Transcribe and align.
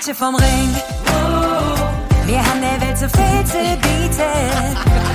Mädchen 0.00 0.14
vom 0.14 0.34
Ring, 0.34 0.74
wir 2.24 2.38
haben 2.38 2.62
der 2.62 2.80
Welt 2.80 2.96
so 2.96 3.06
viel 3.06 3.44
zu 3.44 3.58
bieten. 3.82 4.22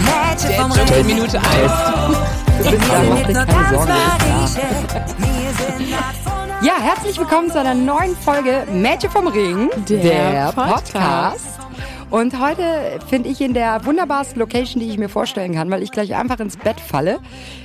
Mädchen 0.06 0.62
vom 0.62 0.72
Ring, 0.72 1.06
Minute 1.08 1.40
eins. 1.40 1.72
wir 2.60 2.70
sind 2.70 3.34
nur 3.34 3.46
ganz 3.46 3.70
von 3.70 3.88
Ja, 6.62 6.74
herzlich 6.80 7.18
willkommen 7.18 7.50
zu 7.50 7.60
einer 7.60 7.74
neuen 7.74 8.16
Folge 8.16 8.68
Mädchen 8.72 9.10
vom 9.10 9.28
Ring, 9.28 9.72
Der 9.88 10.54
Podcast. 10.54 11.55
Und 12.12 12.40
heute 12.40 13.00
finde 13.10 13.30
ich 13.30 13.42
in 13.42 13.54
der 13.54 13.84
wunderbarsten 13.86 14.40
Location, 14.40 14.80
die 14.80 14.90
ich 14.90 14.98
mir 14.98 15.10
vorstellen 15.10 15.54
kann, 15.56 15.70
weil 15.70 15.84
ich 15.84 15.92
gleich 15.92 16.16
einfach 16.16 16.40
ins 16.40 16.56
Bett 16.56 16.80
falle. 16.80 17.20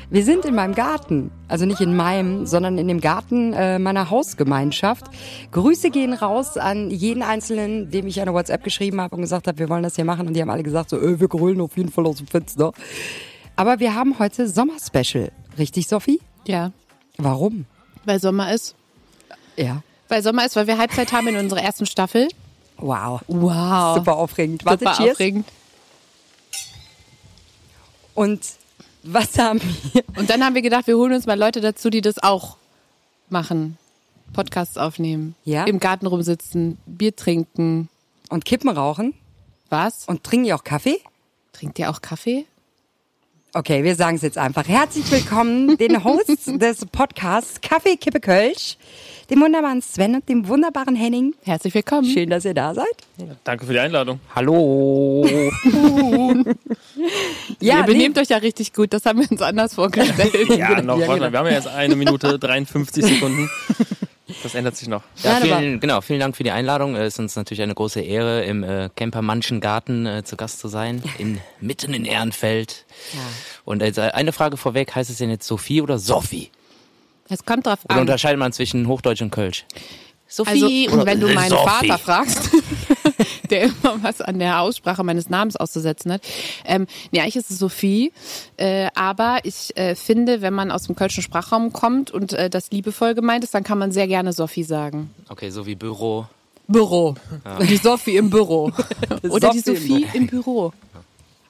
Wir 0.09 0.25
sind 0.25 0.45
in 0.45 0.55
meinem 0.55 0.75
Garten, 0.75 1.30
also 1.47 1.66
nicht 1.66 1.80
in 1.80 1.95
meinem, 1.95 2.47
sondern 2.47 2.79
in 2.79 2.89
dem 2.89 3.01
Garten 3.01 3.53
äh, 3.53 3.79
meiner 3.79 4.11
Hausgemeinschaft. 4.11 5.05
Grüße 5.53 5.91
gehen 5.91 6.15
raus 6.15 6.57
an 6.57 6.91
jeden 6.91 7.23
Einzelnen, 7.23 7.91
dem 7.91 8.07
ich 8.07 8.21
eine 8.21 8.33
WhatsApp 8.33 8.65
geschrieben 8.65 9.01
habe 9.01 9.15
und 9.15 9.23
gesagt 9.23 9.47
habe, 9.47 9.59
wir 9.59 9.69
wollen 9.69 9.83
das 9.83 9.95
hier 9.95 10.05
machen. 10.05 10.27
Und 10.27 10.35
die 10.35 10.41
haben 10.41 10.51
alle 10.51 10.63
gesagt, 10.63 10.91
so, 10.91 10.99
äh, 10.99 11.21
wir 11.21 11.29
grölen 11.29 11.61
auf 11.61 11.77
jeden 11.77 11.93
Fall 11.93 12.07
aus 12.07 12.16
dem 12.16 12.27
Fenster. 12.27 12.73
Aber 13.57 13.79
wir 13.79 13.95
haben 13.95 14.18
heute 14.18 14.49
Sommerspecial. 14.49 15.30
Richtig, 15.59 15.87
Sophie? 15.87 16.21
Ja, 16.46 16.73
Warum? 17.18 17.66
weil 18.05 18.18
Sommer 18.18 18.52
ist. 18.52 18.74
Ja. 19.57 19.83
Weil 20.09 20.23
Sommer 20.23 20.46
ist, 20.46 20.57
weil 20.57 20.66
wir 20.66 20.79
Halbzeit 20.79 21.13
haben 21.13 21.29
in 21.29 21.37
unserer 21.37 21.63
ersten 21.63 21.87
Staffel. 21.87 22.29
Wow. 22.81 23.21
Wow. 23.29 23.97
Super 23.97 24.17
aufregend. 24.17 24.65
Warte, 24.65 24.85
Super 24.85 24.97
cheers. 24.97 25.13
aufregend. 25.13 25.47
Und 28.15 28.41
was 29.03 29.39
haben 29.39 29.61
wir? 29.93 30.03
Und 30.17 30.29
dann 30.31 30.45
haben 30.45 30.55
wir 30.55 30.63
gedacht, 30.63 30.87
wir 30.87 30.97
holen 30.97 31.13
uns 31.13 31.27
mal 31.27 31.39
Leute 31.39 31.61
dazu, 31.61 31.91
die 31.91 32.01
das 32.01 32.23
auch 32.23 32.57
machen. 33.29 33.79
Podcasts 34.33 34.77
aufnehmen. 34.77 35.35
Ja. 35.45 35.65
Im 35.65 35.81
Garten 35.81 36.07
rumsitzen, 36.07 36.79
Bier 36.87 37.15
trinken. 37.17 37.89
Und 38.29 38.45
Kippen 38.45 38.69
rauchen? 38.69 39.15
Was? 39.71 40.05
Und 40.07 40.23
trinken 40.25 40.45
die 40.45 40.55
auch 40.55 40.65
Kaffee? 40.65 41.01
Trinkt 41.53 41.79
ihr 41.79 41.91
auch 41.91 42.01
Kaffee? 42.01 42.45
Okay, 43.53 43.83
wir 43.83 43.97
sagen 43.97 44.15
es 44.17 44.23
jetzt 44.23 44.39
einfach. 44.39 44.69
Herzlich 44.69 45.11
willkommen, 45.11 45.77
den 45.77 46.05
Hosts 46.05 46.45
des 46.47 46.87
Podcasts 46.87 47.61
Kaffee, 47.61 47.97
Kippe, 47.97 48.21
Kölsch, 48.21 48.77
dem 49.31 49.41
wunderbaren 49.41 49.81
Sven 49.81 50.17
und 50.17 50.29
dem 50.29 50.49
wunderbaren 50.49 50.97
Henning. 50.97 51.35
Herzlich 51.43 51.73
willkommen. 51.75 52.05
Schön, 52.05 52.29
dass 52.31 52.45
ihr 52.45 52.55
da 52.55 52.75
seid. 52.75 52.87
Danke 53.45 53.65
für 53.65 53.73
die 53.73 53.79
Einladung. 53.79 54.21
Hallo. 54.35 55.27
Ja, 57.61 57.79
ihr 57.79 57.85
benehmt 57.85 58.19
euch 58.19 58.29
ja 58.29 58.39
richtig 58.39 58.73
gut, 58.73 58.93
das 58.93 59.05
haben 59.07 59.21
wir 59.21 59.31
uns 59.31 59.43
anders 59.43 59.75
vorgestellt. 59.75 60.33
Ja, 60.51 60.81
noch, 60.83 60.99
ja, 60.99 61.09
warte 61.09 61.15
genau. 61.15 61.17
mal, 61.19 61.33
wir 61.33 61.39
haben 61.39 61.47
ja 61.47 61.53
jetzt 61.53 61.69
eine 61.69 61.97
Minute 61.97 62.39
53 62.39 63.05
Sekunden. 63.05 63.51
Das 64.43 64.55
ändert 64.55 64.77
sich 64.77 64.89
noch. 64.89 65.03
Ja, 65.23 65.37
vielen, 65.37 65.81
genau, 65.81 66.01
vielen 66.01 66.21
Dank 66.21 66.37
für 66.37 66.43
die 66.43 66.51
Einladung. 66.51 66.95
Es 66.97 67.15
ist 67.15 67.19
uns 67.19 67.37
natürlich 67.37 67.62
eine 67.62 67.75
große 67.75 68.01
Ehre, 68.01 68.45
im 68.45 68.62
äh, 68.62 68.89
Camper 68.95 69.23
Manschen 69.23 69.61
Garten 69.61 70.06
äh, 70.06 70.25
zu 70.25 70.37
Gast 70.37 70.61
zu 70.61 70.69
sein, 70.69 71.03
in, 71.19 71.41
mitten 71.61 71.95
in 71.95 72.05
Ehrenfeld. 72.05 72.84
Und 73.65 73.83
äh, 73.83 73.93
eine 74.12 74.33
Frage 74.33 74.57
vorweg, 74.57 74.95
heißt 74.95 75.11
es 75.11 75.19
denn 75.19 75.31
jetzt 75.31 75.47
Sophie 75.47 75.83
oder 75.83 75.99
Sophie? 75.99 76.51
Es 77.31 77.45
kommt 77.45 77.67
drauf 77.67 77.79
Oder 77.85 77.95
an. 77.95 78.01
unterscheidet 78.03 78.39
man 78.39 78.53
zwischen 78.53 78.87
Hochdeutsch 78.89 79.23
und 79.23 79.31
Kölsch? 79.31 79.65
Also, 80.37 80.45
Sophie 80.45 80.89
oder 80.89 81.07
wenn 81.07 81.21
du 81.21 81.29
meinen 81.29 81.51
Sophie? 81.51 81.89
Vater 81.89 81.99
fragst, 81.99 82.51
der 83.51 83.65
immer 83.65 84.03
was 84.03 84.21
an 84.21 84.39
der 84.39 84.61
Aussprache 84.61 85.03
meines 85.03 85.29
Namens 85.29 85.57
auszusetzen 85.57 86.13
hat. 86.13 86.23
Ähm, 86.65 86.87
nee, 87.11 87.21
eigentlich 87.21 87.37
ist 87.37 87.51
es 87.51 87.59
Sophie. 87.59 88.13
Äh, 88.57 88.89
aber 88.95 89.39
ich 89.43 89.77
äh, 89.77 89.97
finde, 89.97 90.41
wenn 90.41 90.55
man 90.55 90.71
aus 90.71 90.85
dem 90.85 90.95
kölschen 90.95 91.23
Sprachraum 91.23 91.73
kommt 91.73 92.13
und 92.13 92.33
äh, 92.33 92.49
das 92.49 92.71
liebevoll 92.71 93.15
gemeint 93.15 93.43
ist, 93.43 93.55
dann 93.55 93.65
kann 93.65 93.79
man 93.79 93.91
sehr 93.91 94.07
gerne 94.07 94.33
Sophie 94.33 94.63
sagen. 94.63 95.11
Okay, 95.29 95.51
so 95.51 95.67
wie 95.67 95.75
Büro. 95.75 96.27
Büro. 96.69 97.17
Die 97.63 97.77
Sophie 97.77 98.17
im 98.17 98.31
Büro. 98.31 98.71
Oder 99.29 99.51
die 99.51 99.59
Sophie 99.59 100.03
im 100.03 100.03
Sophie 100.05 100.17
im 100.19 100.27
Büro. 100.29 100.73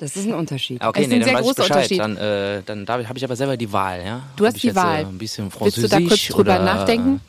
Das 0.01 0.17
ist 0.17 0.27
ein 0.27 0.33
Unterschied. 0.33 0.83
Okay, 0.83 1.01
Es 1.01 1.03
ist 1.05 1.09
nee, 1.11 1.17
ein 1.17 1.21
dann 1.21 1.29
sehr 1.29 1.35
weiß 1.35 1.41
ich 1.43 1.47
großer 1.57 1.63
Bescheid. 1.63 1.77
Unterschied. 1.93 2.01
Dann, 2.01 2.17
äh, 2.17 2.63
dann 2.65 2.87
da 2.87 3.07
habe 3.07 3.19
ich 3.19 3.25
aber 3.25 3.37
selber 3.37 3.57
die 3.59 3.71
Wahl, 3.71 4.03
ja? 4.03 4.23
Du 4.37 4.47
hast 4.47 4.55
ich 4.57 4.63
die 4.63 4.67
jetzt, 4.69 4.77
Wahl. 4.77 5.01
Äh, 5.01 5.05
ein 5.05 5.19
bisschen 5.19 5.51
Willst 5.61 5.77
du 5.77 5.89
da 5.89 6.01
kurz 6.01 6.27
drüber 6.27 6.55
oder, 6.55 6.65
nachdenken? 6.65 7.21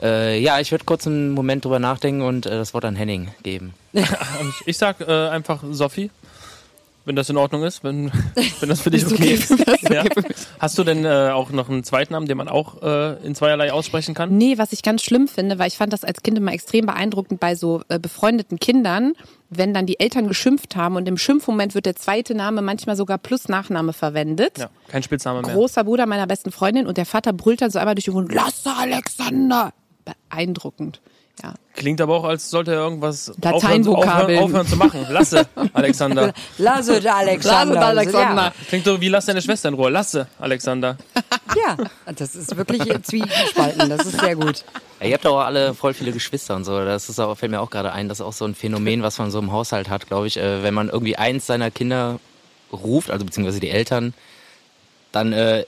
Äh, 0.00 0.38
ja, 0.40 0.60
ich 0.60 0.70
würde 0.70 0.84
kurz 0.84 1.06
einen 1.08 1.32
Moment 1.32 1.64
drüber 1.64 1.80
nachdenken 1.80 2.22
und 2.22 2.46
äh, 2.46 2.50
das 2.50 2.74
Wort 2.74 2.84
an 2.84 2.94
Henning 2.94 3.28
geben. 3.42 3.74
Ich 4.66 4.78
sag 4.78 5.00
äh, 5.00 5.28
einfach 5.28 5.64
Sophie, 5.72 6.10
wenn 7.04 7.16
das 7.16 7.28
in 7.28 7.36
Ordnung 7.36 7.62
ist, 7.64 7.84
wenn, 7.84 8.10
wenn 8.60 8.68
das 8.68 8.80
für 8.80 8.90
dich 8.90 9.06
okay 9.06 9.34
ist. 9.34 9.50
Ja. 9.90 10.04
Hast 10.58 10.78
du 10.78 10.84
denn 10.84 11.04
äh, 11.04 11.30
auch 11.32 11.50
noch 11.50 11.68
einen 11.68 11.84
Zweitnamen, 11.84 12.28
den 12.28 12.36
man 12.36 12.48
auch 12.48 12.82
äh, 12.82 13.24
in 13.24 13.34
zweierlei 13.34 13.72
aussprechen 13.72 14.14
kann? 14.14 14.36
Nee, 14.36 14.58
was 14.58 14.72
ich 14.72 14.82
ganz 14.82 15.02
schlimm 15.02 15.28
finde, 15.28 15.58
weil 15.58 15.68
ich 15.68 15.76
fand 15.76 15.92
das 15.92 16.04
als 16.04 16.22
Kind 16.22 16.38
immer 16.38 16.52
extrem 16.52 16.86
beeindruckend 16.86 17.40
bei 17.40 17.54
so 17.54 17.82
äh, 17.88 17.98
befreundeten 17.98 18.58
Kindern, 18.58 19.12
wenn 19.50 19.74
dann 19.74 19.86
die 19.86 20.00
Eltern 20.00 20.28
geschimpft 20.28 20.76
haben 20.76 20.96
und 20.96 21.06
im 21.06 21.18
Schimpfmoment 21.18 21.74
wird 21.74 21.86
der 21.86 21.96
zweite 21.96 22.34
Name 22.34 22.62
manchmal 22.62 22.96
sogar 22.96 23.18
plus 23.18 23.48
Nachname 23.48 23.92
verwendet. 23.92 24.58
Ja, 24.58 24.70
kein 24.88 25.02
Spitzname 25.02 25.42
mehr. 25.42 25.54
Großer 25.54 25.84
Bruder 25.84 26.06
meiner 26.06 26.26
besten 26.26 26.50
Freundin 26.50 26.86
und 26.86 26.96
der 26.96 27.06
Vater 27.06 27.32
brüllt 27.32 27.60
dann 27.60 27.70
so 27.70 27.78
einmal 27.78 27.94
durch 27.94 28.06
die 28.06 28.12
Wohnung, 28.12 28.30
Lasse 28.30 28.70
Alexander! 28.76 29.72
Beeindruckend. 30.30 31.00
Ja. 31.42 31.54
Klingt 31.74 32.00
aber 32.00 32.14
auch, 32.14 32.24
als 32.24 32.48
sollte 32.48 32.72
er 32.72 32.78
irgendwas 32.78 33.32
aufhören, 33.42 33.86
aufhören, 33.88 34.38
aufhören 34.38 34.66
zu 34.68 34.76
machen. 34.76 35.04
Lasse, 35.10 35.48
Alexander. 35.72 36.32
Lasse 36.58 37.00
der 37.00 37.16
Alexander. 37.16 37.74
Lasse 37.74 37.86
Alexander. 37.86 38.52
Klingt 38.68 38.84
so 38.84 39.00
wie 39.00 39.08
lass 39.08 39.26
deine 39.26 39.42
Schwester 39.42 39.70
in 39.70 39.74
Ruhe. 39.74 39.90
Lasse, 39.90 40.28
Alexander. 40.38 40.96
Ja, 41.56 41.76
ja, 42.06 42.12
das 42.12 42.36
ist 42.36 42.56
wirklich 42.56 42.82
zwiegespalten. 43.02 43.90
Das 43.90 44.06
ist 44.06 44.20
sehr 44.20 44.36
gut. 44.36 44.64
Ja, 45.00 45.08
ihr 45.08 45.14
habt 45.14 45.26
auch 45.26 45.40
alle 45.40 45.74
voll 45.74 45.92
viele 45.94 46.12
Geschwister 46.12 46.54
und 46.54 46.64
so. 46.64 46.84
Das 46.84 47.08
ist 47.08 47.18
auch, 47.18 47.36
fällt 47.36 47.50
mir 47.50 47.60
auch 47.60 47.70
gerade 47.70 47.92
ein, 47.92 48.08
das 48.08 48.20
ist 48.20 48.26
auch 48.26 48.32
so 48.32 48.44
ein 48.44 48.54
Phänomen, 48.54 49.02
was 49.02 49.18
man 49.18 49.32
so 49.32 49.40
im 49.40 49.50
Haushalt 49.50 49.88
hat, 49.88 50.06
glaube 50.06 50.28
ich. 50.28 50.36
Äh, 50.36 50.62
wenn 50.62 50.74
man 50.74 50.88
irgendwie 50.88 51.16
eins 51.16 51.46
seiner 51.46 51.72
Kinder 51.72 52.20
ruft, 52.72 53.10
also 53.10 53.24
beziehungsweise 53.24 53.58
die 53.58 53.70
Eltern, 53.70 54.14
dann 55.10 55.32
äh, 55.32 55.64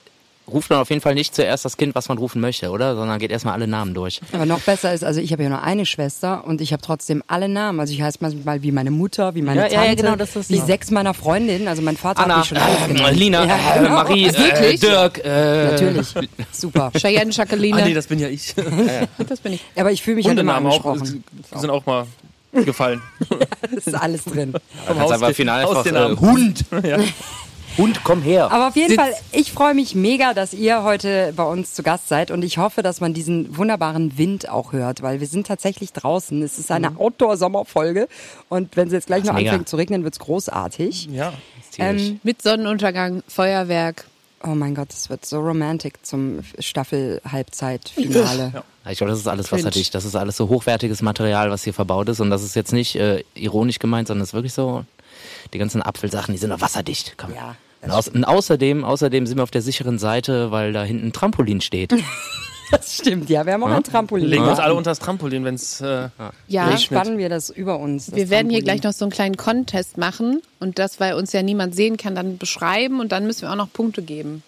ruft 0.48 0.70
man 0.70 0.78
auf 0.80 0.90
jeden 0.90 1.00
Fall 1.02 1.14
nicht 1.14 1.34
zuerst 1.34 1.64
das 1.64 1.76
Kind, 1.76 1.94
was 1.94 2.08
man 2.08 2.18
rufen 2.18 2.40
möchte, 2.40 2.70
oder? 2.70 2.94
Sondern 2.94 3.18
geht 3.18 3.30
erstmal 3.30 3.54
alle 3.54 3.66
Namen 3.66 3.94
durch. 3.94 4.20
Aber 4.32 4.46
noch 4.46 4.60
besser 4.60 4.92
ist, 4.94 5.02
also 5.04 5.20
ich 5.20 5.32
habe 5.32 5.42
ja 5.42 5.48
nur 5.48 5.62
eine 5.62 5.86
Schwester 5.86 6.44
und 6.46 6.60
ich 6.60 6.72
habe 6.72 6.82
trotzdem 6.82 7.22
alle 7.26 7.48
Namen. 7.48 7.80
Also 7.80 7.92
ich 7.92 8.02
heiße 8.02 8.18
manchmal 8.20 8.62
wie 8.62 8.72
meine 8.72 8.90
Mutter, 8.90 9.34
wie 9.34 9.42
meine 9.42 9.62
Ja, 9.62 9.66
ja, 9.66 9.72
ja, 9.72 9.86
Tante, 9.88 10.02
genau, 10.02 10.16
das 10.16 10.36
ist 10.36 10.50
wie 10.50 10.58
so. 10.58 10.66
sechs 10.66 10.90
meiner 10.90 11.14
Freundinnen. 11.14 11.68
Also 11.68 11.82
mein 11.82 11.96
Vater 11.96 12.20
hat 12.20 12.26
Anna, 12.26 12.38
mich 12.38 12.46
schon 12.48 12.58
alles 12.58 12.84
äh, 12.84 12.94
genannt. 12.94 13.16
Lina, 13.16 13.44
Ja, 13.44 13.56
äh, 13.56 13.78
genau. 13.78 13.90
Marie, 13.90 14.26
äh? 14.26 14.76
Dirk. 14.78 15.24
Äh, 15.24 15.64
Natürlich. 15.72 16.14
Super. 16.52 16.90
Cheyenne, 16.96 17.30
Jacqueline. 17.32 17.82
Ah 17.82 17.84
nee, 17.86 17.94
das 17.94 18.06
bin 18.06 18.18
ja 18.18 18.28
ich. 18.28 18.54
das 19.28 19.40
bin 19.40 19.54
ich. 19.54 19.64
Aber 19.76 19.90
ich 19.90 20.02
fühle 20.02 20.16
mich 20.16 20.26
halt 20.28 20.38
immer 20.38 20.56
Hundenamen 20.56 20.80
auch 20.80 21.60
sind 21.60 21.70
auch 21.70 21.84
mal 21.86 22.06
gefallen. 22.52 23.02
Das 23.74 23.86
ist 23.88 23.94
alles 23.94 24.24
drin. 24.24 24.54
Kannst 24.86 25.12
einfach 25.12 25.28
Haus- 25.28 25.36
final 25.36 25.60
einfach 25.62 25.84
äh, 25.84 25.90
Hausnamen. 25.90 26.20
Hund. 26.20 26.64
Ja. 26.84 26.98
Hund, 27.78 28.00
komm 28.04 28.22
her. 28.22 28.50
Aber 28.50 28.68
auf 28.68 28.76
jeden 28.76 28.90
Sitz. 28.90 29.00
Fall, 29.00 29.12
ich 29.32 29.52
freue 29.52 29.74
mich 29.74 29.94
mega, 29.94 30.32
dass 30.34 30.54
ihr 30.54 30.82
heute 30.82 31.32
bei 31.36 31.42
uns 31.44 31.74
zu 31.74 31.82
Gast 31.82 32.08
seid 32.08 32.30
und 32.30 32.42
ich 32.42 32.58
hoffe, 32.58 32.82
dass 32.82 33.00
man 33.00 33.12
diesen 33.14 33.56
wunderbaren 33.56 34.16
Wind 34.16 34.48
auch 34.48 34.72
hört, 34.72 35.02
weil 35.02 35.20
wir 35.20 35.26
sind 35.26 35.46
tatsächlich 35.46 35.92
draußen. 35.92 36.42
Es 36.42 36.58
ist 36.58 36.70
eine 36.70 36.98
Outdoor-Sommerfolge 36.98 38.08
und 38.48 38.76
wenn 38.76 38.86
es 38.88 38.92
jetzt 38.94 39.06
gleich 39.08 39.24
noch 39.24 39.34
mega. 39.34 39.50
anfängt 39.50 39.68
zu 39.68 39.76
regnen, 39.76 40.04
wird's 40.04 40.18
großartig. 40.18 41.06
ja. 41.12 41.32
Ähm, 41.78 42.20
Mit 42.22 42.40
Sonnenuntergang, 42.40 43.22
Feuerwerk. 43.28 44.06
oh 44.44 44.54
mein 44.54 44.74
Gott, 44.74 44.88
es 44.94 45.10
wird 45.10 45.26
so 45.26 45.40
romantic 45.40 45.98
zum 46.06 46.40
Staffel-Halbzeit-Finale. 46.58 48.52
Ja, 48.54 48.90
Ich 48.90 48.98
glaube, 48.98 49.10
das 49.10 49.20
ist 49.20 49.26
alles 49.28 49.52
wasserdicht. 49.52 49.94
Das 49.94 50.04
ist 50.04 50.14
alles 50.16 50.36
so 50.36 50.48
hochwertiges 50.48 51.02
Material, 51.02 51.50
was 51.50 51.64
hier 51.64 51.74
verbaut 51.74 52.08
ist. 52.08 52.20
Und 52.20 52.30
das 52.30 52.42
ist 52.42 52.54
jetzt 52.56 52.72
nicht 52.72 52.96
äh, 52.96 53.24
ironisch 53.34 53.78
gemeint, 53.78 54.08
sondern 54.08 54.22
es 54.22 54.30
ist 54.30 54.34
wirklich 54.34 54.54
so, 54.54 54.84
die 55.52 55.58
ganzen 55.58 55.82
Apfelsachen, 55.82 56.32
die 56.32 56.38
sind 56.38 56.50
doch 56.50 56.60
wasserdicht. 56.60 57.14
Komm. 57.16 57.34
Ja, 57.34 57.56
Und, 57.82 57.90
aus, 57.90 58.08
und 58.08 58.24
außerdem, 58.24 58.84
außerdem 58.84 59.26
sind 59.26 59.36
wir 59.38 59.42
auf 59.42 59.50
der 59.50 59.62
sicheren 59.62 59.98
Seite, 59.98 60.50
weil 60.50 60.72
da 60.72 60.82
hinten 60.82 61.08
ein 61.08 61.12
Trampolin 61.12 61.60
steht. 61.60 61.94
Das 62.72 62.96
stimmt, 62.96 63.30
ja, 63.30 63.46
wir 63.46 63.52
haben 63.52 63.62
auch 63.62 63.68
ein 63.70 63.84
Trampolin. 63.84 64.26
Legen 64.26 64.42
wir 64.42 64.50
uns 64.50 64.58
Ja. 64.58 64.64
alle 64.64 64.74
unter 64.74 64.90
das 64.90 64.98
Trampolin, 64.98 65.44
wenn 65.44 65.54
es 65.54 65.80
äh, 65.80 66.08
Ja, 66.48 66.76
spannen 66.78 67.16
wir 67.16 67.28
das 67.28 67.48
über 67.48 67.78
uns. 67.78 68.06
das 68.06 68.16
wir 68.16 68.28
werden 68.28 68.50
hier 68.50 68.60
gleich 68.60 68.82
noch 68.82 68.92
so 68.92 69.04
einen 69.04 69.12
kleinen 69.12 69.36
Contest 69.36 69.98
machen 69.98 70.42
und 70.58 70.80
das, 70.80 70.98
weil 70.98 71.14
uns 71.14 71.32
ja 71.32 71.42
niemand 71.42 71.76
sehen 71.76 71.96
kann, 71.96 72.16
dann 72.16 72.38
beschreiben 72.38 72.98
und 72.98 73.12
dann 73.12 73.24
müssen 73.24 73.42
wir 73.42 73.52
auch 73.52 73.56
noch 73.56 73.72
Punkte 73.72 74.02
geben. 74.02 74.42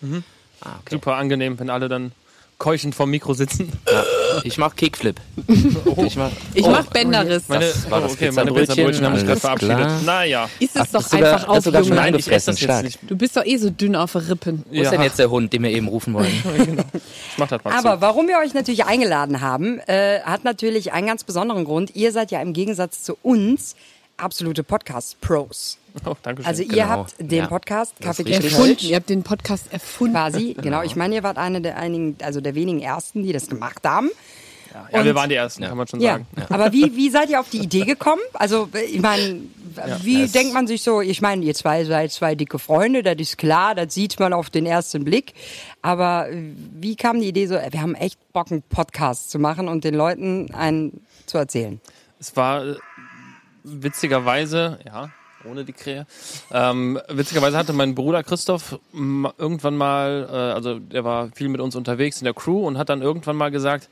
Ah, 0.63 0.71
okay. 0.81 0.95
super 0.97 1.15
angenehm, 1.15 1.61
wenn 1.61 1.71
alle 1.71 1.89
dann 1.89 2.11
keuchend 2.59 2.95
vorm 2.95 3.11
Mikro 3.11 3.35
sitzen. 3.35 3.73
Ja. 3.91 4.05
Ich 4.45 4.59
mach 4.59 4.75
Kickflip. 4.77 5.21
Ich 5.47 6.17
mach, 6.17 6.31
Ich 6.55 6.65
oh, 6.65 6.71
mach 6.71 6.87
Bänderriss. 6.87 7.45
Meine, 7.49 7.67
Das 7.67 7.91
war 7.91 8.01
das 8.01 8.11
oh, 8.11 8.15
okay, 8.15 8.31
meine 8.33 8.53
Pizzabrötchen 8.53 9.05
haben 9.07 9.17
sich 9.17 9.27
gerade 9.27 9.41
verabschiedet. 9.41 9.77
klar. 9.79 10.01
Naja. 10.05 10.49
Ist 10.61 10.77
es 10.77 10.83
Ach, 10.83 10.87
doch 11.01 11.09
da- 11.09 11.17
einfach 11.17 11.49
auf, 11.49 11.65
da 11.65 11.73
schon 11.73 11.83
Junge. 11.85 12.01
ein- 12.01 12.13
Nein, 12.13 12.15
ich 12.21 12.31
esse 12.31 12.51
das 12.51 12.61
jetzt 12.61 12.83
nicht. 12.83 12.99
Du 13.07 13.17
bist 13.17 13.37
doch 13.37 13.45
eh 13.45 13.57
so 13.57 13.71
dünn 13.71 13.97
auf 13.97 14.13
den 14.13 14.21
Rippen. 14.23 14.65
Wo 14.71 14.81
ist 14.81 14.91
denn 14.93 15.03
jetzt 15.03 15.19
der 15.19 15.31
Hund, 15.31 15.53
den 15.53 15.63
wir 15.63 15.71
eben 15.71 15.89
rufen 15.89 16.15
wollen? 16.15 16.27
Ich 16.95 17.39
mach 17.39 17.49
das 17.49 17.63
mal 17.65 17.73
Aber 17.79 17.95
zu. 17.95 18.01
warum 18.01 18.27
wir 18.29 18.39
euch 18.39 18.55
natürlich 18.55 18.85
eingeladen 18.85 19.41
haben, 19.41 19.79
äh, 19.87 20.21
hat 20.23 20.43
natürlich 20.45 20.93
einen 20.93 21.07
ganz 21.07 21.23
besonderen 21.25 21.65
Grund. 21.65 21.95
Ihr 21.95 22.11
seid 22.13 22.31
ja 22.33 22.43
im 22.43 22.53
Gegensatz 22.53 23.03
zu 23.05 23.17
uns 23.23 23.77
absolute 24.17 24.65
Podcast-Pros. 24.65 25.79
Oh, 26.06 26.15
danke 26.23 26.43
schön. 26.43 26.49
Also 26.49 26.62
ihr 26.62 26.69
Genau. 26.69 26.87
habt 26.89 27.15
den 27.19 27.31
Ja. 27.39 27.47
Podcast 27.47 27.95
Kaffee 28.00 28.31
Erfunden. 28.33 28.77
Ihr 28.87 28.97
habt 28.97 29.09
den 29.11 29.23
Podcast 29.23 29.73
erfunden. 29.73 30.15
quasi. 30.15 30.55
Genau, 30.61 30.83
ich 30.83 30.97
meine, 30.97 31.15
ihr 31.17 31.23
wart 31.23 31.39
eine 31.39 31.61
der 31.61 31.77
einigen, 31.79 32.17
also 32.23 32.41
der 32.41 32.55
wenigen 32.55 32.81
ersten, 32.81 33.23
die 33.23 33.33
das 33.33 33.49
gemacht 33.49 33.81
haben. 33.85 34.11
ja, 34.93 35.03
wir 35.05 35.11
und- 35.11 35.17
waren 35.17 35.29
die 35.31 35.35
Ersten, 35.37 35.65
kann 35.65 35.77
man 35.77 35.87
schon 35.87 36.00
Ja, 36.00 36.12
sagen. 36.12 36.27
aber 36.50 36.73
wie, 36.73 36.95
wie 36.97 37.11
seid 37.11 37.31
ihr 37.31 37.41
auf 37.41 37.49
die 37.50 37.59
Idee 37.59 37.85
gekommen? 37.85 38.21
Also, 38.35 38.69
ich 38.91 39.00
meine, 39.00 39.41
wie 40.03 40.27
denkt 40.27 40.55
man 40.55 40.67
sich 40.67 40.83
so, 40.83 41.00
ich 41.00 41.21
meine, 41.23 41.45
ihr 41.45 41.55
zwei 41.55 41.85
seid 41.85 42.11
zwei 42.12 42.35
dicke 42.35 42.59
Freunde, 42.59 43.03
das 43.03 43.17
ist 43.19 43.39
klar, 43.39 43.75
das 43.75 43.95
sieht 43.95 44.19
man 44.19 44.33
auf 44.33 44.50
den 44.50 44.67
ersten 44.67 45.05
Blick. 45.05 45.35
Aber 45.83 46.27
wie 46.31 46.97
kam 46.97 47.21
die 47.21 47.29
Idee 47.29 47.47
so, 47.47 47.55
wir 47.55 47.81
haben 47.81 47.95
echt 47.95 48.19
Bock, 48.33 48.50
einen 48.50 48.62
Podcast 48.62 49.31
zu 49.31 49.39
machen 49.39 49.69
und 49.69 49.85
den 49.85 49.95
Leuten 49.95 50.53
einen 50.55 51.00
zu 51.27 51.39
erzählen? 51.39 51.81
Es 52.21 52.35
war 52.37 52.65
äh, 52.67 52.75
witzigerweise, 53.65 54.79
ja, 54.85 55.11
ohne 55.50 55.65
die 55.65 55.73
Krähe, 55.73 56.06
ähm, 56.53 57.00
witzigerweise 57.09 57.56
hatte 57.56 57.73
mein 57.73 57.95
Bruder 57.95 58.23
Christoph 58.23 58.79
irgendwann 58.93 59.77
mal, 59.77 60.29
äh, 60.31 60.35
also 60.35 60.79
der 60.79 61.05
war 61.05 61.31
viel 61.35 61.49
mit 61.49 61.61
uns 61.61 61.77
unterwegs 61.77 62.21
in 62.21 62.25
der 62.25 62.35
Crew 62.35 62.67
und 62.67 62.79
hat 62.79 62.89
dann 62.89 63.03
irgendwann 63.03 63.37
mal 63.37 63.50
gesagt, 63.50 63.89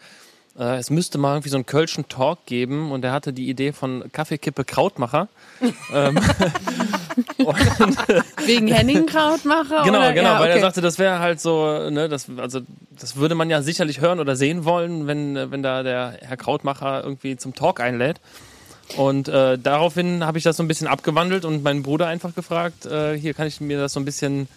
äh, 0.58 0.76
es 0.76 0.90
müsste 0.90 1.18
mal 1.18 1.34
irgendwie 1.34 1.50
so 1.50 1.56
einen 1.56 1.66
Kölschen 1.66 2.08
Talk 2.08 2.46
geben 2.46 2.90
und 2.90 3.04
er 3.04 3.12
hatte 3.12 3.32
die 3.32 3.48
Idee 3.48 3.72
von 3.72 4.04
Kaffeekippe 4.12 4.64
Krautmacher. 4.64 5.28
ähm, 5.92 6.16
Wegen 8.46 8.68
Henning 8.68 9.06
Krautmacher? 9.06 9.82
Genau, 9.84 9.98
oder? 9.98 10.12
genau, 10.12 10.32
ja, 10.34 10.40
weil 10.40 10.48
er 10.48 10.54
okay. 10.54 10.62
sagte, 10.62 10.80
das 10.80 10.98
wäre 10.98 11.18
halt 11.18 11.40
so, 11.40 11.90
ne, 11.90 12.08
das, 12.08 12.26
also 12.38 12.60
das 12.98 13.16
würde 13.16 13.34
man 13.34 13.50
ja 13.50 13.62
sicherlich 13.62 14.00
hören 14.00 14.20
oder 14.20 14.36
sehen 14.36 14.64
wollen, 14.64 15.06
wenn, 15.06 15.50
wenn 15.50 15.62
da 15.62 15.82
der 15.82 16.18
Herr 16.20 16.36
Krautmacher 16.36 17.04
irgendwie 17.04 17.36
zum 17.36 17.54
Talk 17.54 17.80
einlädt. 17.80 18.20
Und 18.96 19.28
äh, 19.28 19.58
daraufhin 19.58 20.24
habe 20.24 20.38
ich 20.38 20.44
das 20.44 20.56
so 20.56 20.62
ein 20.62 20.68
bisschen 20.68 20.86
abgewandelt 20.86 21.44
und 21.44 21.62
meinen 21.62 21.82
Bruder 21.82 22.06
einfach 22.06 22.34
gefragt, 22.34 22.86
äh, 22.86 23.18
hier 23.18 23.34
kann 23.34 23.46
ich 23.46 23.60
mir 23.60 23.78
das 23.78 23.92
so 23.92 24.00
ein 24.00 24.04
bisschen 24.04 24.48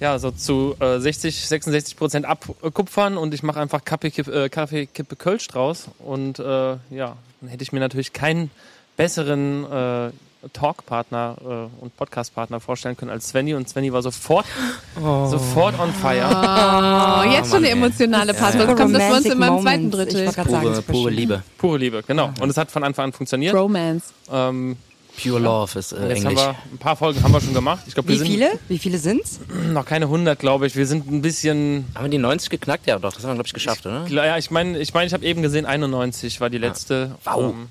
ja, 0.00 0.18
so 0.18 0.30
zu 0.30 0.76
äh, 0.78 0.98
60, 0.98 1.46
66 1.46 1.96
Prozent 1.96 2.26
abkupfern 2.26 3.16
und 3.16 3.34
ich 3.34 3.42
mache 3.42 3.60
einfach 3.60 3.84
Kaffeekippe, 3.84 4.44
äh, 4.44 4.48
Kaffeekippe 4.48 5.16
Kölsch 5.16 5.48
draus. 5.48 5.88
Und 5.98 6.38
äh, 6.38 6.42
ja, 6.90 7.16
dann 7.40 7.50
hätte 7.50 7.62
ich 7.62 7.72
mir 7.72 7.80
natürlich 7.80 8.12
keinen 8.12 8.50
besseren 8.96 9.64
äh, 9.64 10.10
Talkpartner 10.52 11.36
äh, 11.40 11.82
und 11.84 11.96
Podcastpartner 11.96 12.60
vorstellen 12.60 12.96
können 12.96 13.10
als 13.10 13.28
Svenny. 13.28 13.54
Und 13.54 13.68
Svenny 13.68 13.92
war 13.92 14.02
sofort, 14.02 14.46
sofort 14.94 15.78
on 15.78 15.92
fire. 15.92 16.26
Oh, 16.28 17.30
jetzt 17.30 17.50
schon 17.50 17.58
eine 17.58 17.70
emotionale 17.70 18.34
Part. 18.34 18.52
Super 18.52 18.66
Sonst 18.66 18.80
kommt 18.80 18.94
das 18.94 19.08
bei 19.08 19.16
uns 19.16 19.26
in 19.26 19.38
meinem 19.38 19.60
zweiten 19.62 19.90
Drittel. 19.90 20.32
gerade 20.32 20.50
sagen, 20.50 20.64
Pure, 20.64 20.82
pure. 20.82 21.10
Liebe. 21.10 21.42
Pure 21.58 21.78
Liebe, 21.78 22.02
genau. 22.06 22.30
Und 22.40 22.50
es 22.50 22.56
hat 22.56 22.70
von 22.70 22.84
Anfang 22.84 23.06
an 23.06 23.12
funktioniert. 23.12 23.54
Romance. 23.54 24.12
Ähm, 24.32 24.76
Pure 25.20 25.40
Love 25.40 25.78
ist 25.78 25.92
äh, 25.92 26.08
jetzt 26.08 26.24
haben 26.24 26.36
Englisch. 26.36 26.44
wir 26.44 26.54
ein 26.72 26.78
paar 26.78 26.96
Folgen 26.96 27.22
haben 27.22 27.32
wir 27.32 27.40
schon 27.40 27.54
gemacht. 27.54 27.82
Ich 27.88 27.94
glaube, 27.94 28.08
wir 28.08 28.14
Wie 28.14 28.18
sind 28.18 28.28
viele? 28.28 28.50
Wie 28.68 28.78
viele 28.78 28.98
sind's? 28.98 29.40
noch 29.72 29.84
keine 29.84 30.04
100, 30.04 30.38
glaube 30.38 30.66
ich. 30.66 30.76
Wir 30.76 30.86
sind 30.86 31.10
ein 31.10 31.22
bisschen 31.22 31.86
Haben 31.94 32.04
wir 32.04 32.10
die 32.10 32.18
90 32.18 32.50
geknackt? 32.50 32.86
Ja, 32.86 32.98
doch, 32.98 33.12
das 33.12 33.22
haben 33.24 33.30
wir, 33.30 33.34
glaube 33.34 33.48
ich, 33.48 33.54
geschafft, 33.54 33.84
oder? 33.86 34.06
Ja, 34.06 34.38
ich 34.38 34.50
meine, 34.50 34.78
ich, 34.78 34.94
mein, 34.94 35.06
ich 35.06 35.12
habe 35.12 35.24
eben 35.24 35.42
gesehen, 35.42 35.66
91 35.66 36.40
war 36.40 36.50
die 36.50 36.58
letzte. 36.58 37.16
Wow. 37.24 37.52
Ähm, 37.54 37.68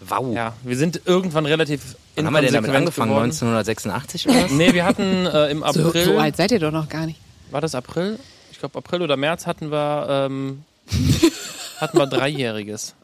Wow. 0.00 0.34
ja, 0.34 0.52
wir 0.62 0.76
sind 0.76 1.00
irgendwann 1.06 1.46
relativ 1.46 1.96
Wann 2.16 2.26
haben 2.26 2.34
wir 2.34 2.42
denn 2.42 2.52
damit 2.52 2.70
angefangen? 2.70 3.10
geworden. 3.10 3.30
1986 3.30 4.28
oder 4.28 4.44
was? 4.44 4.50
Nee, 4.50 4.72
wir 4.74 4.84
hatten 4.84 5.26
äh, 5.26 5.50
im 5.50 5.58
So, 5.72 5.86
April, 5.88 6.04
so 6.04 6.18
alt 6.18 6.36
seid 6.36 6.52
ihr 6.52 6.58
doch 6.60 6.70
noch 6.72 6.88
gar 6.88 7.06
nicht. 7.06 7.18
war 7.50 7.60
das 7.60 7.74
April? 7.74 8.18
Ich 8.52 8.58
glaube 8.58 8.78
April 8.78 9.02
oder 9.02 9.16
März 9.16 9.46
hatten 9.46 9.70
wir, 9.70 10.06
ähm, 10.08 10.64
hatten 11.80 11.98
wir 11.98 12.06
Dreijähriges. 12.06 12.94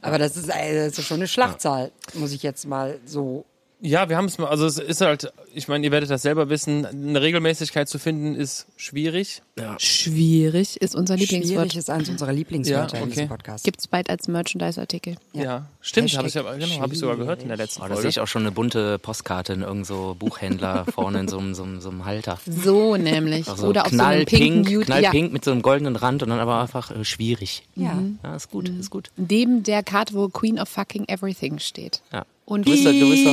Aber 0.00 0.18
das 0.18 0.36
ist, 0.36 0.48
das 0.48 0.98
ist 0.98 1.06
schon 1.06 1.16
eine 1.18 1.28
Schlachtzahl, 1.28 1.90
muss 2.14 2.32
ich 2.32 2.42
jetzt 2.42 2.66
mal 2.66 2.98
so. 3.04 3.44
Ja, 3.80 4.08
wir 4.08 4.16
haben 4.16 4.24
es 4.24 4.38
mal, 4.38 4.46
also 4.48 4.64
es 4.64 4.78
ist 4.78 5.02
halt, 5.02 5.30
ich 5.52 5.68
meine, 5.68 5.84
ihr 5.84 5.92
werdet 5.92 6.08
das 6.08 6.22
selber 6.22 6.48
wissen, 6.48 6.86
eine 6.86 7.20
Regelmäßigkeit 7.20 7.88
zu 7.88 7.98
finden 7.98 8.34
ist 8.34 8.66
schwierig. 8.76 9.42
Schwierig 9.78 10.80
ist 10.80 10.94
unser 10.94 11.16
Lieblingswort. 11.16 11.58
Schwierig 11.58 11.76
ist 11.76 11.90
eins 11.90 12.08
unserer 12.08 12.32
Lieblingswörter 12.32 12.96
Ja, 12.96 13.02
in 13.02 13.10
diesem 13.10 13.24
okay. 13.24 13.28
Podcast. 13.28 13.64
Gibt's 13.64 13.86
bald 13.86 14.08
als 14.08 14.28
Merchandise-Artikel. 14.28 15.16
Ja, 15.32 15.66
stimmt, 15.80 16.06
Hashtag 16.08 16.18
habe 16.18 16.28
ich, 16.28 16.34
ja, 16.34 16.66
genau, 16.66 16.80
hab 16.80 16.92
ich 16.92 16.98
sogar 16.98 17.16
gehört 17.16 17.42
in 17.42 17.48
der 17.48 17.56
letzten 17.58 17.80
Oh, 17.82 17.84
da 17.84 17.88
sehe 17.88 17.96
Folge. 17.96 18.08
ich 18.08 18.20
auch 18.20 18.26
schon 18.26 18.42
eine 18.42 18.52
bunte 18.52 18.98
Postkarte 18.98 19.52
in 19.52 19.62
irgend 19.62 19.86
so 19.86 20.16
Buchhändler 20.18 20.84
vorne 20.94 21.20
in 21.20 21.28
so 21.28 21.38
einem, 21.38 21.54
so 21.54 21.62
einem, 21.62 21.80
so 21.80 21.90
einem 21.90 22.04
Halter. 22.06 22.38
So 22.46 22.96
nämlich. 22.96 23.48
Also 23.48 23.66
Oder 23.68 23.86
auf 23.86 23.92
so 23.92 24.02
einem 24.02 24.24
pinken. 24.24 24.72
Ja. 24.80 24.84
knallpink 24.84 25.32
mit 25.32 25.44
so 25.44 25.52
einem 25.52 25.62
goldenen 25.62 25.96
Rand 25.96 26.22
und 26.22 26.30
dann 26.30 26.40
aber 26.40 26.60
einfach 26.60 26.90
äh, 26.90 27.04
schwierig. 27.04 27.62
ja. 27.74 28.02
Ja, 28.22 28.36
ist 28.36 28.50
gut, 28.50 28.68
ist 28.68 28.90
gut. 28.90 29.10
Neben 29.16 29.62
der 29.62 29.82
Karte, 29.82 30.14
wo 30.14 30.28
Queen 30.28 30.58
of 30.58 30.68
fucking 30.68 31.04
Everything 31.08 31.58
steht. 31.58 32.00
Ja. 32.12 32.24
Und 32.46 32.66
Du 32.66 32.70
bist, 32.70 32.86
doch- 32.86 32.92
du 32.92 33.10
bist 33.10 33.26
doch, 33.26 33.32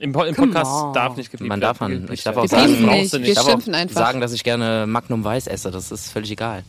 Im, 0.00 0.12
im 0.12 0.12
Podcast 0.12 0.70
on. 0.70 0.92
darf 0.94 1.16
nicht 1.16 1.28
gepiept 1.32 1.48
man 1.48 1.60
darf 1.60 1.80
werden. 1.80 2.04
man, 2.04 2.12
ich 2.14 2.22
darf 2.22 2.36
auch 2.36 2.42
Wir 2.42 2.48
sagen, 2.48 2.70
nicht, 2.86 3.12
wir 3.12 3.20
ich 3.20 3.34
darf 3.34 3.50
schimpfen 3.50 3.74
auch 3.74 3.78
einfach. 3.80 3.96
sagen, 4.00 4.20
dass 4.20 4.32
ich 4.32 4.44
gerne 4.44 4.84
Magnum 4.86 5.24
Weiß 5.24 5.48
esse, 5.48 5.72
das 5.72 5.90
ist 5.90 6.12
völlig 6.12 6.30
egal. 6.30 6.62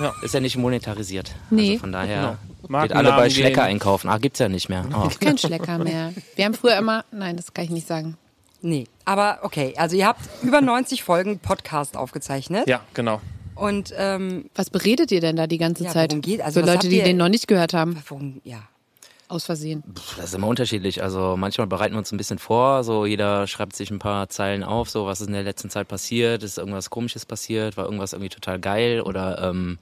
Ja. 0.00 0.12
Ist 0.24 0.34
ja 0.34 0.40
nicht 0.40 0.56
monetarisiert. 0.56 1.32
Nee. 1.50 1.68
Also 1.72 1.80
von 1.82 1.92
daher 1.92 2.38
Genau. 2.66 2.82
geht 2.82 2.92
alle 2.92 3.10
bei 3.12 3.30
Schlecker 3.30 3.62
gehen. 3.62 3.70
einkaufen. 3.74 4.08
Ah, 4.08 4.18
gibt's 4.18 4.40
ja 4.40 4.48
nicht 4.48 4.68
mehr. 4.68 4.84
Oh. 4.92 5.08
kein 5.20 5.38
Schlecker 5.38 5.78
mehr. 5.78 6.12
Wir 6.34 6.44
haben 6.44 6.54
früher 6.54 6.76
immer, 6.76 7.04
nein, 7.12 7.36
das 7.36 7.54
kann 7.54 7.66
ich 7.66 7.70
nicht 7.70 7.86
sagen. 7.86 8.16
Nee, 8.62 8.86
aber 9.04 9.38
okay. 9.42 9.74
Also 9.76 9.94
ihr 9.94 10.06
habt 10.08 10.22
über 10.42 10.60
90 10.60 11.04
Folgen 11.04 11.38
Podcast 11.38 11.96
aufgezeichnet. 11.96 12.66
Ja, 12.66 12.80
genau. 12.94 13.20
Und 13.54 13.92
ähm, 13.96 14.50
Was 14.56 14.70
beredet 14.70 15.12
ihr 15.12 15.20
denn 15.20 15.36
da 15.36 15.46
die 15.46 15.58
ganze 15.58 15.84
Ja, 15.84 15.90
Zeit? 15.92 16.20
geht- 16.20 16.40
also 16.40 16.60
Für 16.60 16.66
Leute, 16.66 16.88
die 16.88 16.96
ihr- 16.98 17.04
den 17.04 17.16
noch 17.16 17.28
nicht 17.28 17.46
gehört 17.46 17.74
haben, 17.74 18.02
worum, 18.08 18.40
ja. 18.42 18.58
Aus 19.28 19.44
Versehen. 19.44 19.82
Das 20.16 20.26
ist 20.26 20.34
immer 20.34 20.46
unterschiedlich. 20.46 21.02
Also 21.02 21.36
manchmal 21.36 21.66
bereiten 21.66 21.94
wir 21.94 21.98
uns 21.98 22.12
ein 22.12 22.16
bisschen 22.16 22.38
vor. 22.38 22.84
So 22.84 23.06
jeder 23.06 23.46
schreibt 23.46 23.74
sich 23.74 23.90
ein 23.90 23.98
paar 23.98 24.28
Zeilen 24.28 24.62
auf. 24.62 24.90
So 24.90 25.06
was 25.06 25.20
ist 25.20 25.26
in 25.26 25.32
der 25.32 25.42
letzten 25.42 25.70
Zeit 25.70 25.88
passiert? 25.88 26.42
Ist 26.42 26.58
irgendwas 26.58 26.90
Komisches 26.90 27.26
passiert? 27.26 27.76
War 27.76 27.84
irgendwas 27.84 28.12
irgendwie 28.12 28.28
total 28.28 28.58
geil? 28.58 29.00
Oder 29.00 29.42
ähm, 29.42 29.78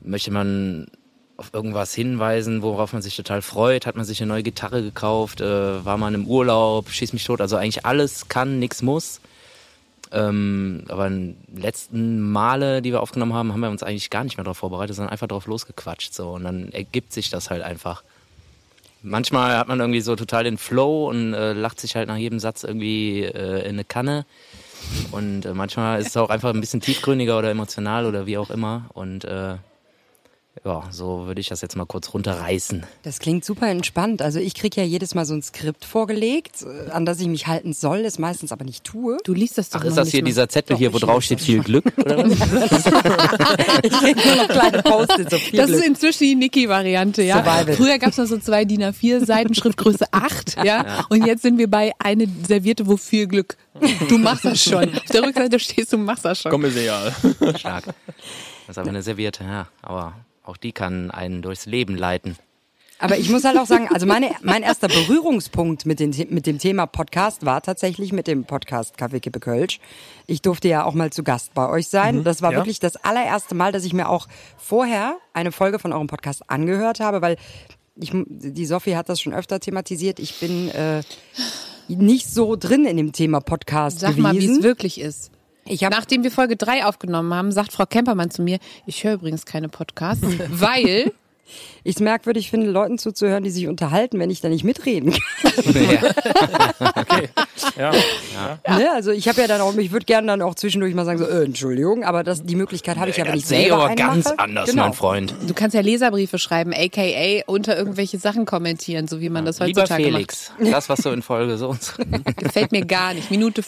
möchte 0.00 0.30
man 0.30 0.88
auf 1.36 1.50
irgendwas 1.52 1.94
hinweisen, 1.94 2.62
worauf 2.62 2.92
man 2.92 3.02
sich 3.02 3.16
total 3.16 3.42
freut? 3.42 3.86
Hat 3.86 3.96
man 3.96 4.04
sich 4.04 4.20
eine 4.20 4.28
neue 4.28 4.42
Gitarre 4.42 4.82
gekauft? 4.82 5.40
Äh, 5.40 5.84
war 5.84 5.96
man 5.96 6.14
im 6.14 6.26
Urlaub? 6.26 6.90
Schieß 6.90 7.12
mich 7.12 7.24
tot? 7.24 7.40
Also 7.40 7.56
eigentlich 7.56 7.86
alles 7.86 8.28
kann, 8.28 8.58
nix 8.58 8.82
muss. 8.82 9.20
Ähm, 10.12 10.84
aber 10.88 11.06
in 11.06 11.36
den 11.48 11.62
letzten 11.62 12.20
Male, 12.20 12.82
die 12.82 12.92
wir 12.92 13.00
aufgenommen 13.00 13.32
haben, 13.32 13.52
haben 13.52 13.60
wir 13.60 13.70
uns 13.70 13.82
eigentlich 13.82 14.10
gar 14.10 14.24
nicht 14.24 14.36
mehr 14.36 14.44
darauf 14.44 14.58
vorbereitet, 14.58 14.94
sondern 14.94 15.10
einfach 15.10 15.26
drauf 15.26 15.46
losgequatscht. 15.46 16.12
So. 16.12 16.32
Und 16.32 16.44
dann 16.44 16.70
ergibt 16.70 17.12
sich 17.12 17.30
das 17.30 17.50
halt 17.50 17.62
einfach. 17.62 18.02
Manchmal 19.02 19.58
hat 19.58 19.68
man 19.68 19.80
irgendwie 19.80 20.00
so 20.00 20.14
total 20.16 20.44
den 20.44 20.58
Flow 20.58 21.08
und 21.08 21.34
äh, 21.34 21.52
lacht 21.52 21.80
sich 21.80 21.96
halt 21.96 22.08
nach 22.08 22.16
jedem 22.16 22.38
Satz 22.38 22.62
irgendwie 22.62 23.22
äh, 23.22 23.62
in 23.62 23.74
eine 23.74 23.84
Kanne. 23.84 24.24
Und 25.10 25.44
äh, 25.44 25.54
manchmal 25.54 26.00
ist 26.00 26.08
es 26.08 26.16
auch 26.16 26.30
einfach 26.30 26.50
ein 26.54 26.60
bisschen 26.60 26.80
tiefgründiger 26.80 27.38
oder 27.38 27.50
emotional 27.50 28.06
oder 28.06 28.26
wie 28.26 28.38
auch 28.38 28.50
immer. 28.50 28.86
Und 28.94 29.24
äh, 29.24 29.56
ja, 30.64 30.84
so 30.90 31.26
würde 31.26 31.40
ich 31.40 31.48
das 31.48 31.60
jetzt 31.60 31.76
mal 31.76 31.86
kurz 31.86 32.12
runterreißen. 32.14 32.84
Das 33.02 33.18
klingt 33.18 33.44
super 33.44 33.68
entspannt. 33.68 34.22
Also 34.22 34.38
ich 34.38 34.54
kriege 34.54 34.80
ja 34.80 34.86
jedes 34.86 35.14
Mal 35.14 35.24
so 35.24 35.34
ein 35.34 35.42
Skript 35.42 35.84
vorgelegt, 35.84 36.62
äh, 36.62 36.90
an 36.90 37.04
das 37.06 37.18
ich 37.20 37.26
mich 37.26 37.46
halten 37.46 37.72
soll, 37.72 38.02
das 38.02 38.18
meistens 38.18 38.52
aber 38.52 38.64
nicht 38.64 38.84
tue. 38.84 39.16
Du 39.24 39.32
liest 39.34 39.56
das 39.58 39.70
doch 39.70 39.80
Ach, 39.80 39.84
ist 39.84 39.96
das 39.96 40.06
nicht 40.06 40.12
hier 40.12 40.22
dieser 40.22 40.48
Zettel 40.48 40.74
Doch, 40.74 40.78
hier, 40.78 40.92
wo 40.92 40.98
drauf 40.98 41.22
steht 41.24 41.40
viel 41.40 41.62
Glück? 41.62 41.84
Oder 41.96 42.18
was? 42.18 42.32
Ich 43.82 43.92
kriege 43.92 44.20
nur 44.26 44.36
noch 44.36 44.48
kleine 44.48 44.82
Post-its. 44.82 45.30
So 45.30 45.38
viel 45.38 45.58
Das 45.58 45.70
ist 45.70 45.76
Glück. 45.78 45.86
inzwischen 45.88 46.24
die 46.24 46.34
Niki-Variante, 46.36 47.22
ja. 47.22 47.42
Survival. 47.42 47.74
Früher 47.74 47.98
gab 47.98 48.10
es 48.10 48.18
noch 48.18 48.26
so 48.26 48.38
zwei 48.38 48.64
DIN 48.64 48.82
A4 48.82 49.24
Seiten, 49.24 49.54
Schriftgröße 49.54 50.06
8, 50.12 50.58
ja? 50.64 51.04
Und 51.08 51.26
jetzt 51.26 51.42
sind 51.42 51.58
wir 51.58 51.68
bei 51.68 51.92
eine 51.98 52.26
Serviette, 52.46 52.86
wo 52.86 52.96
viel 52.96 53.26
Glück. 53.26 53.56
Du 54.08 54.18
machst 54.18 54.44
das 54.44 54.62
schon. 54.62 54.94
Auf 54.94 55.04
der 55.12 55.22
Rückseite 55.22 55.58
stehst 55.58 55.92
du, 55.92 55.98
machst 55.98 56.24
das 56.24 56.40
schon. 56.42 56.52
Komm, 56.52 56.66
ist 56.66 56.76
egal. 56.76 57.12
Stark. 57.56 57.86
Das 57.86 57.94
ist 58.68 58.78
aber 58.78 58.90
eine 58.90 59.02
Serviette, 59.02 59.42
ja. 59.44 59.66
Aber 59.80 60.14
auch 60.42 60.56
die 60.56 60.72
kann 60.72 61.10
einen 61.10 61.42
durchs 61.42 61.66
Leben 61.66 61.96
leiten. 61.96 62.36
Aber 63.02 63.18
ich 63.18 63.30
muss 63.30 63.42
halt 63.42 63.58
auch 63.58 63.66
sagen, 63.66 63.88
also 63.92 64.06
meine, 64.06 64.30
mein 64.42 64.62
erster 64.62 64.86
Berührungspunkt 64.86 65.86
mit, 65.86 65.98
den, 65.98 66.14
mit 66.30 66.46
dem 66.46 66.58
Thema 66.58 66.86
Podcast 66.86 67.44
war 67.44 67.60
tatsächlich 67.60 68.12
mit 68.12 68.28
dem 68.28 68.44
Podcast 68.44 68.96
Kaffee 68.96 69.18
Kippe 69.18 69.40
Kölsch. 69.40 69.80
Ich 70.28 70.40
durfte 70.40 70.68
ja 70.68 70.84
auch 70.84 70.94
mal 70.94 71.10
zu 71.10 71.24
Gast 71.24 71.52
bei 71.52 71.68
euch 71.68 71.88
sein. 71.88 72.22
Das 72.22 72.42
war 72.42 72.52
ja. 72.52 72.58
wirklich 72.58 72.78
das 72.78 72.94
allererste 72.94 73.56
Mal, 73.56 73.72
dass 73.72 73.84
ich 73.84 73.92
mir 73.92 74.08
auch 74.08 74.28
vorher 74.56 75.16
eine 75.32 75.50
Folge 75.50 75.80
von 75.80 75.92
eurem 75.92 76.06
Podcast 76.06 76.48
angehört 76.48 77.00
habe, 77.00 77.22
weil 77.22 77.38
ich, 77.96 78.12
die 78.14 78.66
Sophie 78.66 78.94
hat 78.94 79.08
das 79.08 79.20
schon 79.20 79.34
öfter 79.34 79.58
thematisiert. 79.58 80.20
Ich 80.20 80.38
bin 80.38 80.68
äh, 80.68 81.02
nicht 81.88 82.28
so 82.28 82.54
drin 82.54 82.84
in 82.84 82.96
dem 82.96 83.10
Thema 83.10 83.40
Podcast 83.40 83.98
Sag 83.98 84.10
gewesen. 84.10 84.22
mal, 84.22 84.34
wie 84.36 84.46
es 84.46 84.62
wirklich 84.62 85.00
ist. 85.00 85.32
Nachdem 85.90 86.22
wir 86.22 86.30
Folge 86.30 86.56
3 86.56 86.86
aufgenommen 86.86 87.32
haben, 87.34 87.52
sagt 87.52 87.72
Frau 87.72 87.86
Kempermann 87.86 88.30
zu 88.30 88.42
mir, 88.42 88.58
ich 88.86 89.04
höre 89.04 89.14
übrigens 89.14 89.46
keine 89.46 89.68
Podcasts, 89.68 90.26
weil 90.48 91.12
Ich 91.84 91.96
es 91.96 92.00
merkwürdig 92.00 92.50
finde, 92.50 92.70
Leuten 92.70 92.98
zuzuhören, 92.98 93.42
die 93.44 93.50
sich 93.50 93.66
unterhalten, 93.66 94.18
wenn 94.18 94.30
ich 94.30 94.40
da 94.40 94.48
nicht 94.48 94.64
mitreden 94.64 95.12
kann. 95.12 95.20
Ja. 97.76 97.92
Ne? 98.76 98.90
Also 98.92 99.12
ich 99.12 99.28
habe 99.28 99.40
ja 99.40 99.46
dann 99.46 99.60
auch, 99.60 99.74
ich 99.76 99.92
würde 99.92 100.04
gerne 100.04 100.26
dann 100.26 100.42
auch 100.42 100.54
zwischendurch 100.54 100.94
mal 100.94 101.04
sagen, 101.04 101.18
so, 101.18 101.26
äh, 101.26 101.44
Entschuldigung, 101.44 102.04
aber 102.04 102.22
das, 102.22 102.42
die 102.44 102.56
Möglichkeit 102.56 102.98
habe 102.98 103.10
ich 103.10 103.16
ja, 103.16 103.24
sehe 103.24 103.34
ich 103.34 103.46
selber 103.46 103.84
aber 103.84 103.94
ganz 103.94 104.26
mache. 104.26 104.38
anders, 104.38 104.70
genau. 104.70 104.84
mein 104.84 104.92
Freund. 104.92 105.34
du 105.46 105.54
kannst 105.54 105.74
ja 105.74 105.80
Leserbriefe 105.80 106.38
schreiben, 106.38 106.72
aka 106.74 107.42
unter 107.46 107.76
irgendwelche 107.76 108.18
Sachen 108.18 108.44
kommentieren, 108.44 109.08
so 109.08 109.20
wie 109.20 109.30
man 109.30 109.44
das 109.44 109.60
Lieber 109.60 109.82
heutzutage 109.82 110.04
Felix, 110.04 110.52
das, 110.58 110.88
was 110.88 111.00
du 111.00 111.10
in 111.10 111.22
Folge 111.22 111.56
so 111.56 111.68
macht. 112.10 112.36
Gefällt 112.36 112.72
mir 112.72 112.84
gar 112.84 113.14
nicht. 113.14 113.30
Minute 113.30 113.62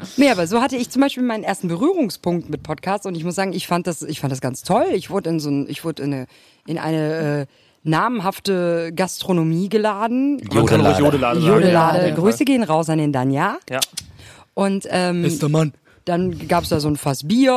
5. 0.00 0.18
Nee, 0.18 0.30
aber 0.30 0.46
so 0.46 0.60
hatte 0.60 0.76
ich 0.76 0.90
zum 0.90 1.02
Beispiel 1.02 1.22
meinen 1.22 1.44
ersten 1.44 1.68
Berührungspunkt 1.68 2.50
mit 2.50 2.62
Podcasts 2.62 3.06
und 3.06 3.16
ich 3.16 3.24
muss 3.24 3.34
sagen, 3.34 3.52
ich 3.52 3.66
fand 3.66 3.86
das, 3.86 4.02
ich 4.02 4.20
fand 4.20 4.32
das 4.32 4.40
ganz 4.40 4.62
toll. 4.62 4.86
Ich 4.92 5.10
wurde 5.10 5.30
in 5.30 5.40
so 5.40 5.50
ein, 5.50 5.66
ich 5.68 5.84
wurde 5.84 6.02
in 6.02 6.12
eine, 6.12 6.26
in 6.66 6.78
eine 6.78 7.40
äh, 7.42 7.46
namenhafte 7.82 8.92
Gastronomie 8.94 9.68
geladen. 9.68 10.38
Jodelade 10.52 11.18
sagen. 11.18 11.40
Jodelade. 11.40 12.08
Ja, 12.08 12.14
Grüße 12.14 12.44
gehen 12.44 12.62
raus 12.62 12.90
an 12.90 12.98
den 12.98 13.12
Danja. 13.12 13.58
Ja. 13.68 13.80
Und 14.54 14.86
ähm, 14.90 15.22
Mann. 15.48 15.72
Dann 16.10 16.48
gab's 16.48 16.68
da 16.68 16.80
so 16.80 16.88
ein 16.88 16.96
Fass 16.96 17.26
Bier 17.26 17.54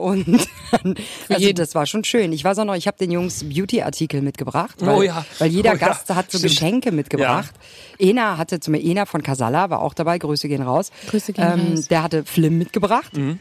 und 0.00 0.26
dann, 0.70 0.94
also 1.28 1.52
das 1.52 1.74
war 1.74 1.86
schon 1.86 2.04
schön. 2.04 2.32
Ich 2.32 2.44
weiß 2.44 2.58
auch 2.60 2.64
noch, 2.64 2.74
ich 2.76 2.86
habe 2.86 2.96
den 2.98 3.10
Jungs 3.10 3.44
Beauty-Artikel 3.44 4.22
mitgebracht, 4.22 4.76
weil, 4.80 4.94
Oh 4.96 5.02
ja. 5.02 5.24
weil 5.38 5.50
jeder 5.50 5.70
Oh 5.72 5.74
ja, 5.74 5.86
Gast 5.88 6.08
hat 6.14 6.30
so 6.30 6.38
stimmt. 6.38 6.52
Geschenke 6.52 6.92
mitgebracht. 6.92 7.52
Ena 7.98 8.38
hatte 8.38 8.60
zum 8.60 8.74
Ena 8.74 9.04
von 9.06 9.22
Casala 9.22 9.70
war 9.70 9.82
auch 9.82 9.94
dabei, 9.94 10.18
Grüße 10.18 10.48
gehen 10.48 10.62
raus. 10.62 10.90
Grüße 11.10 11.32
gehen 11.32 11.44
ähm, 11.44 11.72
raus. 11.74 11.88
Der 11.88 12.02
hatte 12.02 12.24
Flim 12.24 12.58
mitgebracht. 12.58 13.16
Mhm. 13.16 13.40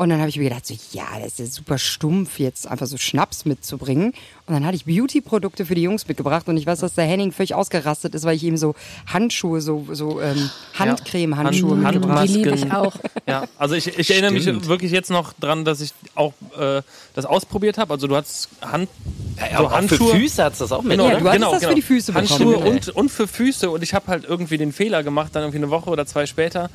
Und 0.00 0.08
dann 0.08 0.18
habe 0.20 0.30
ich 0.30 0.38
mir 0.38 0.44
gedacht, 0.48 0.64
so, 0.66 0.72
ja, 0.92 1.04
das 1.22 1.32
ist 1.34 1.38
ja 1.40 1.44
super 1.44 1.76
stumpf, 1.76 2.38
jetzt 2.38 2.66
einfach 2.66 2.86
so 2.86 2.96
Schnaps 2.96 3.44
mitzubringen. 3.44 4.14
Und 4.46 4.54
dann 4.54 4.64
hatte 4.64 4.74
ich 4.74 4.86
Beauty-Produkte 4.86 5.66
für 5.66 5.74
die 5.74 5.82
Jungs 5.82 6.08
mitgebracht. 6.08 6.48
Und 6.48 6.56
ich 6.56 6.64
weiß, 6.64 6.80
dass 6.80 6.94
der 6.94 7.04
Henning 7.04 7.32
völlig 7.32 7.54
ausgerastet 7.54 8.14
ist, 8.14 8.24
weil 8.24 8.34
ich 8.34 8.42
ihm 8.44 8.56
so 8.56 8.74
Handschuhe, 9.12 9.60
so, 9.60 9.86
so 9.92 10.18
ähm, 10.22 10.48
Handcreme-Handschuhe 10.78 11.82
Hand- 11.84 11.96
mitgebracht 11.96 12.28
Die 12.28 12.32
liebe 12.32 12.54
ich 12.54 12.72
auch. 12.72 12.94
Ja, 13.28 13.44
also 13.58 13.74
ich, 13.74 13.98
ich 13.98 14.10
erinnere 14.10 14.32
mich 14.32 14.46
wirklich 14.46 14.90
jetzt 14.90 15.10
noch 15.10 15.34
dran, 15.34 15.66
dass 15.66 15.82
ich 15.82 15.92
auch 16.14 16.32
äh, 16.58 16.80
das 17.14 17.26
ausprobiert 17.26 17.76
habe. 17.76 17.92
Also 17.92 18.06
du 18.06 18.16
hattest 18.16 18.48
Hand, 18.62 18.88
Ja, 19.36 19.58
so 19.58 19.64
auch 19.66 19.70
für 19.70 19.76
Handschuhe. 19.76 20.14
Füße 20.14 20.42
hat's 20.44 20.58
das 20.60 20.72
auch 20.72 20.80
mit. 20.82 20.92
Genau, 20.92 21.08
Ja, 21.08 21.14
ne? 21.18 21.20
du 21.20 21.28
hattest 21.30 21.52
das 21.62 21.64
für 21.68 21.74
die 21.74 21.82
Füße 21.82 22.14
Handschuhe 22.14 22.54
bekommen. 22.56 22.66
und, 22.78 22.88
und 22.88 23.08
für 23.10 23.28
Füße. 23.28 23.68
Und 23.70 23.82
ich 23.82 23.92
habe 23.92 24.06
halt 24.06 24.24
irgendwie 24.24 24.56
den 24.56 24.72
Fehler 24.72 25.02
gemacht, 25.02 25.30
dann 25.34 25.42
irgendwie 25.42 25.58
eine 25.58 25.68
Woche 25.68 25.90
oder 25.90 26.06
zwei 26.06 26.24
später. 26.24 26.70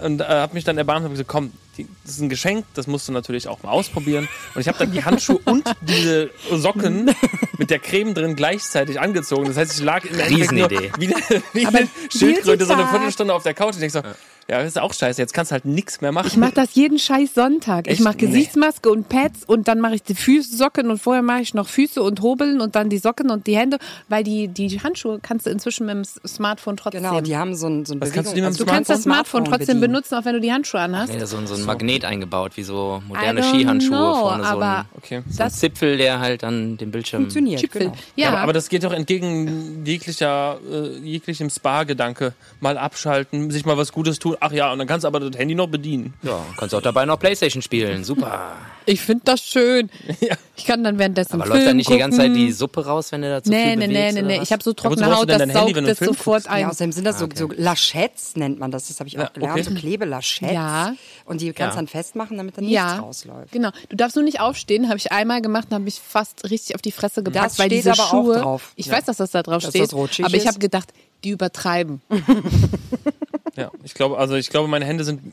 Und 0.00 0.20
äh, 0.20 0.24
habe 0.24 0.52
mich 0.54 0.64
dann 0.64 0.76
erbarmt 0.76 1.04
und 1.06 1.12
gesagt, 1.12 1.28
komm, 1.28 1.52
die, 1.76 1.86
das 2.04 2.14
ist 2.14 2.20
ein 2.20 2.28
Geschenk, 2.28 2.64
das 2.74 2.86
musst 2.86 3.08
du 3.08 3.12
natürlich 3.12 3.48
auch 3.48 3.62
mal 3.62 3.70
ausprobieren. 3.70 4.28
Und 4.54 4.60
ich 4.60 4.68
habe 4.68 4.78
dann 4.78 4.92
die 4.92 5.04
Handschuhe 5.04 5.40
und 5.44 5.64
diese 5.80 6.30
Socken 6.50 7.14
mit 7.58 7.70
der 7.70 7.78
Creme 7.78 8.14
drin 8.14 8.36
gleichzeitig 8.36 9.00
angezogen. 9.00 9.46
Das 9.46 9.56
heißt, 9.56 9.78
ich 9.78 9.84
lag 9.84 10.04
Endeffekt 10.04 10.52
nur 10.52 10.70
Riesenidee. 10.70 10.92
wie 10.98 11.14
eine, 11.14 11.42
wie 11.52 11.66
eine 11.66 11.88
Schildkröte 12.10 12.64
so 12.64 12.72
eine. 12.72 12.86
Viertelstunde 12.86 13.34
auf 13.34 13.42
der 13.42 13.54
Couch. 13.54 13.76
Und 13.76 13.82
ich 13.82 13.92
so, 13.92 14.00
ja, 14.00 14.14
das 14.48 14.66
ist 14.68 14.78
auch 14.80 14.92
scheiße, 14.94 15.20
jetzt 15.20 15.34
kannst 15.34 15.50
du 15.50 15.54
halt 15.54 15.64
nichts 15.64 16.00
mehr 16.00 16.12
machen. 16.12 16.28
Ich 16.28 16.36
mache 16.36 16.52
das 16.52 16.74
jeden 16.74 16.98
scheiß 16.98 17.34
Sonntag. 17.34 17.86
Ich 17.86 17.94
Echt? 17.94 18.02
mache 18.02 18.16
Gesichtsmaske 18.16 18.90
und 18.90 19.08
Pads 19.08 19.44
und 19.46 19.66
dann 19.68 19.80
mache 19.80 19.96
ich 19.96 20.02
die 20.02 20.14
Füße, 20.14 20.56
Socken 20.56 20.90
und 20.90 20.98
vorher 20.98 21.22
mache 21.22 21.40
ich 21.40 21.54
noch 21.54 21.68
Füße 21.68 22.00
und 22.02 22.22
Hobeln 22.22 22.60
und 22.60 22.76
dann 22.76 22.88
die 22.88 22.98
Socken 22.98 23.30
und 23.30 23.46
die 23.46 23.56
Hände, 23.56 23.78
weil 24.08 24.22
die, 24.24 24.48
die 24.48 24.80
Handschuhe 24.80 25.18
kannst 25.20 25.46
du 25.46 25.50
inzwischen 25.50 25.86
mit 25.86 25.96
dem 25.96 26.04
Smartphone 26.26 26.76
trotzdem. 26.76 27.02
Genau, 27.02 27.20
die 27.20 27.36
haben 27.36 27.54
so 27.56 27.66
ein, 27.66 27.84
so 27.84 27.94
ein 27.94 28.00
Was 28.00 28.12
kannst 28.12 28.32
du 28.32 28.36
dem 28.36 28.44
also 28.44 28.64
du 28.64 28.70
kannst 28.70 28.88
das 28.90 29.02
Smartphone 29.02 29.44
trotzdem 29.44 29.80
bedienen. 29.80 29.80
benutzen, 29.92 30.14
auch 30.14 30.24
wenn 30.24 30.34
du 30.34 30.40
die 30.40 30.52
Handschuhe 30.52 30.80
anhast. 30.80 31.12
Nee, 31.12 31.24
so, 31.24 31.44
so 31.46 31.54
ein 31.54 31.64
Magnet 31.64 32.04
eingebaut, 32.04 32.52
wie 32.56 32.62
so 32.62 33.02
moderne 33.08 33.42
Skihandschuhe. 33.42 33.96
know, 33.96 34.14
vorne 34.14 34.42
so 34.44 34.48
aber 34.48 34.78
ein, 34.78 34.84
Okay. 34.96 35.22
so 35.28 35.42
ein 35.42 35.48
das 35.48 35.58
Zipfel, 35.58 35.96
der 35.96 36.20
halt 36.20 36.42
dann 36.42 36.76
den 36.76 36.90
Bildschirm... 36.90 37.22
Funktioniert, 37.22 37.60
Chipfel. 37.60 37.80
genau. 37.82 37.94
Ja, 38.14 38.28
aber, 38.28 38.38
aber 38.40 38.52
das 38.52 38.68
geht 38.68 38.84
doch 38.84 38.92
entgegen 38.92 39.84
jeglicher, 39.84 40.58
äh, 40.70 40.98
jeglichem 40.98 41.50
Spa-Gedanke. 41.50 42.32
Mal 42.60 42.78
abschalten, 42.78 43.50
sich 43.50 43.64
mal 43.64 43.76
was 43.76 43.92
Gutes 43.92 44.18
tun. 44.18 44.35
Ach 44.40 44.52
ja, 44.52 44.72
und 44.72 44.78
dann 44.78 44.86
kannst 44.86 45.04
du 45.04 45.08
aber 45.08 45.20
das 45.20 45.38
Handy 45.38 45.54
noch 45.54 45.66
bedienen. 45.68 46.14
Ja, 46.22 46.44
kannst 46.56 46.74
auch 46.74 46.82
dabei 46.82 47.04
noch 47.06 47.18
Playstation 47.18 47.62
spielen. 47.62 48.04
Super. 48.04 48.52
ich 48.86 49.00
finde 49.00 49.22
das 49.24 49.40
schön. 49.42 49.90
Ich 50.58 50.64
kann 50.64 50.82
dann 50.82 50.98
währenddessen 50.98 51.34
Aber 51.34 51.42
Film 51.44 51.56
läuft 51.58 51.68
da 51.68 51.74
nicht 51.74 51.90
die 51.90 51.98
ganze 51.98 52.16
Zeit 52.16 52.28
gucken. 52.28 52.46
die 52.46 52.50
Suppe 52.50 52.86
raus, 52.86 53.12
wenn 53.12 53.20
du 53.20 53.28
da 53.28 53.42
zu 53.42 53.50
Nee, 53.50 53.62
viel 53.66 53.76
nee, 53.76 53.86
nee, 53.88 53.92
bewegst? 53.92 54.14
nee, 54.14 54.22
nee. 54.22 54.40
Ich 54.42 54.52
habe 54.52 54.62
so 54.62 54.72
trockene 54.72 55.14
Haut, 55.14 55.28
das 55.28 55.52
saugt 55.52 55.76
das 55.86 55.98
sofort 55.98 56.44
guckst? 56.44 56.48
ein. 56.48 56.62
Ja, 56.62 56.68
außerdem 56.70 56.92
sind 56.92 57.04
das 57.04 57.18
so, 57.18 57.28
so 57.34 57.50
Lachettes 57.54 58.36
nennt 58.36 58.58
man 58.58 58.70
das. 58.70 58.88
Das 58.88 58.98
habe 58.98 59.06
ich 59.06 59.18
auch 59.18 59.24
Ja, 59.24 59.30
gelernt. 59.34 59.52
okay. 59.52 59.62
So 59.64 59.74
Klebelachettes. 59.74 60.54
Ja. 60.54 60.94
Und 61.26 61.42
die 61.42 61.52
kannst 61.52 61.76
dann 61.76 61.88
festmachen, 61.88 62.38
damit 62.38 62.56
da 62.56 62.62
nichts 62.62 62.74
Ja, 62.74 62.96
rausläuft. 63.00 63.52
genau. 63.52 63.68
Du 63.90 63.96
darfst 63.96 64.16
nur 64.16 64.24
nicht 64.24 64.40
aufstehen, 64.40 64.88
habe 64.88 64.96
ich 64.96 65.12
einmal 65.12 65.42
gemacht 65.42 65.66
und 65.68 65.74
habe 65.74 65.84
mich 65.84 66.00
fast 66.00 66.48
richtig 66.48 66.74
auf 66.74 66.80
die 66.80 66.90
Fresse 66.92 67.22
gepackt, 67.22 67.44
Das 67.44 67.58
weil 67.58 67.66
steht 67.66 67.78
diese 67.80 67.92
aber 67.92 68.02
auch 68.04 68.10
Schuhe. 68.10 68.40
drauf. 68.40 68.72
Ich 68.76 68.86
Ja. 68.86 68.94
weiß, 68.94 69.04
dass 69.04 69.18
das 69.18 69.30
da 69.32 69.42
drauf 69.42 69.62
Dass 69.62 69.70
steht, 69.76 69.92
aber 69.92 70.34
ich 70.36 70.46
habe 70.46 70.58
gedacht, 70.58 70.90
die 71.22 71.30
übertreiben. 71.30 72.00
Ja, 73.56 73.70
ich 73.84 73.94
glaube, 73.94 74.18
also 74.18 74.34
ich 74.34 74.50
glaube, 74.50 74.68
meine 74.68 74.84
Hände 74.84 75.04
sind. 75.04 75.32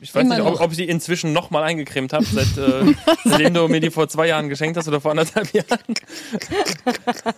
Ich 0.00 0.14
weiß 0.14 0.24
Immer 0.24 0.36
nicht, 0.36 0.46
ob, 0.46 0.60
ob 0.60 0.70
ich 0.70 0.76
die 0.76 0.88
inzwischen 0.88 1.32
nochmal 1.32 1.62
eingecremt 1.62 2.12
habe, 2.12 2.26
seit, 2.26 2.58
äh, 2.58 2.94
seitdem 3.24 3.54
du 3.54 3.68
mir 3.68 3.80
die 3.80 3.90
vor 3.90 4.06
zwei 4.06 4.26
Jahren 4.26 4.50
geschenkt 4.50 4.76
hast 4.76 4.86
oder 4.86 5.00
vor 5.00 5.12
anderthalb 5.12 5.50
Jahren. 5.54 5.66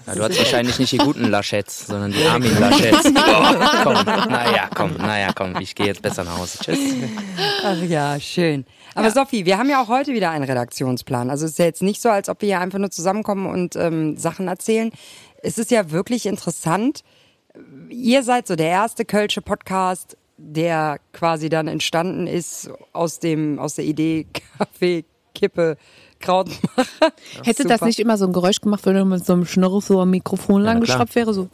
Ja, 0.06 0.14
du 0.16 0.22
hast 0.24 0.36
wahrscheinlich 0.36 0.76
nicht 0.80 0.90
die 0.90 0.98
guten 0.98 1.28
Laschettes, 1.30 1.86
sondern 1.86 2.10
die 2.10 2.24
Armin 2.24 2.50
Laschettes. 2.60 3.06
Oh, 3.06 3.82
komm, 3.84 4.04
naja, 4.04 4.68
komm, 4.74 4.96
naja, 4.96 5.32
komm, 5.32 5.56
ich 5.60 5.76
gehe 5.76 5.86
jetzt 5.86 6.02
besser 6.02 6.24
nach 6.24 6.38
Hause. 6.38 6.58
Tschüss. 6.58 6.78
Ach 7.62 7.80
ja, 7.82 8.18
schön. 8.18 8.64
Aber 8.96 9.12
Sophie, 9.12 9.44
wir 9.44 9.58
haben 9.58 9.70
ja 9.70 9.80
auch 9.80 9.88
heute 9.88 10.12
wieder 10.12 10.30
einen 10.30 10.44
Redaktionsplan. 10.44 11.30
Also 11.30 11.44
es 11.44 11.52
ist 11.52 11.58
ja 11.58 11.66
jetzt 11.66 11.82
nicht 11.82 12.02
so, 12.02 12.08
als 12.08 12.28
ob 12.28 12.40
wir 12.42 12.48
hier 12.48 12.60
einfach 12.60 12.78
nur 12.78 12.90
zusammenkommen 12.90 13.46
und 13.46 13.76
ähm, 13.76 14.16
Sachen 14.16 14.48
erzählen. 14.48 14.90
Es 15.42 15.58
ist 15.58 15.70
ja 15.70 15.92
wirklich 15.92 16.26
interessant. 16.26 17.02
Ihr 17.90 18.22
seid 18.22 18.48
so 18.48 18.56
der 18.56 18.68
erste 18.68 19.04
Kölsche 19.04 19.42
Podcast, 19.42 20.16
der 20.36 20.98
quasi 21.12 21.48
dann 21.48 21.68
entstanden 21.68 22.26
ist 22.26 22.70
aus 22.92 23.18
dem 23.18 23.58
aus 23.58 23.74
der 23.74 23.84
Idee 23.84 24.26
Kaffee, 24.58 25.04
Kippe, 25.34 25.76
Krautmacher. 26.20 27.12
Hätte 27.42 27.64
das 27.64 27.74
Super. 27.74 27.86
nicht 27.86 27.98
immer 27.98 28.16
so 28.18 28.26
ein 28.26 28.32
Geräusch 28.32 28.60
gemacht, 28.60 28.84
wenn 28.86 28.94
du 28.94 29.04
mit 29.04 29.24
so 29.24 29.32
einem 29.32 29.46
Schnurr 29.46 29.80
so 29.80 30.00
am 30.00 30.10
Mikrofon 30.10 30.62
lang 30.62 30.80
klar. 30.80 30.98
geschraubt 30.98 31.14
wäre? 31.14 31.34
So. 31.34 31.48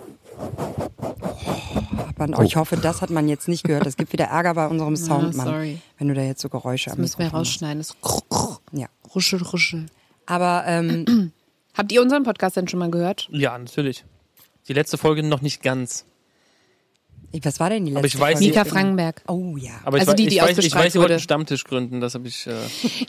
Man, 2.19 2.35
oh. 2.35 2.43
Ich 2.43 2.57
hoffe, 2.57 2.77
das 2.77 3.03
hat 3.03 3.11
man 3.11 3.29
jetzt 3.29 3.49
nicht 3.49 3.65
gehört. 3.65 3.87
Es 3.87 3.97
gibt 3.97 4.13
wieder 4.13 4.27
Ärger 4.27 4.55
bei 4.55 4.67
unserem 4.67 4.97
Soundmann, 4.97 5.47
sorry. 5.47 5.79
wenn 5.99 6.09
du 6.09 6.15
da 6.15 6.23
jetzt 6.23 6.41
so 6.41 6.49
Geräusche 6.49 6.91
am 6.91 6.99
Müssen 6.99 7.19
wir 7.19 7.27
Mikrofon 7.27 7.41
rausschneiden. 7.41 7.79
Das. 7.83 7.97
Ja. 8.73 8.87
ruschel, 9.15 9.43
ruschel. 9.43 9.87
Aber 10.27 10.65
ähm, 10.67 11.33
Habt 11.75 11.91
ihr 11.91 12.03
unseren 12.03 12.23
Podcast 12.23 12.57
denn 12.57 12.69
schon 12.69 12.79
mal 12.81 12.91
gehört? 12.91 13.29
Ja, 13.31 13.57
natürlich. 13.57 14.05
Die 14.69 14.75
letzte 14.75 14.99
Folge 14.99 15.23
noch 15.23 15.41
nicht 15.41 15.63
ganz. 15.63 16.05
Was 17.43 17.61
war 17.61 17.71
denn 17.71 17.85
die 17.85 17.93
letzte 17.93 17.99
Aber 17.99 18.07
ich 18.07 18.19
weiß 18.21 18.39
Folge? 18.39 18.47
Mika 18.49 18.65
Frankenberg. 18.65 19.23
Oh 19.29 19.57
ja. 19.57 19.71
Aber 19.85 19.97
ich, 19.97 20.01
Also 20.03 20.13
wei- 20.13 20.17
die, 20.17 20.23
ich, 20.29 20.35
die 20.35 20.41
weiß, 20.41 20.59
ich 20.59 20.75
weiß, 20.75 20.95
ihr 20.95 21.01
wollt 21.01 21.11
einen 21.11 21.21
Stammtisch 21.21 21.65
gründen, 21.65 22.01
das 22.01 22.15
habe 22.15 22.29
ich. 22.29 22.47
Äh, 22.47 22.53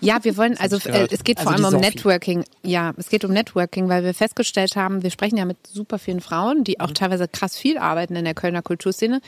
Ja, 0.02 0.24
wir 0.24 0.38
wollen, 0.38 0.58
also 0.58 0.78
äh, 0.90 1.08
es 1.12 1.24
geht 1.24 1.40
vor 1.40 1.52
Also 1.52 1.64
allem 1.66 1.72
die 1.72 1.78
um 1.78 1.84
Sophie. 1.84 1.96
Networking. 1.96 2.44
Ja, 2.64 2.94
es 2.98 3.10
geht 3.10 3.26
um 3.26 3.32
Networking, 3.32 3.90
weil 3.90 4.04
wir 4.04 4.14
festgestellt 4.14 4.76
haben, 4.76 5.04
wir 5.04 5.12
sprechen 5.12 5.38
ja 5.38 5.46
mit 5.46 5.58
super 5.68 6.00
vielen 6.00 6.22
Frauen, 6.22 6.64
die 6.64 6.80
auch 6.80 6.90
Mhm. 6.90 6.94
teilweise 6.96 7.28
krass 7.28 7.58
viel 7.58 7.78
arbeiten 7.78 8.16
in 8.16 8.24
der 8.26 8.34
Kölner 8.34 8.62
Kulturszene, 8.62 9.22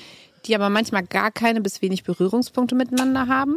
die 0.45 0.55
aber 0.55 0.69
manchmal 0.69 1.03
gar 1.03 1.31
keine 1.31 1.59
bis 1.61 1.81
wenig 1.81 2.03
Berührungspunkte 2.03 2.75
miteinander 2.75 3.27
haben 3.27 3.55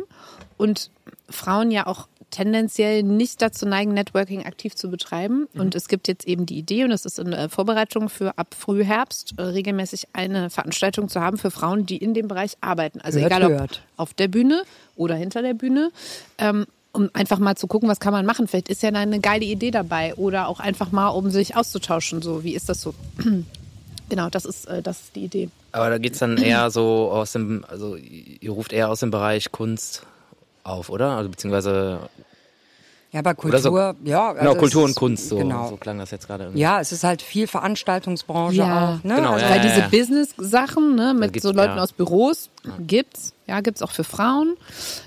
und 0.57 0.91
Frauen 1.31 1.71
ja 1.71 1.87
auch 1.87 2.09
tendenziell 2.31 3.03
nicht 3.03 3.41
dazu 3.43 3.67
neigen, 3.67 3.95
Networking 3.95 4.45
aktiv 4.45 4.75
zu 4.75 4.91
betreiben. 4.91 5.49
Mhm. 5.53 5.61
Und 5.61 5.75
es 5.75 5.89
gibt 5.89 6.09
jetzt 6.09 6.27
eben 6.27 6.47
die 6.47 6.59
Idee, 6.59 6.85
und 6.85 6.93
es 6.93 7.05
ist 7.05 7.19
in 7.19 7.31
der 7.31 7.49
Vorbereitung 7.49 8.09
für 8.09 8.37
ab 8.39 8.55
Frühherbst, 8.59 9.35
äh, 9.37 9.43
regelmäßig 9.43 10.09
eine 10.13 10.51
Veranstaltung 10.51 11.09
zu 11.09 11.21
haben 11.21 11.39
für 11.39 11.51
Frauen, 11.51 11.87
die 11.87 11.97
in 11.97 12.15
dem 12.15 12.29
Bereich 12.29 12.53
arbeiten. 12.61 13.01
Also 13.01 13.21
Hört, 13.21 13.33
egal 13.33 13.45
ob 13.45 13.59
hört. 13.59 13.83
auf 13.97 14.15
der 14.15 14.29
Bühne 14.29 14.63
oder 14.97 15.15
hinter 15.15 15.43
der 15.43 15.55
Bühne, 15.55 15.91
ähm, 16.39 16.67
um 16.93 17.11
einfach 17.13 17.39
mal 17.39 17.57
zu 17.57 17.67
gucken, 17.67 17.89
was 17.89 18.01
kann 18.01 18.13
man 18.13 18.27
machen. 18.27 18.49
Vielleicht 18.49 18.69
ist 18.69 18.83
ja 18.83 18.91
da 18.91 19.01
eine 19.01 19.21
geile 19.21 19.45
Idee 19.45 19.71
dabei 19.71 20.15
oder 20.15 20.49
auch 20.49 20.61
einfach 20.61 20.91
mal, 20.93 21.09
um 21.09 21.31
sich 21.31 21.57
auszutauschen. 21.57 22.23
So, 22.23 22.45
wie 22.45 22.55
ist 22.55 22.69
das 22.69 22.81
so? 22.81 22.95
genau, 24.09 24.29
das 24.31 24.45
ist, 24.45 24.67
äh, 24.67 24.83
das 24.83 25.01
ist 25.01 25.17
die 25.17 25.25
Idee. 25.25 25.51
Aber 25.73 25.91
da 25.91 25.99
geht's 25.99 26.19
dann 26.19 26.39
eher 26.39 26.71
so 26.71 27.11
aus 27.11 27.33
dem, 27.33 27.65
also 27.69 27.97
ihr 27.97 28.51
ruft 28.51 28.73
eher 28.73 28.91
aus 28.91 29.01
dem 29.01 29.11
Bereich 29.11 29.53
Kunst 29.53 30.07
auf, 30.69 30.91
oder? 30.91 31.17
Also 31.17 31.31
beziehungsweise 31.31 31.99
Ja, 33.11 33.21
aber 33.21 33.31
Oder 33.43 33.59
so- 33.59 33.71
Kultur, 33.71 33.97
ja. 34.05 34.29
also 34.29 34.39
genau, 34.41 34.55
Kultur 34.57 34.85
und 34.85 34.95
Kunst, 34.95 35.31
so, 35.31 35.37
Genau. 35.39 35.71
so 35.71 35.77
klang 35.79 35.99
das 35.99 36.11
jetzt 36.11 36.27
gerade 36.27 36.45
irgendwie. 36.45 36.61
Ja, 36.61 36.79
es 36.79 36.93
ist 36.93 37.05
halt 37.05 37.23
viel 37.23 37.47
Veranstaltungsbranche 37.47 38.57
Ja. 38.59 38.99
auch. 39.01 39.03
Ne? 39.05 39.15
Genau, 39.17 39.33
also, 39.33 39.47
ja, 39.47 39.51
Weil 39.51 39.57
ja, 39.57 39.63
diese 39.63 39.81
ja. 39.81 39.89
Business-Sachen 39.89 40.95
ne, 40.95 41.15
mit 41.15 41.33
gibt's- 41.33 41.49
so 41.49 41.53
Leuten 41.55 41.77
ja. 41.79 41.83
aus 41.83 41.93
Büros 41.95 42.51
gibt's. 42.87 43.33
Ja, 43.47 43.63
gibt's 43.63 43.81
auch 43.81 43.93
für 43.93 44.05
Frauen. 44.05 44.59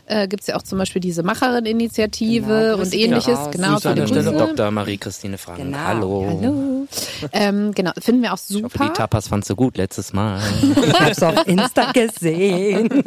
Äh, 0.07 0.27
gibt's 0.27 0.47
ja 0.47 0.55
auch 0.55 0.63
zum 0.63 0.79
Beispiel 0.79 0.99
diese 0.99 1.21
Macherin-Initiative 1.21 2.71
Genau, 2.71 2.81
und 2.81 2.91
ähnliches. 2.91 3.37
raus. 3.37 3.49
Genau, 3.51 3.73
Grüße 3.73 3.89
an 3.91 3.95
der 3.97 4.07
Stelle. 4.07 4.31
Dr. 4.31 4.71
Marie-Christine 4.71 5.37
Frank. 5.37 5.59
Genau. 5.59 5.77
Hallo. 5.77 6.25
Hallo. 6.41 6.87
ähm, 7.33 7.71
genau, 7.75 7.91
finden 7.99 8.23
wir 8.23 8.33
auch 8.33 8.37
Ich 8.49 8.55
hoffe, 8.63 8.63
super. 8.77 8.85
die 8.87 8.93
Tapas 8.93 9.27
fandst 9.27 9.47
du 9.51 9.55
gut 9.55 9.77
letztes 9.77 10.11
Mal. 10.11 10.39
Ich 10.87 10.99
hab's 10.99 11.21
auf 11.21 11.45
Insta 11.45 11.91
gesehen. 11.91 12.89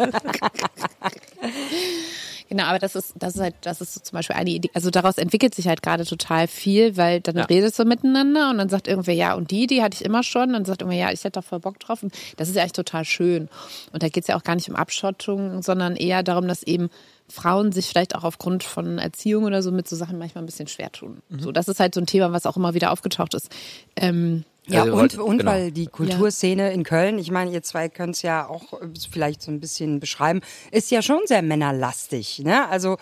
Genau, 2.51 2.65
aber 2.65 2.79
das 2.79 2.95
ist, 2.95 3.15
das 3.17 3.35
ist 3.37 3.41
halt, 3.41 3.55
das 3.63 3.81
ist 3.81 3.95
so 3.95 4.01
zum 4.01 4.17
Beispiel 4.17 4.37
eine 4.37 4.51
Idee. 4.51 4.71
Also 4.75 4.91
daraus 4.91 5.17
entwickelt 5.17 5.55
sich 5.55 5.67
halt 5.67 5.83
gerade 5.83 6.05
total 6.05 6.47
viel, 6.47 6.97
weil 6.97 7.21
dann 7.21 7.37
Ja. 7.37 7.45
redest 7.45 7.79
du 7.79 7.85
miteinander 7.85 8.51
und 8.51 8.59
dann 8.59 8.69
sagt 8.69 8.87
irgendwer, 8.87 9.15
ja, 9.15 9.35
und 9.35 9.51
die 9.51 9.63
Idee 9.65 9.83
hatte 9.83 9.97
ich 9.99 10.05
immer 10.05 10.23
schon. 10.23 10.49
Und 10.49 10.53
dann 10.53 10.65
sagt 10.67 10.83
irgendwer, 10.83 10.99
ja, 11.01 11.11
ich 11.11 11.21
hätte 11.25 11.33
da 11.33 11.43
voll 11.43 11.61
Bock 11.61 11.81
drauf. 11.81 12.03
Und 12.03 12.15
das 12.37 12.49
ist 12.49 12.55
ja 12.57 12.63
echt 12.63 12.77
total 12.77 13.05
schön. 13.05 13.49
Und 13.93 14.03
da 14.03 14.09
geht 14.09 14.25
es 14.25 14.29
ja 14.29 14.37
auch 14.37 14.43
gar 14.43 14.55
nicht 14.57 14.69
um 14.69 14.77
Abschottung, 14.77 15.63
sondern 15.63 15.97
eher 15.97 16.23
darum, 16.23 16.47
dass 16.47 16.63
eben 16.63 16.91
Frauen 17.29 17.73
sich 17.73 17.87
vielleicht 17.87 18.15
auch 18.15 18.25
aufgrund 18.25 18.63
von 18.63 18.99
Erziehung 18.99 19.45
oder 19.45 19.63
so 19.63 19.73
mit 19.73 19.89
so 19.89 19.97
Sachen 19.97 20.19
manchmal 20.19 20.45
ein 20.45 20.47
bisschen 20.47 20.69
schwer 20.69 20.93
tun. 20.93 21.23
So, 21.39 21.51
das 21.51 21.69
ist 21.69 21.81
halt 21.81 21.95
so 21.95 22.01
ein 22.01 22.07
Thema, 22.07 22.33
was 22.33 22.45
auch 22.45 22.59
immer 22.59 22.75
wieder 22.75 22.93
aufgetaucht 22.93 23.33
ist. 23.33 23.49
Ähm, 23.97 24.45
Ja, 24.67 24.83
Also, 24.83 24.95
und, 24.97 25.19
und 25.19 25.39
genau. 25.39 25.51
weil 25.51 25.73
die 25.73 25.87
Kulturszene 25.87 26.73
in 26.73 26.85
Köln, 26.85 27.19
ich 27.19 27.31
meine, 27.31 27.51
ihr 27.51 27.63
zwei 27.63 27.89
könnt 27.89 28.15
es 28.17 28.23
ja 28.23 28.47
auch 28.49 28.73
äh, 28.75 28.87
vielleicht 29.11 29.43
so 29.43 29.51
ein 29.51 29.61
bisschen 29.61 30.01
beschreiben, 30.01 30.41
ist 30.71 30.91
ja 30.91 31.03
schon 31.03 31.21
sehr 31.27 31.43
männerlastig. 31.43 32.39
Ne? 32.45 32.67
Also 32.69 32.97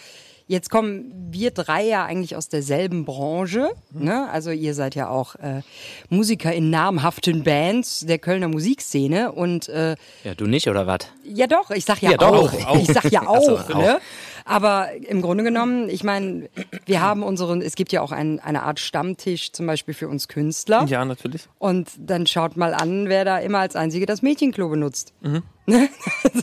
jetzt 0.48 0.70
kommen 0.70 1.12
wir 1.30 1.52
drei 1.52 1.84
ja 1.84 2.04
eigentlich 2.04 2.34
aus 2.36 2.48
derselben 2.48 3.04
Branche. 3.04 3.70
Ne? 3.92 4.28
Also 4.30 4.50
ihr 4.50 4.74
seid 4.74 4.94
ja 4.96 5.08
auch 5.08 5.36
äh, 5.36 5.62
Musiker 6.10 6.52
in 6.52 6.68
namhaften 6.70 7.44
Bands 7.44 8.00
der 8.00 8.18
Kölner 8.18 8.48
Musikszene 8.48 9.30
und 9.32 9.68
äh, 9.68 9.94
Ja, 10.24 10.34
du 10.34 10.46
nicht, 10.46 10.68
oder 10.68 10.86
was? 10.88 11.00
ja 11.24 11.46
doch, 11.46 11.70
ich 11.70 11.84
sag 11.84 12.02
ja, 12.02 12.10
Ja, 12.12 12.16
doch, 12.16 12.52
auch. 12.52 12.66
auch. 12.66 12.76
Ich 12.76 12.88
sag 12.92 13.04
ja 13.10 13.22
Ach 13.24 13.40
so, 13.40 13.56
auch, 13.56 13.70
auch. 13.70 14.00
Ne? 14.46 14.52
Aber 14.52 14.88
im 14.92 15.22
Grunde 15.22 15.44
genommen, 15.44 15.88
ich 15.88 16.04
meine, 16.04 16.48
wir 16.86 17.00
haben 17.00 17.22
unseren, 17.22 17.62
es 17.62 17.74
gibt 17.74 17.92
ja 17.92 18.00
auch 18.00 18.12
ein, 18.12 18.40
eine 18.40 18.62
Art 18.62 18.80
Stammtisch 18.80 19.52
zum 19.52 19.66
Beispiel 19.66 19.94
für 19.94 20.08
uns 20.08 20.28
Künstler. 20.28 20.84
Ja, 20.88 21.04
natürlich. 21.04 21.42
Und 21.58 21.88
dann 21.98 22.26
schaut 22.26 22.56
mal 22.56 22.74
an, 22.74 23.08
wer 23.08 23.24
da 23.24 23.38
immer 23.38 23.58
als 23.60 23.76
Einzige 23.76 24.06
das 24.06 24.22
Mädchenklo 24.22 24.68
benutzt. 24.68 25.12
Mhm. 25.20 25.42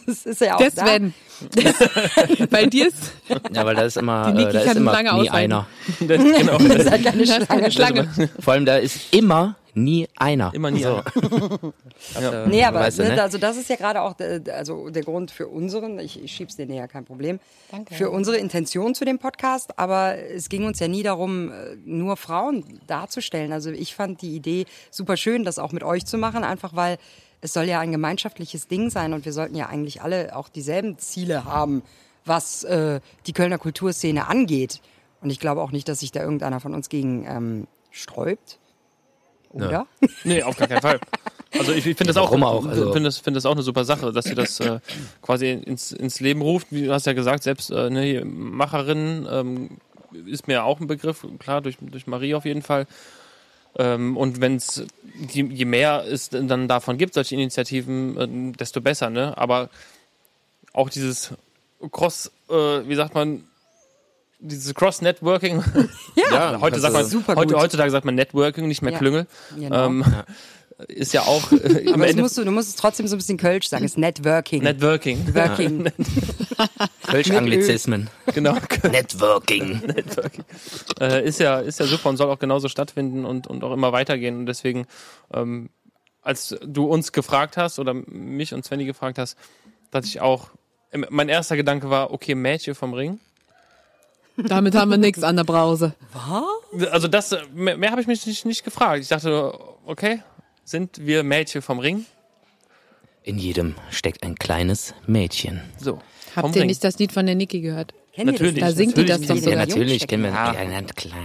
Das 0.08 0.25
ist 0.25 0.41
ja 0.41 0.56
auch 0.56 0.60
der 0.60 0.72
da. 0.72 0.86
Sven. 0.88 1.13
Bei 2.50 2.65
dir 2.65 2.88
ist 2.88 3.13
Ja, 3.53 3.65
weil 3.65 3.75
da 3.75 3.84
ist 3.84 3.98
immer, 3.98 4.34
äh, 4.36 4.51
da 4.51 4.60
ist 4.62 4.75
immer 4.75 4.91
lange 4.94 5.13
nie 5.13 5.29
aushalten. 5.29 5.53
einer. 5.53 5.68
Das, 6.00 6.24
genau. 6.24 6.58
Das 6.58 6.75
ist 6.77 6.91
halt 6.91 7.06
das 7.06 7.15
ist 7.15 7.48
keine 7.48 7.72
Schlange. 7.72 8.10
Schlange. 8.13 8.29
Vor 8.39 8.53
allem, 8.53 8.65
da 8.65 8.77
ist 8.77 9.13
immer 9.13 9.56
nie 9.83 10.07
einer. 10.17 10.53
Immer 10.53 10.71
nie 10.71 10.83
so. 10.83 11.01
Ja. 12.19 12.48
Nee, 12.48 12.63
aber 12.63 12.79
Weißt 12.79 13.00
du, 13.00 13.03
ne, 13.03 13.15
ne? 13.15 13.21
also 13.21 13.38
das 13.38 13.57
ist 13.57 13.69
ja 13.69 13.75
gerade 13.75 14.01
auch 14.01 14.13
der, 14.13 14.41
also 14.55 14.89
der 14.89 15.03
Grund 15.03 15.31
für 15.31 15.48
unseren, 15.48 16.00
ich, 16.00 16.21
ich 16.24 16.31
schieb's 16.31 16.55
dir 16.55 16.65
näher, 16.65 16.88
kein 16.88 17.05
Problem, 17.05 17.39
Danke. 17.71 17.93
für 17.93 18.09
unsere 18.09 18.38
Intention 18.38 18.95
zu 18.95 19.05
dem 19.05 19.19
Podcast, 19.19 19.77
aber 19.77 20.17
es 20.17 20.50
ging 20.50 20.65
uns 20.65 20.79
ja 20.79 20.88
nie 20.88 21.03
darum, 21.03 21.51
äh, 21.51 21.75
nur 21.86 22.17
Frauen 22.17 22.63
darzustellen. 22.88 23.51
Also 23.51 23.71
ich 23.71 23.95
fand 23.95 24.21
die 24.21 24.36
Idee 24.36 24.65
super 24.91 25.17
schön, 25.17 25.43
das 25.43 25.59
auch 25.59 25.71
mit 25.71 25.83
euch 25.83 26.05
zu 26.05 26.17
machen, 26.17 26.43
einfach 26.43 26.75
weil 26.75 26.98
es 27.41 27.53
soll 27.53 27.65
ja 27.65 27.79
ein 27.79 27.91
gemeinschaftliches 27.91 28.67
Ding 28.67 28.89
sein 28.89 29.13
und 29.13 29.25
wir 29.25 29.33
sollten 29.33 29.55
ja 29.55 29.67
eigentlich 29.67 30.01
alle 30.01 30.36
auch 30.36 30.50
dieselben 30.50 30.98
Ziele 30.98 31.45
haben, 31.45 31.83
was 32.25 32.63
äh, 32.63 33.00
die 33.27 33.33
Kölner 33.33 33.57
Kulturszene 33.57 34.27
angeht. 34.27 34.81
Und 35.21 35.29
ich 35.29 35.39
glaube 35.39 35.62
auch 35.62 35.71
nicht, 35.71 35.88
dass 35.88 36.00
sich 36.00 36.12
da 36.12 36.21
irgendeiner 36.21 36.59
von 36.59 36.74
uns 36.74 36.89
gegen 36.89 37.25
ähm, 37.25 37.67
sträubt. 37.91 38.59
Oder? 39.51 39.88
Nee, 40.24 40.44
auf 40.44 40.58
gar 40.58 40.68
keinen 40.68 40.82
Fall. 40.82 41.00
Also 41.58 41.72
ich, 41.72 41.86
ich 41.88 41.98
finde 41.98 42.13
das 42.13 42.18
auch, 42.18 42.32
auch? 42.32 42.65
Also- 42.65 42.94
finde 42.94 43.08
das, 43.08 43.18
finde 43.18 43.38
das 43.38 43.46
auch 43.46 43.53
eine 43.53 43.63
super 43.63 43.84
Sache, 43.84 44.12
dass 44.12 44.25
sie 44.25 44.36
das 44.36 44.60
äh, 44.60 44.79
quasi 45.22 45.51
ins, 45.51 45.91
ins 45.91 46.20
Leben 46.20 46.41
ruft. 46.41 46.68
Wie 46.72 46.86
du 46.86 46.94
hast 46.94 47.08
ja 47.08 47.13
gesagt, 47.13 47.44
selbst 47.44 47.72
äh, 47.72 47.89
ne, 47.89 48.24
Macherin 48.24 49.27
ähm, 49.29 49.70
ist 50.27 50.48
mir 50.48 50.63
auch 50.63 50.79
ein 50.79 50.88
Begriff, 50.88 51.25
klar, 51.39 51.62
durch, 51.62 51.77
durch 51.82 52.08
Marie 52.08 52.36
auf 52.36 52.46
jeden 52.46 52.62
Fall. 52.62 52.86
Ähm, 53.77 54.18
und 54.18 54.41
wenn 54.41 54.56
es, 54.58 54.84
je, 55.32 55.44
je 55.44 55.65
mehr 55.65 56.03
es 56.08 56.29
dann 56.29 56.68
davon 56.68 56.98
gibt, 56.98 57.13
solche 57.13 57.36
Initiativen, 57.36 58.51
äh, 58.51 58.58
desto 58.58 58.82
besser, 58.82 59.10
ne? 59.10 59.38
Aber 59.38 59.70
auch 60.74 60.89
dieses 60.89 61.34
Cross, 61.91 62.32
äh, 62.50 62.53
wie 62.53 62.96
sagt 62.96 63.15
man, 63.15 63.44
dieses 64.39 64.74
Cross-Networking. 64.74 65.63
Ja, 66.31 66.60
heute 66.62 66.74
das 66.75 66.81
sagt 66.84 66.93
man, 66.93 67.03
ist 67.03 67.12
super 67.12 67.36
heute, 67.36 67.53
gut. 67.53 67.62
heutzutage 67.63 67.89
sagt 67.91 68.05
man 68.05 68.15
Networking, 68.15 68.67
nicht 68.67 68.81
mehr 68.81 68.91
Ja. 68.91 68.98
Klüngel. 69.00 69.27
Genau. 69.58 69.86
Ähm, 69.88 70.05
ist 70.88 71.12
ja 71.13 71.22
auch 71.24 71.51
äh, 71.51 71.88
am 71.91 72.01
Aber 72.01 72.13
musst 72.13 72.38
du, 72.38 72.43
du 72.43 72.51
musst 72.51 72.69
es 72.69 72.75
trotzdem 72.75 73.08
so 73.08 73.15
ein 73.15 73.19
bisschen 73.19 73.38
Kölsch 73.38 73.68
sagen, 73.68 73.83
es 73.83 73.92
ist 73.92 73.98
Networking. 73.98 74.64
Networking. 74.64 75.25
Networking. 75.25 75.92
Kölsch-Anglizismen. 77.07 78.09
genau. 78.33 78.55
Networking. 78.83 79.79
Networking. 79.85 80.46
Äh, 81.00 81.27
ist 81.27 81.40
ja 81.40 81.59
ist 81.59 81.79
ja 81.79 81.85
super 81.85 82.09
und 82.09 82.18
soll 82.18 82.29
auch 82.29 82.40
genauso 82.40 82.70
stattfinden 82.70 83.25
und 83.25 83.48
und 83.48 83.64
auch 83.64 83.74
immer 83.74 83.92
weitergehen 83.92 84.37
und 84.37 84.46
deswegen 84.46 84.85
ähm, 85.33 85.70
als 86.22 86.55
du 86.66 86.85
uns 86.85 87.11
gefragt 87.11 87.57
hast 87.57 87.79
oder 87.79 87.94
mich 87.94 88.53
und 88.53 88.64
Svenny 88.64 88.85
gefragt 88.85 89.18
hast, 89.18 89.37
dass 89.92 90.05
ich 90.05 90.22
auch 90.22 90.50
mein 91.09 91.29
erster 91.29 91.55
Gedanke 91.55 91.90
war, 91.90 92.11
okay, 92.11 92.35
Mädchen 92.35 92.75
vom 92.75 92.94
Ring. 92.94 93.20
Damit 94.48 94.75
haben 94.75 94.92
wir 94.92 94.98
nichts 94.98 95.24
an 95.24 95.36
der 95.36 95.44
Brause. 95.44 95.94
Also 96.92 97.08
das 97.08 97.36
mehr, 97.54 97.78
mehr 97.78 97.92
habe 97.92 98.02
ich 98.02 98.08
mich 98.08 98.25
nicht, 98.25 98.46
nicht 98.46 98.64
gefragt. 98.64 99.02
Ich 99.02 99.08
dachte, 99.10 99.54
okay, 99.86 100.22
sind 100.64 101.06
wir 101.06 101.24
Mädchen 101.24 101.62
vom 101.62 101.80
Ring? 101.80 102.06
In 103.24 103.38
jedem 103.38 103.75
steckt 103.92 104.24
ein 104.24 104.36
kleines 104.36 104.94
Mädchen. 105.08 105.62
So. 105.78 106.00
Habt 106.36 106.56
ihr 106.56 106.62
Ring. 106.62 106.68
nicht 106.68 106.84
das 106.84 106.98
Lied 107.00 107.12
von 107.12 107.25
der 107.25 107.36
Niki 107.36 107.60
gehört? 107.62 107.94
Kennt 108.14 108.32
Natürlich, 108.32 108.60
Da 108.60 108.72
singt 108.72 108.98
die 108.98 109.06
das 109.06 109.20
natürlich 109.22 109.28
doch 109.28 109.36
kennen 109.36 109.44
so. 109.44 109.50
Ja, 109.52 109.56
Ja, 109.60 109.66
natürlich 109.66 110.08
kennen 110.08 110.24
wir. 110.24 110.30
Ja. 110.32 110.54
Ja, 110.54 110.82
na 110.82 110.82
klar. 110.94 111.18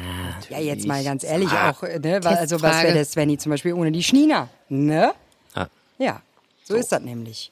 Ja, 0.51 0.59
jetzt 0.61 0.87
mal 0.87 1.03
ganz 1.03 1.25
ehrlich 1.25 1.49
Ah. 1.51 1.71
auch, 1.71 1.83
ne? 1.83 2.21
Also 2.25 2.61
was 2.63 2.83
wäre 2.83 2.95
der 2.95 3.05
Svenny 3.05 3.39
zum 3.39 3.51
Beispiel 3.51 3.73
ohne 3.73 3.91
die 3.91 4.03
Schnina? 4.03 4.49
Ne? 4.69 5.13
Ja. 5.57 5.69
Ja, 5.99 6.23
so, 6.65 6.75
ist 6.75 6.91
das 6.93 7.03
nämlich. 7.03 7.51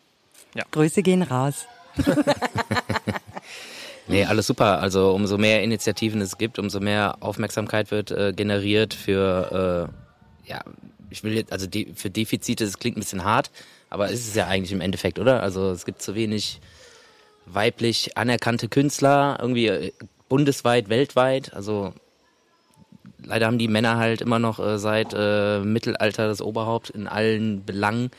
Ja. 0.55 0.65
Grüße 0.71 1.03
gehen 1.03 1.23
raus. 1.23 1.67
Nee, 4.09 4.25
alles 4.25 4.47
super. 4.47 4.81
Also 4.81 5.13
umso 5.13 5.39
mehr 5.39 5.63
Initiativen 5.63 6.21
es 6.21 6.39
gibt, 6.39 6.59
umso 6.59 6.81
mehr 6.81 7.17
Aufmerksamkeit 7.21 7.91
wird 7.91 8.11
äh, 8.11 8.33
generiert 8.35 8.95
für, 8.95 9.91
äh, 10.47 10.49
ja, 10.51 10.61
ich 11.11 11.23
will 11.23 11.35
jetzt, 11.35 11.53
also 11.53 11.67
de 11.67 11.95
für 11.95 12.11
Defizite, 12.11 12.65
das 12.65 12.79
klingt 12.79 12.97
ein 12.97 13.01
bisschen 13.01 13.25
hart, 13.25 13.51
aber 13.91 14.09
ist 14.09 14.27
es 14.27 14.35
ja 14.35 14.47
eigentlich 14.47 14.73
im 14.73 14.81
Endeffekt, 14.81 15.19
oder? 15.19 15.43
Also 15.43 15.71
es 15.71 15.85
gibt 15.85 16.03
zu 16.03 16.15
wenig 16.15 16.61
weiblich 17.47 18.17
anerkannte 18.17 18.69
Künstler, 18.69 19.39
irgendwie 19.41 19.69
äh, 19.69 19.93
bundesweit, 20.29 20.89
weltweit. 20.89 21.53
Also 21.55 21.93
leider 23.25 23.47
haben 23.47 23.59
die 23.59 23.69
Männer 23.69 23.99
halt 23.99 24.21
immer 24.21 24.39
noch 24.39 24.59
äh, 24.59 24.79
seit 24.79 25.15
äh, 25.15 25.61
Mittelalter 25.61 26.27
das 26.27 26.41
Oberhaupt 26.41 26.91
in 26.91 27.07
allen 27.07 27.65
Belangen. 27.65 28.11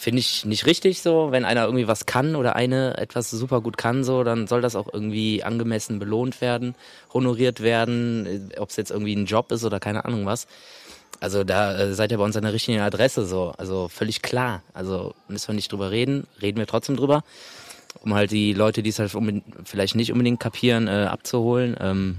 Finde 0.00 0.20
ich 0.20 0.44
nicht 0.44 0.64
richtig 0.64 1.02
so. 1.02 1.32
Wenn 1.32 1.44
einer 1.44 1.64
irgendwie 1.64 1.88
was 1.88 2.06
kann 2.06 2.36
oder 2.36 2.54
eine 2.54 2.96
etwas 2.98 3.32
super 3.32 3.60
gut 3.60 3.76
kann, 3.76 4.04
so, 4.04 4.22
dann 4.22 4.46
soll 4.46 4.60
das 4.60 4.76
auch 4.76 4.86
irgendwie 4.92 5.42
angemessen 5.42 5.98
belohnt 5.98 6.40
werden, 6.40 6.76
honoriert 7.12 7.60
werden, 7.60 8.52
ob 8.58 8.70
es 8.70 8.76
jetzt 8.76 8.92
irgendwie 8.92 9.16
ein 9.16 9.26
Job 9.26 9.50
ist 9.50 9.64
oder 9.64 9.80
keine 9.80 10.04
Ahnung 10.04 10.24
was. 10.24 10.46
Also 11.18 11.42
da 11.42 11.76
äh, 11.76 11.94
seid 11.94 12.12
ihr 12.12 12.18
bei 12.18 12.24
uns 12.24 12.36
an 12.36 12.44
der 12.44 12.52
richtigen 12.52 12.78
Adresse 12.78 13.26
so. 13.26 13.52
Also 13.58 13.88
völlig 13.88 14.22
klar. 14.22 14.62
Also 14.72 15.16
müssen 15.26 15.48
wir 15.48 15.56
nicht 15.56 15.72
drüber 15.72 15.90
reden, 15.90 16.28
reden 16.40 16.58
wir 16.58 16.68
trotzdem 16.68 16.94
drüber. 16.94 17.24
Um 18.00 18.14
halt 18.14 18.30
die 18.30 18.52
Leute, 18.52 18.84
die 18.84 18.90
es 18.90 19.00
halt 19.00 19.10
vielleicht 19.64 19.96
nicht 19.96 20.12
unbedingt 20.12 20.38
kapieren, 20.38 20.86
äh, 20.86 21.08
abzuholen. 21.10 21.76
Ähm, 21.80 22.18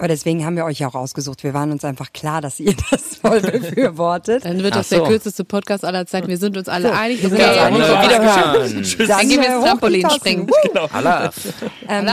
Aber 0.00 0.08
deswegen 0.08 0.44
haben 0.46 0.56
wir 0.56 0.64
euch 0.64 0.78
ja 0.78 0.88
auch 0.88 0.94
ausgesucht. 0.94 1.44
Wir 1.44 1.52
waren 1.54 1.70
uns 1.72 1.84
einfach 1.84 2.12
klar, 2.12 2.40
dass 2.40 2.58
ihr 2.58 2.74
das 2.90 3.16
voll 3.16 3.40
befürwortet. 3.42 4.44
Dann 4.46 4.62
wird 4.62 4.72
Ach 4.72 4.78
das 4.78 4.88
der 4.88 4.98
so. 5.00 5.04
kürzeste 5.04 5.44
Podcast 5.44 5.84
aller 5.84 6.06
Zeiten. 6.06 6.28
Wir 6.28 6.38
sind 6.38 6.56
uns 6.56 6.68
alle 6.68 6.92
einig. 6.92 7.22
wir 7.22 7.28
sind 7.28 7.38
Okay, 7.38 7.50
uns 7.50 7.58
einig. 7.58 7.82
also 7.82 8.02
Wiederhören. 8.02 9.08
Dann 9.08 9.28
gehen 9.28 9.40
wir 9.42 9.54
ins 9.56 9.64
Trampolin 9.64 10.10
springen. 10.10 10.48
Woo! 10.48 10.78
Allah. 10.92 11.30
Ähm, 11.88 12.08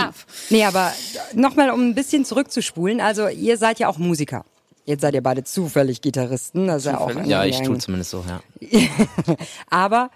nee, 0.49 0.65
aber 0.65 0.91
nochmal, 1.33 1.69
um 1.71 1.81
ein 1.89 1.95
bisschen 1.95 2.25
zurückzuspulen. 2.25 2.99
Also 2.99 3.27
ihr 3.29 3.57
seid 3.57 3.79
ja 3.79 3.87
auch 3.87 3.97
Musiker. 3.97 4.43
Jetzt 4.85 5.01
seid 5.01 5.13
ihr 5.15 5.23
beide 5.23 5.43
zufällig 5.43 6.01
Gitarristen. 6.01 6.67
Das 6.67 6.77
ist 6.77 6.85
ja 6.91 6.97
auch 6.99 7.07
Zufällig? 7.09 7.29
Ja, 7.29 7.45
ich 7.45 7.61
tue 7.61 7.77
zumindest 7.77 8.11
so, 8.11 8.23
ja. 8.27 8.41
Aber 9.69 10.09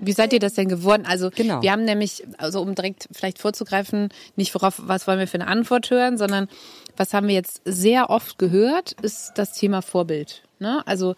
Wie 0.00 0.12
seid 0.12 0.34
ihr 0.34 0.38
das 0.40 0.52
denn 0.52 0.68
geworden? 0.68 1.04
Also 1.08 1.30
Genau. 1.34 1.62
wir 1.62 1.72
haben 1.72 1.84
nämlich, 1.86 2.22
also 2.36 2.60
um 2.60 2.74
direkt 2.74 3.08
vielleicht 3.12 3.38
vorzugreifen, 3.38 4.10
nicht 4.36 4.54
worauf, 4.54 4.74
was 4.84 5.06
wollen 5.06 5.18
wir 5.18 5.26
für 5.26 5.36
eine 5.40 5.46
Antwort 5.46 5.88
hören, 5.90 6.18
sondern 6.18 6.48
was 6.96 7.14
haben 7.14 7.28
wir 7.28 7.34
jetzt 7.34 7.60
sehr 7.64 8.10
oft 8.10 8.38
gehört, 8.38 8.92
ist 9.02 9.32
das 9.36 9.52
Thema 9.52 9.82
Vorbild. 9.82 10.42
Ne? 10.58 10.82
Also 10.86 11.14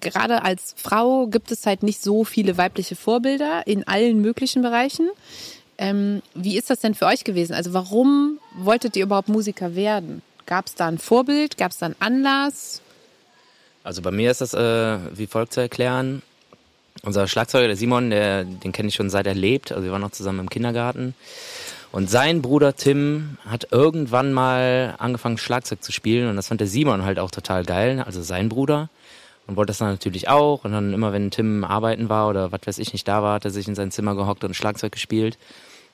gerade 0.00 0.42
als 0.42 0.74
Frau 0.76 1.26
gibt 1.26 1.50
es 1.50 1.66
halt 1.66 1.82
nicht 1.82 2.02
so 2.02 2.24
viele 2.24 2.56
weibliche 2.56 2.96
Vorbilder 2.96 3.66
in 3.66 3.86
allen 3.86 4.20
möglichen 4.20 4.62
Bereichen. 4.62 5.08
Ähm, 5.78 6.22
wie 6.34 6.58
ist 6.58 6.70
das 6.70 6.80
denn 6.80 6.94
für 6.94 7.06
euch 7.06 7.24
gewesen? 7.24 7.54
Also 7.54 7.72
warum 7.72 8.38
wolltet 8.56 8.96
ihr 8.96 9.04
überhaupt 9.04 9.28
Musiker 9.28 9.74
werden? 9.74 10.22
Gab 10.46 10.66
es 10.66 10.74
da 10.74 10.86
ein 10.86 10.98
Vorbild? 10.98 11.56
Gab 11.56 11.72
es 11.72 11.78
da 11.78 11.86
einen 11.86 11.96
Anlass? 11.98 12.82
Also 13.84 14.02
bei 14.02 14.10
mir 14.10 14.30
ist 14.30 14.40
das 14.40 14.54
äh, 14.54 14.98
wie 15.14 15.26
folgt 15.26 15.54
zu 15.54 15.60
erklären. 15.60 16.22
Unser 17.02 17.26
Schlagzeuger, 17.26 17.66
der 17.66 17.76
Simon, 17.76 18.10
der, 18.10 18.44
den 18.44 18.70
kenne 18.70 18.88
ich 18.88 18.94
schon 18.94 19.10
seit 19.10 19.26
er 19.26 19.34
lebt. 19.34 19.72
Also 19.72 19.84
wir 19.84 19.92
waren 19.92 20.02
noch 20.02 20.12
zusammen 20.12 20.40
im 20.40 20.50
Kindergarten. 20.50 21.14
Und 21.92 22.08
sein 22.08 22.40
Bruder 22.40 22.74
Tim 22.74 23.36
hat 23.46 23.68
irgendwann 23.70 24.32
mal 24.32 24.94
angefangen, 24.98 25.36
Schlagzeug 25.36 25.82
zu 25.82 25.92
spielen. 25.92 26.28
Und 26.28 26.36
das 26.36 26.48
fand 26.48 26.60
der 26.60 26.68
Simon 26.68 27.04
halt 27.04 27.18
auch 27.18 27.30
total 27.30 27.64
geil, 27.64 28.02
also 28.04 28.22
sein 28.22 28.48
Bruder. 28.48 28.88
Und 29.46 29.56
wollte 29.56 29.70
das 29.70 29.78
dann 29.78 29.88
natürlich 29.88 30.28
auch. 30.28 30.64
Und 30.64 30.72
dann 30.72 30.94
immer, 30.94 31.12
wenn 31.12 31.30
Tim 31.30 31.64
arbeiten 31.64 32.08
war 32.08 32.28
oder 32.30 32.50
was 32.50 32.60
weiß 32.64 32.78
ich 32.78 32.94
nicht 32.94 33.06
da 33.06 33.22
war, 33.22 33.34
hat 33.34 33.44
er 33.44 33.50
sich 33.50 33.68
in 33.68 33.74
sein 33.74 33.90
Zimmer 33.90 34.14
gehockt 34.14 34.42
und 34.42 34.56
Schlagzeug 34.56 34.92
gespielt. 34.92 35.36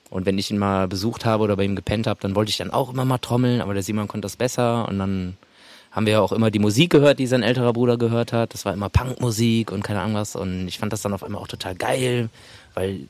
Und 0.09 0.25
wenn 0.25 0.39
ich 0.39 0.53
ihn 0.53 0.59
mal 0.59 0.87
besucht 0.87 1.25
habe 1.25 1.43
oder 1.43 1.57
bei 1.57 1.65
ihm 1.65 1.75
gepennt 1.75 2.07
habe, 2.07 2.21
dann 2.21 2.37
wollte 2.37 2.51
ich 2.51 2.59
dann 2.59 2.71
auch 2.71 2.93
immer 2.93 3.05
mal 3.05 3.19
trommeln, 3.19 3.61
aber 3.61 3.75
der 3.75 3.83
Simon 3.83 4.09
konnte 4.09 4.25
das 4.25 4.37
besser 4.37 4.89
und 4.89 4.99
dann 4.99 5.37
haben 5.91 6.07
wir 6.07 6.15
ja 6.15 6.21
auch 6.21 6.33
immer 6.33 6.51
die 6.51 6.59
Musik 6.59 6.91
gehört, 6.91 7.19
die 7.19 7.27
sein 7.27 7.43
älterer 7.43 7.73
Bruder 7.73 7.99
gehört 7.99 8.33
hat. 8.33 8.55
Das 8.55 8.65
war 8.65 8.73
immer 8.73 8.89
Punkmusik 8.89 9.73
und 9.73 9.83
keine 9.83 10.01
Ahnung 10.01 10.15
was. 10.15 10.37
Und 10.37 10.69
ich 10.69 10.79
fand 10.79 10.93
das 10.93 11.03
dann 11.03 11.13
auf 11.13 11.25
einmal 11.25 11.43
auch 11.43 11.49
total 11.49 11.75
geil, 11.75 12.29
weil 12.75 13.09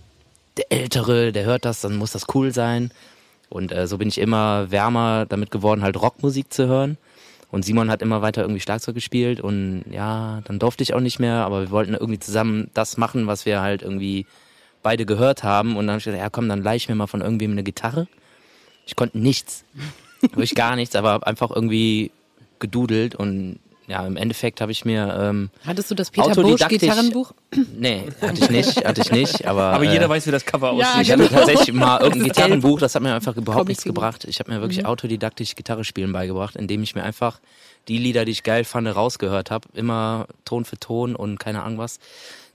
der 0.59 0.73
Ältere, 0.73 1.33
der 1.33 1.44
hört 1.44 1.64
das, 1.64 1.81
dann 1.81 1.97
muss 1.97 2.12
das 2.12 2.27
cool 2.35 2.53
sein. 2.53 2.90
Und 3.49 3.73
äh, 3.73 3.87
so 3.87 3.99
bin 3.99 4.09
ich 4.09 4.18
immer 4.18 4.71
wärmer 4.71 5.27
damit 5.27 5.51
geworden, 5.51 5.83
halt 5.83 6.01
Rockmusik 6.01 6.53
zu 6.53 6.66
hören. 6.66 6.99
Und 7.51 7.64
Simon 7.64 7.90
hat 7.90 8.03
immer 8.03 8.21
weiter 8.21 8.42
irgendwie 8.42 8.61
Schlagzeug 8.61 8.94
gespielt 8.94 9.40
und 9.40 9.85
ja, 9.90 10.42
dann 10.44 10.59
durfte 10.59 10.83
ich 10.83 10.92
auch 10.92 11.01
nicht 11.01 11.18
mehr, 11.18 11.47
aber 11.47 11.62
wir 11.62 11.71
wollten 11.71 11.94
irgendwie 11.94 12.18
zusammen 12.18 12.71
das 12.75 12.99
machen, 12.99 13.27
was 13.27 13.47
wir 13.47 13.62
halt 13.62 13.81
irgendwie 13.81 14.27
beide 14.83 15.07
gehört 15.07 15.44
haben. 15.44 15.77
Und 15.79 15.87
dann 15.87 15.92
habe 15.94 15.99
ich 15.99 16.05
gesagt, 16.05 16.23
ja 16.23 16.29
komm, 16.29 16.49
dann 16.49 16.62
leih 16.62 16.77
ich 16.77 16.90
mir 16.90 16.94
mal 16.94 17.07
von 17.07 17.23
irgendwem 17.23 17.53
eine 17.53 17.62
Gitarre. 17.62 18.07
Ich 18.87 18.97
konnte 18.97 19.18
nichts, 19.18 19.64
wirklich 20.21 20.55
gar 20.55 20.77
nichts, 20.77 20.94
aber 20.94 21.12
hab 21.12 21.25
einfach 21.25 21.51
irgendwie 21.51 22.11
gedudelt 22.59 23.14
und 23.14 23.61
ja, 23.88 24.07
im 24.07 24.16
Endeffekt 24.16 24.61
habe 24.61 24.70
ich 24.70 24.85
mir 24.85 25.18
ähm, 25.20 25.51
Hattest 25.66 25.90
du 25.90 25.94
das 25.96 26.11
Peter 26.11 26.35
Busch 26.35 26.61
Gitarrenbuch? 26.68 27.33
Nee, 27.77 28.05
hatte 28.20 28.38
ich 28.44 28.51
nicht, 28.51 28.85
hatte 28.85 29.01
ich 29.01 29.11
nicht, 29.11 29.46
aber 29.46 29.62
Aber 29.72 29.85
äh, 29.85 29.90
jeder 29.92 30.09
weiß, 30.09 30.27
wie 30.27 30.31
das 30.31 30.44
Cover 30.44 30.74
Ja, 30.74 30.90
aussieht. 30.90 31.03
ich 31.03 31.11
hatte 31.12 31.24
genau. 31.27 31.38
tatsächlich 31.38 31.72
mal 31.74 32.01
irgendein 32.01 32.29
Gitarrenbuch, 32.29 32.79
das 32.79 32.94
hat 32.94 33.03
mir 33.03 33.14
einfach 33.14 33.35
überhaupt 33.37 33.61
Comic 33.62 33.68
nichts 33.68 33.83
Figur. 33.85 33.94
gebracht. 33.94 34.24
Ich 34.27 34.38
habe 34.38 34.51
mir 34.53 34.59
Mhm. 34.59 34.62
wirklich 34.62 34.85
autodidaktisch 34.87 35.55
Gitarre 35.55 35.85
spielen 35.85 36.12
beigebracht, 36.12 36.55
indem 36.57 36.83
ich 36.83 36.94
mir 36.94 37.03
einfach 37.03 37.40
die 37.88 37.98
Lieder, 37.98 38.24
die 38.27 38.33
ich 38.33 38.42
geil 38.42 38.64
fand, 38.64 38.87
rausgehört 38.94 39.51
habe, 39.51 39.66
immer 39.72 40.27
Ton 40.44 40.64
für 40.66 40.79
Ton 40.79 41.16
und 41.16 41.38
keine 41.40 41.62
Ahnung 41.62 41.79
was 41.79 41.98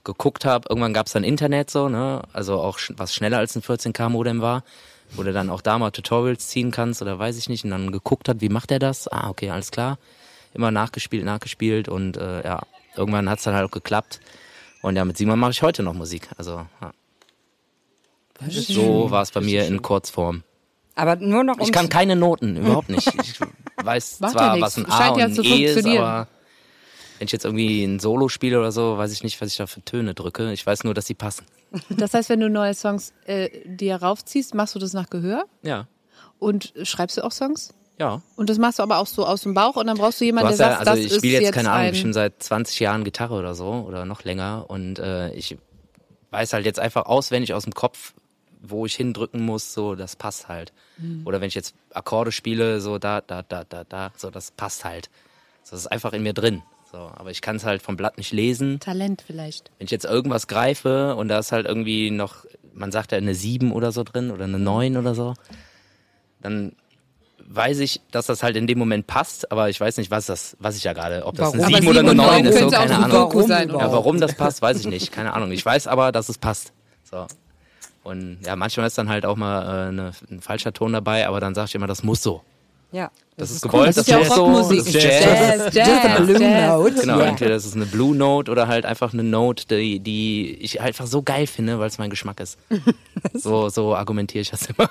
geguckt 0.04 0.44
habe. 0.44 0.68
Irgendwann 0.68 0.92
gab 0.94 1.06
es 1.06 1.12
dann 1.14 1.24
Internet 1.24 1.70
so, 1.70 1.88
ne, 1.88 2.22
also 2.32 2.60
auch 2.60 2.78
sch- 2.78 2.92
was 2.96 3.12
schneller 3.14 3.38
als 3.38 3.56
ein 3.56 3.62
14K 3.62 4.08
Modem 4.10 4.40
war, 4.40 4.62
wo 5.16 5.22
du 5.24 5.32
dann 5.32 5.50
auch 5.50 5.62
da 5.62 5.78
mal 5.78 5.90
Tutorials 5.90 6.46
ziehen 6.48 6.70
kannst 6.70 7.02
oder 7.02 7.18
weiß 7.18 7.36
ich 7.38 7.48
nicht 7.48 7.64
und 7.64 7.70
dann 7.70 7.90
geguckt 7.90 8.28
hat, 8.28 8.40
wie 8.40 8.48
macht 8.50 8.70
er 8.70 8.78
das? 8.78 9.08
Ah, 9.08 9.28
okay, 9.30 9.50
alles 9.50 9.70
klar. 9.70 9.98
Immer 10.54 10.70
nachgespielt, 10.70 11.24
nachgespielt 11.24 11.88
und 11.88 12.16
äh, 12.16 12.44
ja, 12.44 12.62
irgendwann 12.96 13.28
hat 13.28 13.38
es 13.38 13.44
dann 13.44 13.54
halt 13.54 13.66
auch 13.66 13.72
geklappt. 13.72 14.20
Und 14.82 14.96
ja, 14.96 15.04
mit 15.04 15.16
Simon 15.16 15.38
mache 15.38 15.50
ich 15.52 15.62
heute 15.62 15.82
noch 15.82 15.94
Musik. 15.94 16.28
Also 16.36 16.66
ja. 16.80 16.92
So 18.50 19.10
war 19.10 19.22
es 19.22 19.30
bei 19.30 19.40
mir 19.40 19.66
in 19.66 19.82
Kurzform. 19.82 20.42
Aber 20.94 21.16
nur 21.16 21.44
noch 21.44 21.58
Ich 21.58 21.72
kann 21.72 21.88
keine 21.88 22.16
Noten, 22.16 22.56
überhaupt 22.58 22.88
nicht. 22.88 23.06
Ich 23.06 23.40
weiß 23.84 24.20
Macht 24.20 24.32
zwar, 24.32 24.56
ja 24.56 24.62
was 24.62 24.76
ein. 24.76 24.86
A 24.86 24.96
Scheint 24.96 25.12
und 25.14 25.18
ja 25.18 25.26
ein 25.26 25.60
E 25.60 25.64
ist, 25.64 25.86
aber 25.86 26.28
wenn 27.18 27.26
ich 27.26 27.32
jetzt 27.32 27.44
irgendwie 27.44 27.84
ein 27.84 28.00
Solo 28.00 28.28
spiele 28.28 28.58
oder 28.58 28.72
so, 28.72 28.98
weiß 28.98 29.12
ich 29.12 29.22
nicht, 29.22 29.40
was 29.40 29.48
ich 29.48 29.56
da 29.56 29.66
für 29.66 29.82
Töne 29.84 30.14
drücke. 30.14 30.52
Ich 30.52 30.66
weiß 30.66 30.84
nur, 30.84 30.94
dass 30.94 31.06
sie 31.06 31.14
passen. 31.14 31.46
Das 31.88 32.14
heißt, 32.14 32.28
wenn 32.28 32.38
du 32.38 32.48
neue 32.48 32.74
Songs 32.74 33.12
äh, 33.26 33.48
dir 33.64 33.96
raufziehst, 33.96 34.54
machst 34.54 34.76
du 34.76 34.78
das 34.78 34.92
nach 34.92 35.10
Gehör 35.10 35.44
Ja, 35.62 35.88
und 36.38 36.72
schreibst 36.82 37.16
du 37.16 37.24
auch 37.24 37.32
Songs? 37.32 37.74
Ja. 37.98 38.22
Und 38.36 38.50
das 38.50 38.58
machst 38.58 38.78
du 38.78 38.82
aber 38.82 38.98
auch 38.98 39.06
so 39.06 39.26
aus 39.26 39.42
dem 39.42 39.54
Bauch 39.54 39.76
und 39.76 39.86
dann 39.86 39.96
brauchst 39.96 40.20
du 40.20 40.24
Du 40.24 40.26
jemanden, 40.26 40.50
hast 40.50 40.58
der 40.58 40.66
ja, 40.66 40.76
sagt, 40.76 40.88
also 40.88 41.02
das 41.02 41.12
ich 41.12 41.18
spiele 41.18 41.34
jetzt, 41.34 41.42
jetzt 41.44 41.54
keine 41.54 41.70
Ahnung, 41.70 41.86
ein... 41.86 41.90
bestimmt 41.92 42.14
seit 42.14 42.42
20 42.42 42.80
Jahren 42.80 43.04
Gitarre 43.04 43.34
oder 43.34 43.54
so 43.54 43.84
oder 43.86 44.04
noch 44.04 44.24
länger 44.24 44.64
und 44.68 44.98
äh, 44.98 45.32
ich 45.34 45.56
weiß 46.30 46.52
halt 46.52 46.66
jetzt 46.66 46.80
einfach 46.80 47.06
auswendig 47.06 47.54
aus 47.54 47.64
dem 47.64 47.74
Kopf, 47.74 48.14
wo 48.60 48.86
ich 48.86 48.96
hindrücken 48.96 49.44
muss, 49.44 49.74
so 49.74 49.94
das 49.94 50.16
passt 50.16 50.48
halt. 50.48 50.72
Mhm. 50.98 51.22
Oder 51.24 51.40
wenn 51.40 51.48
ich 51.48 51.54
jetzt 51.54 51.74
Akkorde 51.92 52.32
spiele, 52.32 52.80
so 52.80 52.98
da, 52.98 53.20
da, 53.20 53.42
da, 53.42 53.64
da, 53.64 53.84
da, 53.84 54.12
so 54.16 54.30
das 54.30 54.50
passt 54.50 54.84
halt. 54.84 55.10
So, 55.62 55.72
das 55.72 55.80
ist 55.80 55.86
einfach 55.86 56.12
in 56.12 56.22
mir 56.22 56.32
drin. 56.32 56.62
So, 56.90 56.98
aber 56.98 57.30
ich 57.30 57.40
kann 57.40 57.56
es 57.56 57.64
halt 57.64 57.82
vom 57.82 57.96
Blatt 57.96 58.18
nicht 58.18 58.32
lesen. 58.32 58.80
Talent 58.80 59.22
vielleicht. 59.26 59.70
Wenn 59.78 59.86
ich 59.86 59.90
jetzt 59.90 60.04
irgendwas 60.04 60.46
greife 60.46 61.16
und 61.16 61.28
da 61.28 61.38
ist 61.38 61.52
halt 61.52 61.66
irgendwie 61.66 62.10
noch, 62.10 62.44
man 62.72 62.92
sagt 62.92 63.12
ja 63.12 63.18
eine 63.18 63.34
7 63.34 63.72
oder 63.72 63.92
so 63.92 64.04
drin 64.04 64.30
oder 64.30 64.44
eine 64.44 64.58
9 64.58 64.96
oder 64.96 65.14
so, 65.14 65.34
dann 66.40 66.76
weiß 67.46 67.78
ich, 67.80 68.00
dass 68.10 68.26
das 68.26 68.42
halt 68.42 68.56
in 68.56 68.66
dem 68.66 68.78
Moment 68.78 69.06
passt, 69.06 69.50
aber 69.52 69.68
ich 69.68 69.80
weiß 69.80 69.96
nicht, 69.98 70.10
was 70.10 70.26
das, 70.26 70.56
was 70.60 70.76
ich 70.76 70.84
ja 70.84 70.92
gerade, 70.92 71.24
ob 71.26 71.36
das 71.36 71.52
eine 71.52 71.62
Warum? 71.62 71.74
7 71.74 71.88
Aber 71.88 71.90
oder 71.90 72.00
eine 72.00 72.08
sieben 72.10 72.20
und 72.20 72.26
9 72.26 72.42
neun 72.42 72.52
ist, 72.52 72.58
so, 72.60 72.70
keine 72.70 72.96
Ahnung. 72.96 73.30
cool 73.34 73.46
sein, 73.46 73.68
Warum 73.68 73.80
Ja, 73.80 73.92
warum 73.92 74.20
das 74.20 74.34
passt, 74.34 74.62
weiß 74.62 74.80
ich 74.80 74.86
nicht, 74.86 75.12
keine 75.12 75.32
Ahnung. 75.34 75.52
Ich 75.52 75.64
weiß 75.64 75.86
aber, 75.86 76.12
dass 76.12 76.28
es 76.28 76.38
passt. 76.38 76.72
So. 77.10 77.26
Und 78.02 78.38
ja, 78.44 78.56
manchmal 78.56 78.86
ist 78.86 78.98
dann 78.98 79.08
halt 79.08 79.24
auch 79.26 79.36
mal 79.36 79.62
äh, 79.62 79.88
eine, 79.88 80.12
ein 80.30 80.40
falscher 80.40 80.72
Ton 80.72 80.92
dabei, 80.92 81.26
aber 81.26 81.40
dann 81.40 81.54
sag 81.54 81.66
ich 81.68 81.74
immer, 81.74 81.86
das 81.86 82.02
muss 82.02 82.22
so. 82.22 82.42
Ja. 82.92 83.10
Das, 83.36 83.50
ist 83.50 83.64
cool. 83.64 83.70
gewollt, 83.72 83.88
Das 83.88 83.96
das, 83.96 84.06
ist 84.06 84.10
ja 84.12 84.18
auch 84.18 84.22
muss 84.22 84.34
so, 84.36 84.44
Rockmusik. 84.44 84.78
das 84.78 84.86
ist 84.86 84.94
Jazz. 84.94 85.24
Jazz, 85.24 85.74
Jazz, 85.74 85.88
Jazz. 85.88 86.18
note. 86.20 87.00
Genau, 87.00 87.18
Ja. 87.18 87.24
entweder 87.26 87.50
das 87.54 87.64
ist 87.64 87.74
eine 87.74 87.86
Blue 87.86 88.14
Note 88.14 88.50
oder 88.52 88.68
halt 88.68 88.86
einfach 88.86 89.12
eine 89.12 89.24
Note, 89.24 89.66
die, 89.66 89.98
die 89.98 90.54
ich 90.60 90.80
einfach 90.80 91.06
so 91.06 91.22
geil 91.22 91.46
finde, 91.48 91.80
weil 91.80 91.88
es 91.88 91.98
mein 91.98 92.10
Geschmack 92.10 92.38
ist. 92.38 92.58
so, 93.34 93.68
so 93.68 93.96
argumentiere 93.96 94.42
ich 94.42 94.50
das 94.50 94.66
immer. 94.66 94.88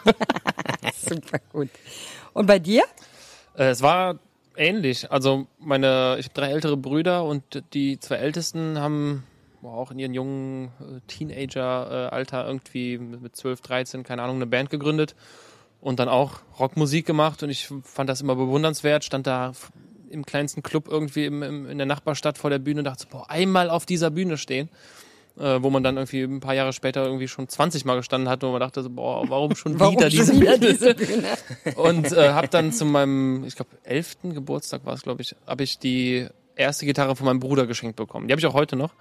Super 1.08 1.40
gut. 1.54 1.70
Und 2.34 2.46
bei 2.48 2.60
dir? 2.60 2.84
Äh, 3.56 3.66
es 3.66 3.82
war 3.82 4.20
ähnlich. 4.58 5.12
Also 5.12 5.48
meine, 5.60 6.18
ich 6.20 6.26
habe 6.26 6.34
drei 6.34 6.52
ältere 6.52 6.78
Brüder 6.78 7.24
und 7.24 7.64
die 7.74 8.00
zwei 8.00 8.16
ältesten 8.16 8.80
haben 8.80 9.24
auch 9.64 9.92
in 9.92 10.00
ihren 10.00 10.14
jungen 10.14 10.68
äh, 10.80 11.00
Teenager-Alter 11.08 12.46
irgendwie 12.46 12.98
mit 12.98 13.22
mit 13.22 13.36
12, 13.36 13.62
13, 13.62 14.04
keine 14.04 14.22
Ahnung, 14.24 14.38
eine 14.38 14.46
Band 14.46 14.70
gegründet 14.70 15.16
und 15.80 16.00
dann 16.00 16.10
auch 16.10 16.40
Rockmusik 16.60 17.06
gemacht 17.06 17.44
und 17.44 17.50
ich 17.50 17.70
fand 17.84 18.10
das 18.10 18.22
immer 18.22 18.36
bewundernswert, 18.36 19.04
stand 19.04 19.28
da 19.28 19.54
im 20.10 20.26
kleinsten 20.26 20.64
Club 20.64 20.88
irgendwie 20.88 21.26
in 21.26 21.78
der 21.78 21.88
Nachbarstadt 21.88 22.38
vor 22.38 22.50
der 22.50 22.60
Bühne 22.60 22.80
und 22.80 22.86
dachte, 22.86 23.08
boah, 23.10 23.30
einmal 23.30 23.70
auf 23.70 23.86
dieser 23.86 24.12
Bühne 24.12 24.38
stehen. 24.38 24.70
Äh, 25.40 25.64
wo 25.64 25.72
man 25.72 25.82
dann 25.82 25.98
irgendwie 25.98 26.22
ein 26.22 26.42
paar 26.42 26.54
Jahre 26.54 26.74
später 26.74 27.04
irgendwie 27.06 27.28
schon 27.28 27.50
20 27.50 27.86
Mal 27.86 27.96
gestanden 27.96 28.30
hat 28.30 28.44
und 28.44 28.52
man 28.52 28.60
dachte 28.60 28.84
so, 28.84 28.90
boah, 28.92 29.28
warum 29.30 29.56
schon 29.56 29.80
Warum 29.80 29.96
wieder 29.96 30.08
diese 30.10 30.40
wieder 30.40 30.58
Bühne? 30.60 30.74
diese 30.74 30.94
Bühne? 30.94 31.28
Und 31.76 32.12
äh, 32.12 32.30
habe 32.34 32.50
dann 32.50 32.72
zu 32.72 32.86
meinem, 32.86 33.44
ich 33.44 33.56
glaube, 33.56 33.72
elften 33.84 34.36
Geburtstag 34.36 34.86
war 34.86 34.94
es, 34.94 35.02
glaube 35.02 35.24
ich, 35.24 35.36
habe 35.48 35.64
ich 35.64 35.80
die 35.80 36.28
erste 36.56 36.86
Gitarre 36.86 37.16
von 37.16 37.26
meinem 37.26 37.40
Bruder 37.40 37.66
geschenkt 37.66 37.96
bekommen. 37.96 38.28
Die 38.28 38.32
habe 38.32 38.40
ich 38.40 38.46
auch 38.46 38.54
heute 38.54 38.76
noch. 38.76 38.94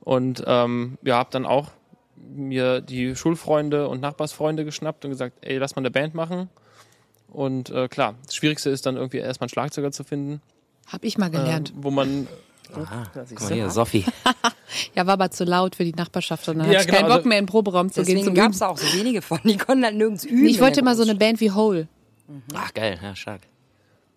Und 0.00 0.42
ähm, 0.46 0.96
ja, 1.02 1.16
habe 1.18 1.28
dann 1.30 1.44
auch 1.44 1.72
mir 2.16 2.80
die 2.80 3.14
Schulfreunde 3.14 3.88
und 3.88 4.00
Nachbarsfreunde 4.00 4.64
geschnappt 4.64 5.04
und 5.04 5.10
gesagt, 5.10 5.36
ey, 5.42 5.58
lass 5.58 5.76
mal 5.76 5.80
eine 5.82 5.90
Band 5.90 6.14
machen. 6.14 6.48
Und 7.28 7.68
äh, 7.68 7.88
klar, 7.88 8.14
das 8.24 8.34
Schwierigste 8.34 8.70
ist 8.70 8.86
dann 8.86 8.96
irgendwie 8.96 9.18
erstmal 9.18 9.44
einen 9.46 9.50
Schlagzeuger 9.50 9.92
zu 9.92 10.04
finden, 10.04 10.40
Hab 10.90 11.04
ich 11.04 11.18
mal 11.18 11.28
gelernt. 11.28 11.70
äh, 11.70 11.72
wo 11.76 11.90
man 11.90 12.28
Ah, 12.74 13.04
guck 13.14 13.40
mal 13.40 13.52
hier, 13.52 13.70
Sophie. 13.70 14.04
Ja, 14.94 15.06
war 15.06 15.12
aber 15.14 15.30
zu 15.30 15.44
laut 15.44 15.76
für 15.76 15.84
die 15.84 15.92
Nachbarschaft 15.92 16.48
und 16.48 16.58
dann 16.58 16.66
Ja, 16.70 16.78
hatte 16.80 16.80
ich 16.82 16.86
genau, 16.88 16.98
keinen 16.98 17.08
Bock 17.08 17.16
also- 17.18 17.28
mehr 17.28 17.38
in 17.38 17.44
den 17.44 17.48
Proberaum 17.50 17.90
zu 17.90 18.02
gehen. 18.02 18.16
Deswegen 18.16 18.34
gab 18.34 18.50
es 18.50 18.60
auch 18.62 18.76
so 18.76 18.98
wenige 18.98 19.22
von. 19.22 19.38
Die 19.44 19.56
konnten 19.56 19.84
halt 19.84 19.94
nirgends 19.94 20.24
üben. 20.24 20.44
Ich 20.46 20.60
wollte 20.60 20.80
immer 20.80 20.96
so 20.96 21.02
eine. 21.04 21.14
Band 21.14 21.40
wie 21.40 21.52
Hole. 21.52 21.86
Ach, 22.54 22.74
geil, 22.74 22.98
ja, 23.00 23.14
stark. 23.14 23.42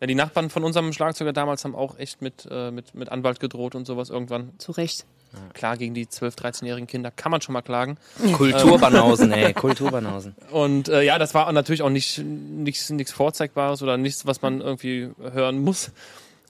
Ja, 0.02 0.08
die 0.08 0.16
Nachbarn 0.16 0.50
von 0.50 0.64
unserem 0.64 0.92
Schlagzeuger 0.92 1.34
damals 1.34 1.64
haben 1.66 1.76
auch 1.76 2.00
echt 2.00 2.22
mit, 2.22 2.48
äh, 2.50 2.72
mit, 2.72 2.96
mit 2.96 3.10
Anwalt 3.10 3.40
gedroht 3.40 3.76
und 3.76 3.86
sowas 3.86 4.10
irgendwann. 4.10 4.52
Zu 4.58 4.72
Recht. 4.72 5.06
Klar, 5.54 5.78
gegen 5.78 5.94
die 5.94 6.08
12-, 6.08 6.38
13-jährigen 6.40 6.88
Kinder 6.88 7.12
kann 7.12 7.32
man 7.32 7.42
schon 7.42 7.54
mal 7.54 7.62
klagen. 7.62 7.98
Kulturbanausen, 8.34 9.32
ey, 9.32 9.54
Kulturbanausen. 9.54 10.36
Und 10.52 10.90
äh, 10.90 11.04
ja, 11.04 11.20
das 11.20 11.36
war 11.36 11.52
natürlich 11.52 11.84
auch 11.84 11.90
nicht 11.92 12.18
nichts 12.18 12.90
nichts 12.90 13.12
Vorzeigbares 13.12 13.84
oder 13.84 13.98
nichts, 13.98 14.26
was 14.26 14.42
man 14.42 14.62
irgendwie 14.62 15.12
hören 15.22 15.62
muss. 15.62 15.92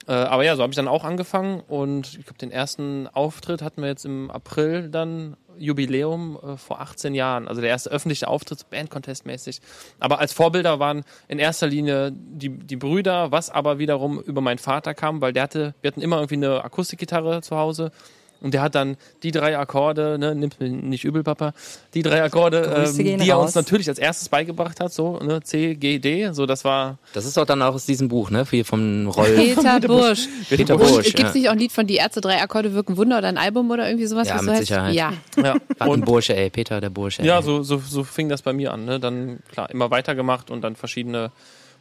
Äh, 0.06 0.12
aber 0.12 0.44
ja, 0.44 0.56
so 0.56 0.62
habe 0.62 0.72
ich 0.72 0.76
dann 0.76 0.88
auch 0.88 1.04
angefangen 1.04 1.60
und 1.60 2.18
ich 2.18 2.24
glaube, 2.24 2.38
den 2.38 2.50
ersten 2.50 3.06
Auftritt 3.08 3.62
hatten 3.62 3.82
wir 3.82 3.88
jetzt 3.88 4.04
im 4.04 4.30
April 4.30 4.88
dann 4.88 5.36
Jubiläum 5.60 6.38
äh, 6.42 6.56
vor 6.56 6.80
18 6.80 7.14
Jahren. 7.14 7.46
Also 7.46 7.60
der 7.60 7.70
erste 7.70 7.90
öffentliche 7.90 8.26
Auftritt, 8.26 8.66
Bandcontest-mäßig. 8.70 9.60
Aber 9.98 10.18
als 10.18 10.32
Vorbilder 10.32 10.78
waren 10.78 11.04
in 11.28 11.38
erster 11.38 11.66
Linie 11.66 12.12
die, 12.12 12.48
die 12.48 12.76
Brüder, 12.76 13.30
was 13.30 13.50
aber 13.50 13.78
wiederum 13.78 14.20
über 14.20 14.40
meinen 14.40 14.58
Vater 14.58 14.94
kam, 14.94 15.20
weil 15.20 15.32
der 15.32 15.44
hatte, 15.44 15.74
wir 15.82 15.88
hatten 15.88 16.00
immer 16.00 16.16
irgendwie 16.16 16.36
eine 16.36 16.64
Akustikgitarre 16.64 17.42
zu 17.42 17.56
Hause. 17.56 17.92
Und 18.40 18.54
der 18.54 18.62
hat 18.62 18.74
dann 18.74 18.96
die 19.22 19.32
drei 19.32 19.58
Akkorde, 19.58 20.18
ne, 20.18 20.34
nimmt 20.34 20.60
mir 20.60 20.68
nicht 20.70 21.04
übel, 21.04 21.22
Papa, 21.22 21.52
die 21.94 22.02
drei 22.02 22.22
Akkorde, 22.22 22.86
ähm, 22.88 22.96
die 22.96 23.28
er 23.28 23.34
raus. 23.36 23.46
uns 23.46 23.54
natürlich 23.54 23.88
als 23.88 23.98
erstes 23.98 24.28
beigebracht 24.30 24.80
hat, 24.80 24.92
so, 24.92 25.18
ne, 25.18 25.42
C, 25.42 25.74
G, 25.74 25.98
D, 25.98 26.30
so, 26.32 26.46
das 26.46 26.64
war, 26.64 26.98
Das 27.12 27.26
ist 27.26 27.36
doch 27.36 27.44
dann 27.44 27.60
auch 27.62 27.74
aus 27.74 27.84
diesem 27.86 28.08
Buch, 28.08 28.30
ne? 28.30 28.44
Wie 28.50 28.64
vom 28.64 29.08
Roll. 29.08 29.30
Peter 29.36 29.80
Busch. 29.86 30.26
Peter 30.48 30.74
Und 30.74 30.80
Busch. 30.80 31.04
Gibt 31.14 31.18
es 31.20 31.22
Ja. 31.24 31.32
nicht 31.34 31.48
auch 31.48 31.52
ein 31.52 31.58
Lied 31.58 31.72
von 31.72 31.86
Die 31.86 31.96
Ärzte, 31.96 32.20
drei 32.20 32.40
Akkorde 32.40 32.72
wirken 32.74 32.96
Wunder 32.96 33.18
oder 33.18 33.28
ein 33.28 33.38
Album 33.38 33.70
oder 33.70 33.86
irgendwie 33.88 34.06
sowas? 34.06 34.28
Ja, 34.28 34.36
was 34.36 34.42
mit 34.42 34.48
so 34.50 34.56
heißt? 34.56 34.66
Sicherheit. 34.68 34.94
Ja. 34.94 35.12
ja. 35.36 35.56
Und, 35.86 36.04
Bursche, 36.06 36.34
ey. 36.34 36.48
Peter, 36.50 36.80
der 36.80 36.90
Bursche. 36.90 37.22
ja, 37.22 37.36
ey. 37.38 37.42
so, 37.42 37.62
so, 37.62 37.78
so 37.86 38.04
fing 38.04 38.28
das 38.28 38.42
bei 38.42 38.52
mir 38.52 38.72
an, 38.72 38.84
ne, 38.86 38.98
dann, 38.98 39.40
klar, 39.52 39.70
immer 39.70 39.90
weitergemacht 39.90 40.50
und 40.50 40.62
dann 40.62 40.76
verschiedene, 40.76 41.30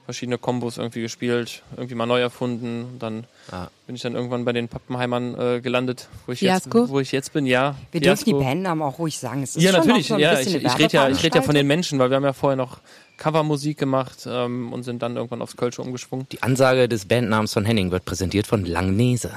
verschiedene 0.09 0.39
Kombos 0.39 0.79
irgendwie 0.79 1.01
gespielt, 1.01 1.61
irgendwie 1.77 1.93
mal 1.93 2.07
neu 2.07 2.19
erfunden, 2.19 2.85
und 2.93 2.99
dann 2.99 3.25
Ja. 3.51 3.69
bin 3.85 3.95
ich 3.95 4.01
dann 4.01 4.15
irgendwann 4.15 4.43
bei 4.43 4.53
den 4.53 4.67
Pappenheimern 4.67 5.39
äh, 5.39 5.61
gelandet, 5.61 6.07
wo 6.25 6.31
ich 6.31 6.41
jetzt, 6.41 6.67
wo 6.73 6.99
ich 6.99 7.11
jetzt 7.11 7.31
bin, 7.31 7.45
ja. 7.45 7.75
Wir 7.91 8.01
dürfen 8.01 8.25
die. 8.25 8.33
Bandnamen 8.33 8.81
auch 8.81 8.97
ruhig 8.97 9.19
sagen. 9.19 9.43
Es 9.43 9.55
ist 9.55 9.61
Ja, 9.61 9.69
schon 9.69 9.81
natürlich. 9.81 10.05
Auch 10.07 10.09
so 10.09 10.13
ein 10.15 10.19
ja, 10.21 10.39
ich, 10.39 10.47
ich 10.55 10.79
rede 10.79 10.93
ja, 10.97 11.09
ich 11.09 11.21
rede 11.23 11.35
ja 11.37 11.41
von 11.43 11.53
den 11.53 11.67
Menschen, 11.67 11.99
weil 11.99 12.09
wir 12.09 12.15
haben 12.17 12.23
ja 12.23 12.33
vorher 12.33 12.55
noch 12.57 12.79
Covermusik 13.19 13.77
gemacht 13.77 14.25
ähm, 14.25 14.73
und 14.73 14.83
sind 14.83 15.01
dann 15.03 15.15
irgendwann 15.17 15.41
aufs 15.41 15.55
Kölsche 15.57 15.81
umgeschwungen. 15.81 16.25
Die 16.31 16.41
Ansage 16.41 16.87
des 16.89 17.05
Bandnamens 17.05 17.53
von 17.53 17.65
Henning 17.65 17.91
wird 17.91 18.05
präsentiert 18.05 18.47
von 18.47 18.65
Langnese. 18.65 19.29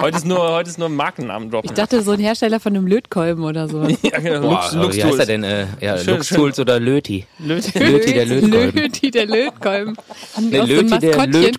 heute 0.00 0.16
ist 0.16 0.26
nur, 0.26 0.52
heute 0.52 0.70
ist 0.70 0.78
nur 0.78 0.88
ein 0.88 0.94
Markennamen 0.94 1.50
droppen. 1.50 1.70
Ich 1.70 1.74
dachte, 1.74 2.02
so 2.02 2.12
ein 2.12 2.20
Hersteller 2.20 2.60
von 2.60 2.76
einem 2.76 2.86
Lötkolben 2.86 3.44
oder 3.44 3.68
so. 3.68 3.82
ja, 4.02 4.18
genau. 4.20 4.42
Boah, 4.42 4.70
Lux, 4.72 4.74
Lux 4.74 4.96
wie 4.96 5.04
heißt 5.04 5.12
er 5.12 5.16
Tools. 5.16 5.26
denn? 5.26 5.44
Äh, 5.44 5.66
ja, 5.80 5.98
Schön, 5.98 6.14
Lux 6.14 6.28
schön. 6.28 6.36
Tools 6.38 6.58
oder 6.60 6.78
Löti? 6.80 7.26
Löti. 7.38 7.78
Löti 7.78 8.12
der 8.14 8.26
Lötkolben. 8.26 8.80
Löti, 8.82 9.10
der 9.10 9.26
Lötkolben. 9.26 9.96
Haben 10.36 10.48
Nee, 10.50 10.60
auch 10.60 10.66
so 10.66 10.72
ein 10.72 10.88
Löti 10.88 10.98
der 10.98 11.16
Maskottchen? 11.16 11.42
Löt 11.42 11.58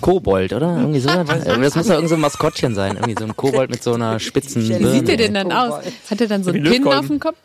Kobold, 0.00 0.52
oder? 0.52 0.76
Irgendwie 0.78 1.00
so. 1.00 1.08
Das 1.08 1.74
muss 1.74 1.86
doch 1.88 1.94
irgend 1.94 2.08
so 2.08 2.14
ein 2.14 2.20
Maskottchen 2.20 2.74
sein. 2.76 2.94
Irgendwie 2.96 3.16
so 3.18 3.24
ein 3.24 3.36
Kobold 3.36 3.70
mit 3.70 3.82
so 3.82 3.94
einer 3.94 4.20
spitzen 4.20 4.62
Wie 4.68 4.86
sieht 4.86 5.08
der 5.08 5.16
denn 5.16 5.34
dann 5.34 5.50
aus? 5.50 5.82
Hat 6.08 6.20
er 6.20 6.28
dann 6.28 6.44
so 6.44 6.50
einen 6.50 6.62
Pin 6.62 6.72
Lötkolben. 6.74 6.98
auf 7.00 7.06
dem 7.08 7.18
Kopf? 7.18 7.36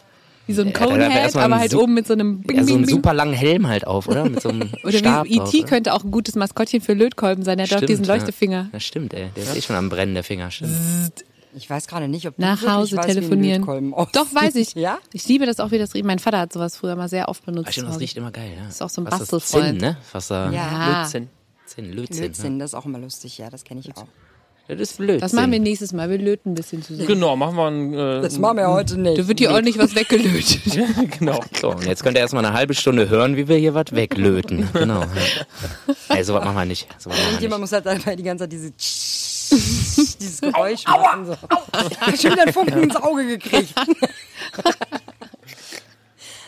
Wie 0.48 0.54
so 0.54 0.62
ein 0.62 0.74
der 0.74 0.88
Conehead, 0.88 1.12
erstmal 1.16 1.44
aber 1.46 1.60
halt 1.60 1.76
oben 1.76 1.94
mit 1.94 2.08
so 2.08 2.14
einem 2.14 2.42
Bing, 2.42 2.58
Ja, 2.58 2.64
so 2.64 2.74
einen 2.74 2.86
Bing. 2.86 2.96
super 2.96 3.14
langen 3.14 3.34
Helm 3.34 3.68
halt 3.68 3.86
auf, 3.86 4.08
oder? 4.08 4.24
Mit 4.28 4.42
so 4.42 4.50
einem 4.50 4.70
Oder 4.84 4.98
Stab 4.98 5.26
wie 5.26 5.38
E.T. 5.38 5.64
könnte 5.64 5.94
auch 5.94 6.04
ein 6.04 6.12
gutes 6.12 6.36
Maskottchen 6.36 6.82
für 6.82 6.94
Lötkolben 6.94 7.44
sein. 7.44 7.60
Er 7.60 7.66
hat 7.66 7.74
auch 7.74 7.78
Stimmt, 7.78 7.90
diesen 7.90 8.06
ja. 8.06 8.14
Leuchtefinger. 8.16 8.70
Ja, 8.72 8.80
stimmt, 8.80 9.14
ey. 9.14 9.30
Der 9.36 9.44
ist 9.44 9.56
eh 9.58 9.62
schon 9.62 9.76
am 9.76 9.90
Brennen, 9.90 10.14
der 10.14 10.24
Finger. 10.24 10.50
Stimmt. 10.50 10.72
Ich 11.56 11.70
weiß 11.70 11.88
gerade 11.88 12.08
nicht, 12.08 12.28
ob 12.28 12.36
du 12.36 12.42
Nach 12.42 12.62
Hause 12.62 12.98
weißt, 12.98 13.08
wie 13.08 13.12
ein 13.12 13.16
telefonieren. 13.16 13.64
Doch, 14.14 14.34
weiß 14.34 14.56
ich. 14.56 14.74
Ja? 14.76 15.00
Ich 15.12 15.28
liebe 15.28 15.46
das 15.46 15.60
auch, 15.60 15.72
wie 15.72 15.80
das 15.80 15.94
riecht. 15.96 16.06
Mein 16.06 16.20
Vater 16.20 16.40
hat 16.40 16.54
sowas 16.54 16.78
früher 16.78 16.96
mal 16.96 17.10
sehr 17.10 17.30
oft 17.30 17.46
benutzt. 17.46 17.70
Ah, 17.70 17.72
stimmt, 17.72 17.90
das 17.90 18.00
riecht 18.00 18.16
immer 18.16 18.32
geil, 18.32 18.52
ja. 18.58 18.68
Ist 18.68 18.82
auch 18.82 18.90
so 18.90 19.02
ein 19.02 19.06
das? 19.06 19.20
Bastelfreund. 19.20 19.66
Zinn, 19.66 19.78
ne? 19.78 19.98
Was 20.12 20.28
da? 20.28 20.52
Ja. 20.52 21.02
Lötzinn. 21.02 21.30
Zinn, 21.66 21.92
Lötzinn. 21.94 22.24
Lötzinn, 22.24 22.60
das 22.60 22.72
ist 22.72 22.76
auch 22.76 22.86
immer 22.86 23.00
lustig, 23.00 23.38
ja, 23.40 23.50
das 23.50 23.64
kenne 23.64 23.80
ich 23.82 23.96
auch. 23.98 24.06
Das 24.70 24.80
ist 24.82 24.98
Blödsinn. 24.98 25.20
Das 25.22 25.32
machen 25.34 25.52
wir 25.54 25.60
nächstes 25.60 25.94
Mal. 25.94 26.10
Wir 26.10 26.18
löten 26.18 26.52
ein 26.52 26.56
bisschen 26.56 26.84
zusammen. 26.84 27.08
Genau, 27.08 27.36
machen 27.38 27.56
wir 27.56 27.68
ein. 27.68 27.94
Äh, 27.94 28.22
Das 28.22 28.38
machen 28.38 28.58
wir 28.58 28.68
heute 28.70 29.00
nicht. 29.00 29.18
Da 29.18 29.28
wird 29.28 29.40
hier 29.40 29.52
ordentlich 29.52 29.78
was 29.78 29.96
weggelötet. 29.96 30.62
genau. 31.20 31.40
So, 31.60 31.70
und 31.72 31.86
jetzt 31.86 32.04
könnt 32.04 32.18
ihr 32.18 32.22
erstmal 32.22 32.44
eine 32.46 32.54
halbe 32.54 32.74
Stunde 32.74 33.08
hören, 33.08 33.38
wie 33.38 33.48
wir 33.48 33.56
hier 33.58 33.74
was 33.74 33.94
weglöten. 33.94 34.68
Genau. 34.74 35.02
Ja. 35.02 35.08
Ey, 36.16 36.24
sowas 36.24 36.44
machen 36.44 36.58
wir 36.58 36.66
nicht. 36.66 36.88
So 37.00 37.10
was 37.10 37.16
machen 37.18 37.18
wir 37.18 37.28
Irgendjemand 37.32 37.62
nicht. 37.62 37.72
muss 37.72 37.72
halt 37.72 37.88
einfach 37.88 38.16
die 38.16 38.24
ganze 38.24 38.44
Zeit 38.44 38.52
diese 38.52 38.72
dieses 39.50 40.42
Geräusch 40.42 40.86
machen. 40.86 41.26
So. 41.28 41.34
Schon 42.22 42.32
wieder 42.34 42.42
einen 42.44 42.54
Funken 42.54 42.84
ins 42.84 42.96
Auge 42.98 43.26
gekriegt. 43.26 43.74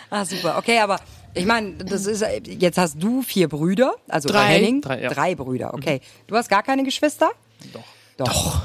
ah, 0.10 0.26
super. 0.26 0.58
Okay, 0.58 0.80
aber 0.80 1.00
ich 1.34 1.46
meine, 1.46 1.74
das 1.76 2.06
ist 2.06 2.24
jetzt 2.46 2.78
hast 2.78 3.02
du 3.02 3.22
vier 3.22 3.48
Brüder, 3.48 3.94
also 4.08 4.28
Drei. 4.30 4.46
Henning 4.56 4.82
Drei, 4.82 5.02
ja. 5.04 5.10
drei 5.10 5.36
Brüder. 5.36 5.74
Okay, 5.74 6.02
du 6.28 6.36
hast 6.36 6.50
gar 6.50 6.64
keine 6.64 6.84
Geschwister? 6.84 7.30
Doch. 7.74 7.84
Doch. 8.28 8.62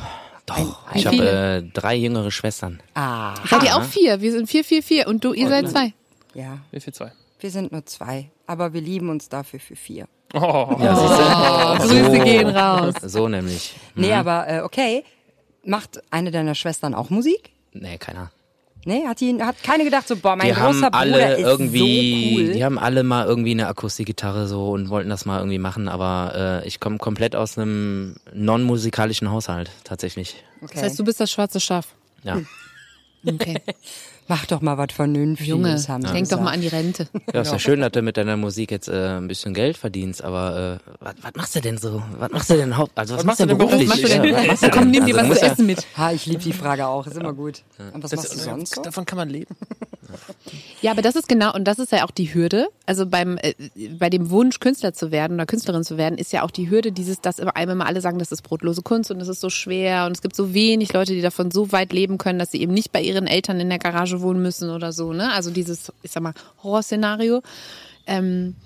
Doch, 0.46 0.58
Wie 0.92 0.98
ich 0.98 1.06
habe 1.06 1.28
äh, 1.28 1.62
drei 1.72 1.94
jüngere 1.96 2.30
Schwestern. 2.30 2.82
Ah, 2.94 3.34
Seid 3.48 3.62
ihr 3.62 3.76
auch 3.76 3.82
vier? 3.82 4.20
Wir 4.20 4.30
sind 4.32 4.46
vier, 4.48 4.62
vier, 4.62 4.82
vier. 4.82 5.06
Und 5.08 5.24
du, 5.24 5.32
ihr 5.32 5.48
seid 5.48 5.70
zwei. 5.70 5.94
ja. 6.34 6.58
Wie 6.70 6.80
viel 6.80 6.92
zwei? 6.92 7.12
Wir 7.40 7.50
sind 7.50 7.72
nur 7.72 7.84
zwei, 7.86 8.30
aber 8.46 8.72
wir 8.74 8.80
lieben 8.82 9.08
uns 9.08 9.28
dafür 9.28 9.58
für 9.60 9.76
vier. 9.76 10.06
Oh, 10.34 10.76
Ja, 10.80 10.96
siehst 10.96 11.90
du? 11.90 11.94
Oh, 11.94 12.08
Grüße 12.10 12.24
gehen 12.24 12.48
raus. 12.48 12.94
So 13.02 13.28
nämlich. 13.28 13.74
Nee, 13.94 14.12
aber 14.12 14.48
äh, 14.48 14.60
okay. 14.60 15.04
Macht 15.64 16.02
eine 16.10 16.30
deiner 16.30 16.54
Schwestern 16.54 16.92
auch 16.94 17.08
Musik? 17.08 17.52
Nee, 17.72 17.96
keiner. 17.98 18.30
Nee, 18.86 19.06
hat 19.06 19.20
die 19.20 19.42
hat 19.42 19.62
keine 19.62 19.84
gedacht 19.84 20.06
so, 20.06 20.16
boah, 20.16 20.36
mein 20.36 20.48
Die 20.48 20.52
großer 20.52 20.64
haben 20.64 20.92
Bruder 20.92 20.98
alle 20.98 21.34
ist 21.36 21.40
irgendwie, 21.46 22.34
so 22.34 22.40
cool. 22.40 22.52
die 22.52 22.64
haben 22.64 22.78
alle 22.78 23.02
mal 23.02 23.26
irgendwie 23.26 23.52
eine 23.52 23.66
Akustikgitarre 23.68 24.46
so 24.46 24.70
und 24.70 24.88
wollten 24.90 25.10
das 25.10 25.24
mal 25.24 25.38
irgendwie 25.38 25.58
machen, 25.58 25.88
aber 25.88 26.62
äh, 26.62 26.68
ich 26.68 26.80
komme 26.80 26.98
komplett 26.98 27.34
aus 27.36 27.56
einem 27.58 28.16
non-musikalischen 28.32 29.30
Haushalt, 29.30 29.70
tatsächlich. 29.84 30.36
okay. 30.62 30.72
Das 30.74 30.82
heißt, 30.84 30.98
du 30.98 31.04
bist 31.04 31.20
das 31.20 31.30
schwarze 31.30 31.60
Schaf. 31.60 31.88
Ja. 32.22 32.40
Okay. 33.26 33.60
Mach 34.26 34.46
doch 34.46 34.60
mal 34.62 34.78
was 34.78 34.88
Vernünftiges, 34.92 35.48
Junge, 35.48 35.70
haben 35.88 36.06
sie 36.06 36.12
denk 36.12 36.28
doch 36.30 36.40
mal 36.40 36.52
an 36.52 36.60
die 36.60 36.68
Rente. 36.68 37.06
Ja, 37.32 37.42
ist 37.42 37.52
ja 37.52 37.58
schön, 37.58 37.80
dass 37.80 37.92
du 37.92 38.00
mit 38.02 38.16
deiner 38.16 38.36
Musik 38.36 38.70
jetzt 38.70 38.88
äh, 38.88 39.16
ein 39.18 39.28
bisschen 39.28 39.52
Geld 39.54 39.76
verdienst, 39.76 40.22
aber 40.24 40.80
äh, 40.80 40.90
was, 41.00 41.14
was 41.22 41.32
machst 41.36 41.56
du 41.56 41.60
denn 41.60 41.76
so? 41.78 42.02
Was 42.18 42.30
machst 42.32 42.48
du 42.50 42.54
denn 42.54 42.76
haupt? 42.76 42.92
Also 42.96 43.16
was, 43.16 43.24
machst 43.24 43.40
machst 43.40 43.50
du 43.50 43.54
du 43.56 43.66
denn 43.66 43.68
denn 43.68 43.78
beruflich? 43.88 44.08
beruflich? 44.08 44.32
Ja, 44.32 44.38
Was 44.38 44.42
was 44.42 44.46
machst 44.48 44.62
du 44.62 44.70
Komm, 44.70 44.82
denn? 44.84 44.90
nimm 44.92 45.06
dir 45.06 45.18
Also, 45.18 45.30
was 45.30 45.38
zu 45.40 45.44
ja- 45.46 45.52
essen 45.52 45.66
mit. 45.66 45.86
Ha, 45.98 46.12
ich 46.12 46.26
liebe 46.26 46.42
die 46.42 46.52
Frage 46.52 46.86
auch, 46.86 47.06
ist 47.06 47.16
immer 47.18 47.32
gut. 47.34 47.62
Und 47.92 48.02
was 48.02 48.12
machst 48.16 48.34
du 48.34 48.38
sonst 48.38 48.74
so? 48.76 48.82
Davon 48.82 49.04
kann 49.04 49.18
man 49.18 49.28
leben. 49.28 49.54
Ja, 50.80 50.92
aber 50.92 51.02
das 51.02 51.16
ist 51.16 51.28
genau, 51.28 51.52
und 51.54 51.64
das 51.64 51.78
ist 51.78 51.90
ja 51.90 52.04
auch 52.04 52.10
die 52.10 52.32
Hürde. 52.32 52.68
Also 52.86 53.06
beim, 53.06 53.36
äh, 53.38 53.54
bei 53.98 54.10
dem 54.10 54.30
Wunsch, 54.30 54.60
Künstler 54.60 54.92
zu 54.92 55.10
werden 55.10 55.34
oder 55.34 55.46
Künstlerin 55.46 55.82
zu 55.82 55.96
werden, 55.96 56.18
ist 56.18 56.32
ja 56.32 56.42
auch 56.42 56.50
die 56.50 56.70
Hürde 56.70 56.92
dieses, 56.92 57.20
dass 57.20 57.38
immer 57.38 57.56
einem 57.56 57.72
immer 57.72 57.86
alle 57.86 58.00
sagen, 58.00 58.18
das 58.18 58.30
ist 58.30 58.42
brotlose 58.42 58.82
Kunst 58.82 59.10
und 59.10 59.20
es 59.20 59.26
ist 59.28 59.40
so 59.40 59.50
schwer 59.50 60.06
und 60.06 60.12
es 60.12 60.22
gibt 60.22 60.36
so 60.36 60.54
wenig 60.54 60.92
Leute, 60.92 61.12
die 61.14 61.22
davon 61.22 61.50
so 61.50 61.72
weit 61.72 61.92
leben 61.92 62.18
können, 62.18 62.38
dass 62.38 62.52
sie 62.52 62.60
eben 62.60 62.72
nicht 62.74 62.92
bei 62.92 63.00
ihren 63.02 63.26
Eltern 63.26 63.58
in 63.58 63.68
der 63.70 63.78
Garage 63.80 64.13
wohnen 64.20 64.42
müssen 64.42 64.70
oder 64.70 64.92
so, 64.92 65.12
ne? 65.12 65.32
Also 65.32 65.50
dieses, 65.50 65.92
ich 66.02 66.10
sag 66.10 66.22
mal, 66.22 66.34
Horrorszenario. 66.62 67.42
Ähm, 68.06 68.56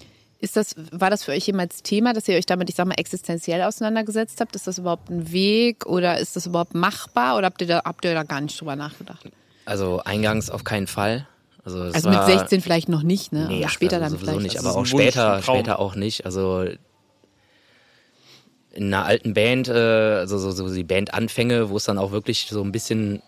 ist 0.41 0.57
das, 0.57 0.77
war 0.93 1.11
das 1.11 1.25
für 1.25 1.33
euch 1.33 1.47
jemals 1.47 1.83
Thema, 1.83 2.13
dass 2.13 2.29
ihr 2.29 2.37
euch 2.37 2.47
damit, 2.47 2.71
ich 2.71 2.77
sag 2.77 2.87
mal, 2.87 2.95
existenziell 2.95 3.63
auseinandergesetzt 3.63 4.41
habt? 4.41 4.55
Ist 4.55 4.69
das 4.69 4.79
überhaupt 4.79 5.11
ein 5.11 5.33
Weg 5.33 5.87
oder 5.87 6.19
ist 6.19 6.37
das 6.37 6.47
überhaupt 6.47 6.75
machbar 6.75 7.37
oder 7.37 7.47
habt 7.47 7.61
ihr 7.61 7.67
da, 7.67 7.83
habt 7.85 8.05
ihr 8.05 8.15
da 8.15 8.23
gar 8.23 8.41
nicht 8.41 8.61
drüber 8.61 8.77
nachgedacht? 8.77 9.27
Also 9.65 10.01
eingangs 10.05 10.49
auf 10.49 10.63
keinen 10.63 10.87
Fall. 10.87 11.27
Also, 11.65 11.81
Also 11.81 12.09
mit 12.09 12.19
war, 12.19 12.27
16 12.27 12.63
vielleicht 12.63 12.89
noch 12.89 13.03
nicht, 13.03 13.33
ne? 13.33 13.47
Nee, 13.49 13.63
aber 13.63 13.69
später 13.69 14.01
also 14.01 14.17
dann 14.17 14.25
vielleicht. 14.25 14.41
nicht, 14.41 14.59
aber 14.59 14.77
auch 14.77 14.87
später, 14.87 15.43
später 15.43 15.79
auch 15.81 15.97
nicht. 15.97 16.25
Also 16.25 16.65
in 18.73 18.95
einer 18.95 19.05
alten 19.05 19.35
Band, 19.35 19.69
äh, 19.69 19.73
also 19.73 20.39
so, 20.39 20.53
so 20.53 20.73
die 20.73 20.85
Bandanfänge, 20.85 21.69
wo 21.69 21.77
es 21.77 21.85
dann 21.85 21.99
auch 21.99 22.13
wirklich 22.13 22.47
so 22.49 22.63
ein 22.63 22.71
bisschen, 22.71 23.23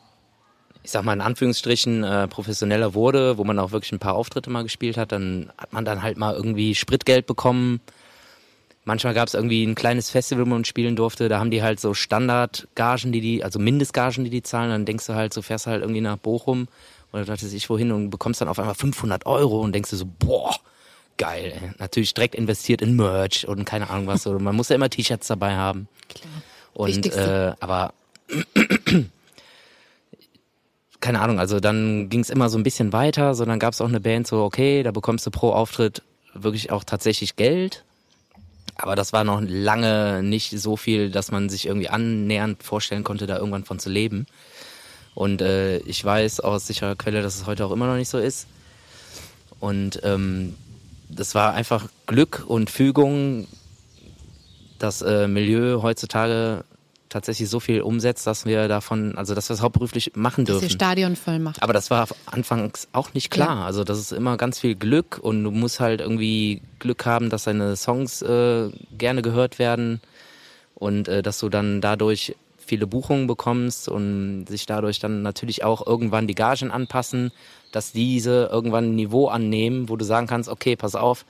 ich 0.83 0.91
sag 0.91 1.05
mal 1.05 1.13
in 1.13 1.21
Anführungsstrichen, 1.21 2.05
äh, 2.05 2.29
professioneller 2.29 2.95
wurde, 2.95 3.39
wo 3.39 3.45
man 3.45 3.59
auch 3.59 3.73
wirklich 3.73 3.93
ein 3.93 3.99
paar 3.99 4.15
Auftritte 4.15 4.51
mal 4.51 4.63
gespielt 4.63 4.97
hat, 4.97 5.13
dann 5.13 5.51
hat 5.59 5.73
man 5.73 5.85
dann 5.85 6.03
halt 6.03 6.17
mal 6.17 6.35
irgendwie 6.35 6.75
Spritgeld 6.75 7.27
bekommen. 7.27 7.81
Manchmal 8.85 9.13
gab 9.13 9.29
es 9.29 9.35
irgendwie 9.35 9.65
ein 9.65 9.75
kleines 9.75 10.11
Festival, 10.11 10.47
wo 10.47 10.51
man 10.51 10.65
spielen 10.65 10.97
durfte. 10.97 11.29
Da 11.29 11.39
haben 11.39 11.51
die 11.51 11.63
halt 11.63 11.81
so 11.81 11.93
Standardgagen, 11.93 13.13
die 13.13 13.21
die, 13.21 13.45
also 13.45 13.59
Mindestgagen, 13.59 14.25
die 14.25 14.31
die 14.31 14.43
zahlen. 14.43 14.71
Dann 14.71 14.85
denkst 14.87 15.07
du 15.07 15.15
halt, 15.15 15.35
so 15.35 15.43
fährst 15.43 15.67
du 15.67 15.71
halt 15.71 15.83
irgendwie 15.83 16.01
nach 16.01 16.17
Bochum 16.17 16.67
oder 17.13 17.29
weiß 17.29 17.43
ich 17.43 17.69
wohin 17.69 17.93
und 17.93 18.11
bekommst 18.11 18.41
dann 18.41 18.49
auf 18.49 18.59
einmal 18.59 18.75
500 18.75 19.27
Euro 19.27 19.61
und 19.61 19.75
denkst 19.75 19.91
du 19.91 19.97
so, 19.97 20.07
boah, 20.19 20.55
geil. 21.19 21.53
Ey. 21.55 21.71
Natürlich 21.79 22.15
direkt 22.15 22.35
investiert 22.35 22.83
in 22.83 22.97
Merch 22.97 23.47
und 23.47 23.65
keine 23.65 23.91
Ahnung 23.91 24.07
was. 24.07 24.27
Oder 24.27 24.41
man 24.41 24.57
muss 24.57 24.71
ja 24.71 24.77
immer 24.77 24.91
T-Shirts 24.91 25.29
dabei 25.29 25.55
haben. 25.55 25.87
Und 26.73 26.89
Wichtigste. 26.89 27.57
äh, 27.61 27.63
aber 27.65 27.93
keine 31.01 31.21
Ahnung, 31.21 31.39
also 31.39 31.61
dann 31.61 32.09
ging 32.09 32.21
es 32.21 32.31
immer 32.31 32.49
so 32.51 32.59
ein 32.59 32.63
bisschen 32.63 32.93
weiter, 32.93 33.35
so 33.35 33.45
dann 33.45 33.59
gab 33.59 33.73
es 33.73 33.81
auch 33.81 33.89
eine 33.89 34.01
Band, 34.01 34.27
so 34.27 34.43
okay, 34.43 34.83
da 34.83 34.91
bekommst 34.91 35.27
du 35.27 35.31
pro 35.31 35.53
Auftritt 35.53 36.03
wirklich 36.35 36.71
auch 36.71 36.85
tatsächlich 36.85 37.37
Geld. 37.37 37.85
Aber 38.77 38.97
das 38.97 39.13
war 39.13 39.25
noch 39.25 39.43
lange 39.45 40.23
nicht 40.23 40.59
so 40.59 40.77
viel, 40.77 41.11
dass 41.11 41.31
man 41.31 41.51
sich 41.51 41.67
irgendwie 41.67 41.91
annähernd 41.91 42.63
vorstellen 42.63 43.05
konnte, 43.05 43.27
da 43.27 43.37
irgendwann 43.37 43.65
von 43.65 43.79
zu 43.79 43.91
leben. 43.91 44.27
Und 45.15 45.43
äh, 45.43 45.79
ich 45.79 46.03
weiß 46.03 46.41
aus 46.41 46.67
sicherer 46.67 46.97
Quelle, 46.97 47.21
dass 47.21 47.37
es 47.37 47.47
heute 47.47 47.67
auch 47.67 47.73
immer 47.73 47.87
noch 47.87 47.97
nicht 47.97 48.09
so 48.09 48.19
ist. 48.19 48.47
Und 49.59 50.01
ähm, 50.03 50.55
das 51.11 51.35
war 51.35 51.53
einfach 51.53 51.89
Glück 52.07 52.45
und 52.47 52.71
Fügung, 52.71 53.47
das 54.79 55.03
äh, 55.03 55.29
Milieu 55.29 55.83
heutzutage 55.83 56.65
tatsächlich 57.11 57.51
so 57.51 57.61
viel 57.61 57.83
umsetzt, 57.83 58.27
dass 58.27 58.47
wir 58.47 58.69
davon, 58.69 59.19
also 59.19 59.35
dass 59.35 59.51
wir 59.51 59.55
es 59.55 59.61
hauptberuflich 59.61 60.13
machen 60.15 60.47
dass 60.47 60.57
ihr 60.57 60.61
dürfen. 60.61 60.75
Stadion 60.75 61.17
voll 61.17 61.39
macht. 61.39 61.63
Aber 61.63 61.75
das 61.75 61.91
war 61.91 62.09
anfangs 62.27 62.89
auch 62.93 63.13
nicht 63.13 63.31
klar. 63.31 63.59
Ja. 63.59 63.67
Also 63.67 63.85
das 63.85 63.99
ist 63.99 64.13
immer 64.13 64.39
ganz 64.39 64.59
viel 64.59 64.77
Glück 64.77 65.19
und 65.21 65.45
du 65.45 65.51
musst 65.51 65.81
halt 65.81 66.01
irgendwie 66.01 66.63
Glück 66.79 67.05
haben, 67.05 67.29
dass 67.29 67.45
deine 67.45 67.77
Songs 67.77 68.23
äh, 68.23 68.71
gerne 68.97 69.21
gehört 69.21 69.59
werden 69.59 70.01
und 70.75 71.09
äh, 71.09 71.23
dass 71.23 71.39
du 71.39 71.51
dann 71.51 71.81
dadurch 71.81 72.37
viele 72.59 72.87
Buchungen 72.87 73.27
bekommst 73.27 73.89
und 73.89 74.47
sich 74.47 74.65
dadurch 74.65 75.01
dann 75.01 75.23
natürlich 75.23 75.65
auch 75.65 75.85
irgendwann 75.85 76.29
die 76.29 76.37
Gagen 76.37 76.71
anpassen, 76.71 77.33
dass 77.73 77.93
diese 77.93 78.49
irgendwann 78.53 78.93
ein 78.93 78.95
Niveau 78.95 79.27
annehmen, 79.27 79.89
wo 79.89 79.97
du 79.97 80.05
sagen 80.05 80.29
kannst, 80.29 80.49
okay, 80.49 80.77
pass 80.77 80.95
auf, 80.95 81.25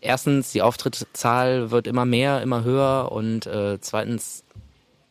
erstens, 0.00 0.52
die 0.52 0.62
Auftrittszahl 0.62 1.70
wird 1.70 1.86
immer 1.86 2.06
mehr, 2.06 2.40
immer 2.40 2.64
höher 2.64 3.12
und 3.12 3.46
äh, 3.46 3.78
zweitens 3.80 4.44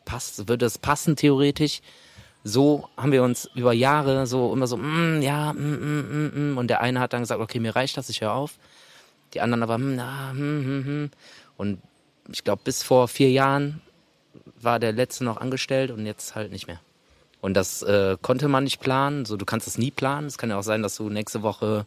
passt, 0.06 0.48
wird 0.48 0.62
es 0.62 0.78
passen 0.78 1.16
theoretisch. 1.16 1.82
So 2.42 2.88
haben 2.96 3.12
wir 3.12 3.22
uns 3.22 3.50
über 3.54 3.74
Jahre 3.74 4.26
so 4.26 4.52
immer 4.54 4.66
so, 4.66 4.78
mm, 4.78 5.20
ja, 5.20 5.52
mm, 5.52 5.58
mm, 5.58 6.30
mm, 6.32 6.52
mm. 6.52 6.58
und 6.58 6.68
der 6.68 6.80
eine 6.80 7.00
hat 7.00 7.12
dann 7.12 7.20
gesagt, 7.20 7.40
okay, 7.40 7.60
mir 7.60 7.76
reicht 7.76 7.98
das, 7.98 8.08
ich 8.08 8.22
höre 8.22 8.32
auf. 8.32 8.54
Die 9.34 9.40
anderen 9.42 9.62
aber, 9.62 9.76
mm, 9.76 9.96
na, 9.96 10.30
hm, 10.30 10.38
hm, 10.38 10.84
hm. 10.84 11.10
und 11.58 11.82
ich 12.32 12.44
glaube, 12.44 12.62
bis 12.64 12.82
vor 12.82 13.08
vier 13.08 13.30
Jahren 13.30 13.82
war 14.60 14.78
der 14.78 14.92
letzte 14.92 15.24
noch 15.24 15.36
angestellt 15.38 15.90
und 15.90 16.06
jetzt 16.06 16.34
halt 16.34 16.52
nicht 16.52 16.66
mehr. 16.66 16.80
Und 17.40 17.54
das 17.54 17.82
äh, 17.82 18.16
konnte 18.22 18.48
man 18.48 18.64
nicht 18.64 18.80
planen. 18.80 19.24
So, 19.24 19.36
du 19.36 19.44
kannst 19.44 19.66
es 19.66 19.78
nie 19.78 19.90
planen. 19.90 20.26
Es 20.26 20.38
kann 20.38 20.50
ja 20.50 20.58
auch 20.58 20.62
sein, 20.62 20.82
dass 20.82 20.96
du 20.96 21.10
nächste 21.10 21.42
Woche 21.42 21.86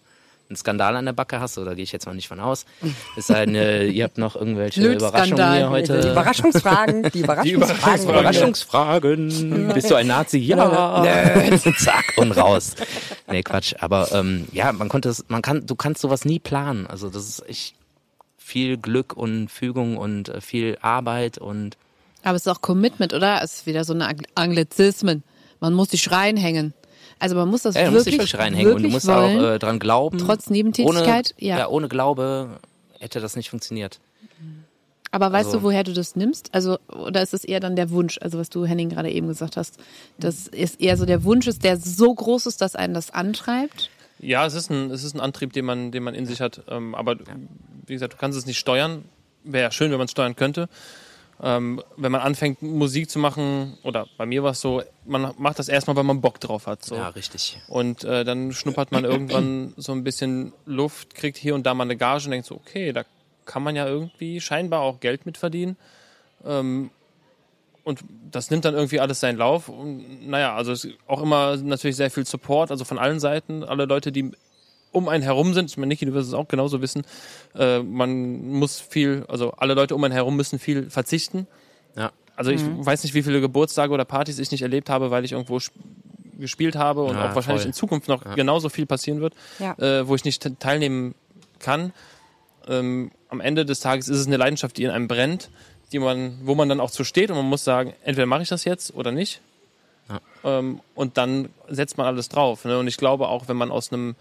einen 0.49 0.55
Skandal 0.57 0.95
an 0.95 1.05
der 1.05 1.13
Backe 1.13 1.39
hast, 1.39 1.57
oder 1.59 1.75
gehe 1.75 1.83
ich 1.83 1.91
jetzt 1.91 2.07
mal 2.07 2.15
nicht 2.15 2.27
von 2.27 2.39
aus. 2.39 2.65
Es 3.15 3.27
sei 3.27 3.45
denn, 3.45 3.53
äh, 3.55 3.85
ihr 3.87 4.03
habt 4.03 4.17
noch 4.17 4.35
irgendwelche. 4.35 4.81
Überraschungen 4.93 5.51
hier 5.53 5.59
Die 5.65 5.69
heute. 5.69 6.11
Überraschungsfragen, 6.11 7.03
die 7.13 7.19
Überraschungsfragen. 7.19 8.09
Überraschungsfragen. 8.09 9.71
Bist 9.73 9.91
du 9.91 9.95
ein 9.95 10.07
Nazi? 10.07 10.39
Ja. 10.39 11.03
Zack 11.77 12.13
und 12.17 12.31
raus. 12.31 12.75
Nee, 13.29 13.43
Quatsch. 13.43 13.75
Aber 13.79 14.11
ähm, 14.11 14.47
ja, 14.51 14.71
man 14.73 14.89
konnte 14.89 15.09
es, 15.09 15.25
man 15.27 15.41
kann, 15.41 15.65
du 15.65 15.75
kannst 15.75 16.01
sowas 16.01 16.25
nie 16.25 16.39
planen. 16.39 16.87
Also 16.87 17.09
das 17.09 17.27
ist 17.27 17.47
echt 17.47 17.75
viel 18.37 18.77
Glück 18.77 19.15
und 19.15 19.49
Fügung 19.49 19.97
und 19.97 20.29
äh, 20.29 20.41
viel 20.41 20.77
Arbeit 20.81 21.37
und 21.37 21.77
Aber 22.23 22.35
es 22.35 22.41
ist 22.41 22.47
auch 22.51 22.61
Commitment, 22.61 23.13
oder? 23.13 23.41
Es 23.43 23.53
ist 23.53 23.65
wieder 23.67 23.83
so 23.83 23.93
eine 23.93 24.07
Ang- 24.07 24.25
Anglizismen. 24.33 25.23
Man 25.59 25.73
muss 25.73 25.89
sich 25.89 26.09
reinhängen. 26.09 26.73
Also 27.19 27.35
man 27.35 27.49
muss 27.49 27.63
das 27.63 27.75
Ja, 27.75 27.91
wirklich, 27.91 28.15
wirklich 28.17 28.37
reinhängen 28.37 28.71
und 28.73 28.77
du 28.79 28.83
wirklich 28.83 28.93
musst 28.93 29.07
wollen. 29.07 29.39
auch 29.39 29.51
äh, 29.55 29.59
dran 29.59 29.79
glauben. 29.79 30.17
Trotz 30.17 30.49
Nebentätigkeit, 30.49 31.33
ohne, 31.37 31.45
ja. 31.47 31.57
ja. 31.59 31.67
Ohne 31.67 31.89
Glaube 31.89 32.59
hätte 32.99 33.19
das 33.19 33.35
nicht 33.35 33.49
funktioniert. 33.49 33.99
Aber 35.11 35.31
weißt 35.31 35.47
Also- 35.47 35.57
du, 35.59 35.63
woher 35.63 35.83
du 35.83 35.93
das 35.93 36.15
nimmst? 36.15 36.53
Also, 36.53 36.77
oder 36.87 37.21
ist 37.21 37.33
es 37.33 37.43
eher 37.43 37.59
dann 37.59 37.75
der 37.75 37.89
Wunsch, 37.89 38.19
also 38.21 38.37
was 38.37 38.49
du 38.49 38.65
Henning 38.65 38.89
gerade 38.89 39.09
eben 39.11 39.27
gesagt 39.27 39.57
hast, 39.57 39.77
dass 40.19 40.47
es 40.47 40.75
eher 40.75 40.97
so 40.97 41.05
der 41.05 41.23
Wunsch 41.23 41.47
ist, 41.47 41.63
der 41.63 41.77
so 41.77 42.13
groß 42.13 42.45
ist, 42.45 42.61
dass 42.61 42.75
einen 42.75 42.93
das 42.93 43.09
antreibt? 43.11 43.89
Ja, 44.19 44.45
es 44.45 44.53
ist 44.53 44.69
ein, 44.69 44.91
es 44.91 45.03
ist 45.03 45.15
ein 45.15 45.19
Antrieb, 45.19 45.53
den 45.53 45.65
man, 45.65 45.91
den 45.91 46.03
man 46.03 46.13
in 46.13 46.25
sich 46.25 46.41
hat. 46.41 46.61
Ähm, 46.69 46.93
aber 46.93 47.15
wie 47.87 47.93
gesagt, 47.93 48.13
du 48.13 48.17
kannst 48.17 48.37
es 48.37 48.45
nicht 48.45 48.59
steuern. 48.59 49.03
Wäre 49.43 49.63
ja 49.63 49.71
schön, 49.71 49.89
wenn 49.91 49.97
man 49.97 50.05
es 50.05 50.11
steuern 50.11 50.35
könnte. 50.35 50.69
Ähm, 51.41 51.81
wenn 51.95 52.11
man 52.11 52.19
anfängt, 52.21 52.61
Musik 52.61 53.09
zu 53.09 53.17
machen, 53.17 53.77
oder 53.83 54.07
bei 54.17 54.25
mir 54.25 54.43
war 54.43 54.51
es 54.51 54.59
so, 54.59 54.83
man 55.05 55.33
macht 55.37 55.57
das 55.57 55.69
erstmal, 55.69 55.95
weil 55.95 56.03
man 56.03 56.19
Bock 56.19 56.39
drauf 56.41 56.67
hat. 56.67 56.83
So. 56.83 56.95
Ja, 56.95 57.09
richtig. 57.09 57.61
Und 57.69 58.03
äh, 58.03 58.25
dann 58.25 58.51
schnuppert 58.51 58.91
man 58.91 59.05
irgendwann 59.05 59.73
so 59.77 59.93
ein 59.93 60.03
bisschen 60.03 60.51
Luft, 60.65 61.15
kriegt 61.15 61.37
hier 61.37 61.55
und 61.55 61.65
da 61.65 61.73
mal 61.73 61.83
eine 61.83 61.95
Gage 61.95 62.25
und 62.25 62.31
denkt 62.31 62.45
so, 62.45 62.55
okay, 62.55 62.91
da 62.91 63.05
kann 63.45 63.63
man 63.63 63.75
ja 63.75 63.87
irgendwie 63.87 64.41
scheinbar 64.41 64.81
auch 64.81 64.99
Geld 64.99 65.25
mit 65.25 65.37
verdienen. 65.37 65.77
Ähm, 66.45 66.91
und 67.85 68.03
das 68.29 68.51
nimmt 68.51 68.65
dann 68.65 68.75
irgendwie 68.75 68.99
alles 68.99 69.21
seinen 69.21 69.37
Lauf. 69.37 69.69
Und 69.69 70.27
naja, 70.27 70.55
also 70.55 70.73
es 70.73 70.83
ist 70.83 70.97
auch 71.07 71.21
immer 71.21 71.55
natürlich 71.57 71.95
sehr 71.95 72.11
viel 72.11 72.25
Support, 72.25 72.69
also 72.69 72.83
von 72.83 72.99
allen 72.99 73.19
Seiten, 73.19 73.63
alle 73.63 73.85
Leute, 73.85 74.11
die 74.11 74.31
um 74.91 75.07
einen 75.07 75.23
herum 75.23 75.53
sind. 75.53 75.69
Ich 75.69 75.77
meine, 75.77 75.87
Niki, 75.89 76.05
du 76.05 76.13
wirst 76.13 76.27
es 76.27 76.33
auch 76.33 76.47
genauso 76.47 76.81
wissen. 76.81 77.03
Äh, 77.55 77.79
man 77.79 78.47
muss 78.49 78.79
viel, 78.79 79.25
also 79.27 79.51
alle 79.51 79.73
Leute 79.73 79.95
um 79.95 80.03
einen 80.03 80.13
herum 80.13 80.35
müssen 80.35 80.59
viel 80.59 80.89
verzichten. 80.89 81.47
Ja. 81.95 82.11
Also 82.35 82.51
ich 82.51 82.61
weiß 82.63 83.03
nicht, 83.03 83.13
wie 83.13 83.23
viele 83.23 83.41
Geburtstage 83.41 83.93
oder 83.93 84.05
Partys 84.05 84.39
ich 84.39 84.49
nicht 84.51 84.61
erlebt 84.61 84.89
habe, 84.89 85.11
weil 85.11 85.25
ich 85.25 85.33
irgendwo 85.33 85.57
sp- 85.59 85.75
gespielt 86.39 86.77
habe 86.77 87.03
und 87.03 87.15
Ja, 87.15 87.29
auch 87.31 87.35
wahrscheinlich 87.35 87.63
voll. 87.63 87.69
in 87.69 87.73
Zukunft 87.73 88.07
noch 88.07 88.23
genauso 88.35 88.69
viel 88.69 88.85
passieren 88.85 89.19
wird, 89.19 89.33
Ja. 89.59 89.77
äh, 89.77 90.07
wo 90.07 90.15
ich 90.15 90.23
nicht 90.23 90.41
te- 90.41 90.57
teilnehmen 90.57 91.13
kann. 91.59 91.91
Ähm, 92.67 93.11
am 93.27 93.41
Ende 93.41 93.65
des 93.65 93.81
Tages 93.81 94.07
ist 94.07 94.19
es 94.19 94.27
eine 94.27 94.37
Leidenschaft, 94.37 94.77
die 94.77 94.83
in 94.85 94.89
einem 94.89 95.09
brennt, 95.09 95.49
die 95.91 95.99
man, 95.99 96.39
wo 96.43 96.55
man 96.55 96.69
dann 96.69 96.79
auch 96.79 96.91
zu 96.91 97.03
steht 97.03 97.29
und 97.29 97.35
man 97.35 97.45
muss 97.45 97.65
sagen, 97.65 97.93
entweder 98.05 98.25
mache 98.25 98.43
ich 98.43 98.49
das 98.49 98.63
jetzt 98.63 98.93
oder 98.95 99.11
nicht. 99.11 99.41
Ähm, 100.43 100.79
und 100.95 101.17
dann 101.17 101.49
setzt 101.67 101.97
man 101.97 102.07
alles 102.07 102.29
drauf. 102.29 102.63
Ne? 102.65 102.79
Und 102.79 102.87
ich 102.87 102.97
glaube 102.97 103.27
auch, 103.27 103.47
wenn 103.49 103.57
man 103.57 103.69
aus 103.69 103.91
einem 103.91 104.15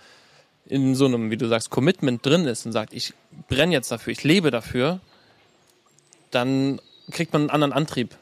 in 0.69 0.95
so 0.95 1.07
einem, 1.07 1.31
wie 1.31 1.37
du 1.37 1.49
sagst, 1.49 1.71
Commitment 1.71 2.25
drin 2.25 2.47
ist 2.47 2.67
und 2.67 2.73
sagt, 2.73 2.93
ich 2.93 3.15
brenne 3.49 3.73
jetzt 3.73 3.91
dafür, 3.91 4.13
ich 4.13 4.23
lebe 4.25 4.51
dafür, 4.51 5.01
dann 6.31 6.81
kriegt 7.11 7.33
man 7.33 7.43
einen 7.43 7.51
anderen 7.51 7.73
Antrieb. 7.73 8.15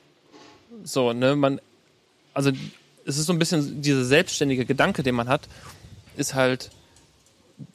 So, 0.85 1.13
ne, 1.13 1.35
man, 1.35 1.61
also 2.35 2.53
es 3.05 3.19
ist 3.19 3.27
so 3.27 3.33
ein 3.33 3.39
bisschen 3.39 3.83
dieser 3.83 4.05
selbstständige 4.05 4.65
Gedanke, 4.65 5.03
den 5.03 5.15
man 5.15 5.29
hat, 5.29 5.49
ist 6.17 6.35
halt, 6.35 6.71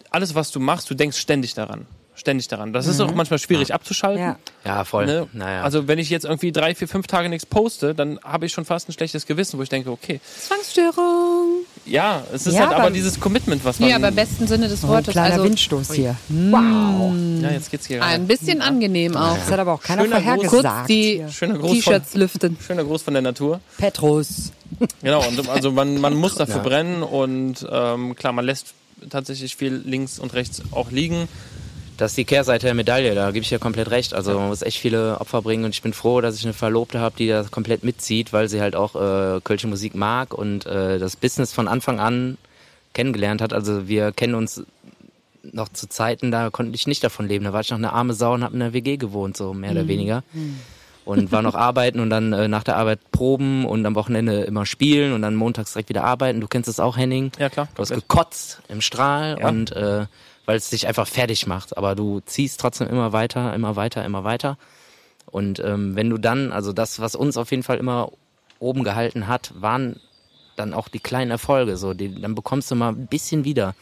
alles, 0.09 0.35
was 0.35 0.51
du 0.51 0.59
machst, 0.59 0.89
du 0.89 0.93
denkst 0.93 1.17
ständig 1.17 1.53
daran. 1.53 1.87
Ständig 2.21 2.47
daran. 2.49 2.71
Das 2.71 2.85
ist 2.85 3.01
auch 3.01 3.15
manchmal 3.15 3.39
schwierig 3.39 3.73
abzuschalten. 3.73 4.21
Ja. 4.21 4.35
Ja, 4.63 4.83
voll. 4.83 5.07
Ne? 5.07 5.27
Naja. 5.33 5.63
Also 5.63 5.87
wenn 5.87 5.97
ich 5.97 6.11
jetzt 6.11 6.23
irgendwie 6.23 6.51
drei, 6.51 6.75
vier, 6.75 6.87
fünf 6.87 7.07
Tage 7.07 7.29
nichts 7.29 7.47
poste, 7.47 7.95
dann 7.95 8.19
habe 8.23 8.45
ich 8.45 8.51
schon 8.51 8.63
fast 8.63 8.87
ein 8.87 8.91
schlechtes 8.93 9.25
Gewissen, 9.25 9.57
wo 9.57 9.63
ich 9.63 9.69
denke, 9.69 9.89
okay, 9.89 10.19
Zwangsstörung. 10.39 11.65
ja, 11.87 12.23
es 12.31 12.45
ist 12.45 12.53
Ja, 12.53 12.59
halt 12.61 12.73
aber 12.75 12.83
aber- 12.83 12.91
dieses 12.91 13.19
Commitment, 13.19 13.65
was 13.65 13.79
man. 13.79 13.89
Ja, 13.89 13.95
aber 13.95 14.09
im 14.09 14.15
besten 14.15 14.45
Sinne 14.45 14.67
des 14.67 14.83
Oh, 14.83 14.87
ein 14.87 14.93
Wortes. 14.93 15.13
kleiner 15.13 15.33
also 15.33 15.45
Windstoß 15.45 15.93
hier. 15.93 16.15
ja, 16.29 17.49
jetzt 17.51 17.71
geht's 17.71 17.87
hier 17.87 18.03
ein 18.03 18.09
rein. 18.21 18.27
bisschen 18.27 18.61
angenehm 18.61 19.17
auch. 19.17 19.35
Das 19.37 19.49
hat 19.51 19.59
aber 19.59 19.73
auch 19.73 19.81
keiner 19.81 20.03
Schöner 20.03 20.15
Gruß. 20.21 20.23
vorhergesagt. 20.23 20.77
Kurz 20.77 20.87
die 20.87 21.13
hier. 21.15 21.29
Schöner 21.29 21.53
Gruß, 21.57 21.69
von, 21.69 21.75
T-Shirts 21.77 22.13
lüften. 22.13 22.57
schöner 22.65 22.83
Gruß 22.83 23.01
von 23.01 23.13
der 23.15 23.23
Natur. 23.23 23.59
Petrus. 23.79 24.51
Genau, 25.01 25.27
und 25.27 25.49
also 25.49 25.71
man, 25.71 25.99
man 25.99 26.13
muss 26.15 26.35
dafür 26.35 26.59
brennen 26.59 27.01
und 27.01 27.65
ähm, 27.69 28.15
klar, 28.15 28.31
man 28.31 28.45
lässt 28.45 28.67
tatsächlich 29.09 29.55
viel 29.55 29.73
links 29.83 30.19
und 30.19 30.35
rechts 30.35 30.61
auch 30.71 30.91
liegen. 30.91 31.27
Das 31.97 32.11
ist 32.11 32.17
die 32.17 32.25
Kehrseite 32.25 32.65
der 32.65 32.73
Medaille, 32.73 33.13
da 33.13 33.31
gebe 33.31 33.43
ich 33.43 33.49
dir 33.49 33.59
komplett 33.59 33.91
recht. 33.91 34.13
Also 34.13 34.33
man 34.39 34.47
muss 34.47 34.61
echt 34.63 34.79
viele 34.79 35.19
Opfer 35.21 35.41
bringen 35.41 35.65
und 35.65 35.71
ich 35.71 35.81
bin 35.81 35.93
froh, 35.93 36.19
dass 36.21 36.35
ich 36.35 36.43
eine 36.43 36.53
Verlobte 36.53 36.99
habe, 36.99 37.15
die 37.17 37.27
das 37.27 37.51
komplett 37.51 37.83
mitzieht, 37.83 38.33
weil 38.33 38.49
sie 38.49 38.59
halt 38.61 38.75
auch 38.75 38.95
äh, 38.95 39.39
kölsche 39.43 39.67
Musik 39.67 39.93
mag 39.93 40.33
und 40.33 40.65
äh, 40.65 40.97
das 40.97 41.15
Business 41.15 41.53
von 41.53 41.67
Anfang 41.67 41.99
an 41.99 42.37
kennengelernt 42.93 43.41
hat. 43.41 43.53
Also 43.53 43.87
wir 43.87 44.11
kennen 44.11 44.33
uns 44.35 44.63
noch 45.43 45.69
zu 45.69 45.87
Zeiten, 45.89 46.31
da 46.31 46.49
konnte 46.49 46.73
ich 46.75 46.87
nicht 46.87 47.03
davon 47.03 47.27
leben. 47.27 47.45
Da 47.45 47.53
war 47.53 47.61
ich 47.61 47.69
noch 47.69 47.77
eine 47.77 47.93
arme 47.93 48.13
Sau 48.13 48.33
und 48.33 48.43
habe 48.43 48.55
in 48.55 48.61
einer 48.61 48.73
WG 48.73 48.97
gewohnt, 48.97 49.35
so 49.37 49.53
mehr 49.53 49.71
oder 49.71 49.87
weniger. 49.87 50.23
Und 51.05 51.31
war 51.31 51.41
noch 51.41 51.55
arbeiten 51.69 51.99
und 51.99 52.09
dann 52.09 52.31
äh, 52.33 52.47
nach 52.47 52.63
der 52.63 52.77
Arbeit 52.77 52.99
proben 53.11 53.65
und 53.65 53.85
am 53.85 53.95
Wochenende 53.95 54.41
immer 54.41 54.65
spielen 54.65 55.13
und 55.13 55.21
dann 55.23 55.35
montags 55.35 55.73
direkt 55.73 55.89
wieder 55.89 56.03
arbeiten. 56.03 56.41
Du 56.41 56.47
kennst 56.47 56.69
es 56.69 56.79
auch, 56.79 56.95
Henning. 56.97 57.31
Ja, 57.39 57.49
klar. 57.49 57.67
Du 57.75 57.81
hast 57.81 57.89
gekotzt 57.89 58.61
im 58.69 58.81
Strahl 58.81 59.37
Ja. 59.39 59.47
und 59.49 59.71
äh, 59.71 60.05
weil 60.45 60.57
es 60.57 60.69
dich 60.69 60.87
einfach 60.87 61.07
fertig 61.07 61.47
macht. 61.47 61.77
Aber 61.77 61.95
du 61.95 62.21
ziehst 62.21 62.59
trotzdem 62.59 62.87
immer 62.87 63.13
weiter, 63.13 63.53
immer 63.53 63.75
weiter, 63.75 64.03
immer 64.03 64.23
weiter. 64.23 64.57
Und 65.27 65.59
ähm, 65.59 65.95
wenn 65.95 66.09
du 66.09 66.17
dann, 66.17 66.51
also 66.51 66.73
das, 66.73 66.99
was 66.99 67.15
uns 67.15 67.37
auf 67.37 67.51
jeden 67.51 67.63
Fall 67.63 67.77
immer 67.77 68.11
oben 68.59 68.83
gehalten 68.83 69.27
hat, 69.27 69.53
waren 69.55 69.99
dann 70.55 70.73
auch 70.73 70.87
die 70.87 70.99
kleinen 70.99 71.31
Erfolge. 71.31 71.77
So, 71.77 71.93
die, 71.93 72.21
dann 72.21 72.35
bekommst 72.35 72.69
du 72.71 72.75
mal 72.75 72.89
ein 72.89 73.07
bisschen 73.07 73.45
wieder. 73.45 73.75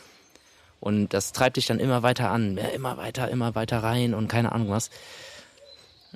Und 0.80 1.14
das 1.14 1.34
treibt 1.34 1.58
dich 1.58 1.66
dann 1.66 1.80
immer 1.80 2.04
weiter 2.04 2.30
an. 2.30 2.58
Ja, 2.58 2.68
immer 2.68 2.98
weiter, 2.98 3.30
immer 3.30 3.56
weiter 3.56 3.84
rein 3.84 4.14
und 4.14 4.28
keine 4.28 4.52
Ahnung 4.52 4.70
was. 4.70 4.90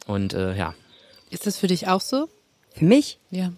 Und 0.08 0.34
äh, 0.34 0.56
ja. 0.56 0.74
Ist 1.30 1.48
das 1.48 1.58
für 1.58 1.68
dich 1.68 1.88
auch 1.88 2.02
so? 2.02 2.30
Für 2.74 2.86
mich? 2.86 3.20
Ja. 3.32 3.52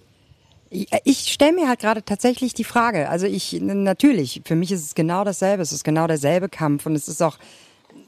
Ich, 0.70 1.32
stelle 1.32 1.54
mir 1.54 1.68
halt 1.70 1.80
gerade 1.80 2.04
tatsächlich 2.04 2.54
die 2.54 2.64
Frage. 2.64 3.10
Also 3.10 3.28
ich, 3.28 3.54
natürlich, 3.62 4.42
für 4.46 4.56
mich 4.56 4.72
ist 4.72 4.84
es 4.84 4.96
genau 4.96 5.24
dasselbe. 5.24 5.62
Es 5.62 5.72
ist 5.72 5.84
genau 5.84 6.08
derselbe 6.08 6.50
Kampf 6.50 6.86
und 6.86 6.96
es 6.96 7.08
ist 7.08 7.22
auch 7.22 7.38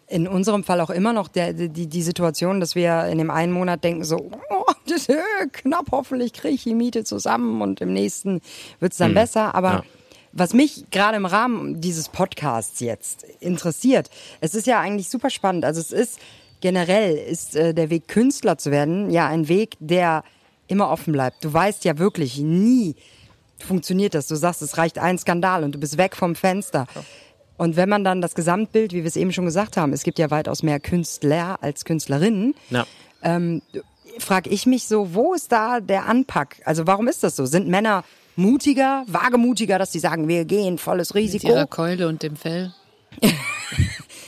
in 0.07 0.27
unserem 0.27 0.63
Fall 0.63 0.81
auch 0.81 0.89
immer 0.89 1.13
noch 1.13 1.27
der, 1.27 1.53
die, 1.53 1.87
die 1.87 2.01
Situation, 2.01 2.59
dass 2.59 2.75
wir 2.75 3.05
in 3.05 3.17
dem 3.17 3.29
einen 3.29 3.51
Monat 3.51 3.83
denken 3.83 4.03
so, 4.03 4.31
oh, 4.49 4.71
das 4.87 5.01
ist 5.01 5.09
äh, 5.09 5.15
knapp, 5.51 5.87
hoffentlich 5.91 6.33
kriege 6.33 6.55
ich 6.55 6.63
die 6.63 6.73
Miete 6.73 7.03
zusammen 7.03 7.61
und 7.61 7.81
im 7.81 7.93
nächsten 7.93 8.41
wird 8.79 8.93
es 8.93 8.97
dann 8.97 9.13
besser. 9.13 9.53
Aber 9.53 9.71
Ja. 9.71 9.83
was 10.31 10.53
mich 10.53 10.85
gerade 10.91 11.17
im 11.17 11.25
Rahmen 11.25 11.81
dieses 11.81 12.09
Podcasts 12.09 12.79
jetzt 12.79 13.23
interessiert, 13.41 14.09
es 14.39 14.55
ist 14.55 14.65
ja 14.65 14.79
eigentlich 14.79 15.09
super 15.09 15.29
spannend. 15.29 15.65
Also 15.65 15.81
es 15.81 15.91
ist 15.91 16.19
generell 16.61 17.15
ist 17.17 17.55
äh, 17.55 17.73
der 17.73 17.89
Weg 17.89 18.07
Künstler 18.07 18.57
zu 18.57 18.71
werden 18.71 19.09
ja 19.09 19.27
ein 19.27 19.47
Weg, 19.47 19.75
der 19.79 20.23
immer 20.67 20.89
offen 20.89 21.13
bleibt. 21.13 21.43
Du 21.43 21.53
weißt 21.53 21.85
ja 21.85 21.97
wirklich 21.97 22.37
nie 22.37 22.95
funktioniert 23.59 24.13
das. 24.13 24.27
Du 24.27 24.35
sagst, 24.35 24.61
es 24.61 24.77
reicht 24.77 24.99
ein 24.99 25.17
Skandal 25.17 25.63
und 25.63 25.73
du 25.73 25.79
bist 25.79 25.97
weg 25.97 26.15
vom 26.15 26.35
Fenster. 26.35 26.85
Und 27.57 27.75
wenn 27.75 27.89
man 27.89 28.03
dann 28.03 28.21
das 28.21 28.35
Gesamtbild, 28.35 28.93
wie 28.93 29.03
wir 29.03 29.07
es 29.07 29.15
eben 29.15 29.33
schon 29.33 29.45
gesagt 29.45 29.77
haben, 29.77 29.93
es 29.93 30.03
gibt 30.03 30.19
ja 30.19 30.29
weitaus 30.29 30.61
mehr 30.61 30.79
Künstler 30.79 31.57
als 31.61 31.85
Künstlerinnen, 31.85 32.53
ja. 32.69 32.85
frage 34.19 34.49
ich 34.49 34.65
mich 34.67 34.87
so, 34.87 35.13
wo 35.15 35.33
ist 35.33 35.51
da 35.51 35.79
der 35.79 36.05
Anpack? 36.05 36.61
Also 36.65 36.85
warum 36.85 37.07
ist 37.07 37.23
das 37.23 37.35
so? 37.35 37.45
Sind 37.45 37.67
Männer 37.67 38.03
mutiger, 38.35 39.03
wagemutiger, 39.07 39.79
dass 39.79 39.91
sie 39.91 39.99
sagen, 39.99 40.27
wir 40.27 40.45
gehen 40.45 40.77
volles 40.77 41.15
Mit 41.15 41.23
Risiko? 41.23 41.47
ihrer 41.47 41.65
Keule 41.65 42.07
und 42.07 42.21
dem 42.21 42.35
Fell. 42.35 42.73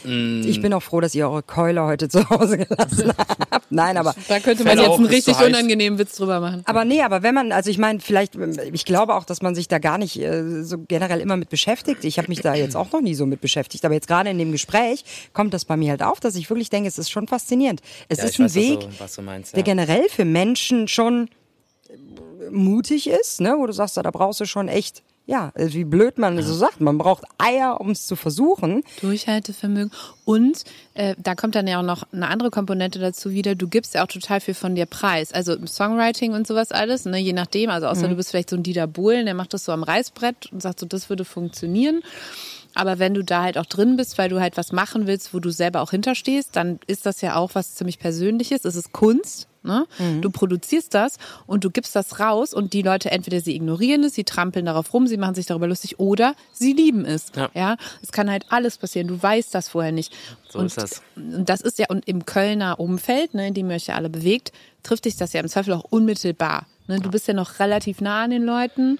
Ich 0.03 0.61
bin 0.61 0.73
auch 0.73 0.81
froh, 0.83 0.99
dass 1.01 1.13
ihr 1.15 1.29
eure 1.29 1.43
Keule 1.43 1.83
heute 1.83 2.07
zu 2.09 2.29
Hause 2.29 2.57
gelassen 2.57 3.11
habt. 3.51 3.71
Nein, 3.71 3.97
aber 3.97 4.15
Da 4.27 4.39
könnte 4.39 4.63
man 4.63 4.77
jetzt 4.77 4.89
einen 4.89 5.05
richtig 5.05 5.39
unangenehmen 5.39 5.99
Witz 5.99 6.15
drüber 6.15 6.39
machen. 6.39 6.61
Aber 6.65 6.85
nee, 6.85 7.01
aber 7.01 7.21
wenn 7.23 7.35
man, 7.35 7.51
also 7.51 7.69
ich 7.69 7.77
meine, 7.77 7.99
vielleicht, 7.99 8.33
ich 8.71 8.85
glaube 8.85 9.15
auch, 9.15 9.25
dass 9.25 9.41
man 9.41 9.55
sich 9.55 9.67
da 9.67 9.79
gar 9.79 9.97
nicht 9.97 10.19
äh, 10.19 10.63
so 10.63 10.77
generell 10.87 11.19
immer 11.19 11.37
mit 11.37 11.49
beschäftigt. 11.49 12.03
Ich 12.05 12.17
habe 12.17 12.27
mich 12.29 12.41
da 12.41 12.53
jetzt 12.55 12.75
auch 12.75 12.91
noch 12.91 13.01
nie 13.01 13.15
so 13.15 13.25
mit 13.25 13.41
beschäftigt, 13.41 13.85
aber 13.85 13.93
jetzt 13.93 14.07
gerade 14.07 14.29
in 14.29 14.37
dem 14.37 14.51
Gespräch 14.51 15.03
kommt 15.33 15.53
das 15.53 15.65
bei 15.65 15.77
mir 15.77 15.91
halt 15.91 16.03
auf, 16.03 16.19
dass 16.19 16.35
ich 16.35 16.49
wirklich 16.49 16.69
denke, 16.69 16.87
es 16.87 16.97
ist 16.97 17.09
schon 17.09 17.27
faszinierend. 17.27 17.81
Es 18.07 18.19
ja 18.19 18.25
ist 18.25 18.39
ein 18.39 18.45
weiß, 18.45 18.55
Weg, 18.55 18.77
was 18.79 18.85
du, 18.85 18.99
was 18.99 19.15
du 19.15 19.21
meinst. 19.21 19.53
der 19.53 19.59
Ja. 19.59 19.65
generell 19.65 20.07
für 20.09 20.25
Menschen 20.25 20.87
schon 20.87 21.29
mutig 22.51 23.07
ist, 23.09 23.41
ne, 23.41 23.55
wo 23.57 23.65
du 23.65 23.73
sagst, 23.73 23.97
da 23.97 24.09
brauchst 24.11 24.39
du 24.39 24.45
schon 24.45 24.67
echt, 24.67 25.03
ja, 25.29 25.51
äh, 25.53 25.71
wie 25.73 25.83
blöd 25.83 26.17
man 26.17 26.41
so 26.41 26.53
sagt, 26.53 26.81
man 26.81 26.97
braucht 26.97 27.23
Eier, 27.37 27.79
um 27.79 27.91
es 27.91 28.07
zu 28.07 28.15
versuchen. 28.15 28.83
Durchhaltevermögen. 29.01 29.91
Und 30.25 30.63
äh, 30.95 31.13
da 31.19 31.35
kommt 31.35 31.53
dann 31.53 31.67
ja 31.67 31.79
auch 31.79 31.83
noch 31.83 32.03
eine 32.11 32.27
andere 32.27 32.49
Komponente 32.49 32.97
dazu 32.97 33.29
wieder. 33.29 33.53
Du 33.53 33.67
gibst 33.67 33.93
ja 33.93 34.03
auch 34.03 34.07
total 34.07 34.41
viel 34.41 34.55
von 34.55 34.73
dir 34.73 34.87
preis. 34.87 35.31
Also 35.31 35.53
im 35.53 35.67
Songwriting 35.67 36.33
und 36.33 36.47
sowas 36.47 36.71
alles, 36.71 37.05
ne, 37.05 37.19
je 37.19 37.33
nachdem. 37.33 37.69
Also 37.69 37.85
außer 37.87 38.07
du 38.07 38.15
bist 38.15 38.31
vielleicht 38.31 38.49
so 38.49 38.55
ein 38.55 38.63
Dieter 38.63 38.87
Bohlen, 38.87 39.25
der 39.25 39.35
macht 39.35 39.53
das 39.53 39.65
so 39.65 39.71
am 39.71 39.83
Reißbrett 39.83 40.51
und 40.51 40.63
sagt 40.63 40.79
so, 40.79 40.87
das 40.87 41.09
würde 41.09 41.25
funktionieren. 41.25 42.01
Aber 42.73 42.97
wenn 42.97 43.13
du 43.13 43.23
da 43.23 43.43
halt 43.43 43.57
auch 43.57 43.65
drin 43.65 43.97
bist, 43.97 44.17
weil 44.17 44.29
du 44.29 44.39
halt 44.39 44.57
was 44.57 44.71
machen 44.71 45.05
willst, 45.05 45.33
wo 45.33 45.39
du 45.39 45.51
selber 45.51 45.81
auch 45.81 45.91
hinterstehst, 45.91 46.55
dann 46.55 46.79
ist 46.87 47.05
das 47.05 47.21
ja 47.21 47.35
auch 47.35 47.51
was 47.53 47.75
ziemlich 47.75 47.99
Persönliches. 47.99 48.65
Es 48.65 48.75
ist 48.75 48.93
Kunst. 48.93 49.48
Ne? 49.61 49.85
Mhm. 49.97 50.21
Du 50.21 50.29
produzierst 50.29 50.93
das 50.93 51.17
und 51.45 51.65
du 51.65 51.69
gibst 51.69 51.93
das 51.95 52.19
raus 52.19 52.53
und 52.53 52.71
die 52.71 52.81
Leute 52.81 53.11
entweder 53.11 53.41
sie 53.41 53.55
ignorieren 53.55 54.05
es, 54.05 54.15
sie 54.15 54.23
trampeln 54.23 54.65
darauf 54.65 54.93
rum, 54.93 55.05
sie 55.05 55.17
machen 55.17 55.35
sich 55.35 55.47
darüber 55.47 55.67
lustig 55.67 55.99
oder 55.99 56.33
sie 56.53 56.71
lieben 56.71 57.03
es. 57.03 57.31
Ja. 57.35 57.49
Ja, 57.53 57.77
es 58.01 58.13
kann 58.13 58.31
halt 58.31 58.45
alles 58.49 58.77
passieren. 58.77 59.07
Du 59.07 59.21
weißt 59.21 59.53
das 59.53 59.67
vorher 59.67 59.91
nicht. 59.91 60.13
So 60.49 60.59
und, 60.59 60.67
ist 60.67 60.77
das. 60.77 61.01
Und 61.15 61.49
das 61.49 61.59
ist 61.59 61.77
ja 61.77 61.87
und 61.89 62.07
im 62.07 62.25
Kölner 62.25 62.79
Umfeld, 62.79 63.33
ne, 63.33 63.49
in 63.49 63.53
dem 63.53 63.69
ihr 63.69 63.75
euch 63.75 63.87
ja 63.87 63.95
alle 63.95 64.09
bewegt, 64.09 64.53
trifft 64.83 65.03
dich 65.05 65.17
das 65.17 65.33
ja 65.33 65.41
im 65.41 65.49
Zweifel 65.49 65.73
auch 65.73 65.85
unmittelbar. 65.89 66.65
Ne? 66.87 66.99
Du 67.01 67.11
bist 67.11 67.27
ja 67.27 67.33
noch 67.33 67.59
relativ 67.59 67.99
nah 67.99 68.23
an 68.23 68.29
den 68.29 68.43
Leuten. 68.43 68.97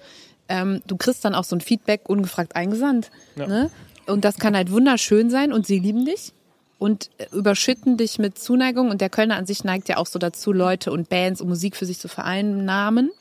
Ähm, 0.48 0.82
du 0.86 0.96
kriegst 0.96 1.24
dann 1.24 1.34
auch 1.34 1.44
so 1.44 1.56
ein 1.56 1.62
Feedback 1.62 2.08
ungefragt 2.08 2.54
eingesandt. 2.54 3.10
Ne? 3.36 3.70
Und 4.06 4.26
das 4.26 4.38
kann 4.38 4.54
halt 4.54 4.70
wunderschön 4.70 5.30
sein 5.30 5.52
und 5.52 5.66
sie 5.66 5.78
lieben 5.78 6.04
dich 6.04 6.32
und 6.80 7.10
äh, 7.18 7.26
überschütten 7.32 7.96
dich 7.96 8.18
mit 8.18 8.38
Zuneigung. 8.38 8.90
Und 8.90 9.00
der 9.00 9.10
Kölner 9.10 9.36
an 9.36 9.46
sich 9.46 9.62
neigt 9.62 9.88
ja 9.88 9.98
auch 9.98 10.06
so 10.06 10.18
dazu, 10.18 10.50
Leute 10.50 10.90
und 10.90 11.08
Bands 11.08 11.40
und 11.40 11.48
Musik 11.48 11.76
für 11.76 11.86
sich 11.86 12.00
zu 12.00 12.08
vereinnahmen. 12.08 13.12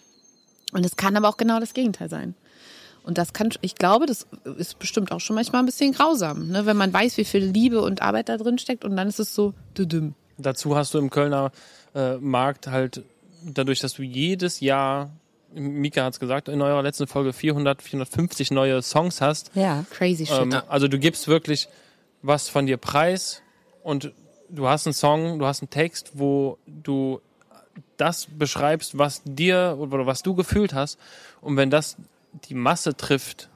Und 0.71 0.85
es 0.85 0.95
kann 0.95 1.15
aber 1.15 1.29
auch 1.29 1.37
genau 1.37 1.59
das 1.59 1.73
Gegenteil 1.73 2.09
sein. 2.09 2.33
Und 3.03 3.17
das 3.17 3.33
kann, 3.33 3.49
ich 3.61 3.75
glaube, 3.75 4.05
das 4.05 4.27
ist 4.57 4.79
bestimmt 4.79 5.11
auch 5.11 5.19
schon 5.19 5.35
manchmal 5.35 5.61
ein 5.61 5.65
bisschen 5.65 5.93
grausam, 5.93 6.47
ne? 6.49 6.65
wenn 6.65 6.77
man 6.77 6.93
weiß, 6.93 7.17
wie 7.17 7.25
viel 7.25 7.43
Liebe 7.43 7.81
und 7.81 8.01
Arbeit 8.01 8.29
da 8.29 8.37
drin 8.37 8.57
steckt 8.59 8.85
und 8.85 8.95
dann 8.95 9.07
ist 9.07 9.19
es 9.19 9.33
so 9.33 9.53
düdüm. 9.77 10.13
Dazu 10.37 10.75
hast 10.75 10.93
du 10.93 10.99
im 10.99 11.09
Kölner 11.09 11.51
äh, 11.95 12.17
Markt 12.17 12.67
halt, 12.67 13.03
dadurch, 13.43 13.79
dass 13.79 13.93
du 13.93 14.03
jedes 14.03 14.59
Jahr, 14.59 15.09
Mika 15.53 16.03
hat 16.03 16.13
es 16.13 16.19
gesagt, 16.19 16.49
in 16.49 16.61
eurer 16.61 16.83
letzten 16.83 17.07
Folge 17.07 17.33
400, 17.33 17.81
450 17.81 18.51
neue 18.51 18.81
Songs 18.83 19.21
hast. 19.21 19.51
Ja. 19.55 19.85
Crazy 19.89 20.25
shit. 20.27 20.37
Ähm, 20.37 20.61
also 20.67 20.87
du 20.87 20.99
gibst 20.99 21.27
wirklich 21.27 21.67
was 22.21 22.47
von 22.47 22.67
dir 22.67 22.77
preis 22.77 23.41
und 23.83 24.11
du 24.49 24.67
hast 24.67 24.87
einen 24.87 24.93
Song, 24.93 25.39
du 25.39 25.45
hast 25.45 25.61
einen 25.61 25.69
Text, 25.69 26.11
wo 26.13 26.57
du 26.65 27.21
das 27.97 28.27
beschreibst, 28.27 28.97
was 28.97 29.21
dir 29.23 29.77
oder 29.79 30.05
was 30.05 30.23
du 30.23 30.35
gefühlt 30.35 30.73
hast. 30.73 30.97
Und 31.41 31.57
wenn 31.57 31.69
das 31.69 31.97
die 32.45 32.55
Masse 32.55 32.95
trifft, 32.95 33.49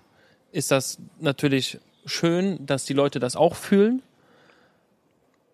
ist 0.51 0.71
das 0.71 0.97
natürlich 1.19 1.79
schön, 2.05 2.65
dass 2.65 2.85
die 2.85 2.93
Leute 2.93 3.19
das 3.19 3.35
auch 3.35 3.55
fühlen. 3.55 4.01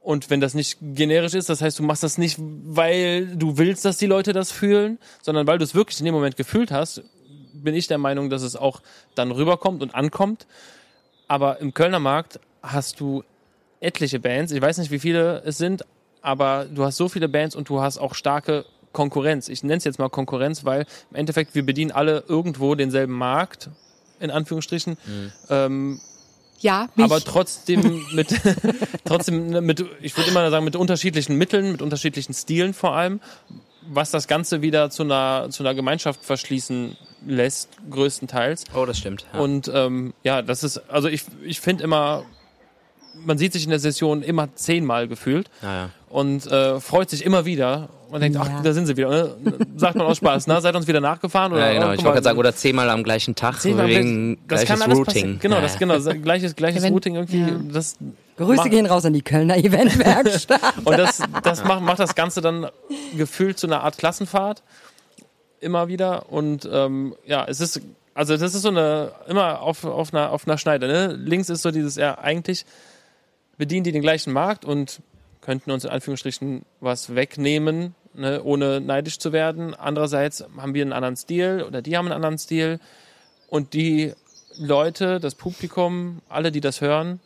Und 0.02 0.30
wenn 0.30 0.40
das 0.40 0.54
nicht 0.54 0.78
generisch 0.82 1.34
ist, 1.34 1.50
das 1.50 1.62
heißt, 1.62 1.78
du 1.78 1.84
machst 1.84 2.04
das 2.04 2.18
nicht, 2.18 2.38
weil 2.40 3.36
du 3.36 3.58
willst, 3.58 3.86
dass 3.86 3.98
die 3.98 4.08
Leute 4.08 4.34
das 4.34 4.52
fühlen, 4.52 4.98
sondern 5.22 5.46
weil 5.46 5.58
du 5.58 5.64
es 5.64 5.76
wirklich 5.76 6.00
in 6.00 6.06
dem 6.06 6.16
Moment 6.16 6.38
gefühlt 6.38 6.72
hast, 6.72 7.04
bin 7.54 7.76
ich 7.76 7.88
der 7.88 7.98
Meinung, 7.98 8.30
dass 8.30 8.42
es 8.42 8.56
auch 8.56 8.82
dann 9.16 9.32
rüberkommt 9.32 9.84
und 9.84 9.94
ankommt. 9.94 10.48
Aber 11.28 11.60
im 11.60 11.74
Kölner 11.74 12.00
Markt 12.00 12.40
hast 12.64 13.00
du 13.00 13.24
etliche 13.80 14.20
Bands. 14.20 14.52
Ich 14.52 14.62
weiß 14.62 14.78
nicht, 14.78 14.92
wie 14.92 15.00
viele 15.00 15.42
es 15.46 15.58
sind, 15.58 15.86
aber 16.22 16.66
du 16.66 16.84
hast 16.84 16.98
so 16.98 17.10
viele 17.10 17.30
Bands 17.30 17.56
und 17.56 17.70
du 17.70 17.82
hast 17.82 17.98
auch 17.98 18.14
starke 18.14 18.66
Konkurrenz. 18.92 19.50
Ich 19.50 19.64
nenne 19.64 19.78
es 19.78 19.84
jetzt 19.84 20.00
mal 20.00 20.10
Konkurrenz, 20.10 20.66
weil 20.66 20.86
im 21.12 21.16
Endeffekt 21.16 21.56
wir 21.56 21.66
bedienen 21.66 21.92
alle 21.92 22.24
irgendwo 22.28 22.76
denselben 22.76 23.14
Markt, 23.14 23.70
in 24.20 24.32
Anführungsstrichen. 24.32 24.98
Ähm, 25.50 26.00
ja, 26.60 26.90
mich. 26.96 27.06
aber 27.06 27.22
trotzdem 27.22 28.06
mit 28.14 28.36
trotzdem 29.06 29.50
ne, 29.50 29.62
mit 29.62 29.86
ich 30.02 30.18
würde 30.18 30.30
immer 30.30 30.50
sagen 30.50 30.66
mit 30.66 30.76
unterschiedlichen 30.76 31.38
Mitteln, 31.38 31.72
mit 31.72 31.82
unterschiedlichen 31.82 32.34
Stilen 32.34 32.74
vor 32.74 32.96
allem, 32.96 33.22
was 33.88 34.12
das 34.12 34.28
Ganze 34.28 34.62
wieder 34.62 34.90
zu 34.90 35.04
einer 35.04 35.48
zu 35.52 35.64
einer 35.64 35.74
Gemeinschaft 35.74 36.26
verschließen 36.26 36.98
lässt 37.26 37.70
größtenteils. 37.90 38.66
Oh, 38.76 38.86
das 38.86 38.98
stimmt. 38.98 39.26
Ja. 39.34 39.40
Und 39.40 39.72
ähm, 39.74 40.14
ja, 40.24 40.42
das 40.42 40.64
ist 40.64 40.78
also 40.90 41.08
ich 41.08 41.24
ich 41.44 41.62
finde 41.62 41.84
immer 41.84 42.26
man 43.26 43.38
sieht 43.38 43.54
sich 43.54 43.64
in 43.64 43.70
der 43.70 43.80
Session 43.80 44.22
immer 44.24 44.54
zehnmal 44.56 45.08
gefühlt 45.08 45.50
ja, 45.62 45.74
ja. 45.74 45.90
und 46.10 46.48
äh, 46.48 46.80
freut 46.80 47.10
sich 47.10 47.26
immer 47.26 47.46
wieder 47.46 47.90
und 48.10 48.22
denkt, 48.22 48.38
Ja. 48.38 48.44
ach, 48.46 48.64
da 48.64 48.74
sind 48.74 48.86
sie 48.88 48.98
wieder. 48.98 49.10
Ne? 49.38 49.54
Sagt 49.76 49.96
man 49.96 50.08
aus 50.08 50.18
Spaß, 50.18 50.48
ne? 50.48 50.60
Seid 50.62 50.76
uns 50.76 50.88
wieder 50.88 51.02
nachgefahren? 51.02 51.52
Oder, 51.54 51.68
ja, 51.68 51.74
genau. 51.74 51.90
oh, 51.90 51.94
Ich 51.94 51.98
wollte 52.00 52.14
gerade 52.16 52.24
sagen, 52.24 52.40
oder 52.40 52.56
zehnmal 52.56 52.90
am 52.90 53.04
gleichen 53.04 53.36
Tag, 53.36 53.60
zehnmal 53.62 53.88
wegen 53.88 54.38
das 54.48 54.62
gleiches 54.62 54.68
kann 54.70 54.82
alles 54.82 54.98
Routing. 54.98 55.06
passieren. 55.06 55.40
Genau, 55.42 55.56
ja, 55.58 55.62
das 55.62 55.78
genau, 55.78 55.94
das 56.00 56.22
gleiches 56.22 56.56
gleiches 56.56 56.82
Ja, 56.82 56.88
wenn- 56.88 56.94
Routing 56.94 57.16
irgendwie. 57.16 57.40
ja. 57.42 57.50
Das 57.72 57.98
Grüße 58.38 58.56
macht- 58.56 58.70
gehen 58.72 58.86
raus 58.86 59.04
an 59.06 59.14
die 59.14 59.22
Kölner 59.22 59.58
Eventwerkstatt. 59.58 60.62
Und 60.86 60.98
das, 60.98 61.22
das 61.44 61.64
macht, 61.66 61.82
macht 61.82 62.00
das 62.00 62.16
Ganze 62.16 62.42
dann 62.42 62.68
gefühlt 63.18 63.60
zu 63.60 63.68
einer 63.68 63.84
Art 63.84 63.98
Klassenfahrt 63.98 64.64
immer 65.60 65.88
wieder. 65.90 66.32
Und 66.32 66.68
ähm, 66.72 67.16
ja, 67.26 67.46
es 67.48 67.60
ist, 67.60 67.82
also 68.14 68.38
das 68.38 68.56
ist 68.56 68.62
so 68.62 68.70
eine, 68.70 69.12
immer 69.28 69.62
auf, 69.62 69.84
auf, 69.84 70.14
einer, 70.14 70.32
auf 70.32 70.48
einer 70.48 70.58
Schneide. 70.58 70.88
Ne? 70.88 71.08
Links 71.14 71.50
ist 71.50 71.62
so 71.62 71.72
dieses, 71.72 71.96
ja, 71.98 72.18
eigentlich 72.18 72.66
bedienen 73.60 73.84
die 73.84 73.92
den 73.92 74.02
gleichen 74.02 74.34
Markt 74.34 74.66
und 74.66 75.02
könnten 75.42 75.70
uns 75.70 75.84
in 75.84 75.92
Anführungsstrichen 75.92 76.64
was 76.80 77.14
wegnehmen, 77.14 77.94
ne, 78.14 78.42
ohne 78.42 78.80
neidisch 78.80 79.20
zu 79.20 79.34
werden. 79.34 79.76
Andererseits 79.76 80.46
haben 80.58 80.74
wir 80.74 80.82
einen 80.82 80.94
anderen 80.94 81.18
Stil 81.18 81.64
oder 81.68 81.82
die 81.82 81.98
haben 81.98 82.06
einen 82.06 82.16
anderen 82.16 82.38
Stil. 82.38 82.80
Und 83.48 83.74
die 83.74 84.14
Leute, 84.58 85.20
das 85.20 85.36
Publikum, 85.36 86.22
alle, 86.30 86.52
die 86.52 86.62
das 86.62 86.80
hören, 86.80 87.20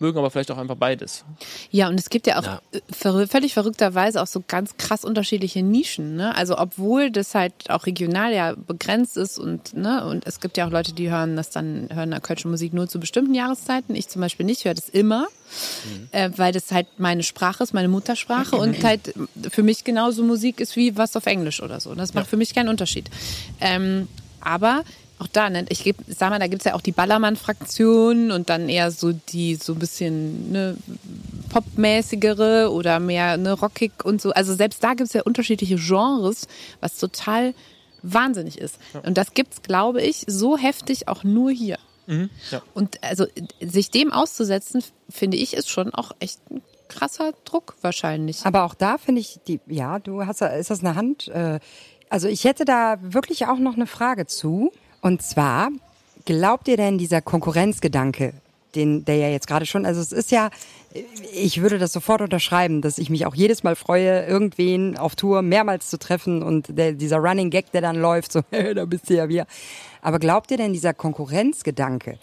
mögen 0.00 0.18
aber 0.18 0.30
vielleicht 0.30 0.50
auch 0.50 0.58
einfach 0.58 0.74
beides. 0.76 1.24
Ja, 1.70 1.88
und 1.88 1.98
es 2.00 2.10
gibt 2.10 2.26
ja 2.26 2.38
auch 2.38 2.44
Ja. 2.44 2.60
äh, 2.72 2.80
verrü- 2.92 3.28
völlig 3.28 3.54
verrückterweise 3.54 4.20
auch 4.20 4.26
so 4.26 4.42
ganz 4.46 4.76
krass 4.76 5.04
unterschiedliche 5.04 5.62
Nischen. 5.62 6.16
Ne? 6.16 6.34
Also 6.36 6.58
obwohl 6.58 7.10
das 7.10 7.34
halt 7.34 7.54
auch 7.68 7.86
regional 7.86 8.34
ja 8.34 8.54
begrenzt 8.54 9.16
ist 9.16 9.38
und 9.38 9.74
ne 9.74 10.04
und 10.06 10.26
es 10.26 10.40
gibt 10.40 10.56
ja 10.56 10.66
auch 10.66 10.70
Leute, 10.70 10.92
die 10.92 11.10
hören 11.10 11.36
das 11.36 11.50
dann 11.50 11.88
hören 11.92 12.10
da 12.10 12.20
kölsche 12.20 12.48
Musik 12.48 12.74
nur 12.74 12.88
zu 12.88 12.98
bestimmten 13.00 13.34
Jahreszeiten. 13.34 13.94
Ich 13.94 14.08
zum 14.08 14.20
Beispiel 14.20 14.44
nicht, 14.44 14.64
höre 14.64 14.74
das 14.74 14.88
immer, 14.88 15.26
äh, 16.10 16.30
weil 16.36 16.52
das 16.52 16.70
halt 16.72 16.86
meine 16.98 17.22
Sprache 17.22 17.62
ist, 17.62 17.72
meine 17.72 17.88
Muttersprache 17.88 18.56
und 18.56 18.82
halt 18.84 19.14
für 19.50 19.62
mich 19.62 19.84
genauso 19.84 20.22
Musik 20.24 20.60
ist 20.60 20.74
wie 20.76 20.96
was 20.96 21.14
auf 21.16 21.26
Englisch 21.26 21.62
oder 21.62 21.78
so. 21.80 21.94
Das 21.94 22.14
macht 22.14 22.26
für 22.26 22.36
mich 22.36 22.52
keinen 22.54 22.68
Unterschied. 22.68 23.08
Ähm, 23.60 24.08
aber 24.40 24.82
auch 25.18 25.28
da, 25.28 25.48
ne, 25.48 25.64
ich 25.68 25.84
geb, 25.84 25.96
sag 26.08 26.30
mal, 26.30 26.38
da 26.38 26.46
gibt's 26.48 26.64
ja 26.64 26.74
auch 26.74 26.80
die 26.80 26.92
Ballermann-Fraktion 26.92 28.30
und 28.30 28.50
dann 28.50 28.68
eher 28.68 28.90
so 28.90 29.12
die 29.12 29.54
so 29.54 29.72
ein 29.74 29.78
bisschen 29.78 30.50
ne, 30.52 30.76
popmäßigere 31.50 32.70
oder 32.72 33.00
mehr 33.00 33.36
ne, 33.36 33.52
rockig 33.52 34.04
und 34.04 34.20
so. 34.20 34.30
Also 34.32 34.54
selbst 34.54 34.82
da 34.82 34.94
gibt's 34.94 35.12
ja 35.12 35.22
unterschiedliche 35.22 35.76
Genres, 35.76 36.46
was 36.80 36.98
total 36.98 37.54
wahnsinnig 38.02 38.58
ist. 38.58 38.78
Und 39.04 39.16
das 39.16 39.32
gibt's, 39.34 39.62
glaube 39.62 40.02
ich, 40.02 40.24
so 40.26 40.56
heftig 40.58 41.08
auch 41.08 41.24
nur 41.24 41.50
hier. 41.50 41.78
ja. 42.06 42.60
Und 42.74 43.02
also 43.02 43.24
sich 43.62 43.90
dem 43.90 44.12
auszusetzen, 44.12 44.84
finde 45.08 45.36
ich, 45.38 45.54
ist 45.54 45.70
schon 45.70 45.94
auch 45.94 46.12
echt 46.20 46.38
ein 46.50 46.60
krasser 46.88 47.32
Druck 47.46 47.76
wahrscheinlich. 47.80 48.44
Aber 48.44 48.64
auch 48.64 48.74
da 48.74 48.98
finde 48.98 49.22
ich, 49.22 49.40
die, 49.48 49.58
ja, 49.66 49.98
du 50.00 50.26
hast, 50.26 50.42
da- 50.42 50.48
ist 50.48 50.70
das 50.70 50.80
eine 50.80 50.96
Hand? 50.96 51.28
Äh, 51.28 51.60
also 52.10 52.28
ich 52.28 52.44
hätte 52.44 52.66
da 52.66 52.98
wirklich 53.00 53.46
auch 53.46 53.58
noch 53.58 53.74
eine 53.74 53.86
Frage 53.86 54.26
zu. 54.26 54.70
Und 55.04 55.20
zwar, 55.20 55.68
glaubt 56.24 56.66
ihr 56.66 56.78
denn 56.78 56.96
dieser 56.96 57.20
Konkurrenzgedanke, 57.20 58.32
den, 58.74 59.04
der 59.04 59.16
ja 59.16 59.28
jetzt 59.28 59.46
gerade 59.46 59.66
schon, 59.66 59.84
also 59.84 60.00
es 60.00 60.12
ist 60.12 60.30
ja, 60.30 60.48
ich 61.30 61.60
würde 61.60 61.78
das 61.78 61.92
sofort 61.92 62.22
unterschreiben, 62.22 62.80
dass 62.80 62.96
ich 62.96 63.10
mich 63.10 63.26
auch 63.26 63.34
jedes 63.34 63.64
Mal 63.64 63.76
freue, 63.76 64.24
irgendwen 64.24 64.96
auf 64.96 65.14
Tour 65.14 65.42
mehrmals 65.42 65.90
zu 65.90 65.98
treffen 65.98 66.42
und 66.42 66.78
der, 66.78 66.92
dieser 66.92 67.18
Running 67.18 67.50
Gag, 67.50 67.70
der 67.72 67.82
dann 67.82 67.96
läuft, 67.96 68.32
so, 68.32 68.40
da 68.74 68.86
bist 68.86 69.10
du 69.10 69.14
ja 69.14 69.28
wieder. 69.28 69.46
Aber 70.00 70.18
glaubt 70.18 70.50
ihr 70.50 70.56
denn 70.56 70.72
dieser 70.72 70.94
Konkurrenzgedanke? 70.94 72.18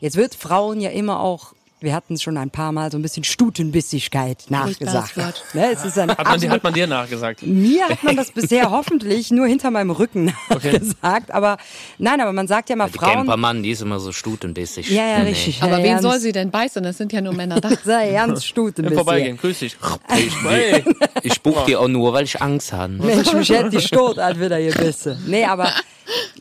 Jetzt 0.00 0.16
wird 0.16 0.34
Frauen 0.34 0.80
ja 0.80 0.88
immer 0.88 1.20
auch, 1.20 1.52
wir 1.82 1.94
hatten 1.94 2.14
es 2.14 2.22
schon 2.22 2.36
ein 2.36 2.50
paar 2.50 2.72
Mal, 2.72 2.90
so 2.90 2.98
ein 2.98 3.02
bisschen 3.02 3.24
Stutenbissigkeit 3.24 4.44
nachgesagt. 4.48 5.12
Ne, 5.54 5.70
es 5.72 5.84
ist 5.84 5.98
ein 5.98 6.10
Hat 6.10 6.24
man, 6.24 6.50
hat 6.50 6.62
man 6.62 6.72
dir 6.72 6.86
nachgesagt? 6.86 7.42
mir 7.42 7.88
hat 7.88 8.02
man 8.02 8.16
das 8.16 8.30
bisher 8.30 8.70
hoffentlich 8.70 9.30
nur 9.30 9.46
hinter 9.46 9.70
meinem 9.70 9.90
Rücken 9.90 10.32
gesagt, 10.62 11.30
aber 11.32 11.58
nein, 11.98 12.20
aber 12.20 12.32
man 12.32 12.46
sagt 12.48 12.70
ja 12.70 12.76
mal 12.76 12.88
Die 12.88 12.98
Frauen. 12.98 13.12
Campermann, 13.14 13.62
die 13.62 13.70
ist 13.70 13.82
immer 13.82 14.00
so 14.00 14.12
stutenbissig. 14.12 14.90
Ja, 14.90 15.06
ja, 15.06 15.18
Nee. 15.20 15.30
richtig. 15.30 15.62
Aber 15.62 15.78
ja, 15.78 15.84
wen 15.84 15.90
ernst, 15.92 16.02
soll 16.04 16.20
sie 16.20 16.32
denn 16.32 16.50
beißen? 16.50 16.82
Das 16.82 16.96
sind 16.98 17.12
ja 17.12 17.20
nur 17.20 17.34
Männer 17.34 17.60
da. 17.60 17.70
Sei 17.84 18.10
ernst 18.10 18.46
Stuten 18.46 18.84
Im 18.84 18.94
Vorbeigehen, 18.94 19.36
grüß 19.36 19.58
dich. 19.60 19.76
Hey. 20.08 20.84
Ich 21.22 21.34
spuck 21.34 21.66
dir 21.66 21.80
auch 21.80 21.88
nur, 21.88 22.12
weil 22.12 22.24
ich 22.24 22.40
Angst 22.40 22.72
habe. 22.72 22.92
Mensch, 22.94 23.32
mich 23.32 23.50
hätte 23.50 23.70
die 23.70 23.80
Stot 23.80 24.18
an 24.18 24.40
wieder 24.40 24.60
gebissen. 24.60 25.22
Nee, 25.26 25.44
aber 25.44 25.72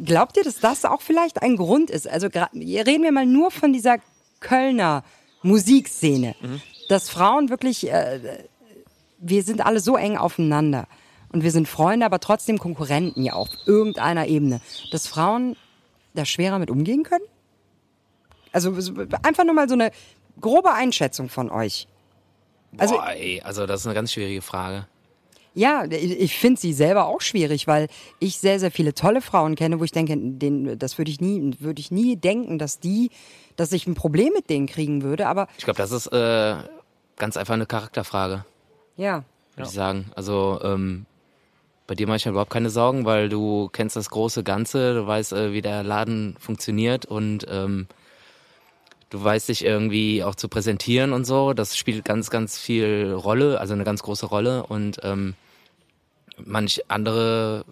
glaubt 0.03 0.37
ihr, 0.37 0.43
dass 0.43 0.59
das 0.59 0.85
auch 0.85 1.01
vielleicht 1.01 1.41
ein 1.41 1.57
Grund 1.57 1.89
ist? 1.89 2.07
Also 2.07 2.27
reden 2.27 3.03
wir 3.03 3.11
mal 3.11 3.25
nur 3.25 3.51
von 3.51 3.73
dieser 3.73 3.97
Kölner 4.39 5.03
Musikszene, 5.43 6.35
dass 6.89 7.09
Frauen 7.09 7.49
wirklich, 7.49 7.89
äh, 7.91 8.19
wir 9.19 9.43
sind 9.43 9.65
alle 9.65 9.79
so 9.79 9.95
eng 9.97 10.17
aufeinander 10.17 10.87
und 11.31 11.43
wir 11.43 11.51
sind 11.51 11.67
Freunde, 11.67 12.05
aber 12.05 12.19
trotzdem 12.19 12.57
Konkurrenten 12.57 13.23
ja 13.23 13.33
auf 13.33 13.49
irgendeiner 13.65 14.27
Ebene, 14.27 14.61
dass 14.91 15.07
Frauen 15.07 15.55
da 16.13 16.25
schwerer 16.25 16.59
mit 16.59 16.69
umgehen 16.69 17.03
können? 17.03 17.23
Also 18.51 18.79
so- 18.81 18.93
einfach 19.23 19.45
nur 19.45 19.53
mal 19.53 19.69
so 19.69 19.75
eine 19.75 19.91
grobe 20.39 20.73
Einschätzung 20.73 21.29
von 21.29 21.49
euch. 21.49 21.87
Also- 22.77 22.95
Boah, 22.95 23.11
ey, 23.11 23.41
also 23.41 23.65
das 23.65 23.81
ist 23.81 23.85
eine 23.87 23.95
ganz 23.95 24.11
schwierige 24.11 24.41
Frage. 24.41 24.87
Ja, 25.53 25.83
ich 25.89 26.37
finde 26.37 26.61
sie 26.61 26.71
selber 26.71 27.07
auch 27.07 27.19
schwierig, 27.19 27.67
weil 27.67 27.87
ich 28.19 28.37
sehr, 28.37 28.59
sehr 28.59 28.71
viele 28.71 28.93
tolle 28.93 29.21
Frauen 29.21 29.55
kenne, 29.55 29.79
wo 29.79 29.83
ich 29.83 29.91
denke, 29.91 30.15
den, 30.17 30.79
das 30.79 30.97
würde 30.97 31.11
ich 31.11 31.19
nie, 31.19 31.55
würde 31.59 31.81
ich 31.81 31.91
nie 31.91 32.15
denken, 32.15 32.57
dass 32.57 32.79
die, 32.79 33.09
dass 33.57 33.73
ich 33.73 33.85
ein 33.85 33.95
Problem 33.95 34.31
mit 34.33 34.49
denen 34.49 34.65
kriegen 34.67 35.01
würde. 35.01 35.27
Aber 35.27 35.47
Ich 35.57 35.65
glaube, 35.65 35.77
das 35.77 35.91
ist 35.91 36.07
äh, 36.07 36.55
ganz 37.17 37.35
einfach 37.35 37.53
eine 37.53 37.65
Charakterfrage, 37.65 38.45
ja, 38.95 39.25
würde 39.55 39.67
ich 39.67 39.75
sagen. 39.75 40.09
Also 40.15 40.59
ähm, 40.63 41.05
bei 41.85 41.95
dir 41.95 42.07
mache 42.07 42.17
ich 42.17 42.25
mir 42.25 42.31
überhaupt 42.31 42.51
keine 42.51 42.69
Sorgen, 42.69 43.03
weil 43.03 43.27
du 43.27 43.69
kennst 43.73 43.97
das 43.97 44.09
große 44.09 44.43
Ganze, 44.45 44.93
du 44.93 45.05
weißt, 45.05 45.33
äh, 45.33 45.51
wie 45.51 45.61
der 45.61 45.83
Laden 45.83 46.37
funktioniert 46.39 47.05
und 47.05 47.45
ähm, 47.49 47.87
du 49.11 49.23
weißt 49.23 49.49
dich 49.49 49.63
irgendwie 49.63 50.23
auch 50.23 50.35
zu 50.35 50.47
präsentieren 50.49 51.13
und 51.13 51.25
so. 51.25 51.53
Das 51.53 51.77
spielt 51.77 52.03
ganz, 52.03 52.31
ganz 52.31 52.57
viel 52.57 53.13
Rolle, 53.13 53.59
also 53.59 53.73
eine 53.73 53.83
ganz 53.83 54.01
große 54.01 54.25
Rolle 54.25 54.63
und 54.63 54.99
ähm, 55.03 55.35
manch 56.43 56.81
andere, 56.87 57.65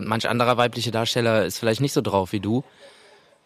manch 0.00 0.28
anderer 0.28 0.56
weibliche 0.56 0.92
Darsteller 0.92 1.44
ist 1.44 1.58
vielleicht 1.58 1.82
nicht 1.82 1.92
so 1.92 2.00
drauf 2.00 2.32
wie 2.32 2.40
du. 2.40 2.64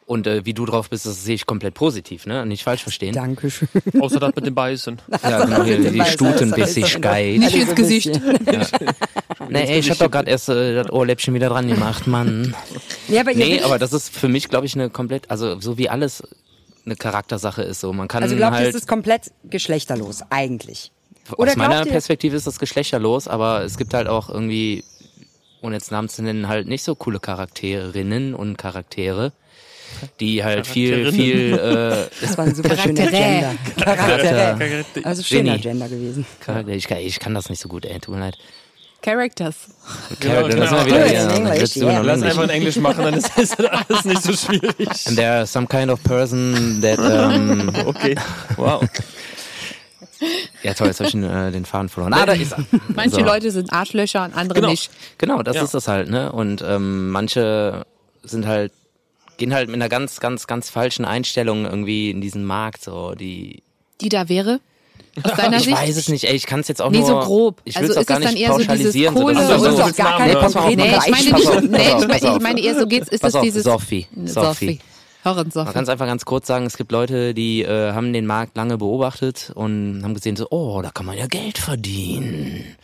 Und 0.06 0.26
äh, 0.26 0.44
wie 0.44 0.52
du 0.52 0.66
drauf 0.66 0.90
bist, 0.90 1.06
das 1.06 1.24
sehe 1.24 1.34
ich 1.34 1.46
komplett 1.46 1.72
positiv, 1.72 2.26
ne? 2.26 2.44
Nicht 2.44 2.62
falsch 2.62 2.82
verstehen. 2.82 3.14
danke 3.14 3.50
schön. 3.50 3.68
Außer 3.98 4.20
das 4.20 4.34
mit 4.36 4.44
dem 4.44 4.54
Beißen. 4.54 5.00
Ja, 5.22 5.46
genau, 5.46 5.62
hier, 5.62 5.78
die 5.78 6.04
Stutenbissigkeit. 6.04 7.38
Nicht 7.38 7.56
ins 7.56 7.74
Gesicht. 7.74 8.20
Nee, 9.48 9.64
ey, 9.64 9.78
ich 9.78 9.90
hab 9.90 9.98
doch 9.98 10.10
gerade 10.10 10.30
erst 10.30 10.50
äh, 10.50 10.74
das 10.74 10.90
Ohrläppchen 10.90 11.32
wieder 11.32 11.48
dran 11.48 11.68
gemacht, 11.68 12.06
Mann. 12.06 12.54
Ja, 13.08 13.22
aber 13.22 13.32
Nee, 13.32 13.62
aber 13.62 13.78
das 13.78 13.94
ist 13.94 14.14
für 14.14 14.28
mich, 14.28 14.48
glaube 14.50 14.66
ich, 14.66 14.74
eine 14.74 14.90
komplett, 14.90 15.30
also 15.30 15.58
so 15.60 15.78
wie 15.78 15.88
alles 15.88 16.22
eine 16.86 16.96
Charaktersache 16.96 17.62
ist 17.62 17.80
so. 17.80 17.92
Man 17.92 18.08
kann 18.08 18.22
also 18.22 18.36
glaubt 18.36 18.54
ihr, 18.54 18.58
halt, 18.60 18.68
es 18.70 18.74
ist 18.74 18.88
komplett 18.88 19.30
geschlechterlos, 19.44 20.22
eigentlich? 20.30 20.90
aus 21.30 21.38
Oder 21.38 21.56
meiner 21.56 21.74
glaubt 21.74 21.86
ihr- 21.86 21.92
Perspektive 21.92 22.36
ist 22.36 22.46
das 22.46 22.58
geschlechterlos, 22.58 23.28
aber 23.28 23.62
es 23.64 23.76
gibt 23.78 23.94
halt 23.94 24.08
auch 24.08 24.28
irgendwie, 24.28 24.84
ohne 25.62 25.76
jetzt 25.76 25.90
Namen 25.90 26.08
zu 26.08 26.22
nennen, 26.22 26.48
halt 26.48 26.68
nicht 26.68 26.82
so 26.84 26.94
coole 26.94 27.20
Charakterinnen 27.20 28.34
und 28.34 28.58
Charaktere, 28.58 29.32
die 30.20 30.44
halt 30.44 30.66
viel, 30.66 31.12
viel, 31.12 31.54
äh, 31.54 32.08
Das 32.20 32.36
war 32.36 32.44
ein 32.44 32.54
super 32.54 32.76
schöner. 32.76 33.06
Gender. 33.06 33.54
Charaktere. 33.80 34.84
Also 35.04 35.22
schöner 35.22 35.52
Genie. 35.52 35.62
Gender 35.62 35.88
gewesen. 35.88 36.26
Charakter- 36.40 36.72
ich, 36.72 36.86
kann, 36.86 36.98
ich 36.98 37.18
kann 37.20 37.34
das 37.34 37.48
nicht 37.48 37.60
so 37.62 37.68
gut, 37.68 37.86
ey, 37.86 37.98
tut 38.00 38.14
mir 38.14 38.20
leid. 38.20 38.36
Characters. 39.04 39.54
Genau, 40.18 40.48
das 40.48 40.54
genau. 40.70 40.86
wieder 40.86 40.98
Dann 41.04 41.46
English, 41.46 41.76
yeah. 41.76 42.00
Lass 42.00 42.16
Englisch. 42.22 42.30
einfach 42.30 42.42
in 42.44 42.50
Englisch 42.50 42.76
machen, 42.76 43.04
dann 43.04 43.14
ist, 43.14 43.30
das 43.36 43.52
alles 43.60 44.04
nicht 44.06 44.22
so 44.22 44.32
schwierig. 44.32 44.88
And 45.06 45.16
there's 45.16 45.52
some 45.52 45.66
kind 45.66 45.90
of 45.90 46.02
person 46.04 46.80
that, 46.80 46.98
um, 46.98 47.68
Okay, 47.86 48.16
wow. 48.56 48.82
ja 50.62 50.72
toll, 50.74 50.86
jetzt 50.88 51.00
habe 51.00 51.08
ich 51.08 51.14
äh, 51.14 51.50
den 51.50 51.64
Faden 51.66 51.88
verloren. 51.90 52.14
Ah, 52.14 52.24
da 52.24 52.32
ist 52.32 52.52
er. 52.52 52.64
Manche 52.94 53.16
So. 53.16 53.20
Leute 53.22 53.50
sind 53.50 53.72
Arschlöcher 53.72 54.24
und 54.24 54.34
andere 54.34 54.60
Genau. 54.60 54.70
nicht. 54.70 54.90
Genau, 55.18 55.42
das 55.42 55.56
Ja. 55.56 55.64
ist 55.64 55.74
das 55.74 55.86
halt, 55.88 56.08
ne? 56.08 56.32
Und 56.32 56.62
ähm, 56.66 57.10
manche 57.10 57.84
sind 58.22 58.46
halt, 58.46 58.72
gehen 59.36 59.52
halt 59.52 59.68
mit 59.68 59.74
einer 59.76 59.88
ganz, 59.90 60.18
ganz, 60.20 60.46
ganz 60.46 60.70
falschen 60.70 61.04
Einstellung 61.04 61.66
irgendwie 61.66 62.10
in 62.10 62.20
diesen 62.22 62.44
Markt, 62.44 62.82
so 62.84 63.14
die. 63.14 63.62
Die 64.00 64.08
da 64.08 64.28
wäre? 64.30 64.60
Aus 65.22 65.32
deiner 65.36 65.56
Ich 65.58 65.64
Sicht? 65.64 65.76
weiß 65.76 65.96
es 65.96 66.08
nicht, 66.08 66.24
ey, 66.24 66.34
ich 66.34 66.46
kann 66.46 66.60
es 66.60 66.68
jetzt 66.68 66.82
auch 66.82 66.90
Nee, 66.90 66.98
nur. 66.98 67.06
so 67.06 67.18
grob. 67.20 67.60
Ich 67.64 67.76
Also 67.76 67.88
will 67.88 67.90
es 67.92 67.96
auch 67.96 68.00
ist 68.02 68.06
gar 68.08 68.18
es 68.18 68.24
dann 68.24 68.34
nicht 68.34 68.42
eher 68.42 68.52
so 68.52 68.58
dieses. 68.58 68.94
Kohle- 68.94 69.34
das 69.34 69.42
ist 69.44 69.50
du 69.50 69.58
so, 69.58 69.78
willst 69.84 69.96
gar 69.96 70.18
keine 70.18 70.38
auf, 70.40 70.54
Nee, 70.66 70.72
ich 70.72 70.76
meine 70.76 70.96
auf, 70.98 71.06
nicht, 71.06 71.30
pass 71.32 71.40
nee, 71.40 71.42
ich, 71.42 71.48
auf, 71.48 72.00
meine- 72.00 72.06
pass 72.08 72.22
ich 72.22 72.28
auf. 72.28 72.40
meine 72.40 72.60
eher 72.60 72.78
so 72.78 72.86
geht's, 72.86 73.08
ist 73.08 73.20
Pass 73.20 73.28
es 73.30 73.34
auf, 73.36 73.42
dieses 73.42 73.62
Sophie, 73.64 74.06
Sophie. 74.24 74.28
Sophie. 74.66 74.80
Hören 75.22 75.36
Man 75.36 75.50
Sophie. 75.52 75.72
kann 75.72 75.84
es 75.84 75.88
einfach 75.88 76.06
ganz 76.06 76.24
kurz 76.26 76.46
sagen, 76.46 76.66
es 76.66 76.76
gibt 76.76 76.92
Leute, 76.92 77.32
die 77.32 77.62
äh, 77.62 77.92
haben 77.92 78.12
den 78.12 78.26
Markt 78.26 78.56
lange 78.56 78.76
beobachtet 78.76 79.52
und 79.54 80.02
haben 80.04 80.12
gesehen, 80.14 80.36
so, 80.36 80.46
oh, 80.50 80.80
da 80.82 80.90
kann 80.90 81.06
man 81.06 81.16
ja 81.16 81.26
Geld 81.26 81.56
verdienen. 81.58 82.76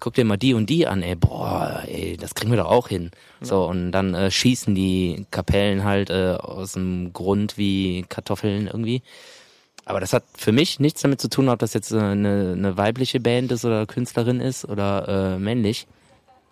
Guck 0.00 0.14
dir 0.14 0.24
mal 0.24 0.36
die 0.36 0.54
und 0.54 0.68
die 0.70 0.86
an, 0.86 1.02
ey, 1.02 1.16
boah, 1.16 1.82
ey, 1.88 2.16
das 2.16 2.34
kriegen 2.34 2.52
wir 2.52 2.58
doch 2.58 2.70
auch 2.70 2.88
hin. 2.88 3.10
So, 3.40 3.64
und 3.64 3.90
dann 3.90 4.14
äh, 4.14 4.30
schießen 4.30 4.74
die 4.74 5.26
Kapellen 5.30 5.82
halt 5.84 6.10
äh, 6.10 6.36
aus 6.38 6.72
dem 6.72 7.12
Grund 7.12 7.56
wie 7.58 8.04
Kartoffeln 8.08 8.66
irgendwie. 8.68 9.02
Aber 9.88 10.00
das 10.00 10.12
hat 10.12 10.24
für 10.36 10.52
mich 10.52 10.80
nichts 10.80 11.00
damit 11.00 11.18
zu 11.18 11.30
tun, 11.30 11.48
ob 11.48 11.58
das 11.60 11.72
jetzt 11.72 11.92
äh, 11.92 11.98
eine, 11.98 12.52
eine 12.52 12.76
weibliche 12.76 13.20
Band 13.20 13.50
ist 13.52 13.64
oder 13.64 13.86
Künstlerin 13.86 14.38
ist 14.38 14.66
oder 14.66 15.36
äh, 15.36 15.38
männlich. 15.38 15.86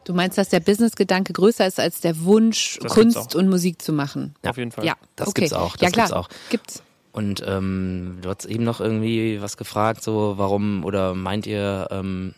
Du 0.05 0.14
meinst, 0.14 0.39
dass 0.39 0.49
der 0.49 0.61
Businessgedanke 0.61 1.34
größer 1.34 1.66
ist 1.66 1.78
als 1.78 2.01
der 2.01 2.24
Wunsch, 2.24 2.78
Das 2.80 2.95
Kunst 2.95 3.34
und 3.34 3.51
Musik 3.51 3.82
zu 3.82 3.93
machen? 3.93 4.34
Auf 4.43 4.57
jeden 4.57 4.72
Fall. 4.72 4.87
Ja, 4.87 4.95
Das 5.16 5.28
okay. 5.28 5.43
gibt's 5.43 5.53
auch, 5.53 5.76
ja 5.76 5.89
das 5.89 5.93
klar, 5.93 6.07
gibt's 6.07 6.12
auch. 6.12 6.28
Gibt's. 6.49 6.82
Und 7.12 7.45
ähm, 7.47 8.20
du 8.22 8.30
hast 8.30 8.47
eben 8.47 8.64
noch 8.64 8.80
irgendwie 8.80 9.43
was 9.43 9.59
gefragt, 9.59 10.03
so 10.03 10.39
warum 10.39 10.82
oder 10.82 11.14
meint 11.14 11.47
ihr, 11.47 11.89
ähm, 11.91 12.34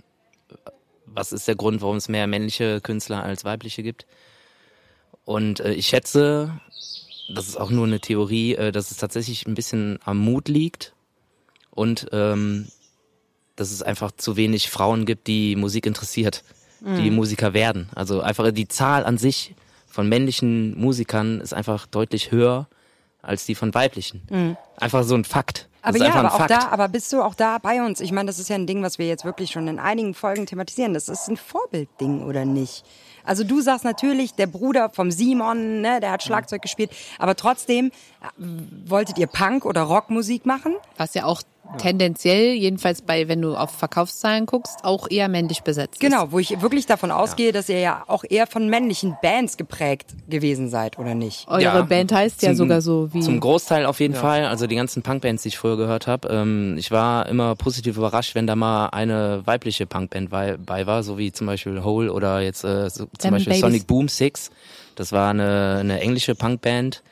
was 1.06 1.30
ist 1.30 1.46
der 1.46 1.54
Grund, 1.54 1.80
warum 1.80 1.96
es 1.98 2.08
mehr 2.08 2.26
männliche 2.26 2.80
Künstler 2.80 3.22
als 3.22 3.44
weibliche 3.44 3.84
gibt? 3.84 4.04
Und 5.24 5.60
äh, 5.60 5.74
ich 5.74 5.86
schätze, 5.86 6.58
das 7.28 7.48
ist 7.48 7.56
auch 7.56 7.70
nur 7.70 7.86
eine 7.86 8.00
Theorie, 8.00 8.54
äh, 8.54 8.72
dass 8.72 8.90
es 8.90 8.96
tatsächlich 8.96 9.46
ein 9.46 9.54
bisschen 9.54 9.98
am 10.04 10.18
Mut 10.18 10.48
liegt 10.48 10.94
und 11.70 12.08
ähm, 12.12 12.68
dass 13.56 13.70
es 13.70 13.82
einfach 13.82 14.12
zu 14.12 14.36
wenig 14.36 14.70
Frauen 14.70 15.04
gibt, 15.04 15.26
die 15.26 15.56
Musik 15.56 15.86
interessiert, 15.86 16.44
die 16.80 17.10
Musiker 17.10 17.54
werden. 17.54 17.88
Also 17.92 18.20
einfach 18.20 18.52
die 18.52 18.68
Zahl 18.68 19.04
an 19.04 19.18
sich 19.18 19.56
von 19.88 20.08
männlichen 20.08 20.78
Musikern 20.78 21.40
ist 21.40 21.52
einfach 21.52 21.86
deutlich 21.86 22.30
höher 22.30 22.68
als 23.20 23.46
die 23.46 23.56
von 23.56 23.74
weiblichen. 23.74 24.56
Einfach 24.76 25.02
so 25.02 25.16
ein 25.16 25.24
Fakt. 25.24 25.68
Aber 25.82 25.98
ja, 25.98 26.14
aber 26.14 26.32
auch 26.32 26.38
Fakt. 26.38 26.50
da, 26.50 26.68
aber 26.68 26.88
bist 26.88 27.12
du 27.12 27.22
auch 27.22 27.34
da 27.34 27.58
bei 27.58 27.82
uns? 27.82 28.00
Ich 28.00 28.12
meine, 28.12 28.26
das 28.26 28.38
ist 28.38 28.48
ja 28.48 28.56
ein 28.56 28.66
Ding, 28.66 28.82
was 28.82 28.98
wir 28.98 29.08
jetzt 29.08 29.24
wirklich 29.24 29.50
schon 29.50 29.66
in 29.68 29.78
einigen 29.78 30.14
Folgen 30.14 30.46
thematisieren. 30.46 30.94
Das 30.94 31.08
ist 31.08 31.28
ein 31.28 31.36
Vorbildding, 31.36 32.22
oder 32.22 32.44
nicht? 32.44 32.84
Also 33.28 33.44
du 33.44 33.60
sagst 33.60 33.84
natürlich, 33.84 34.32
der 34.34 34.46
Bruder 34.46 34.88
vom 34.88 35.10
Simon, 35.10 35.82
ne, 35.82 36.00
der 36.00 36.12
hat 36.12 36.22
Schlagzeug 36.22 36.62
gespielt, 36.62 36.90
aber 37.18 37.36
trotzdem 37.36 37.88
äh, 37.88 37.90
wolltet 38.86 39.18
ihr 39.18 39.26
Punk 39.26 39.66
oder 39.66 39.82
Rockmusik 39.82 40.46
machen? 40.46 40.74
Was 40.96 41.12
ja 41.12 41.26
auch 41.26 41.42
tendenziell, 41.76 42.54
jedenfalls 42.54 43.02
bei, 43.02 43.28
wenn 43.28 43.42
du 43.42 43.54
auf 43.54 43.70
Verkaufszahlen 43.70 44.46
guckst, 44.46 44.78
auch 44.84 45.10
eher 45.10 45.28
männlich 45.28 45.62
besetzt 45.62 45.94
ist. 45.96 46.00
Genau, 46.00 46.32
wo 46.32 46.38
ich 46.38 46.60
wirklich 46.62 46.86
davon 46.86 47.10
ausgehe, 47.10 47.52
dass 47.52 47.68
ihr 47.68 47.78
ja 47.80 48.04
auch 48.06 48.24
eher 48.28 48.46
von 48.46 48.68
männlichen 48.70 49.16
Bands 49.20 49.56
geprägt 49.56 50.14
gewesen 50.28 50.70
seid, 50.70 50.98
oder 50.98 51.14
nicht? 51.14 51.46
Eure 51.48 51.62
Ja, 51.62 51.82
Band 51.82 52.12
heißt 52.12 52.42
ja 52.42 52.48
zum- 52.50 52.56
sogar 52.56 52.80
so 52.80 53.12
wie. 53.12 53.20
Zum 53.20 53.38
Großteil 53.40 53.84
auf 53.86 54.00
jeden 54.00 54.14
Fall. 54.14 54.46
Also 54.46 54.66
die 54.66 54.76
ganzen 54.76 55.02
Punkbands, 55.02 55.42
die 55.42 55.48
ich 55.50 55.58
früher 55.58 55.76
gehört 55.76 56.06
habe. 56.06 56.28
Ähm, 56.28 56.76
ich 56.78 56.90
war 56.90 57.26
immer 57.28 57.54
positiv 57.54 57.96
überrascht, 57.96 58.34
wenn 58.34 58.46
da 58.46 58.56
mal 58.56 58.86
eine 58.88 59.42
weibliche 59.46 59.86
Punkband 59.86 60.30
bei, 60.30 60.56
bei 60.56 60.86
war, 60.86 61.02
so 61.02 61.18
wie 61.18 61.32
zum 61.32 61.46
Beispiel 61.46 61.82
Hole 61.84 62.12
oder 62.12 62.40
jetzt 62.40 62.64
äh, 62.64 62.88
so, 62.88 63.06
zum 63.18 63.30
Beispiel 63.30 63.50
Babies. 63.52 63.60
Sonic 63.60 63.86
Boom 63.86 64.08
Six. 64.08 64.50
Das 64.94 65.12
war 65.12 65.30
eine, 65.30 65.76
eine 65.80 66.00
englische 66.00 66.34
Punkband. 66.34 67.02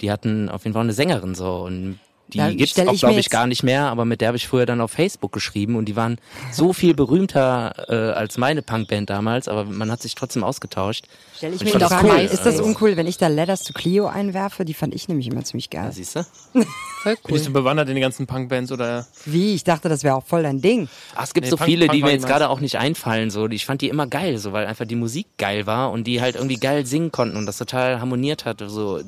Die 0.00 0.10
hatten 0.10 0.48
auf 0.48 0.64
jeden 0.64 0.74
Fall 0.74 0.82
eine 0.82 0.92
Sängerin 0.92 1.34
so 1.34 1.58
und 1.58 1.98
die 2.34 2.38
Da 2.38 2.52
gibt's 2.52 2.78
auch, 2.78 2.92
ich 2.92 3.00
glaube 3.00 3.20
ich, 3.20 3.30
gar 3.30 3.46
nicht 3.46 3.62
mehr, 3.62 3.86
aber 3.86 4.04
mit 4.04 4.20
der 4.20 4.28
habe 4.28 4.36
ich 4.36 4.46
früher 4.46 4.66
dann 4.66 4.80
auf 4.80 4.90
Facebook 4.90 5.32
geschrieben 5.32 5.76
und 5.76 5.86
die 5.86 5.96
waren 5.96 6.18
so 6.52 6.72
viel 6.72 6.94
berühmter 6.94 7.86
äh, 7.88 7.94
als 8.16 8.36
meine 8.38 8.62
Punkband 8.62 9.08
damals, 9.08 9.48
aber 9.48 9.64
man 9.64 9.90
hat 9.90 10.02
sich 10.02 10.14
trotzdem 10.14 10.44
ausgetauscht. 10.44 11.06
Stell 11.36 11.54
ich 11.54 11.60
Und 11.60 11.72
mir 11.74 11.80
Frage, 11.88 12.08
cool. 12.08 12.18
ist 12.20 12.38
das 12.40 12.46
Also, 12.58 12.64
uncool, 12.64 12.96
wenn 12.96 13.06
ich 13.06 13.16
da 13.18 13.28
Letters 13.28 13.62
to 13.64 13.72
Clio 13.72 14.06
einwerfe? 14.06 14.64
Die 14.64 14.74
fand 14.74 14.94
ich 14.94 15.08
nämlich 15.08 15.26
immer 15.28 15.42
ziemlich 15.44 15.70
geil. 15.70 15.90
Siehst 15.92 16.16
du? 16.16 16.24
Voll 17.02 17.16
cool. 17.24 17.32
Bist 17.32 17.46
du 17.46 17.52
bewandert 17.52 17.88
in 17.88 17.94
die 17.96 18.00
ganzen 18.00 18.26
Punkbands 18.26 18.70
oder? 18.72 19.06
Wie? 19.24 19.54
Ich 19.54 19.64
dachte, 19.64 19.88
das 19.88 20.04
wäre 20.04 20.14
auch 20.14 20.24
voll 20.24 20.42
dein 20.42 20.60
Ding. 20.62 20.88
Ah, 21.14 21.24
es 21.24 21.34
gibt 21.34 21.44
Nee, 21.44 21.50
so 21.50 21.56
Punk- 21.56 21.68
viele, 21.68 21.86
Punk 21.86 21.96
die 21.98 22.02
mir 22.02 22.12
jetzt 22.12 22.26
gerade 22.26 22.48
auch 22.48 22.60
nicht 22.60 22.76
einfallen. 22.76 23.30
So, 23.30 23.46
ich 23.48 23.66
fand 23.66 23.82
die 23.82 23.88
immer 23.88 24.06
geil, 24.06 24.38
so 24.38 24.52
weil 24.52 24.66
einfach 24.66 24.86
die 24.86 24.94
Musik 24.96 25.26
geil 25.36 25.66
war 25.66 25.90
und 25.92 26.04
die 26.06 26.20
halt 26.22 26.36
irgendwie 26.36 26.56
geil 26.56 26.86
singen 26.86 27.12
konnten 27.12 27.36
und 27.36 27.44
das 27.46 27.58
total 27.58 28.00
harmoniert 28.00 28.44
hat, 28.46 28.62
so 28.66 29.00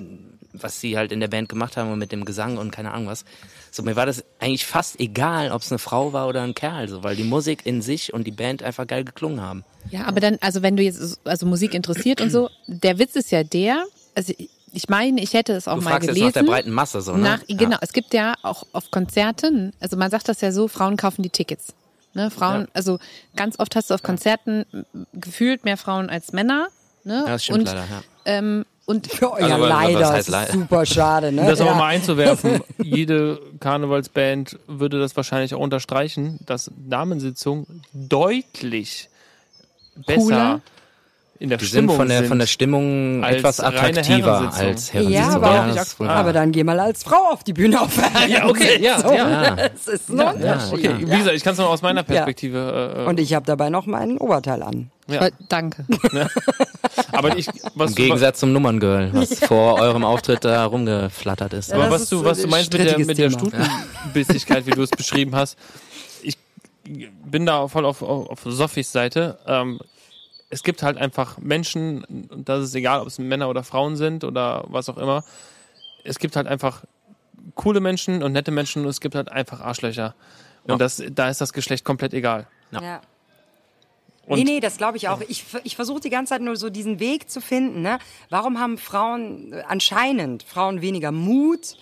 was 0.60 0.80
sie 0.80 0.96
halt 0.96 1.12
in 1.12 1.20
der 1.20 1.28
Band 1.28 1.48
gemacht 1.48 1.76
haben 1.76 1.92
und 1.92 1.98
mit 1.98 2.12
dem 2.12 2.24
Gesang 2.24 2.56
und 2.58 2.70
keine 2.70 2.92
Ahnung 2.92 3.08
was. 3.08 3.24
So 3.70 3.82
mir 3.82 3.96
war 3.96 4.06
das 4.06 4.24
eigentlich 4.38 4.66
fast 4.66 4.98
egal, 5.00 5.52
ob 5.52 5.62
es 5.62 5.70
eine 5.70 5.78
Frau 5.78 6.12
war 6.12 6.28
oder 6.28 6.42
ein 6.42 6.54
Kerl, 6.54 6.88
so 6.88 7.02
weil 7.02 7.16
die 7.16 7.24
Musik 7.24 7.64
in 7.66 7.82
sich 7.82 8.12
und 8.14 8.24
die 8.26 8.30
Band 8.32 8.62
einfach 8.62 8.86
geil 8.86 9.04
geklungen 9.04 9.40
haben. 9.40 9.64
Ja, 9.90 10.04
aber 10.06 10.20
dann, 10.20 10.38
also 10.40 10.62
wenn 10.62 10.76
du 10.76 10.82
jetzt 10.82 11.20
also 11.24 11.46
Musik 11.46 11.74
interessiert 11.74 12.20
und 12.20 12.30
so, 12.30 12.50
der 12.66 12.98
Witz 12.98 13.14
ist 13.16 13.30
ja 13.30 13.44
der, 13.44 13.84
also 14.14 14.32
ich 14.72 14.88
meine, 14.88 15.22
ich 15.22 15.32
hätte 15.32 15.52
es 15.54 15.68
auch 15.68 15.76
Du 15.78 15.82
mal 15.84 15.90
fragst 15.92 16.08
gelesen. 16.08 16.26
jetzt 16.26 16.34
nach 16.36 16.42
der 16.42 16.48
breiten 16.50 16.70
Masse 16.70 17.00
so, 17.00 17.12
ne? 17.12 17.22
Nach, 17.22 17.40
Ja. 17.46 17.56
Genau, 17.56 17.76
es 17.80 17.92
gibt 17.92 18.12
ja 18.14 18.34
auch 18.42 18.64
auf 18.72 18.90
Konzerten, 18.90 19.72
also 19.80 19.96
man 19.96 20.10
sagt 20.10 20.28
das 20.28 20.40
ja 20.40 20.52
so, 20.52 20.68
Frauen 20.68 20.96
kaufen 20.96 21.22
die 21.22 21.30
Tickets. 21.30 21.72
Ne, 22.14 22.30
Frauen, 22.30 22.62
Ja. 22.62 22.68
also 22.72 22.98
ganz 23.36 23.58
oft 23.58 23.76
hast 23.76 23.90
du 23.90 23.94
auf 23.94 24.02
Konzerten 24.02 24.64
gefühlt 25.12 25.64
mehr 25.66 25.76
Frauen 25.76 26.08
als 26.08 26.32
Männer. 26.32 26.68
Ne? 27.04 27.22
Ja, 27.26 27.32
das 27.32 27.44
stimmt 27.44 27.58
und, 27.60 27.64
leider, 27.66 27.80
ja. 27.84 28.02
Ähm, 28.24 28.64
und 28.86 29.08
Oh, 29.22 29.36
ja, 29.38 29.46
Also, 29.46 29.66
leider. 29.66 29.98
heißt 29.98 30.12
das 30.12 30.20
ist 30.20 30.28
leider? 30.28 30.52
super 30.52 30.86
schade, 30.86 31.32
ne? 31.32 31.42
Um 31.42 31.46
das 31.48 31.60
aber 31.60 31.70
ja. 31.70 31.76
mal 31.76 31.86
einzuwerfen, 31.88 32.60
jede 32.82 33.40
Karnevalsband 33.60 34.58
würde 34.66 34.98
das 35.00 35.16
wahrscheinlich 35.16 35.54
auch 35.54 35.60
unterstreichen, 35.60 36.38
dass 36.46 36.70
Damensitzung 36.76 37.66
deutlich 37.92 39.08
besser 40.06 40.20
Cooler? 40.20 40.60
In 41.38 41.48
der 41.50 41.58
Die 41.58 41.64
sind 41.64 41.78
Stimmung 41.78 41.96
von 41.96 42.08
der, 42.08 42.18
sind. 42.18 42.28
von 42.28 42.38
der 42.38 42.46
Stimmung 42.46 43.22
als 43.24 43.36
etwas 43.36 43.60
attraktiver 43.60 44.52
als 44.56 44.92
Herrensitzung. 44.92 45.12
Ja, 45.12 45.28
aber- 45.34 45.54
Ja, 45.54 45.66
Nicht 45.66 46.00
wahr. 46.00 46.10
Aber 46.10 46.32
dann 46.32 46.52
geh 46.52 46.64
mal 46.64 46.80
als 46.80 47.02
Frau 47.04 47.30
auf 47.32 47.44
die 47.44 47.52
Bühne 47.52 47.80
auf 47.80 47.96
Ja, 48.28 48.46
okay, 48.48 48.80
ja, 48.82 49.00
So, 49.00 49.12
ja. 49.12 49.56
Das 49.68 49.86
ist 49.88 50.08
ein 50.10 50.20
Unterschied. 50.20 50.72
Okay, 50.72 50.94
wie 51.00 51.18
gesagt, 51.18 51.36
ich 51.36 51.42
kann 51.44 51.52
es 51.52 51.58
nur 51.58 51.68
aus 51.68 51.82
meiner 51.82 52.02
Perspektive. 52.02 52.96
Äh, 53.04 53.08
Und 53.08 53.20
ich 53.20 53.34
habe 53.34 53.44
dabei 53.46 53.68
noch 53.70 53.86
mein 53.86 54.16
Oberteil 54.18 54.62
an. 54.62 54.90
Ja. 55.08 55.26
Äh, 55.26 55.30
Danke. 55.48 55.84
aber 57.12 57.36
ich, 57.36 57.46
was, 57.74 57.90
Im 57.90 57.94
Gegensatz 57.96 58.40
zum 58.40 58.52
Nummerngirl, 58.52 59.10
was 59.12 59.38
vor 59.40 59.78
eurem 59.80 60.04
Auftritt 60.04 60.44
da 60.44 60.64
rumgeflattert 60.64 61.52
ist. 61.52 61.72
Aber 61.72 61.90
was 61.90 62.02
ist 62.02 62.12
du, 62.12 62.24
was 62.24 62.40
du 62.42 62.48
meinst 62.48 62.72
mit 62.72 62.84
der, 62.84 62.98
mit 62.98 63.18
der. 63.18 63.30
Stutenbissigkeit, 63.30 64.66
wie 64.66 64.70
du 64.72 64.82
es 64.82 64.90
beschrieben 64.90 65.34
hast, 65.36 65.56
ich 66.22 66.36
bin 67.24 67.46
da 67.46 67.68
voll 67.68 67.84
auf, 67.84 68.02
auf, 68.02 68.30
auf 68.30 68.40
Sophies 68.44 68.90
Seite. 68.92 69.38
Ähm, 69.46 69.78
es 70.48 70.62
gibt 70.62 70.82
halt 70.82 70.96
einfach 70.96 71.38
Menschen, 71.38 72.04
und 72.04 72.48
das 72.48 72.64
ist 72.64 72.74
egal, 72.74 73.00
ob 73.00 73.08
es 73.08 73.18
Männer 73.18 73.48
oder 73.48 73.64
Frauen 73.64 73.96
sind 73.96 74.24
oder 74.24 74.64
was 74.68 74.88
auch 74.88 74.96
immer. 74.98 75.24
Es 76.04 76.18
gibt 76.18 76.36
halt 76.36 76.46
einfach 76.46 76.84
coole 77.54 77.80
Menschen 77.80 78.22
und 78.22 78.32
nette 78.32 78.50
Menschen 78.50 78.82
und 78.82 78.88
es 78.88 79.00
gibt 79.00 79.14
halt 79.14 79.30
einfach 79.30 79.60
Arschlöcher. 79.60 80.14
Und 80.64 80.72
Ja. 80.72 80.76
das, 80.78 81.02
da 81.12 81.28
ist 81.28 81.40
das 81.40 81.52
Geschlecht 81.52 81.84
komplett 81.84 82.14
egal. 82.14 82.46
Ja. 82.70 83.00
Und 84.26 84.38
nee, 84.38 84.44
nee, 84.44 84.60
das 84.60 84.76
glaube 84.76 84.96
ich 84.96 85.08
auch. 85.08 85.20
Ich, 85.28 85.44
ich 85.62 85.76
versuche 85.76 86.00
die 86.00 86.10
ganze 86.10 86.30
Zeit 86.30 86.42
nur 86.42 86.56
so 86.56 86.68
diesen 86.68 86.98
Weg 86.98 87.30
zu 87.30 87.40
finden. 87.40 87.82
Ne? 87.82 87.98
Warum 88.28 88.58
haben 88.58 88.76
Frauen 88.76 89.52
äh, 89.52 89.62
anscheinend 89.68 90.42
Frauen 90.42 90.80
weniger 90.82 91.12
Mut 91.12 91.76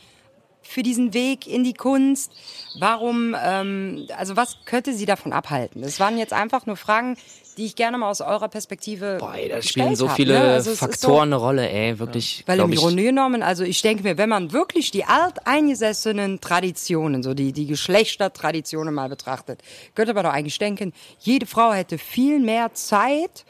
für 0.61 0.83
diesen 0.83 1.15
Weg 1.15 1.47
in 1.47 1.65
die 1.65 1.73
Kunst? 1.73 2.33
Warum, 2.79 3.35
ähm, 3.43 4.07
also 4.19 4.37
was 4.37 4.59
könnte 4.67 4.93
sie 4.93 5.07
davon 5.07 5.33
abhalten? 5.33 5.81
Das 5.81 5.99
waren 6.01 6.19
jetzt 6.19 6.35
einfach 6.35 6.67
nur 6.67 6.77
Fragen, 6.77 7.17
die 7.55 7.67
ich 7.67 7.77
gerne 7.77 7.99
mal 7.99 8.11
aus 8.11 8.21
eurer 8.21 8.49
Perspektive 8.49 9.19
Boah, 9.19 9.35
ey, 9.35 9.49
da 9.49 9.63
spielen 9.63 9.97
so 9.97 10.09
hab, 10.09 10.17
viele 10.17 10.35
ne? 10.35 10.53
Also 10.55 10.75
Faktoren 10.75 11.15
So, 11.15 11.21
eine 11.21 11.37
Rolle, 11.37 11.69
ey, 11.69 11.99
wirklich. 11.99 12.43
weil 12.47 12.61
im 12.61 12.75
Grunde 12.75 13.03
genommen, 13.03 13.43
also 13.43 13.65
ich 13.65 13.83
denke 13.83 14.03
mir, 14.03 14.19
wenn 14.19 14.29
man 14.29 14.53
wirklich 14.53 14.91
die 14.91 15.05
alteingesessenen 15.05 16.41
Traditionen, 16.41 17.23
so 17.23 17.35
die, 17.35 17.53
die 17.53 17.67
Geschlechtertraditionen 17.67 18.93
mal 18.93 19.09
betrachtet, 19.09 19.61
könnte 19.95 20.15
man 20.15 20.25
doch 20.25 20.33
eigentlich 20.33 20.59
denken, 20.59 20.93
jede 21.21 21.47
Frau 21.47 21.73
hätte 21.73 21.99
viel 21.99 22.41
mehr 22.41 22.75
Zeit 22.75 23.45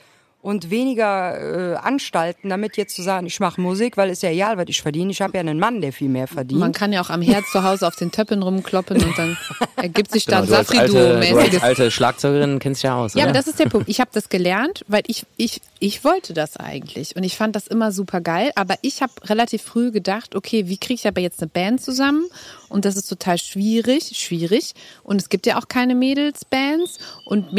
und 0.44 0.68
weniger 0.68 1.72
äh, 1.72 1.76
Anstalten, 1.76 2.50
damit 2.50 2.76
jetzt 2.76 2.94
zu 2.94 3.00
sagen, 3.02 3.26
ich 3.26 3.40
mache 3.40 3.58
Musik, 3.62 3.96
weil 3.96 4.10
es 4.10 4.20
ja 4.20 4.28
egal, 4.28 4.58
was 4.58 4.66
ich 4.68 4.82
verdiene. 4.82 5.10
Ich 5.10 5.22
habe 5.22 5.32
ja 5.32 5.40
einen 5.40 5.58
Mann, 5.58 5.80
der 5.80 5.90
viel 5.90 6.10
mehr 6.10 6.26
verdient. 6.28 6.60
Man 6.60 6.72
kann 6.72 6.92
ja 6.92 7.00
auch 7.00 7.08
am 7.08 7.22
Herd 7.22 7.46
zu 7.46 7.62
Hause 7.64 7.86
auf 7.86 7.96
den 7.96 8.12
Töppen 8.12 8.42
rumkloppen 8.42 9.02
und 9.02 9.16
dann 9.16 9.38
ergibt 9.76 10.12
sich 10.12 10.26
da 10.26 10.42
Genau, 10.42 10.52
du 10.52 10.58
als 10.58 10.68
alte, 10.68 10.92
du 10.92 10.98
als 10.98 11.08
Safri-Duo-mäßiges. 11.24 11.62
alte 11.62 11.90
Schlagzeugerin 11.90 12.58
kennst 12.58 12.82
ja 12.82 12.94
aus, 12.94 13.14
Ja, 13.14 13.20
oder? 13.20 13.30
aber 13.30 13.38
das 13.38 13.46
ist 13.46 13.58
der 13.58 13.70
Punkt. 13.70 13.88
Ich 13.88 14.00
habe 14.00 14.10
das 14.12 14.28
gelernt, 14.28 14.84
weil 14.86 15.02
ich, 15.06 15.24
ich, 15.38 15.62
ich 15.78 16.04
wollte 16.04 16.34
das 16.34 16.58
eigentlich. 16.58 17.16
Und 17.16 17.24
ich 17.24 17.38
fand 17.38 17.56
das 17.56 17.66
immer 17.66 17.90
super 17.90 18.20
geil. 18.20 18.50
Aber 18.54 18.74
ich 18.82 19.00
habe 19.00 19.14
relativ 19.24 19.62
früh 19.62 19.92
gedacht, 19.92 20.34
okay, 20.36 20.68
wie 20.68 20.76
kriege 20.76 21.00
ich 21.00 21.08
aber 21.08 21.22
jetzt 21.22 21.40
eine 21.40 21.48
Band 21.48 21.80
zusammen? 21.82 22.26
Und 22.68 22.84
das 22.84 22.96
ist 22.96 23.08
total 23.08 23.38
schwierig, 23.38 24.12
schwierig. 24.14 24.74
Und 25.04 25.22
es 25.22 25.30
gibt 25.30 25.46
ja 25.46 25.58
auch 25.58 25.68
keine 25.68 25.94
Mädelsbands. 25.94 26.98
Und 27.24 27.54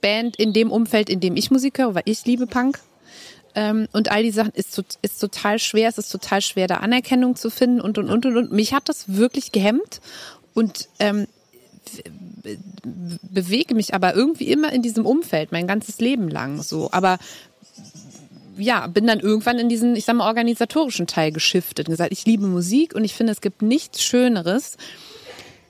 Mädelsband 0.00 0.36
in 0.36 0.52
dem 0.52 0.70
Umfeld, 0.70 1.08
in 1.08 1.20
dem 1.20 1.36
ich 1.36 1.50
Musik 1.50 1.78
höre, 1.78 1.94
weil 1.94 2.02
ich 2.04 2.24
liebe 2.26 2.46
Punk. 2.46 2.78
Ähm, 3.54 3.88
und 3.92 4.10
all 4.10 4.22
die 4.22 4.30
Sachen 4.30 4.52
ist, 4.52 4.80
ist 5.02 5.18
total 5.18 5.58
schwer. 5.58 5.88
Es 5.88 5.98
ist 5.98 6.10
total 6.10 6.40
schwer, 6.40 6.68
da 6.68 6.76
Anerkennung 6.76 7.36
zu 7.36 7.50
finden 7.50 7.80
und, 7.80 7.98
und, 7.98 8.08
und, 8.08 8.26
und, 8.26 8.36
und. 8.36 8.52
Mich 8.52 8.72
hat 8.72 8.88
das 8.88 9.16
wirklich 9.16 9.52
gehemmt. 9.52 10.00
Und 10.54 10.88
ähm, 10.98 11.26
bewege 13.22 13.74
mich 13.74 13.94
aber 13.94 14.14
irgendwie 14.14 14.48
immer 14.48 14.72
in 14.72 14.82
diesem 14.82 15.04
Umfeld, 15.04 15.52
mein 15.52 15.66
ganzes 15.66 16.00
Leben 16.00 16.28
lang 16.28 16.62
so. 16.62 16.90
Aber 16.92 17.18
ja, 18.56 18.86
bin 18.86 19.06
dann 19.06 19.20
irgendwann 19.20 19.58
in 19.58 19.68
diesen, 19.68 19.96
ich 19.96 20.04
sag 20.04 20.16
mal, 20.16 20.26
organisatorischen 20.26 21.06
Teil 21.06 21.32
geschiftet 21.32 21.88
und 21.88 21.92
gesagt, 21.92 22.12
ich 22.12 22.26
liebe 22.26 22.46
Musik 22.46 22.94
und 22.94 23.04
ich 23.04 23.14
finde, 23.14 23.32
es 23.32 23.40
gibt 23.40 23.62
nichts 23.62 24.02
Schöneres, 24.02 24.76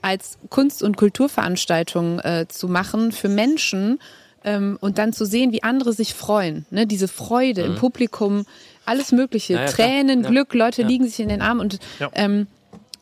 als 0.03 0.39
Kunst- 0.49 0.83
und 0.83 0.97
Kulturveranstaltungen 0.97 2.19
äh, 2.21 2.47
zu 2.49 2.69
machen 2.69 3.13
für 3.13 3.29
Menschen 3.29 4.01
ähm, 4.45 4.79
und 4.81 4.99
dann 4.99 5.13
zu 5.13 5.25
sehen, 5.25 5.53
wie 5.53 5.63
andere 5.63 5.93
sich 5.93 6.15
freuen. 6.15 6.67
Ne? 6.71 6.87
Diese 6.87 7.09
Freude 7.09 7.63
im 7.63 7.75
Publikum, 7.77 8.47
alles 8.87 9.13
Mögliche, 9.13 9.55
Ja, 9.55 9.61
ja, 9.61 9.67
klar. 9.67 9.89
Tränen, 9.89 10.23
Ja. 10.25 10.31
Glück, 10.31 10.55
Leute 10.55 10.83
liegen 10.83 11.07
sich 11.07 11.21
in 11.21 11.29
den 11.29 11.43
Armen 11.43 11.61
und 11.61 11.79
ähm, 12.15 12.47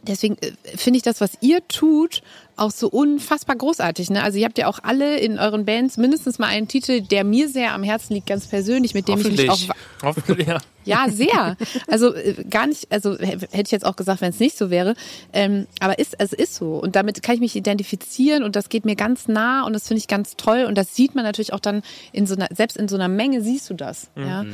deswegen 0.02 0.36
äh, 0.40 0.52
finde 0.76 0.96
ich 0.98 1.02
das, 1.02 1.20
was 1.20 1.32
ihr 1.40 1.66
tut, 1.68 2.22
auch 2.58 2.70
so 2.70 2.88
unfassbar 2.88 3.56
großartig. 3.56 4.10
Ne? 4.10 4.22
Also 4.22 4.38
ihr 4.38 4.44
habt 4.44 4.58
ja 4.58 4.66
auch 4.66 4.80
alle 4.82 5.18
in 5.18 5.38
euren 5.38 5.64
Bands 5.64 5.96
mindestens 5.96 6.38
mal 6.38 6.46
einen 6.46 6.68
Titel, 6.68 7.00
der 7.00 7.24
mir 7.24 7.48
sehr 7.48 7.74
am 7.74 7.82
Herzen 7.82 8.14
liegt, 8.14 8.26
ganz 8.26 8.46
persönlich, 8.46 8.94
mit 8.94 9.08
dem 9.08 9.20
ich 9.20 9.30
mich 9.30 9.50
auch 9.50 9.58
Hoffentlich, 10.02 10.46
ja. 10.46 10.58
ja, 10.84 11.06
sehr. 11.10 11.56
Also 11.88 12.14
äh, 12.14 12.44
gar 12.48 12.66
nicht, 12.66 12.90
also 12.90 13.18
hätte 13.18 13.62
ich 13.64 13.70
jetzt 13.70 13.84
auch 13.84 13.96
gesagt, 13.96 14.20
wenn 14.20 14.30
es 14.30 14.38
nicht 14.38 14.56
so 14.56 14.70
wäre. 14.70 14.94
Ähm, 15.32 15.66
aber 15.80 15.98
ist, 15.98 16.14
es 16.18 16.32
ist 16.32 16.54
so. 16.54 16.76
Und 16.76 16.94
damit 16.94 17.22
kann 17.22 17.34
ich 17.34 17.40
mich 17.40 17.56
identifizieren 17.56 18.44
und 18.44 18.54
das 18.54 18.68
geht 18.68 18.84
mir 18.84 18.94
ganz 18.94 19.28
nah 19.28 19.64
und 19.64 19.72
das 19.72 19.88
finde 19.88 19.98
ich 19.98 20.08
ganz 20.08 20.36
toll. 20.36 20.64
Und 20.66 20.76
das 20.76 20.94
sieht 20.94 21.14
man 21.14 21.24
natürlich 21.24 21.52
auch 21.52 21.60
dann 21.60 21.82
in 22.12 22.26
so 22.26 22.36
einer, 22.36 22.48
selbst 22.54 22.76
in 22.76 22.88
so 22.88 22.96
einer 22.96 23.08
Menge 23.08 23.42
siehst 23.42 23.68
du 23.70 23.74
das. 23.74 24.08
Ja? 24.16 24.44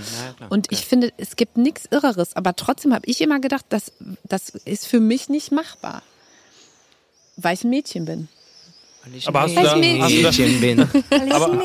Und 0.49 0.73
ich 0.73 0.87
finde, 0.87 1.13
es 1.19 1.37
gibt 1.37 1.59
nichts 1.59 1.87
Irreres, 1.91 2.37
aber 2.37 2.57
trotzdem 2.57 2.95
habe 2.95 3.07
ich 3.07 3.21
immer 3.21 3.41
gedacht, 3.41 3.67
das, 3.69 3.93
das 4.25 4.51
ist 4.51 4.87
für 4.87 5.01
mich 5.01 5.29
nicht 5.29 5.53
machbar. 5.53 6.03
Weil 7.37 7.55
ich 7.55 7.65
ein 7.65 7.71
Mädchen 7.71 8.05
bin. 8.05 8.29
Aber 9.27 9.43
hast 9.43 9.57
du 9.57 9.63
da, 9.63 9.77
Mädchen. 9.77 10.03
hast 10.03 10.13
du 10.17 10.23
da, 10.23 10.31
Mädchen 10.31 10.61
bin. 10.61 10.81
aber 11.33 11.63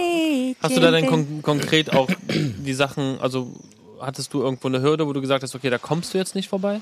hast 0.62 0.76
du 0.76 0.80
da 0.82 0.92
denn 0.92 1.08
kon 1.08 1.42
konkret 1.42 1.94
auch 1.94 2.10
die 2.28 2.74
Sachen, 2.74 3.20
also 3.22 3.54
hattest 4.02 4.34
du 4.34 4.42
irgendwo 4.42 4.68
eine 4.68 4.82
Hürde, 4.82 5.08
wo 5.08 5.14
du 5.14 5.22
gesagt 5.22 5.44
hast, 5.44 5.56
okay, 5.56 5.70
da 5.70 5.78
kommst 5.78 6.14
du 6.14 6.18
jetzt 6.18 6.36
nicht 6.36 6.50
vorbei? 6.50 6.82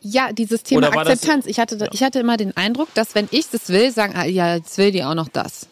Ja, 0.00 0.32
dieses 0.32 0.62
Thema 0.62 0.94
war 0.94 1.04
das- 1.04 1.14
Akzeptanz. 1.14 1.46
Ich 1.46 1.58
hatte, 1.58 1.88
ich 1.92 2.02
hatte 2.02 2.18
immer 2.20 2.36
den 2.36 2.56
Eindruck, 2.56 2.88
dass 2.94 3.14
wenn 3.14 3.28
ich 3.30 3.48
das 3.50 3.68
will, 3.68 3.90
sagen, 3.90 4.14
ah, 4.16 4.24
ja, 4.26 4.56
jetzt 4.56 4.76
will 4.78 4.90
die 4.90 5.02
auch 5.04 5.14
noch 5.14 5.28
das. 5.28 5.66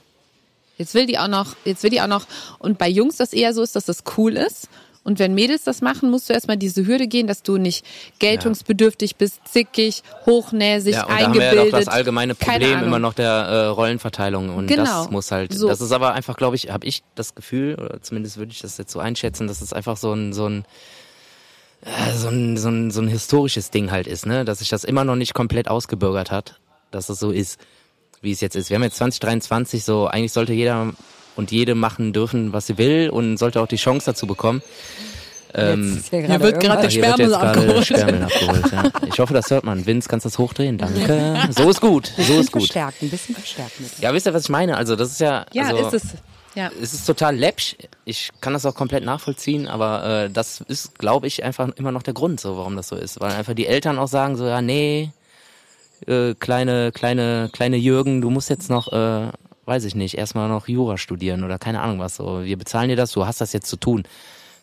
Jetzt 0.79 0.95
will 0.95 1.07
die 1.07 1.19
auch 1.19 1.29
noch, 1.29 1.55
jetzt 1.65 1.83
will 1.83 1.91
die 1.91 2.01
auch 2.01 2.07
noch. 2.07 2.27
Und 2.59 2.79
bei 2.79 2.89
Jungs 2.89 3.17
das 3.19 3.33
eher 3.35 3.53
so 3.55 3.63
ist, 3.63 3.77
dass 3.77 3.85
das 3.85 4.05
cool 4.17 4.37
ist. 4.37 4.69
Und 5.05 5.19
wenn 5.19 5.35
Mädels 5.35 5.65
das 5.65 5.81
machen, 5.81 6.11
musst 6.11 6.29
du 6.29 6.33
erstmal 6.33 6.57
diese 6.57 6.87
Hürde 6.87 7.09
gehen, 7.09 7.27
dass 7.27 7.43
du 7.43 7.57
nicht 7.57 7.85
geltungsbedürftig 8.21 9.17
bist, 9.17 9.41
zickig, 9.51 10.03
hochnäsig, 10.27 10.95
Ja, 10.95 11.03
und 11.05 11.11
da 11.11 11.15
haben 11.17 11.25
eingebildet. 11.27 11.53
wir 11.57 11.65
ja 11.65 11.71
doch 11.71 11.79
das 11.79 11.89
allgemeine 11.89 12.35
Problem 12.35 12.83
immer 12.85 12.99
noch 13.01 13.13
der 13.15 13.31
äh, 13.31 13.67
Rollenverteilung 13.67 14.51
und 14.55 14.69
Genau. 14.69 14.85
das 14.85 15.11
muss 15.11 15.31
halt, 15.33 15.53
So. 15.53 15.69
das 15.69 15.81
ist 15.81 15.93
aber 15.93 16.13
einfach, 16.15 16.37
glaube 16.37 16.55
ich, 16.57 16.71
habe 16.71 16.87
ich 16.87 17.03
das 17.17 17.35
Gefühl, 17.35 17.75
oder 17.75 18.01
zumindest 18.01 18.37
würde 18.37 18.53
ich 18.53 18.61
das 18.61 18.79
jetzt 18.79 18.93
so 18.93 19.01
einschätzen, 19.01 19.49
dass 19.49 19.61
es 19.61 19.73
einfach 19.73 19.97
so 19.97 20.13
ein, 20.13 20.33
so 20.33 20.47
ein, 20.49 20.65
äh, 21.85 22.17
so 22.17 22.29
ein, 22.29 22.57
so 22.57 22.69
ein, 22.69 22.91
so 22.93 23.01
ein 23.01 23.09
historisches 23.09 23.71
Ding 23.71 23.91
halt 23.91 24.07
ist, 24.07 24.25
ne, 24.27 24.45
dass 24.45 24.61
sich 24.61 24.69
das 24.69 24.85
immer 24.85 25.05
noch 25.05 25.17
nicht 25.17 25.35
komplett 25.35 25.69
ausgebürgert 25.69 26.31
hat, 26.31 26.61
dass 26.93 27.09
es 27.09 27.19
so 27.19 27.31
ist, 27.33 27.59
wie 28.21 28.31
es 28.31 28.41
jetzt 28.41 28.55
ist. 28.55 28.71
Wir 28.71 28.77
haben 28.77 28.85
jetzt 28.85 28.99
2023 28.99 29.83
so, 29.85 30.07
eigentlich 30.07 30.33
sollte 30.33 30.53
jeder 30.53 30.93
und 31.37 31.51
jede 31.51 31.75
machen 31.75 32.13
dürfen, 32.13 32.53
was 32.53 32.67
sie 32.67 32.79
will 32.79 33.11
und 33.11 33.37
sollte 33.37 33.61
auch 33.61 33.67
die 33.67 33.77
Chance 33.77 34.07
dazu 34.07 34.27
bekommen. 34.27 34.63
Ähm, 35.55 36.03
hier 36.09 36.41
wird 36.41 36.61
gerade 36.61 36.89
der 36.89 37.01
gerade 37.01 37.39
abgeholt. 37.39 37.85
Sperrmüll 37.85 38.23
abgeholt. 38.23 38.73
Ja. 38.73 38.85
Ich 39.07 39.19
hoffe, 39.19 39.35
das 39.35 39.51
hört 39.51 39.65
man. 39.65 39.85
Vince, 39.85 40.09
kannst 40.09 40.25
du 40.25 40.31
das 40.31 40.39
hochdrehen? 40.39 40.79
Danke. 40.79 41.37
So 41.51 41.69
ist 41.69 41.81
gut. 41.81 42.11
So 42.17 42.41
ist 42.41 42.53
gut. 42.53 42.63
verstärkt, 42.63 43.03
ein 43.03 43.11
bisschen 43.11 43.35
verstärkt 43.35 43.79
mit. 43.79 43.99
Ja, 43.99 44.15
wisst 44.15 44.27
ihr, 44.27 44.33
was 44.33 44.45
ich 44.45 44.49
meine? 44.49 44.77
Also, 44.79 44.97
das 44.97 45.11
ist 45.11 45.21
ja. 45.21 45.45
Ja, 45.53 45.65
also, 45.65 45.89
ist 45.89 46.05
es. 46.05 46.11
Ja. 46.55 46.71
Es 46.81 46.93
ist 46.93 47.07
total 47.07 47.37
läppsch. 47.37 47.77
Ich 48.05 48.31
kann 48.41 48.53
das 48.53 48.67
auch 48.67 48.75
komplett 48.75 49.05
nachvollziehen, 49.05 49.69
aber 49.69 50.25
äh, 50.25 50.31
das 50.31 50.61
ist, 50.61 50.99
glaube 50.99 51.27
ich, 51.27 51.45
einfach 51.45 51.69
immer 51.77 51.93
noch 51.93 52.03
der 52.03 52.15
Grund, 52.15 52.41
so 52.41 52.57
warum 52.57 52.77
das 52.77 52.89
so 52.89 52.97
ist. 52.97 53.21
Weil 53.21 53.33
einfach 53.33 53.55
die 53.55 53.67
Eltern 53.67 53.99
auch 53.99 54.09
sagen 54.09 54.37
so, 54.37 54.47
ja, 54.47 54.61
nee, 54.61 55.11
äh, 56.07 56.35
kleine, 56.35 56.93
kleine, 56.93 57.49
kleine 57.53 57.77
Jürgen, 57.77 58.21
du 58.21 58.29
musst 58.29 58.51
jetzt 58.51 58.69
noch, 58.69 58.93
äh, 58.93 59.29
weiß 59.65 59.85
ich 59.85 59.95
nicht, 59.95 60.17
erstmal 60.19 60.49
noch 60.49 60.69
Jura 60.69 60.99
studieren 60.99 61.45
oder 61.45 61.59
keine 61.59 61.81
Ahnung 61.81 61.99
was. 61.99 62.17
So, 62.17 62.45
wir 62.45 62.57
bezahlen 62.57 62.89
dir 62.89 62.97
das, 62.97 63.13
du 63.13 63.27
hast 63.27 63.41
das 63.41 63.53
jetzt 63.53 63.69
zu 63.69 63.77
tun. 63.77 64.05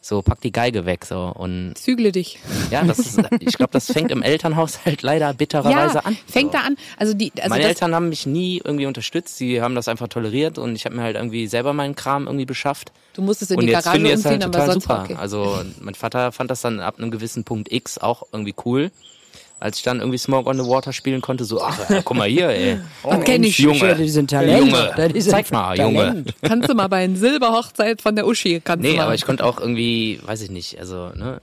So, 0.02 0.22
pack 0.22 0.40
die 0.40 0.54
Geige 0.54 0.86
weg. 0.86 1.04
So 1.04 1.24
und 1.36 1.74
Zügle 1.78 2.14
dich. 2.14 2.40
ja, 2.72 2.84
das 2.86 3.00
ist, 3.00 3.20
ich 3.42 3.58
glaube, 3.58 3.74
das 3.74 3.92
fängt 3.92 4.12
im 4.12 4.22
Elternhaushalt 4.22 5.02
leider 5.02 5.34
bittererweise 5.34 5.96
Ja, 5.96 6.00
an. 6.06 6.18
fängt 6.26 6.54
so. 6.54 6.58
da 6.58 6.64
an. 6.64 6.78
Also 6.98 7.14
die, 7.14 7.34
also 7.38 7.50
Meine 7.50 7.66
Eltern 7.66 7.94
haben 7.94 8.08
mich 8.08 8.26
nie 8.26 8.62
irgendwie 8.64 8.86
unterstützt, 8.86 9.38
sie 9.38 9.62
haben 9.62 9.76
das 9.76 9.90
einfach 9.90 10.08
toleriert 10.08 10.58
und 10.58 10.74
ich 10.76 10.86
habe 10.86 10.96
mir 10.96 11.02
halt 11.02 11.18
irgendwie 11.18 11.48
selber 11.48 11.74
meinen 11.74 11.96
Kram 11.96 12.28
irgendwie 12.28 12.46
beschafft. 12.46 12.94
du 13.14 13.22
musstest 13.22 13.52
in 13.52 13.58
und 13.58 13.66
die 13.66 13.72
jetzt 13.74 13.84
Garage 13.84 14.00
umziehen, 14.14 14.24
halt 14.32 14.46
aber 14.46 14.66
sonst 14.68 14.84
super. 14.84 15.02
okay. 15.04 15.16
Also 15.16 15.62
mein 15.82 15.96
Vater 15.96 16.32
fand 16.32 16.50
das 16.50 16.62
dann 16.62 16.80
ab 16.80 16.98
einem 16.98 17.12
gewissen 17.12 17.44
Punkt 17.44 17.70
X 17.70 17.98
auch 17.98 18.24
irgendwie 18.32 18.56
cool. 18.64 18.92
Als 19.62 19.78
ich 19.78 19.84
dann 19.84 20.00
irgendwie 20.00 20.18
Smoke 20.18 20.50
on 20.50 20.58
the 20.58 20.66
Water 20.70 20.94
spielen 20.94 21.20
konnte, 21.20 21.44
so, 21.44 21.62
ach, 21.62 21.90
ja, 21.90 22.02
guck 22.02 22.16
mal 22.16 22.30
hier, 22.30 22.48
ey. 22.50 22.80
Oh, 23.04 23.18
kenn 23.18 23.44
ich. 23.44 23.60
Junge, 23.60 23.94
Die 23.96 24.08
sind 24.08 24.30
Talent. 24.30 24.72
Junge, 24.72 24.94
Das 24.96 25.12
ist 25.12 25.30
zeig 25.30 25.52
mal, 25.52 25.78
Junge. 25.78 25.98
Talent. 25.98 26.36
Kannst 26.42 26.70
du 26.70 26.74
mal 26.76 26.88
bei 26.88 27.04
einer 27.04 27.18
Silberhochzeit 27.18 28.02
von 28.02 28.16
der 28.16 28.26
Uschi, 28.26 28.62
kannst 28.64 28.86
du 28.86 28.90
Nee, 28.90 28.96
mal. 28.98 29.04
aber 29.04 29.16
ich 29.16 29.26
konnte 29.26 29.44
auch 29.46 29.60
irgendwie, 29.60 30.22
weiß 30.26 30.42
ich 30.44 30.50
nicht, 30.50 30.80
also, 30.80 31.10
ne, 31.10 31.42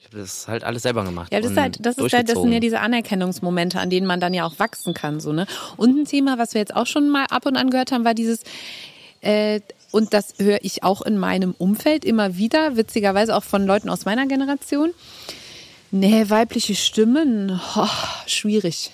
ich 0.00 0.06
habe 0.06 0.18
das 0.18 0.48
halt 0.48 0.64
alles 0.64 0.82
selber 0.82 1.04
gemacht. 1.04 1.30
Ja, 1.30 1.40
das 1.40 1.50
ist 1.50 1.56
und 1.58 1.62
halt, 1.62 1.76
das 1.84 1.98
ist 1.98 2.12
halt, 2.14 2.30
das 2.30 2.40
sind 2.40 2.52
ja 2.52 2.60
diese 2.60 2.80
Anerkennungsmomente, 2.80 3.78
an 3.80 3.90
denen 3.90 4.06
man 4.06 4.18
dann 4.18 4.32
ja 4.32 4.46
auch 4.46 4.58
wachsen 4.58 4.94
kann, 4.94 5.20
so, 5.20 5.34
ne? 5.34 5.46
Und 5.76 5.94
ein 5.94 6.04
Thema, 6.06 6.38
was 6.38 6.54
wir 6.54 6.60
jetzt 6.62 6.74
auch 6.74 6.86
schon 6.86 7.10
mal 7.10 7.26
ab 7.26 7.44
und 7.44 7.56
an 7.58 7.68
gehört 7.68 7.92
haben, 7.92 8.06
war 8.06 8.14
dieses, 8.14 8.40
äh, 9.20 9.60
und 9.90 10.14
das 10.14 10.36
höre 10.38 10.58
ich 10.64 10.82
auch 10.84 11.02
in 11.02 11.18
meinem 11.18 11.54
Umfeld 11.58 12.06
immer 12.06 12.38
wieder, 12.38 12.76
witzigerweise 12.78 13.36
auch 13.36 13.44
von 13.44 13.66
Leuten 13.66 13.90
aus 13.90 14.06
meiner 14.06 14.26
Generation. 14.26 14.92
Nee, 15.92 16.24
weibliche 16.28 16.74
Stimmen, 16.74 17.60
oh, 17.76 17.86
schwierig. 18.26 18.92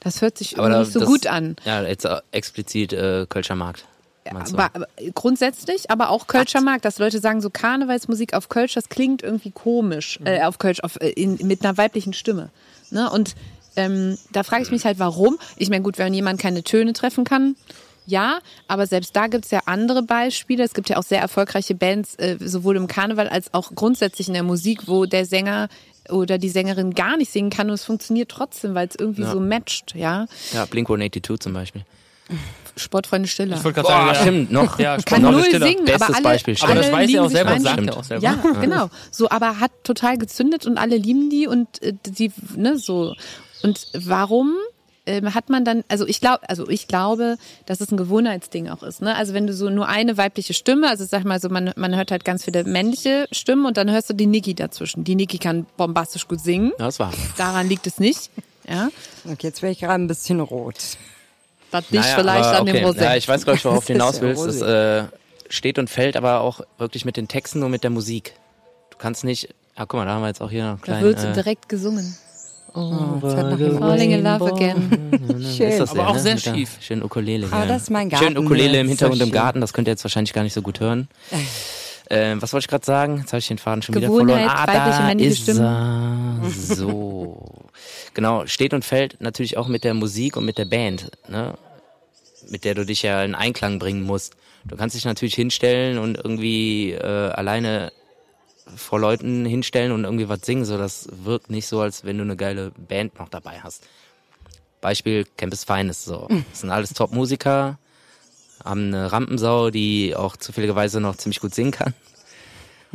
Das 0.00 0.22
hört 0.22 0.38
sich 0.38 0.54
da- 0.54 0.80
nicht 0.80 0.92
so 0.92 1.00
das- 1.00 1.08
gut 1.08 1.26
an. 1.26 1.56
Ja, 1.64 1.82
jetzt 1.82 2.06
explizit 2.32 2.92
äh, 2.92 3.26
Kölscher 3.28 3.54
Markt. 3.54 3.84
Aber, 4.30 4.70
aber 4.74 4.86
grundsätzlich, 5.14 5.90
aber 5.90 6.10
auch 6.10 6.26
Kölscher 6.26 6.60
Markt, 6.60 6.84
dass 6.84 6.98
Leute 6.98 7.18
sagen, 7.18 7.40
so 7.40 7.48
Karnevalsmusik 7.48 8.34
auf 8.34 8.48
Kölsch, 8.48 8.74
das 8.74 8.88
klingt 8.90 9.22
irgendwie 9.22 9.50
komisch, 9.50 10.18
äh, 10.24 10.42
auf 10.42 10.58
Kölsch, 10.58 10.80
auf, 10.80 10.96
äh, 11.00 11.08
in, 11.10 11.38
mit 11.46 11.64
einer 11.64 11.78
weiblichen 11.78 12.12
Stimme. 12.12 12.50
Ne? 12.90 13.08
Und 13.10 13.34
ähm, 13.76 14.18
da 14.32 14.42
frage 14.42 14.64
ich 14.64 14.70
mich 14.70 14.84
halt, 14.84 14.98
warum. 14.98 15.38
Ich 15.56 15.70
meine, 15.70 15.82
gut, 15.82 15.96
wenn 15.98 16.12
jemand 16.12 16.40
keine 16.40 16.62
Töne 16.62 16.92
treffen 16.92 17.24
kann, 17.24 17.56
ja, 18.04 18.40
aber 18.68 18.86
selbst 18.86 19.14
da 19.16 19.26
gibt 19.26 19.44
es 19.44 19.50
ja 19.50 19.60
andere 19.66 20.02
Beispiele. 20.02 20.64
Es 20.64 20.74
gibt 20.74 20.88
ja 20.88 20.96
auch 20.96 21.02
sehr 21.02 21.20
erfolgreiche 21.20 21.74
Bands, 21.74 22.14
äh, 22.16 22.36
sowohl 22.40 22.76
im 22.76 22.86
Karneval 22.86 23.28
als 23.28 23.52
auch 23.54 23.74
grundsätzlich 23.74 24.28
in 24.28 24.34
der 24.34 24.42
Musik, 24.42 24.88
wo 24.88 25.04
der 25.06 25.26
Sänger 25.26 25.68
oder 26.10 26.38
die 26.38 26.48
Sängerin 26.48 26.94
gar 26.94 27.16
nicht 27.16 27.30
singen 27.32 27.50
kann 27.50 27.68
und 27.68 27.74
es 27.74 27.84
funktioniert 27.84 28.30
trotzdem, 28.30 28.74
weil 28.74 28.88
es 28.88 28.94
irgendwie 28.98 29.22
Ja. 29.22 29.30
so 29.32 29.40
matcht, 29.40 29.94
ja. 29.94 30.26
Ja, 30.52 30.64
Blink-182 30.66 31.40
zum 31.40 31.52
Beispiel. 31.52 31.82
Sportfreunde 32.76 33.26
Stiller. 33.28 33.56
Ich 33.56 33.64
wollte 33.64 33.80
gerade 33.82 33.88
sagen, 33.88 34.06
ja. 34.08 34.14
stimmt, 34.14 34.52
noch. 34.52 34.78
Ja, 34.78 34.98
kann 34.98 35.22
Noch 35.22 35.32
null 35.32 35.44
Stiller. 35.44 35.66
singen, 35.66 35.80
aber 35.82 35.92
Bestes 35.98 36.14
alle, 36.14 36.22
Beispiel, 36.22 36.56
Aber 36.60 36.70
alle 36.72 36.80
das 36.82 36.92
weiß 36.92 37.00
er 37.00 37.06
lieben 37.06 37.18
auch 37.20 37.30
selber, 37.30 37.50
rein. 37.50 37.62
sagt 37.62 37.72
Stimmt. 37.74 37.90
er 37.90 37.96
auch 37.96 38.04
selber. 38.04 38.24
Ja, 38.24 38.34
genau. 38.60 38.90
So, 39.10 39.30
aber 39.30 39.58
hat 39.60 39.72
total 39.82 40.18
gezündet 40.18 40.66
und 40.66 40.78
alle 40.78 40.96
lieben 40.96 41.30
die 41.30 41.46
und 41.48 41.82
äh, 41.82 41.94
die, 42.06 42.30
ne, 42.56 42.78
so. 42.78 43.14
Und 43.62 43.88
warum 43.94 44.54
ähm, 45.08 45.34
hat 45.34 45.48
man 45.48 45.64
dann, 45.64 45.82
also 45.88 46.06
ich 46.06 46.20
glaube, 46.20 46.48
also 46.48 46.68
ich 46.68 46.86
glaube, 46.86 47.36
dass 47.66 47.80
es 47.80 47.90
ein 47.90 47.96
Gewohnheitsding 47.96 48.68
auch 48.68 48.82
ist. 48.82 49.00
Ne? 49.02 49.16
Also 49.16 49.32
wenn 49.34 49.46
du 49.46 49.54
so 49.54 49.70
nur 49.70 49.88
eine 49.88 50.16
weibliche 50.16 50.54
Stimme, 50.54 50.88
also 50.88 51.04
sag 51.04 51.24
mal 51.24 51.40
so, 51.40 51.48
man, 51.48 51.72
man 51.76 51.96
hört 51.96 52.10
halt 52.10 52.24
ganz 52.24 52.44
viele 52.44 52.64
männliche 52.64 53.26
Stimmen 53.32 53.64
und 53.66 53.76
dann 53.76 53.90
hörst 53.90 54.10
du 54.10 54.14
die 54.14 54.26
Niki 54.26 54.54
dazwischen. 54.54 55.04
Die 55.04 55.14
Niki 55.14 55.38
kann 55.38 55.66
bombastisch 55.76 56.28
gut 56.28 56.40
singen. 56.40 56.72
Das 56.78 56.98
war. 56.98 57.12
Daran 57.36 57.68
liegt 57.68 57.86
es 57.86 57.98
nicht. 57.98 58.30
Ja. 58.68 58.88
Okay, 59.24 59.46
jetzt 59.46 59.62
wäre 59.62 59.72
ich 59.72 59.80
gerade 59.80 59.94
ein 60.02 60.08
bisschen 60.08 60.40
rot. 60.40 60.76
Das 61.70 61.90
liegt 61.90 62.04
Naja, 62.04 62.16
vielleicht 62.16 62.44
aber 62.44 62.58
an 62.60 62.66
dem 62.66 62.76
okay. 62.76 62.84
Rosé. 62.86 63.02
Ja, 63.02 63.16
ich 63.16 63.26
weiß, 63.28 63.44
glaube 63.44 63.56
ich, 63.58 63.64
worauf 63.64 63.86
du 63.86 63.92
hinaus 63.94 64.20
willst. 64.20 64.44
Das 64.46 64.62
Rosé. 64.62 65.04
äh, 65.04 65.08
steht 65.48 65.78
und 65.78 65.88
fällt 65.88 66.16
aber 66.16 66.40
auch 66.40 66.60
wirklich 66.76 67.04
mit 67.04 67.16
den 67.16 67.28
Texten 67.28 67.62
und 67.62 67.70
mit 67.70 67.82
der 67.82 67.90
Musik. 67.90 68.34
Du 68.90 68.98
kannst 68.98 69.24
nicht. 69.24 69.48
Ah, 69.74 69.86
guck 69.86 70.00
mal, 70.00 70.06
da 70.06 70.12
haben 70.12 70.22
wir 70.22 70.28
jetzt 70.28 70.42
auch 70.42 70.50
hier 70.50 70.72
noch 70.72 70.80
da 70.80 70.94
einen 70.94 71.04
wird 71.04 71.16
kleinen. 71.18 71.32
Äh, 71.32 71.34
direkt 71.34 71.68
gesungen. 71.68 72.16
Oh, 72.78 73.56
dem 73.56 73.78
Falling 73.78 74.12
in 74.12 74.22
love 74.22 74.52
again. 74.52 75.10
Schön. 75.56 75.68
ist 75.68 75.80
das 75.80 75.90
Aber 75.90 76.08
auch 76.08 76.14
ne? 76.14 76.20
sehr 76.20 76.38
schief. 76.38 76.78
Schönen 76.80 77.02
Ukulele. 77.02 77.48
Ja. 77.50 77.66
das 77.66 77.82
ist 77.82 77.90
mein 77.90 78.10
Schön 78.10 78.20
Garten, 78.20 78.38
Ukulele 78.38 78.72
ne? 78.72 78.80
im 78.80 78.86
So 78.86 78.90
Hintergrund 78.90 79.20
im 79.20 79.26
schön. 79.28 79.34
Garten, 79.34 79.60
das 79.60 79.72
könnt 79.72 79.88
ihr 79.88 79.92
jetzt 79.92 80.04
wahrscheinlich 80.04 80.32
gar 80.32 80.42
nicht 80.42 80.54
so 80.54 80.62
gut 80.62 80.80
hören. 80.80 81.08
Ähm, 82.10 82.40
was 82.40 82.52
wollte 82.52 82.64
ich 82.64 82.68
gerade 82.68 82.86
sagen? 82.86 83.18
Jetzt 83.18 83.32
habe 83.32 83.40
ich 83.40 83.48
den 83.48 83.58
Faden 83.58 83.82
schon 83.82 83.94
wieder 83.94 84.06
verloren. 84.06 84.48
Ah, 84.48 84.66
da 84.66 85.10
ist 85.12 85.48
er. 85.48 86.50
So. 86.50 87.44
genau, 88.14 88.46
steht 88.46 88.72
und 88.72 88.84
fällt 88.84 89.20
natürlich 89.20 89.56
auch 89.58 89.68
mit 89.68 89.84
der 89.84 89.94
Musik 89.94 90.36
und 90.36 90.44
mit 90.44 90.56
der 90.58 90.64
Band, 90.64 91.10
ne? 91.28 91.54
mit 92.48 92.64
der 92.64 92.74
du 92.74 92.86
dich 92.86 93.02
ja 93.02 93.22
in 93.22 93.34
Einklang 93.34 93.78
bringen 93.78 94.02
musst. 94.02 94.34
Du 94.64 94.76
kannst 94.76 94.96
dich 94.96 95.04
natürlich 95.04 95.34
hinstellen 95.34 95.98
und 95.98 96.16
irgendwie 96.16 96.92
äh, 96.92 97.30
alleine 97.30 97.92
vor 98.76 99.00
Leuten 99.00 99.44
hinstellen 99.44 99.92
und 99.92 100.04
irgendwie 100.04 100.28
was 100.28 100.40
singen, 100.42 100.64
so 100.64 100.78
das 100.78 101.08
wirkt 101.24 101.50
nicht 101.50 101.66
so, 101.66 101.80
als 101.80 102.04
wenn 102.04 102.18
du 102.18 102.24
eine 102.24 102.36
geile 102.36 102.72
Band 102.72 103.18
noch 103.18 103.28
dabei 103.28 103.60
hast. 103.60 103.86
Beispiel 104.80 105.26
Campus 105.36 105.64
Feines, 105.64 106.04
so. 106.04 106.28
Das 106.50 106.60
sind 106.60 106.70
alles 106.70 106.92
Top-Musiker, 106.94 107.78
haben 108.64 108.88
eine 108.88 109.12
Rampensau, 109.12 109.70
die 109.70 110.14
auch 110.14 110.36
zufälligerweise 110.36 111.00
noch 111.00 111.16
ziemlich 111.16 111.40
gut 111.40 111.54
singen 111.54 111.72
kann. 111.72 111.94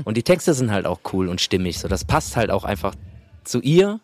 Und 0.06 0.18
die 0.18 0.24
Texte 0.24 0.54
sind 0.54 0.72
halt 0.72 0.86
auch 0.86 1.02
cool 1.12 1.28
und 1.28 1.42
stimmig, 1.42 1.80
so. 1.80 1.88
Das 1.88 2.06
passt 2.06 2.36
halt 2.36 2.52
auch 2.52 2.64
einfach 2.64 2.96
zu 3.44 3.60
ihr 3.62 4.00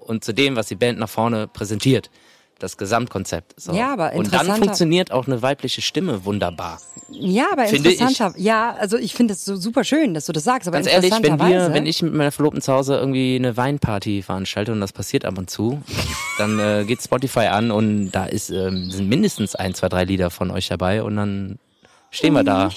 und 0.00 0.24
zu 0.24 0.32
dem, 0.32 0.56
was 0.56 0.68
die 0.68 0.76
Band 0.76 0.98
nach 0.98 1.08
vorne 1.08 1.48
präsentiert. 1.48 2.10
Das 2.58 2.78
Gesamtkonzept. 2.78 3.60
So. 3.60 3.74
Ja, 3.74 3.92
aber 3.92 4.14
Und 4.14 4.32
dann 4.32 4.46
funktioniert 4.56 5.12
auch 5.12 5.26
eine 5.26 5.42
weibliche 5.42 5.82
Stimme 5.82 6.24
wunderbar. 6.24 6.80
Ja, 7.10 7.44
aber 7.52 7.66
Finde 7.66 7.90
ich. 7.90 8.00
interessanter. 8.00 8.38
Ja, 8.40 8.74
also 8.80 8.96
ich 8.96 9.12
finde 9.14 9.34
es 9.34 9.44
so 9.44 9.56
super 9.56 9.84
schön, 9.84 10.14
dass 10.14 10.24
du 10.24 10.32
das 10.32 10.44
sagst. 10.44 10.66
Aber 10.66 10.78
Ganz 10.78 10.86
ehrlich, 10.90 11.12
wenn 11.12 11.22
wir, 11.22 11.30
interessanterweise- 11.32 11.74
wenn 11.74 11.86
ich 11.86 12.00
mit 12.02 12.14
meiner 12.14 12.32
Verlobten 12.32 12.62
zu 12.62 12.72
Hause 12.72 12.96
irgendwie 12.96 13.36
eine 13.36 13.56
Weinparty 13.58 14.22
veranstalte 14.22 14.72
und 14.72 14.80
das 14.80 14.92
passiert 14.94 15.26
ab 15.26 15.36
und 15.36 15.50
zu, 15.50 15.82
dann 16.38 16.58
äh, 16.58 16.84
geht 16.86 17.02
Spotify 17.02 17.40
an 17.46 17.70
und 17.70 18.10
da 18.12 18.24
ist, 18.24 18.48
ähm, 18.48 18.90
sind 18.90 19.08
mindestens 19.08 19.54
ein, 19.54 19.74
zwei, 19.74 19.90
drei 19.90 20.04
Lieder 20.04 20.30
von 20.30 20.50
euch 20.50 20.68
dabei 20.68 21.02
und 21.02 21.16
dann 21.16 21.58
stehen 22.10 22.32
wir 22.32 22.42
da 22.44 22.70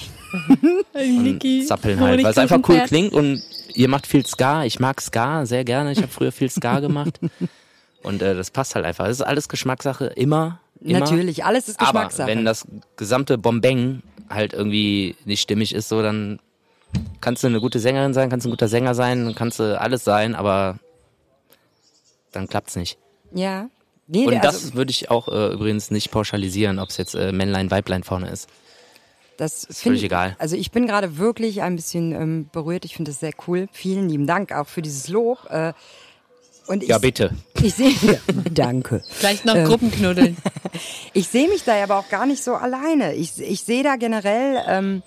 und 0.92 1.64
zappeln 1.66 2.00
halt, 2.00 2.22
weil 2.22 2.30
es 2.32 2.38
einfach 2.38 2.60
cool 2.68 2.80
klingt 2.86 3.14
und 3.14 3.42
ihr 3.74 3.88
macht 3.88 4.06
viel 4.06 4.26
Ska. 4.26 4.64
Ich 4.64 4.78
mag 4.78 5.00
Ska 5.00 5.46
sehr 5.46 5.64
gerne. 5.64 5.92
Ich 5.92 5.98
habe 5.98 6.08
früher 6.08 6.32
viel 6.32 6.50
Ska 6.50 6.80
gemacht 6.80 7.18
und 8.02 8.22
äh, 8.22 8.34
das 8.34 8.50
passt 8.50 8.74
halt 8.74 8.84
einfach. 8.84 9.04
Das 9.06 9.16
ist 9.20 9.22
alles 9.26 9.48
Geschmackssache, 9.48 10.06
immer. 10.06 10.60
immer. 10.80 11.00
Natürlich, 11.00 11.44
alles 11.44 11.68
ist 11.68 11.80
Aber 11.80 11.86
Geschmackssache. 11.92 12.28
wenn 12.28 12.44
das 12.44 12.66
gesamte 12.96 13.38
Bombeng 13.38 14.02
halt 14.28 14.52
irgendwie 14.52 15.16
nicht 15.24 15.40
stimmig 15.42 15.74
ist, 15.74 15.88
so 15.88 16.02
dann 16.02 16.38
kannst 17.20 17.42
du 17.42 17.48
eine 17.48 17.60
gute 17.60 17.78
Sängerin 17.80 18.14
sein, 18.14 18.30
kannst 18.30 18.44
du 18.46 18.48
ein 18.48 18.52
guter 18.52 18.68
Sänger 18.68 18.94
sein, 18.94 19.34
kannst 19.36 19.58
du 19.58 19.80
alles 19.80 20.04
sein, 20.04 20.34
aber 20.34 20.78
dann 22.32 22.48
klappt's 22.48 22.76
nicht. 22.76 22.98
ja. 23.32 23.68
Nee, 24.12 24.26
Und 24.26 24.34
also, 24.44 24.48
das 24.66 24.74
würde 24.74 24.90
ich 24.90 25.08
auch 25.08 25.28
äh, 25.28 25.52
übrigens 25.52 25.92
nicht 25.92 26.10
pauschalisieren, 26.10 26.80
ob 26.80 26.88
es 26.88 26.96
jetzt 26.96 27.14
äh, 27.14 27.30
Männlein, 27.30 27.70
Weiblein 27.70 28.02
vorne 28.02 28.28
ist. 28.28 28.48
Das 29.36 29.62
Ist 29.62 29.82
völlig 29.84 30.00
ich- 30.00 30.06
egal. 30.06 30.34
Also 30.40 30.56
ich 30.56 30.72
bin 30.72 30.88
gerade 30.88 31.16
wirklich 31.18 31.62
ein 31.62 31.76
bisschen 31.76 32.10
ähm, 32.10 32.48
berührt. 32.50 32.84
Ich 32.84 32.96
finde 32.96 33.12
das 33.12 33.20
sehr 33.20 33.30
cool. 33.46 33.68
Vielen 33.70 34.08
lieben 34.08 34.26
Dank 34.26 34.50
auch 34.50 34.66
für 34.66 34.82
dieses 34.82 35.06
Lob. 35.06 35.48
Äh, 35.48 35.74
und 36.66 36.82
ich, 36.82 36.88
Ja, 36.88 36.98
bitte. 36.98 37.30
Ich 37.62 37.74
sehe, 37.74 37.94
danke. 38.52 39.02
Vielleicht 39.08 39.44
noch 39.44 39.54
Ähm. 39.56 39.66
Gruppenknuddeln. 39.66 40.36
Ich 41.12 41.26
sehe 41.28 41.48
mich 41.48 41.64
da 41.64 41.82
aber 41.82 41.98
auch 41.98 42.08
gar 42.08 42.24
nicht 42.24 42.42
so 42.42 42.54
alleine. 42.54 43.14
Ich, 43.14 43.38
ich 43.40 43.62
sehe 43.62 43.82
da 43.82 43.96
generell 43.96 44.62
ähm, 44.68 45.02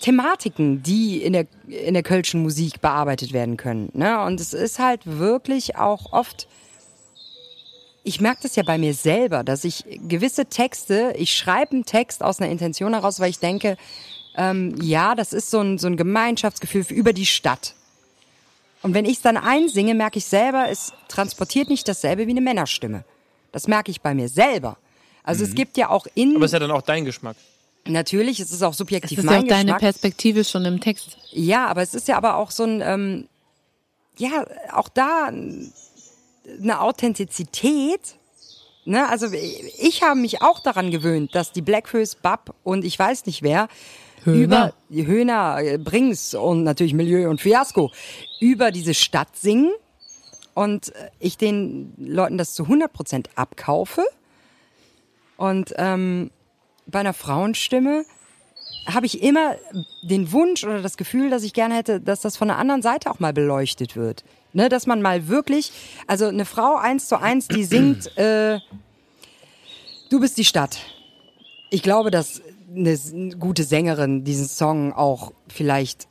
Thematiken, 0.00 0.82
die 0.82 1.22
in 1.22 1.32
der, 1.32 1.46
in 1.66 1.94
der 1.94 2.02
kölschen 2.02 2.42
Musik 2.42 2.80
bearbeitet 2.80 3.32
werden 3.32 3.56
können. 3.56 3.90
Ne? 3.94 4.22
Und 4.22 4.38
es 4.38 4.52
ist 4.54 4.78
halt 4.78 5.00
wirklich 5.04 5.76
auch 5.76 6.12
oft, 6.12 6.46
ich 8.02 8.20
merke 8.20 8.42
das 8.42 8.54
ja 8.54 8.62
bei 8.62 8.78
mir 8.78 8.94
selber, 8.94 9.42
dass 9.42 9.64
ich 9.64 9.84
gewisse 10.06 10.46
Texte, 10.46 11.14
ich 11.16 11.34
schreibe 11.34 11.72
einen 11.72 11.84
Text 11.84 12.22
aus 12.22 12.38
einer 12.38 12.50
Intention 12.50 12.92
heraus, 12.94 13.18
weil 13.18 13.30
ich 13.30 13.38
denke, 13.38 13.76
ähm, 14.36 14.76
ja, 14.80 15.14
das 15.14 15.32
ist 15.32 15.50
so 15.50 15.60
ein, 15.60 15.78
so 15.78 15.86
ein 15.86 15.96
Gemeinschaftsgefühl 15.96 16.84
über 16.90 17.12
die 17.12 17.26
Stadt. 17.26 17.74
Und 18.84 18.92
wenn 18.92 19.06
ich 19.06 19.16
es 19.16 19.22
dann 19.22 19.38
einsinge, 19.38 19.94
merke 19.94 20.18
ich 20.18 20.26
selber, 20.26 20.68
es 20.68 20.92
transportiert 21.08 21.70
nicht 21.70 21.88
dasselbe 21.88 22.26
wie 22.26 22.32
eine 22.32 22.42
Männerstimme. 22.42 23.04
Das 23.50 23.66
merke 23.66 23.90
ich 23.90 24.02
bei 24.02 24.14
mir 24.14 24.28
selber. 24.28 24.76
Also 25.22 25.42
es 25.42 25.54
gibt 25.54 25.78
ja 25.78 25.88
auch 25.88 26.06
in, 26.14 26.36
Aber 26.36 26.44
ist 26.44 26.52
ja 26.52 26.58
dann 26.58 26.70
auch 26.70 26.82
dein 26.82 27.06
Geschmack. 27.06 27.34
natürlich, 27.86 28.40
es 28.40 28.52
ist 28.52 28.62
auch 28.62 28.72
Das 28.72 28.76
subjektiv 28.76 29.18
ist 29.18 29.24
ja 29.24 29.30
auch 29.30 29.36
mein 29.36 29.48
deine 29.48 29.64
Geschmack. 29.64 29.80
Perspektive 29.80 30.44
schon 30.44 30.66
im 30.66 30.80
Text. 30.80 31.16
Ja, 31.30 31.66
aber 31.66 31.80
es 31.80 31.94
ist 31.94 32.08
ja 32.08 32.18
aber 32.18 32.36
auch 32.36 32.50
so 32.50 32.64
ein, 32.64 32.82
ähm, 32.82 33.26
ja, 34.18 34.44
auch 34.70 34.90
da 34.90 35.28
eine 35.28 36.80
Authentizität. 36.80 38.16
Ne? 38.84 39.08
Also 39.08 39.28
ich 39.78 40.02
habe 40.02 40.20
mich 40.20 40.42
auch 40.42 40.60
daran 40.60 40.90
gewöhnt, 40.90 41.34
dass 41.34 41.52
die 41.52 41.62
Blackfoes, 41.62 42.16
Bab 42.16 42.54
und 42.64 42.84
ich 42.84 42.98
weiß 42.98 43.24
nicht 43.24 43.42
wer 43.42 43.68
über 44.24 44.72
Höhner, 44.90 45.58
äh, 45.60 45.78
Brings 45.78 46.34
und 46.34 46.64
natürlich 46.64 46.94
Milieu 46.94 47.28
und 47.28 47.40
Fiasco 47.40 47.90
über 48.40 48.70
diese 48.70 48.94
Stadt 48.94 49.36
singen 49.36 49.72
und 50.54 50.94
äh, 50.94 51.10
ich 51.18 51.36
den 51.36 51.92
Leuten 51.98 52.38
das 52.38 52.54
zu 52.54 52.64
100% 52.64 53.26
abkaufe. 53.34 54.04
Und 55.36 55.74
ähm, 55.76 56.30
bei 56.86 57.00
einer 57.00 57.12
Frauenstimme 57.12 58.04
habe 58.86 59.06
ich 59.06 59.22
immer 59.22 59.56
den 60.02 60.32
Wunsch 60.32 60.64
oder 60.64 60.82
das 60.82 60.96
Gefühl, 60.96 61.30
dass 61.30 61.42
ich 61.42 61.52
gerne 61.52 61.74
hätte, 61.74 62.00
dass 62.00 62.20
das 62.20 62.36
von 62.36 62.48
der 62.48 62.58
anderen 62.58 62.82
Seite 62.82 63.10
auch 63.10 63.18
mal 63.18 63.32
beleuchtet 63.32 63.96
wird. 63.96 64.24
Ne, 64.52 64.68
dass 64.68 64.86
man 64.86 65.02
mal 65.02 65.26
wirklich, 65.26 65.72
also 66.06 66.26
eine 66.26 66.44
Frau 66.44 66.76
eins 66.76 67.08
zu 67.08 67.20
eins, 67.20 67.48
die 67.48 67.64
singt, 67.64 68.16
äh, 68.16 68.60
du 70.10 70.20
bist 70.20 70.38
die 70.38 70.44
Stadt. 70.44 70.78
Ich 71.70 71.82
glaube, 71.82 72.12
dass 72.12 72.40
eine 72.76 73.36
gute 73.38 73.64
Sängerin 73.64 74.24
diesen 74.24 74.48
Song 74.48 74.92
auch 74.92 75.32
vielleicht 75.48 76.08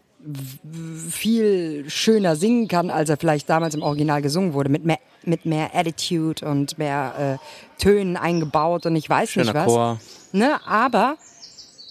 viel 1.10 1.86
schöner 1.90 2.36
singen 2.36 2.68
kann, 2.68 2.90
als 2.90 3.10
er 3.10 3.18
vielleicht 3.18 3.50
damals 3.50 3.76
im 3.76 3.82
Original 3.82 4.22
gesungen 4.22 4.54
wurde, 4.54 4.70
mit 4.70 4.86
mehr, 4.86 5.00
mit 5.24 5.46
mehr 5.46 5.76
Attitude 5.76 6.46
und 6.48 6.78
mehr 6.78 7.40
äh, 7.40 7.82
Tönen 7.82 8.16
eingebaut 8.16 8.86
und 8.86 8.96
ich 8.96 9.10
weiß 9.10 9.36
nicht 9.36 9.48
Schöner 9.48 9.54
was. 9.54 9.66
Chor. 9.66 10.00
Ne, 10.32 10.66
aber 10.66 11.18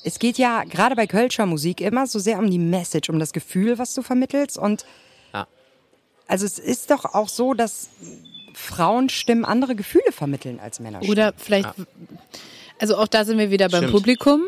es 0.05 0.19
geht 0.19 0.39
ja 0.39 0.65
gerade 0.65 0.97
bei 0.97 1.07
Kölscher 1.07 1.47
Musik 1.47 1.81
immer 1.81 2.07
so 2.07 2.19
sehr 2.19 2.39
um 2.39 2.51
die 2.51 2.59
Message, 2.59 3.11
um 3.11 3.19
das 3.19 3.33
Gefühl, 3.33 3.79
was 3.79 3.95
du 3.95 4.03
vermittelst. 4.03 4.57
Und 4.59 4.87
Ja. 5.35 5.47
also 6.27 6.47
es 6.47 6.59
ist 6.59 6.91
doch 6.91 7.05
auch 7.05 7.29
so, 7.29 7.53
dass 7.55 7.91
Frauenstimmen 8.55 9.45
andere 9.45 9.75
Gefühle 9.75 10.11
vermitteln 10.11 10.59
als 10.59 10.81
Männerstimmen. 10.81 11.13
Oder 11.13 11.35
vielleicht, 11.37 11.69
also 12.81 12.97
auch 12.97 13.09
da 13.09 13.25
sind 13.25 13.39
wir 13.39 13.51
wieder 13.51 13.69
beim 13.69 13.83
Stimmt. 13.83 13.93
Publikum. 13.93 14.43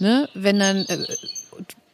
Ne, 0.00 0.28
wenn 0.34 0.58
dann, 0.58 0.84
äh, 0.86 0.98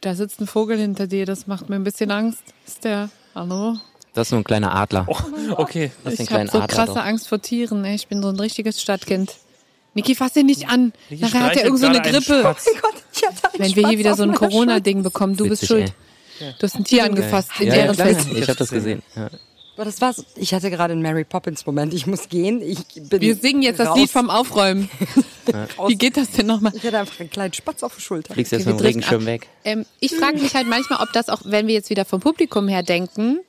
da 0.01 0.15
sitzt 0.15 0.39
ein 0.41 0.47
Vogel 0.47 0.77
hinter 0.77 1.07
dir, 1.07 1.25
das 1.25 1.47
macht 1.47 1.69
mir 1.69 1.75
ein 1.75 1.83
bisschen 1.83 2.11
Angst. 2.11 2.41
Ist 2.65 2.83
der, 2.83 3.09
hallo? 3.35 3.77
Das 4.13 4.27
ist 4.27 4.31
nur 4.31 4.41
ein 4.41 4.43
kleiner 4.43 4.73
Adler. 4.75 5.07
Okay. 5.57 5.91
das 6.03 6.13
ist 6.13 6.19
ein 6.19 6.23
Ich 6.25 6.31
habe 6.31 6.47
so 6.49 6.59
Adler. 6.59 6.67
krasse 6.75 6.93
doch. 6.95 7.05
Angst 7.05 7.27
vor 7.29 7.41
Tieren, 7.41 7.85
ey. 7.85 7.95
ich 7.95 8.07
bin 8.07 8.21
so 8.21 8.29
ein 8.29 8.39
richtiges 8.39 8.81
Stadtkind. 8.81 9.33
Niki, 9.93 10.15
fass 10.15 10.35
ihn 10.35 10.45
nicht 10.45 10.69
an. 10.69 10.93
Niki 11.09 11.21
Nachher 11.23 11.39
hat 11.41 11.55
er 11.55 11.59
streichelt 11.59 11.65
irgend 11.65 11.79
so 11.79 11.87
eine 11.87 12.01
Grippe. 12.01 12.39
Spatz. 12.39 12.65
Gott, 12.81 12.93
ich 13.13 13.23
hatte 13.27 13.53
einen 13.53 13.63
Wenn 13.63 13.75
wir 13.75 13.89
hier 13.89 13.99
wieder 13.99 14.15
so 14.15 14.23
ein 14.23 14.33
Corona-Ding 14.33 15.03
bekommen, 15.03 15.35
du 15.35 15.47
bist 15.47 15.63
Witzig, 15.63 15.67
schuld. 15.67 15.93
ey. 16.39 16.55
Du 16.57 16.63
hast 16.63 16.75
ein 16.75 16.83
Tier 16.85 17.03
angefasst 17.03 17.51
in 17.59 17.67
Ja, 17.67 17.75
ja. 17.75 17.91
Ich 17.91 18.47
habe 18.47 18.55
das 18.55 18.69
gesehen. 18.71 19.03
Ja. 19.15 19.29
Aber 19.81 19.89
das 19.89 19.99
war's. 19.99 20.23
Ich 20.35 20.53
hatte 20.53 20.69
gerade 20.69 20.93
einen 20.93 21.01
Mary 21.01 21.23
Poppins 21.23 21.65
Moment. 21.65 21.91
Ich 21.95 22.05
muss 22.05 22.29
gehen. 22.29 22.61
Ich 22.61 22.85
bin 23.09 23.19
Wir 23.19 23.35
singen 23.35 23.63
jetzt 23.63 23.79
das 23.79 23.87
raus. 23.87 23.97
Lied 23.97 24.11
vom 24.11 24.29
Aufräumen. 24.29 24.91
Wie 25.87 25.95
geht 25.95 26.17
das 26.17 26.29
denn 26.29 26.45
nochmal? 26.45 26.71
Ich 26.75 26.83
hatte 26.85 26.99
einfach 26.99 27.19
einen 27.19 27.31
kleinen 27.31 27.53
Spatz 27.53 27.81
auf 27.81 27.95
der 27.95 28.01
Schulter. 28.01 28.31
Fliegst 28.35 28.51
jetzt 28.51 28.61
Okay, 28.61 28.73
mit 28.73 28.79
dem 28.79 28.85
Regenschirm 28.85 29.25
weg. 29.25 29.47
Ähm, 29.63 29.87
ich 29.99 30.15
frage 30.15 30.37
mich 30.37 30.53
halt 30.53 30.67
manchmal, 30.67 31.01
ob 31.01 31.11
das 31.13 31.29
auch, 31.29 31.41
wenn 31.45 31.65
wir 31.65 31.73
jetzt 31.73 31.89
wieder 31.89 32.05
vom 32.05 32.19
Publikum 32.19 32.67
her 32.67 32.83
denken, 32.83 33.39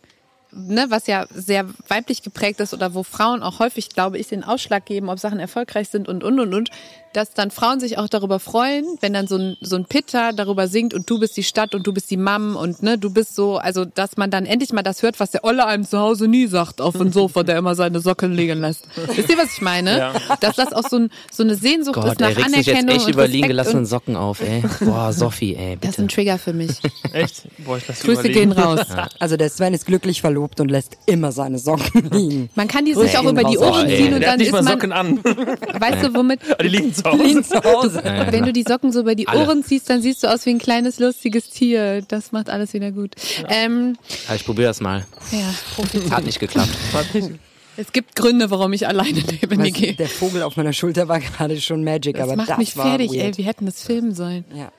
ne, 0.52 0.86
was 0.88 1.06
ja 1.06 1.26
sehr 1.34 1.68
weiblich 1.88 2.22
geprägt 2.22 2.60
ist 2.60 2.72
oder 2.72 2.94
wo 2.94 3.02
Frauen 3.02 3.42
auch 3.42 3.58
häufig, 3.58 3.90
glaube 3.90 4.16
ich, 4.16 4.28
den 4.28 4.42
Ausschlag 4.42 4.86
geben, 4.86 5.10
ob 5.10 5.18
Sachen 5.18 5.38
erfolgreich 5.38 5.90
sind 5.90 6.08
und 6.08 6.24
und 6.24 6.40
und 6.40 6.54
und, 6.54 6.70
dass 7.12 7.32
dann 7.34 7.50
Frauen 7.50 7.80
sich 7.80 7.98
auch 7.98 8.08
darüber 8.08 8.38
freuen, 8.40 8.84
wenn 9.00 9.12
dann 9.12 9.26
so 9.26 9.36
ein, 9.36 9.56
so 9.60 9.76
ein 9.76 9.84
Pitter 9.84 10.32
darüber 10.32 10.68
singt 10.68 10.94
und 10.94 11.08
du 11.08 11.18
bist 11.18 11.36
die 11.36 11.42
Stadt 11.42 11.74
und 11.74 11.86
du 11.86 11.92
bist 11.92 12.10
die 12.10 12.16
Mam 12.16 12.56
und 12.56 12.82
ne, 12.82 12.98
du 12.98 13.12
bist 13.12 13.34
so, 13.34 13.58
also 13.58 13.84
dass 13.84 14.16
man 14.16 14.30
dann 14.30 14.46
endlich 14.46 14.72
mal 14.72 14.82
das 14.82 15.02
hört, 15.02 15.20
was 15.20 15.30
der 15.30 15.44
Olle 15.44 15.66
einem 15.66 15.84
zu 15.84 15.98
Hause 15.98 16.28
nie 16.28 16.46
sagt 16.46 16.80
auf 16.80 16.96
dem 16.96 17.12
Sofa, 17.12 17.42
der 17.42 17.58
immer 17.58 17.74
seine 17.74 18.00
Socken 18.00 18.32
liegen 18.32 18.60
lässt. 18.60 18.86
Wisst 19.14 19.28
ihr, 19.30 19.38
was 19.38 19.52
ich 19.54 19.60
meine? 19.62 19.98
Ja. 19.98 20.12
Dass 20.40 20.56
das 20.56 20.72
auch 20.72 20.88
so, 20.88 20.96
ein, 20.98 21.10
so 21.30 21.42
eine 21.42 21.54
Sehnsucht 21.54 21.94
Gott, 21.96 22.12
ist 22.12 22.20
nach 22.20 22.30
er 22.30 22.36
regt 22.38 22.48
sich 22.50 22.56
jetzt 22.66 22.68
Anerkennung 22.68 22.96
echt 22.96 23.06
und 23.06 23.12
über 23.14 23.28
liegen 23.28 23.48
gelassenen 23.48 23.86
Socken 23.86 24.16
auf, 24.16 24.40
ey. 24.40 24.62
Boah, 24.80 25.12
Sophie, 25.12 25.54
ey, 25.56 25.76
Das 25.80 25.90
ist 25.90 25.96
bitte. 25.96 26.02
ein 26.02 26.08
Trigger 26.08 26.38
für 26.38 26.52
mich. 26.52 26.70
Echt? 27.12 27.42
Boah, 27.58 27.76
ich 27.78 27.86
lass 27.88 28.00
Grüße 28.00 28.20
überlegen. 28.20 28.50
gehen 28.50 28.52
raus. 28.52 28.80
Also 29.18 29.36
der 29.36 29.48
Sven 29.50 29.74
ist 29.74 29.86
glücklich 29.86 30.20
verlobt 30.20 30.60
und 30.60 30.70
lässt 30.70 30.96
immer 31.06 31.32
seine 31.32 31.58
Socken 31.58 32.10
liegen. 32.10 32.50
Man 32.54 32.68
kann 32.68 32.84
die 32.84 32.94
sich 32.94 33.02
Grüße 33.12 33.20
auch 33.20 33.30
über 33.30 33.44
die. 33.44 33.58
Ohren 33.58 33.86
Oh, 33.86 33.88
ey. 33.88 33.96
ziehen 33.96 34.14
und 34.14 34.20
Der 34.20 34.28
hat 34.30 34.34
dann 34.34 34.38
nicht 34.38 34.46
ist 34.48 34.52
mal 34.52 34.62
man, 34.62 34.72
Socken 34.72 34.92
an. 34.92 35.18
weißt 35.24 36.04
du, 36.04 36.14
womit, 36.14 36.40
Die 36.62 36.68
liegen 36.68 36.92
zu 37.02 37.10
Hause. 37.10 37.42
Zu 37.42 37.64
Hause. 37.64 38.02
wenn 38.30 38.44
du 38.44 38.52
die 38.52 38.62
Socken 38.66 38.92
so 38.92 39.00
über 39.00 39.14
die 39.14 39.28
Alle. 39.28 39.46
Ohren 39.46 39.64
ziehst, 39.64 39.88
dann 39.90 40.00
siehst 40.02 40.22
du 40.22 40.28
aus 40.32 40.46
wie 40.46 40.50
ein 40.50 40.58
kleines, 40.58 40.98
lustiges 40.98 41.50
Tier. 41.50 42.02
Das 42.08 42.32
macht 42.32 42.48
alles 42.50 42.72
wieder 42.72 42.90
gut. 42.92 43.14
Ähm, 43.48 43.96
Ja, 44.28 44.34
ich 44.34 44.44
probiere 44.44 44.68
das 44.68 44.80
mal. 44.80 45.04
ja, 45.30 46.10
Hat 46.10 46.24
nicht 46.24 46.38
geklappt. 46.40 46.70
es 47.76 47.92
gibt 47.92 48.16
Gründe, 48.16 48.50
warum 48.50 48.72
ich 48.72 48.86
alleine 48.86 49.20
lebe, 49.20 49.56
Niki. 49.56 49.94
der 49.94 50.08
Vogel 50.08 50.42
auf 50.42 50.56
meiner 50.56 50.72
Schulter 50.72 51.08
war 51.08 51.20
gerade 51.20 51.60
schon 51.60 51.84
Magic, 51.84 52.14
Das 52.16 52.24
aber 52.24 52.36
macht 52.36 52.50
das 52.50 52.58
mich 52.58 52.76
war 52.76 52.86
fertig, 52.86 53.12
ey. 53.12 53.24
weird. 53.24 53.38
Wir 53.38 53.44
hätten 53.46 53.66
das 53.66 53.82
filmen 53.82 54.14
sollen. 54.14 54.44
Ja. 54.54 54.70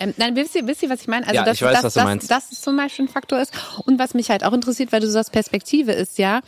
Ähm, 0.00 0.12
nein, 0.16 0.34
wisst 0.34 0.56
ihr, 0.56 0.66
wisst 0.66 0.82
ihr, 0.82 0.90
was 0.90 1.02
ich 1.02 1.06
meine? 1.08 1.24
Also, 1.24 1.36
Ja, 1.36 1.44
dass, 1.44 1.54
ich 1.56 1.62
weiß, 1.62 1.82
dass, 1.82 1.96
was 1.96 2.26
dass 2.26 2.50
es 2.52 2.60
zum 2.60 2.76
Beispiel 2.76 3.04
ein 3.04 3.08
Faktor 3.08 3.40
ist. 3.40 3.52
Und 3.86 3.98
was 3.98 4.12
mich 4.14 4.28
halt 4.28 4.42
auch 4.44 4.52
interessiert, 4.52 4.90
weil 4.90 5.00
du 5.00 5.08
sagst, 5.08 5.30
Perspektive 5.30 5.92
ist 5.92 6.18
ja, 6.18 6.40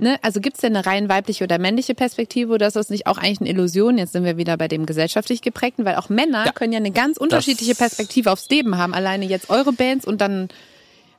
ne, 0.00 0.18
also 0.22 0.40
gibt 0.40 0.56
es 0.56 0.60
denn 0.62 0.74
eine 0.74 0.86
rein 0.86 1.08
weibliche 1.08 1.44
oder 1.44 1.58
männliche 1.58 1.94
Perspektive 1.94 2.52
oder 2.52 2.66
ist 2.66 2.76
das 2.76 2.90
nicht 2.90 3.06
auch 3.06 3.18
eigentlich 3.18 3.40
eine 3.40 3.50
Illusion? 3.50 3.98
Jetzt 3.98 4.12
sind 4.12 4.24
wir 4.24 4.36
wieder 4.36 4.56
bei 4.56 4.68
dem 4.68 4.86
gesellschaftlich 4.86 5.42
geprägten, 5.42 5.84
weil 5.84 5.96
auch 5.96 6.08
Männer 6.08 6.46
Ja. 6.46 6.52
können 6.52 6.72
ja 6.72 6.78
eine 6.78 6.90
ganz 6.90 7.16
unterschiedliche 7.16 7.74
Perspektive 7.74 8.32
aufs 8.32 8.48
Leben 8.48 8.76
haben. 8.78 8.94
Alleine 8.94 9.26
jetzt 9.26 9.50
eure 9.50 9.72
Bands 9.72 10.06
und 10.06 10.20
dann 10.20 10.48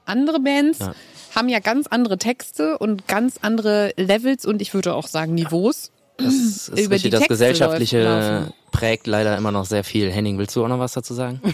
andere 0.06 0.40
Bands 0.40 0.80
Ja. 0.80 0.94
haben 1.36 1.48
ja 1.50 1.60
ganz 1.60 1.88
andere 1.88 2.18
Texte 2.18 2.78
und 2.78 3.08
ganz 3.08 3.36
andere 3.42 3.94
Levels 3.98 4.46
und 4.46 4.62
ich 4.62 4.74
würde 4.74 4.94
auch 4.96 5.08
sagen 5.08 5.34
Niveaus. 5.36 5.92
Das 6.18 6.34
ist 6.34 6.68
Über 6.70 6.78
die 6.80 6.86
richtig, 6.94 7.12
das 7.12 7.20
Texte 7.22 7.34
Gesellschaftliche 7.34 8.04
laufen. 8.04 8.54
prägt 8.72 9.08
leider 9.08 9.38
immer 9.38 9.52
noch 9.52 9.66
sehr 9.66 9.84
viel. 9.84 10.12
Henning, 10.12 10.38
willst 10.38 10.56
du 10.56 10.64
auch 10.64 10.68
noch 10.68 10.80
was 10.80 10.94
dazu 10.94 11.14
sagen? 11.14 11.42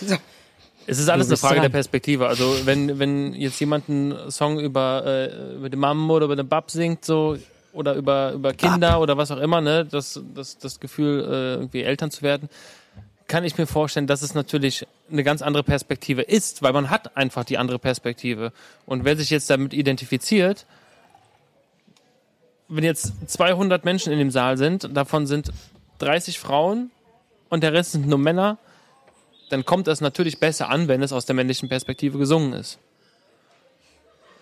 Es 0.86 0.98
ist 0.98 1.08
alles 1.08 1.28
eine 1.28 1.36
Frage 1.36 1.54
der 1.56 1.62
dran. 1.64 1.72
Perspektive. 1.72 2.26
Also 2.26 2.56
wenn, 2.64 2.98
wenn 2.98 3.34
jetzt 3.34 3.60
jemand 3.60 3.88
einen 3.88 4.30
Song 4.30 4.58
über, 4.58 5.04
äh, 5.06 5.54
über 5.56 5.68
die 5.68 5.76
Mom 5.76 6.10
oder 6.10 6.24
über 6.24 6.36
den 6.36 6.48
Bab 6.48 6.70
singt, 6.70 7.04
so 7.04 7.36
oder 7.72 7.94
über, 7.94 8.32
über 8.32 8.52
Kinder 8.52 9.00
oder 9.00 9.16
was 9.16 9.30
auch 9.30 9.38
immer, 9.38 9.60
ne, 9.60 9.84
das, 9.84 10.20
das, 10.34 10.58
das 10.58 10.80
Gefühl, 10.80 11.20
äh, 11.20 11.54
irgendwie 11.54 11.82
Eltern 11.82 12.10
zu 12.10 12.22
werden, 12.22 12.48
kann 13.28 13.44
ich 13.44 13.56
mir 13.56 13.66
vorstellen, 13.66 14.08
dass 14.08 14.22
es 14.22 14.34
natürlich 14.34 14.86
eine 15.10 15.22
ganz 15.22 15.40
andere 15.40 15.62
Perspektive 15.62 16.22
ist, 16.22 16.62
weil 16.62 16.72
man 16.72 16.90
hat 16.90 17.16
einfach 17.16 17.44
die 17.44 17.58
andere 17.58 17.78
Perspektive. 17.78 18.52
Und 18.86 19.04
wer 19.04 19.16
sich 19.16 19.30
jetzt 19.30 19.48
damit 19.50 19.72
identifiziert, 19.72 20.66
wenn 22.68 22.82
jetzt 22.82 23.12
200 23.26 23.84
Menschen 23.84 24.12
in 24.12 24.18
dem 24.18 24.30
Saal 24.30 24.56
sind, 24.56 24.96
davon 24.96 25.26
sind 25.26 25.52
30 25.98 26.38
Frauen 26.38 26.90
und 27.48 27.62
der 27.62 27.72
Rest 27.72 27.92
sind 27.92 28.08
nur 28.08 28.18
Männer, 28.18 28.58
dann 29.50 29.64
kommt 29.64 29.88
es 29.88 30.00
natürlich 30.00 30.38
besser 30.38 30.70
an, 30.70 30.88
wenn 30.88 31.02
es 31.02 31.12
aus 31.12 31.26
der 31.26 31.34
männlichen 31.34 31.68
Perspektive 31.68 32.18
gesungen 32.18 32.52
ist. 32.54 32.78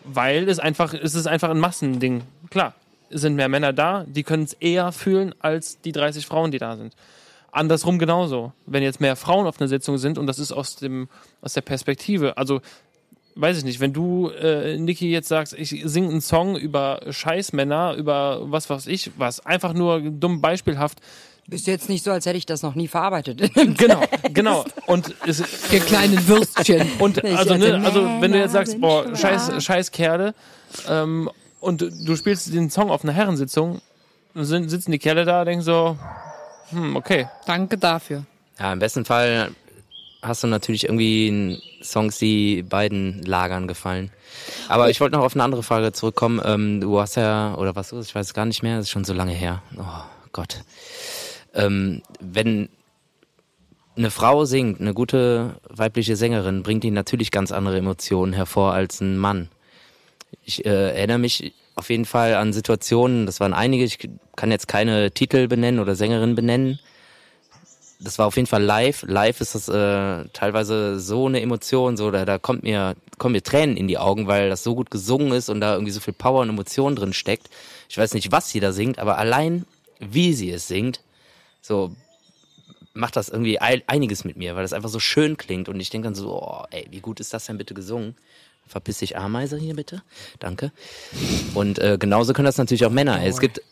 Weil 0.05 0.49
es 0.49 0.59
einfach, 0.59 0.95
es 0.95 1.15
ist 1.15 1.27
einfach 1.27 1.51
ein 1.51 1.59
Massending. 1.59 2.23
Klar, 2.51 2.75
es 3.11 3.23
sind 3.23 3.35
mehr 3.35 3.49
Männer 3.49 3.73
da, 3.73 4.05
die 4.07 4.23
können 4.23 4.45
es 4.45 4.53
eher 4.55 4.93
fühlen 4.93 5.35
als 5.41 5.81
die 5.81 5.93
30 5.93 6.27
Frauen, 6.27 6.51
die 6.51 6.59
da 6.59 6.77
sind. 6.77 6.95
Andersrum 7.51 7.99
genauso. 7.99 8.53
Wenn 8.67 8.83
jetzt 8.83 9.01
mehr 9.01 9.17
Frauen 9.17 9.47
auf 9.47 9.61
einer 9.61 9.69
Sitzung 9.69 9.99
sind 9.99 10.19
und 10.19 10.27
das 10.27 10.39
ist 10.39 10.53
aus 10.53 10.77
dem, 10.77 11.09
aus 11.41 11.55
der 11.55 11.63
Perspektive, 11.63 12.37
also 12.37 12.61
weiß 13.35 13.59
ich 13.59 13.65
nicht, 13.65 13.81
wenn 13.81 13.93
du, 13.93 14.29
äh, 14.31 14.77
Niki, 14.77 15.11
jetzt 15.11 15.29
sagst, 15.29 15.55
ich 15.55 15.83
singe 15.85 16.11
einen 16.11 16.21
Song 16.21 16.57
über 16.57 17.01
Scheißmänner, 17.09 17.95
über 17.95 18.41
was 18.51 18.69
weiß 18.69 18.87
ich, 18.89 19.13
was, 19.17 19.45
einfach 19.47 19.73
nur 19.75 20.01
dumm 20.01 20.41
beispielhaft, 20.41 20.99
Ist 21.51 21.67
jetzt 21.67 21.89
nicht 21.89 22.05
so, 22.05 22.11
als 22.11 22.27
hätte 22.27 22.37
ich 22.37 22.45
das 22.45 22.63
noch 22.63 22.75
nie 22.75 22.89
verarbeitet. 22.89 23.51
genau, 23.77 24.03
genau. 24.35 24.65
Und 24.87 25.15
es, 25.27 25.43
Ihr 25.73 25.81
kleinen 25.81 26.29
Würstchen. 26.29 26.87
Und 26.99 27.25
also, 27.25 27.55
ne, 27.55 27.81
also 27.85 28.03
wenn 28.21 28.33
du 28.33 28.39
jetzt 28.39 28.53
sagst, 28.53 28.79
boah, 28.81 29.17
scheiß, 29.17 29.65
scheiß 29.65 29.91
Kerle, 29.91 30.35
ähm, 30.89 31.31
und 31.61 31.81
du 31.81 32.17
spielst 32.17 32.53
den 32.53 32.71
Song 32.71 32.91
auf 32.91 33.03
einer 33.03 33.15
Herrensitzung, 33.15 33.81
dann 34.35 34.45
sind, 34.45 34.69
sitzen 34.69 34.93
die 34.93 34.99
Kerle 34.99 35.25
da, 35.25 35.45
denken 35.45 35.65
so, 35.65 35.97
hm, 36.71 36.97
okay. 36.97 37.29
Danke 37.47 37.79
dafür. 37.79 38.25
Ja, 38.59 38.73
im 38.73 38.79
besten 38.79 39.05
Fall 39.05 39.51
hast 40.23 40.43
du 40.43 40.49
natürlich 40.49 40.85
irgendwie 40.85 41.61
Songs, 41.83 42.19
die 42.19 42.63
beiden 42.63 43.23
Lagern 43.23 43.67
gefallen. 43.69 44.11
Aber 44.69 44.91
ich 44.91 45.01
wollte 45.01 45.17
noch 45.17 45.25
auf 45.25 45.35
eine 45.35 45.45
andere 45.45 45.63
Frage 45.63 45.93
zurückkommen. 45.93 46.41
Ähm, 46.45 46.81
du 46.81 47.01
hast 47.01 47.17
ja, 47.17 47.55
oder 47.57 47.75
was 47.75 47.93
ist, 47.93 48.09
ich 48.09 48.15
weiß 48.15 48.35
gar 48.35 48.45
nicht 48.45 48.63
mehr, 48.63 48.77
das 48.77 48.87
ist 48.87 48.91
schon 48.91 49.05
so 49.05 49.15
lange 49.15 49.33
her. 49.33 49.63
Oh 49.79 49.83
Gott. 50.33 50.59
Ähm, 51.55 52.03
wenn 52.21 52.69
eine 53.97 54.11
Frau 54.11 54.45
singt, 54.45 54.81
eine 54.81 54.95
gute 54.95 55.57
weibliche 55.69 56.17
Sängerin, 56.17 56.63
bringt 56.63 56.85
die 56.85 56.91
natürlich 56.91 57.31
ganz 57.31 57.53
andere 57.53 57.79
Emotionen 57.79 58.33
hervor 58.33 58.73
als 58.73 59.01
ein 59.01 59.19
Mann. 59.19 59.49
Ich 60.45 60.65
äh, 60.65 60.97
erinnere 60.97 61.19
mich 61.19 61.53
auf 61.75 61.91
jeden 61.91 62.05
Fall 62.05 62.35
an 62.35 62.53
Situationen, 62.53 63.27
das 63.27 63.41
waren 63.41 63.55
einige, 63.55 63.85
ich 63.85 63.99
kann 64.37 64.51
jetzt 64.51 64.69
keine 64.69 65.11
Titel 65.11 65.49
benennen 65.49 65.81
oder 65.81 65.95
Sängerin 65.95 66.35
benennen, 66.35 66.79
das 68.01 68.19
war 68.19 68.27
auf 68.27 68.37
jeden 68.37 68.47
Fall 68.47 68.63
live. 68.63 69.05
Live 69.07 69.41
ist 69.41 69.55
das 69.55 69.69
äh, 69.69 70.29
teilweise 70.33 71.01
so 71.01 71.27
eine 71.27 71.41
Emotion, 71.41 71.97
so 71.97 72.11
da, 72.11 72.25
da 72.25 72.39
kommt 72.39 72.63
mir 72.63 72.95
kommen 73.19 73.33
mir 73.33 73.43
Tränen 73.43 73.77
in 73.77 73.89
die 73.89 73.99
Augen, 73.99 74.29
weil 74.29 74.49
das 74.49 74.63
so 74.63 74.77
gut 74.77 74.91
gesungen 74.91 75.33
ist 75.33 75.49
und 75.49 75.61
da 75.61 75.75
irgendwie 75.75 75.91
so 75.91 75.99
viel 75.99 76.15
Power 76.15 76.43
und 76.43 76.49
Emotion 76.49 76.95
drin 76.95 77.13
steckt. 77.13 77.51
Ich 77.89 77.99
weiß 77.99 78.15
nicht, 78.15 78.31
was 78.31 78.51
sie 78.51 78.61
da 78.61 78.73
singt, 78.73 79.01
aber 79.01 79.19
allein 79.19 79.65
wie 79.99 80.33
sie 80.33 80.51
es 80.51 80.69
singt, 80.69 81.01
so 81.61 81.95
macht 82.95 83.17
das 83.17 83.29
irgendwie 83.29 83.61
ei- 83.61 83.83
einiges 83.87 84.25
mit 84.25 84.37
mir, 84.37 84.57
weil 84.57 84.63
das 84.63 84.73
einfach 84.73 84.89
so 84.89 84.99
schön 85.01 85.37
klingt 85.37 85.69
und 85.69 85.79
ich 85.79 85.91
denke 85.91 86.07
dann 86.07 86.15
so, 86.15 86.33
oh, 86.43 86.65
ey, 86.71 86.87
wie 86.91 87.01
gut 87.01 87.21
ist 87.21 87.33
das 87.33 87.47
denn 87.47 87.59
bitte 87.59 87.75
gesungen? 87.75 88.17
Verpiss 88.67 88.99
dich 88.99 89.17
Ameise 89.17 89.57
hier 89.57 89.75
bitte, 89.75 90.03
danke. 90.41 90.73
Und 91.55 91.79
äh, 91.79 91.97
genauso 91.99 92.33
können 92.33 92.47
das 92.47 92.59
natürlich 92.59 92.85
auch 92.85 92.91
Männer. 92.91 93.25
Es 93.25 93.41
gibt 93.41 93.63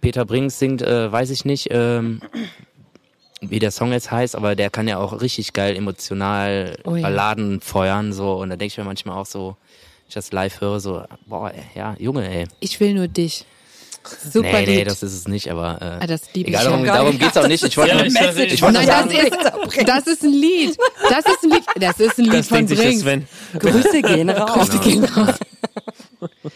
Peter 0.00 0.24
Brinks 0.24 0.58
singt, 0.58 0.82
äh, 0.82 1.10
weiß 1.10 1.30
ich 1.30 1.44
nicht, 1.44 1.68
ähm, 1.70 2.20
wie 3.40 3.58
der 3.58 3.70
Song 3.70 3.92
jetzt 3.92 4.10
heißt, 4.10 4.36
aber 4.36 4.56
der 4.56 4.70
kann 4.70 4.88
ja 4.88 4.98
auch 4.98 5.20
richtig 5.20 5.52
geil 5.52 5.76
emotional 5.76 6.76
Oh 6.84 6.96
ja. 6.96 7.02
Balladen 7.02 7.60
feuern 7.60 8.12
so 8.12 8.34
und 8.34 8.50
da 8.50 8.56
denke 8.56 8.72
ich 8.72 8.78
mir 8.78 8.84
manchmal 8.84 9.16
auch 9.18 9.26
so, 9.26 9.48
wenn 9.48 10.08
ich 10.08 10.14
das 10.14 10.32
live 10.32 10.60
höre, 10.60 10.80
so, 10.80 11.04
boah, 11.26 11.50
ey, 11.52 11.62
ja, 11.74 11.94
Junge, 11.98 12.28
ey. 12.28 12.46
Ich 12.60 12.80
will 12.80 12.94
nur 12.94 13.08
dich. 13.08 13.44
Super 14.32 14.60
nee, 14.60 14.66
nee, 14.66 14.76
Lied. 14.78 14.86
das 14.86 15.02
ist 15.02 15.14
es 15.14 15.28
nicht, 15.28 15.50
aber 15.50 15.80
äh, 15.80 16.04
Ah, 16.04 16.06
das 16.06 16.22
liebe 16.34 16.50
ich 16.50 16.54
egal, 16.56 16.64
ja. 16.64 16.70
darum, 16.70 16.84
darum 16.86 17.18
geht's 17.18 17.36
auch 17.36 17.46
nicht. 17.48 17.64
Ich 17.64 17.76
wollte 17.76 17.90
Ja, 17.92 17.96
nur- 17.96 18.06
ich 18.44 18.52
ich 18.54 18.62
wollte 18.62 18.78
nur 18.80 18.86
Nein, 18.86 19.08
sagen, 19.08 19.10
das 19.10 19.74
ist, 19.76 19.88
das 19.88 20.06
ist 20.06 20.22
ein 20.22 20.32
Lied. 20.32 20.76
Das 21.08 21.24
ist 21.26 21.42
ein 21.42 21.50
Lied. 21.50 21.64
Das 21.80 22.00
ist 22.00 22.18
ein 22.18 22.24
Lied 22.24 22.34
Das 22.34 22.48
von 22.48 22.66
Brings. 22.66 23.00
Sven. 23.00 23.26
Grüße 23.58 24.02
gehen 24.02 24.30
raus. 24.30 24.68
Grüße 24.68 24.78
gehen 24.80 25.04
raus. 25.04 25.34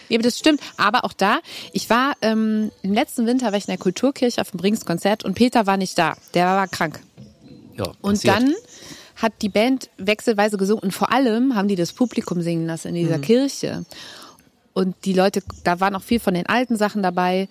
Ja, 0.09 0.17
aber 0.17 0.23
das 0.23 0.39
stimmt. 0.39 0.61
Aber 0.77 1.05
auch 1.05 1.13
da, 1.13 1.39
ich 1.73 1.89
war 1.91 2.13
ähm, 2.23 2.71
im 2.83 2.93
letzten 2.93 3.27
Winter 3.27 3.47
war 3.47 3.55
ich 3.59 3.65
in 3.65 3.73
der 3.73 3.79
Kulturkirche 3.79 4.41
auf 4.41 4.51
dem 4.51 4.59
Brings-Konzert 4.59 5.25
und 5.25 5.35
Peter 5.35 5.67
war 5.67 5.77
nicht 5.77 5.99
da. 5.99 6.17
Der 6.35 6.47
war 6.47 6.69
krank. 6.69 7.01
ja, 7.77 7.93
Und 8.01 8.27
dann 8.27 8.55
hat 9.17 9.33
die 9.43 9.49
Band 9.49 9.91
wechselweise 9.99 10.57
gesungen 10.57 10.83
und 10.83 10.93
vor 10.93 11.13
allem 11.13 11.55
haben 11.57 11.67
die 11.69 11.75
das 11.77 11.93
Publikum 11.93 12.41
singen 12.41 12.67
lassen 12.67 12.89
in 12.89 12.95
dieser 12.95 13.19
Kirche. 13.19 13.85
Und 14.79 14.95
die 15.05 15.13
Leute, 15.13 15.43
da 15.65 15.81
waren 15.81 15.97
auch 15.97 16.03
viel 16.03 16.21
von 16.21 16.35
den 16.35 16.47
alten 16.47 16.77
Sachen 16.77 17.03
dabei. 17.03 17.49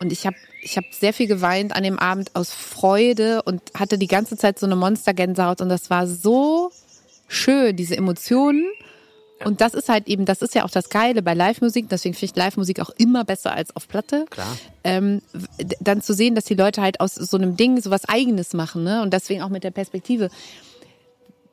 Und 0.00 0.10
ich 0.10 0.26
habe 0.26 0.34
ich 0.62 0.76
hab 0.76 0.82
sehr 0.90 1.12
viel 1.12 1.28
geweint 1.28 1.76
an 1.76 1.84
dem 1.84 1.96
Abend 1.96 2.34
aus 2.34 2.52
Freude 2.52 3.42
und 3.44 3.62
hatte 3.72 3.98
die 3.98 4.08
ganze 4.08 4.36
Zeit 4.36 4.58
so 4.58 4.66
eine 4.66 4.74
Monstergänsehaut 4.74 5.60
und 5.60 5.68
das 5.68 5.90
war 5.90 6.08
so 6.08 6.72
schön, 7.28 7.76
diese 7.76 7.96
Emotionen. 7.96 8.66
Und 9.44 9.60
das 9.60 9.74
ist 9.74 9.88
halt 9.88 10.08
eben, 10.08 10.24
das 10.24 10.42
ist 10.42 10.56
ja 10.56 10.64
auch 10.64 10.70
das 10.70 10.88
Geile 10.88 11.22
bei 11.22 11.34
Live-Musik, 11.34 11.88
deswegen 11.88 12.16
finde 12.16 12.32
ich 12.32 12.36
Live-Musik 12.36 12.80
auch 12.80 12.90
immer 12.98 13.22
besser 13.22 13.52
als 13.52 13.74
auf 13.76 13.86
Platte. 13.86 14.24
Klar. 14.28 14.58
Ähm, 14.82 15.22
dann 15.78 16.02
zu 16.02 16.14
sehen, 16.14 16.34
dass 16.34 16.46
die 16.46 16.54
Leute 16.54 16.82
halt 16.82 16.98
aus 16.98 17.14
so 17.14 17.36
einem 17.36 17.56
Ding 17.56 17.80
so 17.80 17.92
was 17.92 18.06
Eigenes 18.06 18.54
machen, 18.54 18.82
ne? 18.82 19.02
Und 19.02 19.12
deswegen 19.12 19.42
auch 19.42 19.50
mit 19.50 19.62
der 19.62 19.70
Perspektive. 19.70 20.30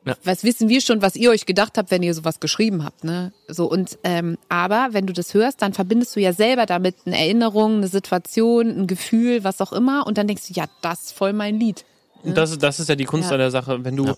Ja. 0.06 0.16
Was 0.22 0.44
wissen 0.44 0.68
wir 0.68 0.80
schon, 0.82 1.00
was 1.00 1.16
ihr 1.16 1.30
euch 1.30 1.46
gedacht 1.46 1.78
habt, 1.78 1.90
wenn 1.90 2.02
ihr 2.02 2.12
sowas 2.12 2.38
geschrieben 2.40 2.84
habt, 2.84 3.04
ne? 3.04 3.32
So 3.48 3.64
und 3.70 3.98
ähm, 4.04 4.36
aber 4.50 4.88
wenn 4.92 5.06
du 5.06 5.12
das 5.14 5.32
hörst, 5.32 5.62
dann 5.62 5.72
verbindest 5.72 6.14
du 6.14 6.20
ja 6.20 6.32
selber 6.34 6.66
damit 6.66 6.96
eine 7.06 7.18
Erinnerung, 7.18 7.76
eine 7.78 7.88
Situation, 7.88 8.68
ein 8.68 8.86
Gefühl, 8.86 9.44
was 9.44 9.60
auch 9.62 9.72
immer, 9.72 10.06
und 10.06 10.18
dann 10.18 10.26
denkst 10.26 10.48
du, 10.48 10.52
ja, 10.54 10.66
das 10.82 11.04
ist 11.04 11.12
voll 11.12 11.32
mein 11.32 11.58
Lied. 11.58 11.84
Und 12.22 12.36
das, 12.36 12.50
ist- 12.50 12.62
das 12.62 12.80
ist 12.80 12.88
ja 12.88 12.96
die 12.96 13.04
Kunst 13.06 13.28
Ja. 13.30 13.32
an 13.34 13.38
der 13.38 13.50
Sache, 13.50 13.82
wenn 13.84 13.96
du 13.96 14.12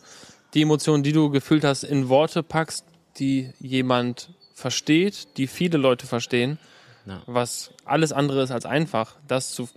die 0.54 0.62
Emotionen, 0.62 1.02
die 1.02 1.12
du 1.12 1.30
gefühlt 1.30 1.62
hast, 1.64 1.84
in 1.84 2.08
Worte 2.08 2.42
packst, 2.42 2.84
die 3.18 3.50
jemand 3.60 4.30
versteht, 4.54 5.28
die 5.36 5.46
viele 5.46 5.78
Leute 5.78 6.06
verstehen, 6.06 6.58
Ja. 7.06 7.22
was 7.26 7.70
alles 7.84 8.10
andere 8.12 8.42
ist 8.42 8.50
als 8.50 8.66
einfach, 8.66 9.14
das 9.28 9.52
zu 9.52 9.68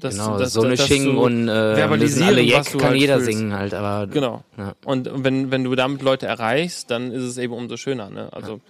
das, 0.00 0.14
Genau, 0.14 0.38
das, 0.38 0.52
so 0.52 0.62
eine 0.62 0.76
das 0.76 0.86
Sching 0.86 1.04
zu 1.04 1.18
und 1.18 1.48
äh, 1.48 1.52
alle 1.52 2.00
was 2.00 2.18
Jack, 2.18 2.72
du 2.72 2.78
kann 2.78 2.90
halt 2.90 3.00
jeder 3.00 3.16
fühlst. 3.16 3.32
singen 3.32 3.54
halt, 3.54 3.74
aber 3.74 4.06
Genau. 4.06 4.44
Ja. 4.56 4.74
Und 4.84 5.08
wenn, 5.24 5.50
wenn 5.50 5.64
du 5.64 5.74
damit 5.74 6.02
Leute 6.02 6.26
erreichst, 6.26 6.90
dann 6.90 7.12
ist 7.12 7.22
es 7.22 7.38
eben 7.38 7.52
umso 7.52 7.76
schöner. 7.76 8.10
Ne? 8.10 8.32
Also 8.32 8.60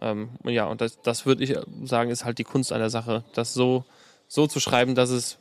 ähm, 0.00 0.30
ja, 0.44 0.66
und 0.66 0.80
das, 0.80 1.00
das 1.02 1.26
würde 1.26 1.42
ich 1.44 1.56
sagen, 1.84 2.10
ist 2.10 2.24
halt 2.24 2.38
die 2.38 2.44
Kunst 2.44 2.72
an 2.72 2.78
der 2.78 2.90
Sache, 2.90 3.24
das 3.34 3.52
so, 3.54 3.84
so 4.28 4.46
zu 4.46 4.60
schreiben, 4.60 4.94
dass 4.94 5.10
es, 5.10 5.38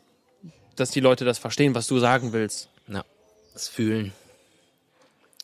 dass 0.76 0.90
die 0.92 1.00
Leute 1.00 1.26
das 1.26 1.38
verstehen, 1.38 1.76
was 1.76 1.88
du 1.88 2.00
sagen 2.00 2.34
willst. 2.34 2.70
ja, 2.88 3.04
das 3.54 3.68
Fühlen. 3.68 4.14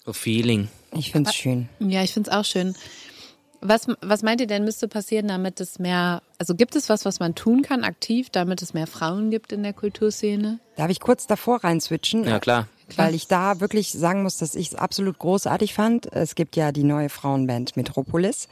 So 0.06 0.14
Feeling. 0.14 0.68
Ich 0.96 1.12
find's 1.12 1.34
schön. 1.34 1.70
Ja, 1.80 2.04
ich 2.04 2.14
find's 2.14 2.30
auch 2.30 2.44
schön. 2.46 2.76
Was, 3.66 3.88
was 4.02 4.24
meint 4.24 4.42
ihr 4.42 4.48
denn, 4.48 4.66
müsste 4.66 4.90
passieren, 4.90 5.30
damit 5.30 5.62
es 5.62 5.80
mehr, 5.80 6.22
also 6.38 6.54
gibt 6.54 6.76
es 6.76 6.90
was, 6.90 7.06
was 7.06 7.20
man 7.20 7.34
tun 7.34 7.62
kann 7.62 7.84
aktiv, 7.86 8.30
damit 8.30 8.62
es 8.62 8.74
mehr 8.74 8.88
Frauen 8.88 9.32
gibt 9.32 9.54
in 9.54 9.64
der 9.64 9.72
Kulturszene? 9.72 10.60
Darf 10.76 10.90
ich 10.90 11.00
kurz 11.00 11.28
davor 11.28 11.64
rein 11.64 11.80
switchen? 11.80 12.26
Ja, 12.26 12.40
klar. 12.40 12.68
Weil 12.98 13.16
ich 13.16 13.28
da 13.28 13.62
wirklich 13.62 13.92
sagen 13.92 14.24
muss, 14.24 14.38
dass 14.38 14.56
ich 14.56 14.68
es 14.68 14.76
absolut 14.76 15.18
großartig 15.18 15.74
fand. 15.74 16.12
Es 16.12 16.36
gibt 16.36 16.58
ja 16.58 16.72
die 16.74 16.84
neue 16.84 17.08
Frauenband 17.08 17.78
Metropolis. 17.78 18.50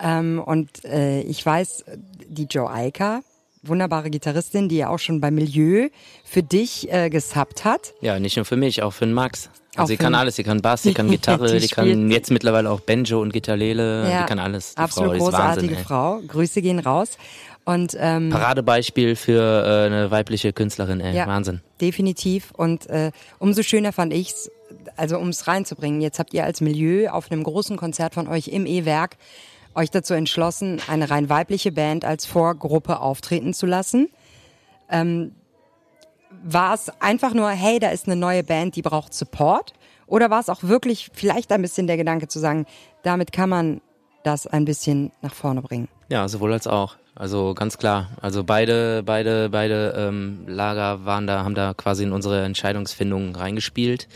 Ähm, 0.00 0.42
und 0.44 0.84
äh, 0.84 1.20
ich 1.20 1.46
weiß, 1.46 1.84
die 2.28 2.44
Joe 2.44 2.68
Eika, 2.68 3.20
wunderbare 3.62 4.10
Gitarristin, 4.10 4.68
die 4.68 4.78
ja 4.78 4.88
auch 4.88 4.98
schon 4.98 5.20
bei 5.20 5.30
Milieu 5.30 5.88
für 6.24 6.42
dich 6.42 6.92
äh, 6.92 7.08
gesubbt 7.08 7.64
hat. 7.64 7.94
Ja, 8.00 8.18
nicht 8.18 8.36
nur 8.36 8.44
für 8.44 8.56
mich, 8.56 8.82
auch 8.82 8.92
für 8.92 9.06
den 9.06 9.14
Max. 9.14 9.48
Auch 9.74 9.80
Also 9.80 9.88
sie 9.88 9.96
für 9.96 10.02
kann 10.04 10.14
alles, 10.14 10.36
sie 10.36 10.42
kann 10.44 10.60
Bass, 10.60 10.82
sie 10.82 10.92
kann 10.94 11.10
Gitarre, 11.10 11.52
Die 11.52 11.60
die, 11.60 11.68
kann 11.68 12.10
jetzt 12.10 12.30
mittlerweile 12.30 12.70
auch 12.70 12.80
Banjo 12.80 13.20
und 13.22 13.32
Gitarrele, 13.32 14.08
Ja, 14.10 14.22
die 14.22 14.26
kann 14.28 14.38
alles. 14.38 14.74
Die 14.74 14.78
Absolut 14.78 15.10
Frau 15.10 15.16
ist 15.16 15.22
großartige 15.22 15.70
Wahnsinn. 15.72 15.84
Frau. 15.84 16.20
Grüße 16.28 16.62
gehen 16.62 16.78
raus. 16.78 17.16
Und 17.64 17.96
ähm, 17.98 18.30
Paradebeispiel 18.30 19.14
für 19.14 19.40
äh, 19.40 19.86
eine 19.86 20.10
weibliche 20.10 20.52
Künstlerin, 20.52 21.00
ey. 21.00 21.16
Ja. 21.16 21.26
Wahnsinn. 21.26 21.60
Definitiv. 21.80 22.50
Und 22.52 22.88
äh, 22.88 23.12
umso 23.38 23.62
schöner 23.62 23.92
fand 23.92 24.12
ich's, 24.12 24.50
also 24.96 25.18
um 25.18 25.28
es 25.28 25.46
reinzubringen. 25.46 26.00
Jetzt 26.00 26.18
habt 26.18 26.34
ihr 26.34 26.44
als 26.44 26.60
Milieu 26.60 27.08
auf 27.10 27.30
einem 27.30 27.44
großen 27.44 27.76
Konzert 27.76 28.14
von 28.14 28.26
euch 28.28 28.48
im 28.48 28.66
E-Werk 28.66 29.16
euch 29.74 29.90
dazu 29.90 30.12
entschlossen, 30.14 30.80
eine 30.86 31.08
rein 31.08 31.28
weibliche 31.30 31.72
Band 31.72 32.04
als 32.04 32.26
Vorgruppe 32.26 33.00
auftreten 33.00 33.54
zu 33.54 33.66
lassen. 33.66 34.08
Ähm, 34.90 35.32
war 36.44 36.74
es 36.74 36.90
einfach 37.00 37.34
nur, 37.34 37.48
hey, 37.50 37.78
da 37.78 37.90
ist 37.90 38.06
eine 38.06 38.16
neue 38.16 38.42
Band, 38.44 38.76
die 38.76 38.82
braucht 38.82 39.14
Support? 39.14 39.72
Oder 40.06 40.30
war 40.30 40.40
es 40.40 40.48
auch 40.48 40.62
wirklich 40.62 41.10
vielleicht 41.12 41.52
ein 41.52 41.62
bisschen 41.62 41.86
der 41.86 41.96
Gedanke 41.96 42.28
zu 42.28 42.38
sagen, 42.38 42.66
damit 43.02 43.32
kann 43.32 43.48
man 43.48 43.80
das 44.24 44.46
ein 44.46 44.64
bisschen 44.64 45.10
nach 45.22 45.34
vorne 45.34 45.62
bringen? 45.62 45.88
Ja, 46.08 46.28
sowohl 46.28 46.52
als 46.52 46.66
auch. 46.66 46.96
Also 47.14 47.54
ganz 47.54 47.78
klar. 47.78 48.10
Also 48.20 48.44
beide, 48.44 49.02
beide, 49.02 49.50
beide 49.50 49.94
ähm, 49.96 50.44
Lager 50.46 51.04
waren 51.04 51.26
da, 51.26 51.44
haben 51.44 51.54
da 51.54 51.74
quasi 51.74 52.04
in 52.04 52.12
unsere 52.12 52.44
Entscheidungsfindung 52.44 53.34
reingespielt. 53.36 54.08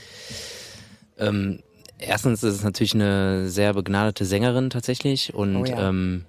Ähm, 1.19 1.61
erstens 1.99 2.43
ist 2.43 2.55
es 2.55 2.65
natürlich 2.65 2.95
eine 2.95 3.49
sehr 3.49 3.75
begnadete 3.75 4.25
Sängerin 4.25 4.71
tatsächlich 4.71 5.35
und 5.35 5.57
Oh 5.57 5.65
ja. 5.65 5.89
ähm, 5.89 6.27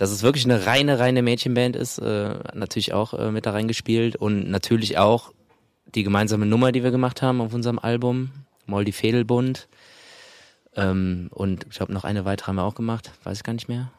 dass 0.00 0.10
es 0.10 0.22
wirklich 0.22 0.46
eine 0.46 0.64
reine, 0.64 0.98
reine 0.98 1.20
Mädchenband 1.20 1.76
ist, 1.76 1.98
äh, 1.98 2.30
hat 2.30 2.54
natürlich 2.54 2.94
auch 2.94 3.12
äh, 3.12 3.30
mit 3.30 3.44
da 3.44 3.50
reingespielt 3.50 4.16
und 4.16 4.48
natürlich 4.48 4.96
auch 4.96 5.34
die 5.94 6.04
gemeinsame 6.04 6.46
Nummer, 6.46 6.72
die 6.72 6.82
wir 6.82 6.90
gemacht 6.90 7.20
haben 7.20 7.42
auf 7.42 7.52
unserem 7.52 7.78
Album, 7.78 8.30
Moldy 8.64 8.92
Fädelbund. 8.92 9.68
Ähm, 10.74 11.28
und 11.32 11.66
ich 11.68 11.76
glaube, 11.76 11.92
noch 11.92 12.04
eine 12.04 12.24
weitere 12.24 12.46
haben 12.46 12.56
wir 12.56 12.64
auch 12.64 12.74
gemacht, 12.74 13.10
weiß 13.24 13.38
ich 13.38 13.44
gar 13.44 13.52
nicht 13.52 13.68
mehr. 13.68 13.92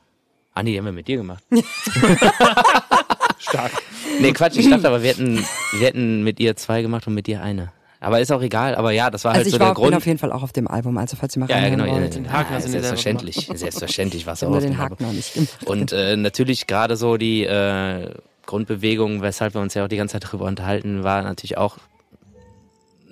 Ah, 0.55 0.63
nee, 0.63 0.71
die 0.71 0.79
haben 0.79 0.85
wir 0.85 0.91
mit 0.91 1.07
dir 1.07 1.17
gemacht. 1.17 1.43
Stark. 3.37 3.71
Nee, 4.19 4.31
Quatsch, 4.31 4.57
ich 4.57 4.71
dachte 4.71 4.87
aber, 4.87 5.03
wir 5.03 5.11
hätten, 5.11 5.37
wir 5.77 5.87
hätten 5.87 6.23
mit 6.23 6.39
ihr 6.39 6.55
zwei 6.55 6.81
gemacht 6.81 7.05
und 7.05 7.13
mit 7.13 7.27
dir 7.27 7.43
eine. 7.43 7.71
Aber 8.01 8.19
ist 8.19 8.31
auch 8.31 8.41
egal, 8.41 8.73
aber 8.73 8.91
ja, 8.91 9.11
das 9.11 9.23
war 9.23 9.33
halt 9.33 9.45
Also 9.45 9.49
ich 9.49 9.53
so 9.53 9.59
war 9.59 9.67
der 9.67 9.71
auf, 9.71 9.75
bin 9.75 9.83
Grund. 9.83 9.95
auf 9.95 10.05
jeden 10.07 10.17
Fall 10.17 10.31
auch 10.31 10.41
auf 10.41 10.51
dem 10.51 10.67
Album, 10.67 10.97
also 10.97 11.15
falls 11.15 11.35
ihr 11.35 11.39
mal 11.41 11.49
ja, 11.49 11.59
ja, 11.59 11.69
genau. 11.69 11.85
wollt. 11.87 12.15
Den 12.15 12.31
Haken 12.31 12.55
hast 12.55 12.65
du 12.65 12.69
selbstverständlich, 12.71 13.47
selbstverständlich 13.53 14.25
war 14.25 14.33
es 14.33 14.41
Ich 14.41 14.47
auch 14.47 14.53
den 14.53 14.71
dem 14.71 14.77
Haken 14.79 15.03
noch 15.05 15.13
nicht. 15.13 15.31
Und 15.65 15.91
äh, 15.91 16.17
natürlich 16.17 16.65
gerade 16.65 16.97
so 16.97 17.17
die 17.17 17.43
äh, 17.45 18.09
Grundbewegung, 18.47 19.21
weshalb 19.21 19.53
wir 19.53 19.61
uns 19.61 19.75
ja 19.75 19.85
auch 19.85 19.87
die 19.87 19.97
ganze 19.97 20.13
Zeit 20.13 20.23
darüber 20.23 20.45
unterhalten, 20.45 21.03
war 21.03 21.21
natürlich 21.21 21.57
auch 21.57 21.77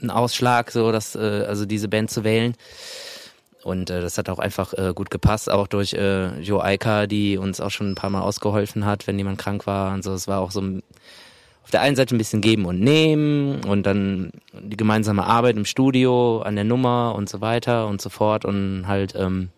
ein 0.02 0.10
Ausschlag, 0.10 0.72
so 0.72 0.92
dass 0.92 1.16
äh, 1.16 1.20
also 1.48 1.68
diese 1.68 1.88
Band 1.88 2.10
zu 2.10 2.24
wählen. 2.24 2.56
Und 3.64 3.92
äh, 3.92 4.02
das 4.02 4.18
hat 4.18 4.28
auch 4.28 4.40
einfach 4.40 4.74
äh, 4.74 4.94
gut 4.96 5.12
gepasst, 5.12 5.52
auch 5.52 5.68
durch 5.68 5.94
äh, 5.94 6.40
Jo 6.42 6.62
Eika, 6.62 7.06
die 7.06 7.38
uns 7.38 7.62
auch 7.62 7.70
schon 7.72 7.92
ein 7.92 7.96
paar 7.96 8.10
Mal 8.10 8.22
ausgeholfen 8.22 8.86
hat, 8.86 9.06
wenn 9.06 9.20
jemand 9.20 9.38
krank 9.38 9.68
war 9.68 9.94
und 9.94 10.04
so. 10.04 10.14
Es 10.14 10.28
war 10.28 10.40
auch 10.40 10.50
so 10.52 10.62
ein, 10.62 10.84
auf 11.70 11.72
der 11.72 11.82
einen 11.82 11.96
Seite 11.96 12.16
ein 12.16 12.18
bisschen 12.18 12.42
geben 12.42 12.66
und 12.66 12.80
nehmen 12.80 13.64
und 13.64 13.84
dann 13.84 14.32
die 14.60 14.76
gemeinsame 14.76 15.24
Arbeit 15.24 15.56
im 15.56 15.66
Studio, 15.66 16.42
an 16.42 16.56
der 16.56 16.64
Nummer 16.64 17.14
und 17.16 17.30
so 17.30 17.42
weiter 17.42 17.86
und 17.86 18.02
so 18.02 18.10
fort 18.10 18.44
und 18.44 18.88
halt 18.88 19.14
ähm, 19.16 19.50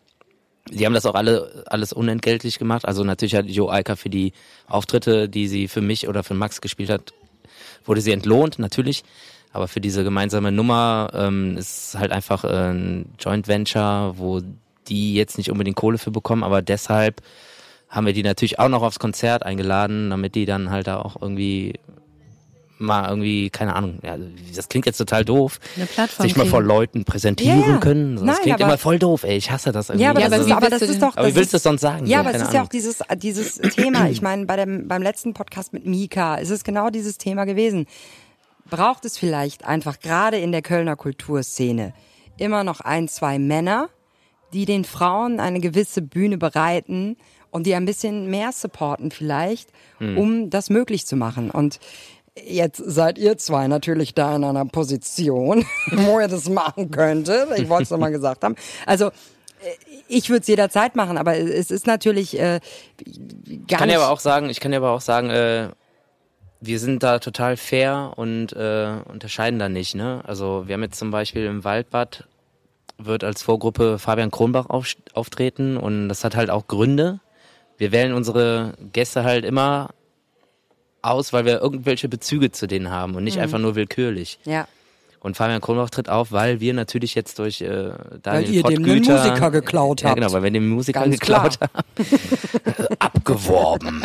die 0.70 0.86
haben 0.86 0.94
das 0.94 1.06
auch 1.06 1.16
alle 1.16 1.64
alles 1.68 1.94
unentgeltlich 1.94 2.60
gemacht. 2.60 2.86
Also 2.86 3.06
natürlich 3.06 3.34
hat 3.34 3.46
Jo 3.46 3.70
Eika 3.70 3.96
für 3.96 4.10
die 4.10 4.34
Auftritte, 4.68 5.30
die 5.30 5.48
sie 5.48 5.70
für 5.70 5.80
mich 5.80 6.10
oder 6.10 6.26
für 6.26 6.34
Max 6.34 6.60
gespielt 6.60 6.90
hat, 6.90 7.14
wurde 7.86 8.02
sie 8.02 8.12
entlohnt, 8.12 8.60
natürlich. 8.60 9.06
Aber 9.54 9.70
für 9.70 9.80
diese 9.80 10.04
gemeinsame 10.04 10.52
Nummer 10.52 11.12
ähm, 11.14 11.56
ist 11.56 11.98
halt 11.98 12.12
einfach 12.12 12.44
äh, 12.44 12.74
ein 12.74 13.06
Joint 13.20 13.48
Venture, 13.48 14.16
wo 14.18 14.42
die 14.90 15.14
jetzt 15.14 15.38
nicht 15.38 15.50
unbedingt 15.50 15.78
Kohle 15.78 15.98
für 15.98 16.12
bekommen, 16.12 16.44
aber 16.44 16.62
deshalb 16.62 17.22
haben 17.88 18.06
wir 18.06 18.14
die 18.14 18.24
natürlich 18.24 18.60
auch 18.60 18.70
noch 18.70 18.84
aufs 18.84 19.00
Konzert 19.00 19.44
eingeladen, 19.44 20.10
damit 20.10 20.36
die 20.36 20.46
dann 20.46 20.72
halt 20.72 20.88
da 20.88 21.00
auch 21.00 21.22
irgendwie 21.22 21.74
mal 22.82 23.08
irgendwie, 23.10 23.50
keine 23.50 23.76
Ahnung, 23.76 24.00
ja, 24.04 24.16
das 24.56 24.68
klingt 24.70 24.86
jetzt 24.86 24.98
total 24.98 25.24
doof, 25.26 25.60
Eine 25.76 25.86
Plattform 25.86 26.24
sich 26.28 26.36
mal 26.36 26.46
vor. 26.46 26.62
Leuten 26.62 27.06
präsentieren 27.06 27.62
Ja, 27.62 27.68
ja. 27.70 27.78
können. 27.78 28.16
Das 28.16 28.24
Nein, 28.26 28.36
klingt 28.42 28.60
immer 28.60 28.78
voll 28.78 29.00
doof, 29.00 29.24
ey. 29.24 29.38
Ich 29.38 29.50
hasse 29.52 29.72
das 29.72 29.90
irgendwie. 29.90 30.04
Ja, 30.04 30.10
aber, 30.12 30.20
Ja, 30.22 30.30
das, 30.30 30.34
aber 30.34 30.42
ist, 30.44 30.48
wie 30.50 30.54
aber 30.54 30.62
willst 30.64 30.82
das 30.82 30.88
du 30.88 30.94
ist 30.94 31.02
doch. 31.02 31.18
Aber 31.18 31.26
wie 31.28 31.32
das 31.32 31.36
willst 31.38 31.54
du 31.54 31.58
es 31.58 31.64
sonst 31.64 31.82
sagen? 31.82 32.06
Ja, 32.06 32.18
So, 32.24 32.28
aber 32.28 32.36
es 32.36 32.42
ist 32.42 32.48
ja 32.54 32.60
Ahnung. 32.60 32.66
auch 32.66 32.70
dieses, 32.70 33.00
dieses 33.18 33.56
Thema. 33.76 34.08
Ich 34.10 34.22
meine, 34.22 34.46
bei 34.46 34.56
dem, 34.58 34.88
beim 34.88 35.02
letzten 35.02 35.34
Podcast 35.34 35.74
mit 35.74 35.86
Mika 35.86 36.36
ist 36.36 36.50
es 36.50 36.64
genau 36.64 36.90
dieses 36.90 37.18
Thema 37.18 37.46
gewesen. 37.46 37.86
Braucht 38.70 39.06
es 39.06 39.18
vielleicht 39.18 39.66
einfach 39.66 40.00
gerade 40.00 40.38
in 40.38 40.52
der 40.52 40.62
Kölner 40.62 40.96
Kulturszene 40.96 41.94
immer 42.38 42.64
noch 42.64 42.80
ein, 42.82 43.08
zwei 43.08 43.38
Männer, 43.40 43.90
die 44.54 44.66
den 44.66 44.86
Frauen 44.86 45.40
eine 45.40 45.60
gewisse 45.60 46.02
Bühne 46.02 46.38
bereiten 46.38 47.18
und 47.52 47.66
die 47.68 47.76
ein 47.76 47.86
bisschen 47.86 48.30
mehr 48.30 48.52
supporten 48.54 49.12
vielleicht, 49.12 49.70
Hm. 49.98 50.18
um 50.18 50.50
das 50.50 50.70
möglich 50.70 51.06
zu 51.06 51.16
machen. 51.16 51.52
Und 51.52 51.80
Jetzt 52.36 52.78
seid 52.78 53.18
ihr 53.18 53.38
zwei 53.38 53.68
natürlich 53.68 54.14
da 54.14 54.36
in 54.36 54.44
einer 54.46 54.66
Position, 54.66 55.66
wo 55.92 56.20
ihr 56.20 56.30
das 56.30 56.50
machen 56.50 56.90
könntet. 56.90 57.50
Ich 57.58 57.68
wollte 57.68 57.84
es 57.84 57.90
noch 57.90 57.98
mal 57.98 58.12
gesagt 58.12 58.44
haben. 58.44 58.56
Also 58.86 59.08
äh, 59.08 59.12
ich 60.08 60.30
würde 60.30 60.42
es 60.42 60.48
jederzeit 60.48 60.96
machen, 60.96 61.18
aber 61.18 61.38
es 61.38 61.72
ist 61.72 61.88
natürlich 61.88 62.40
äh, 62.40 62.62
gar 63.68 63.80
kann 63.80 63.90
nicht. 63.90 63.98
aber 63.98 64.10
auch 64.10 64.20
sagen, 64.20 64.50
ich 64.50 64.62
kann 64.62 64.72
ja 64.72 64.80
aber 64.80 64.92
auch 64.92 65.02
sagen, 65.02 65.30
äh, 65.30 65.70
wir 66.62 66.80
sind 66.80 67.04
da 67.04 67.20
total 67.20 67.58
fair 67.58 68.14
und 68.16 68.54
äh, 68.54 68.94
unterscheiden 69.10 69.60
da 69.60 69.68
nicht. 69.68 69.96
Ne? 69.96 70.22
Also 70.26 70.68
wir 70.68 70.76
haben 70.76 70.84
jetzt 70.84 71.00
zum 71.00 71.12
Beispiel 71.12 71.46
im 71.46 71.64
Waldbad 71.64 72.28
wird 72.98 73.24
als 73.24 73.42
Vorgruppe 73.42 74.00
Fabian 74.00 74.32
Kronbach 74.32 74.70
auf, 74.70 74.88
auftreten 75.14 75.76
und 75.76 76.08
das 76.08 76.24
hat 76.24 76.36
halt 76.36 76.50
auch 76.50 76.68
Gründe. 76.68 77.20
Wir 77.78 77.92
wählen 77.92 78.14
unsere 78.14 78.74
Gäste 78.94 79.24
halt 79.24 79.44
immer 79.44 79.90
aus, 81.02 81.34
weil 81.34 81.46
wir 81.46 81.62
irgendwelche 81.62 82.08
Bezüge 82.10 82.52
zu 82.52 82.68
denen 82.68 82.90
haben 82.90 83.16
und 83.16 83.24
nicht 83.24 83.38
Mhm. 83.38 83.44
einfach 83.44 83.60
nur 83.60 83.76
willkürlich. 83.76 84.40
ja. 84.46 84.68
Und 85.24 85.38
Fabian 85.38 85.62
Kronbach 85.62 85.92
tritt 85.92 86.10
auf, 86.10 86.32
weil 86.32 86.62
wir 86.62 86.74
natürlich 86.74 87.14
jetzt 87.14 87.38
durch 87.38 87.62
äh, 87.62 87.92
Daniel 88.24 88.50
ihr 88.56 88.64
dem 88.64 88.78
einen 88.84 88.86
Pottgüter- 89.04 89.18
Musiker 89.28 89.52
geklaut 89.52 90.02
Ja, 90.02 90.10
habt. 90.10 90.20
genau, 90.20 90.32
weil 90.34 90.42
wir 90.42 90.50
den 90.50 90.68
Musiker 90.68 91.02
Ganz 91.02 91.20
geklaut 91.20 91.60
haben. 91.62 91.72
Abgeworben. 93.00 94.02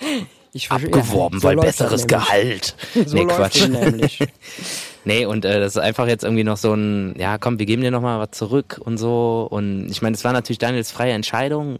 Ich 0.54 0.70
abgeworben, 0.70 1.38
ja, 1.38 1.40
so 1.40 1.48
weil 1.48 1.56
besseres. 1.56 2.06
Gehalt. 2.06 2.74
So 3.06 3.16
nee, 3.16 3.24
Quatsch. 3.24 3.66
Nee, 5.06 5.24
und 5.24 5.46
äh, 5.46 5.58
das 5.60 5.76
ist 5.76 5.78
einfach 5.82 6.06
jetzt 6.06 6.24
irgendwie 6.24 6.44
noch 6.44 6.58
so 6.58 6.74
ein, 6.74 7.14
ja 7.18 7.38
komm, 7.38 7.58
wir 7.58 7.64
geben 7.64 7.80
dir 7.80 7.90
nochmal 7.90 8.18
was 8.20 8.32
zurück 8.32 8.78
und 8.84 8.98
so. 8.98 9.46
Und 9.50 9.88
ich 9.90 10.02
meine, 10.02 10.14
es 10.14 10.22
war 10.24 10.32
natürlich 10.34 10.58
Daniels 10.58 10.90
freie 10.92 11.12
Entscheidung, 11.12 11.78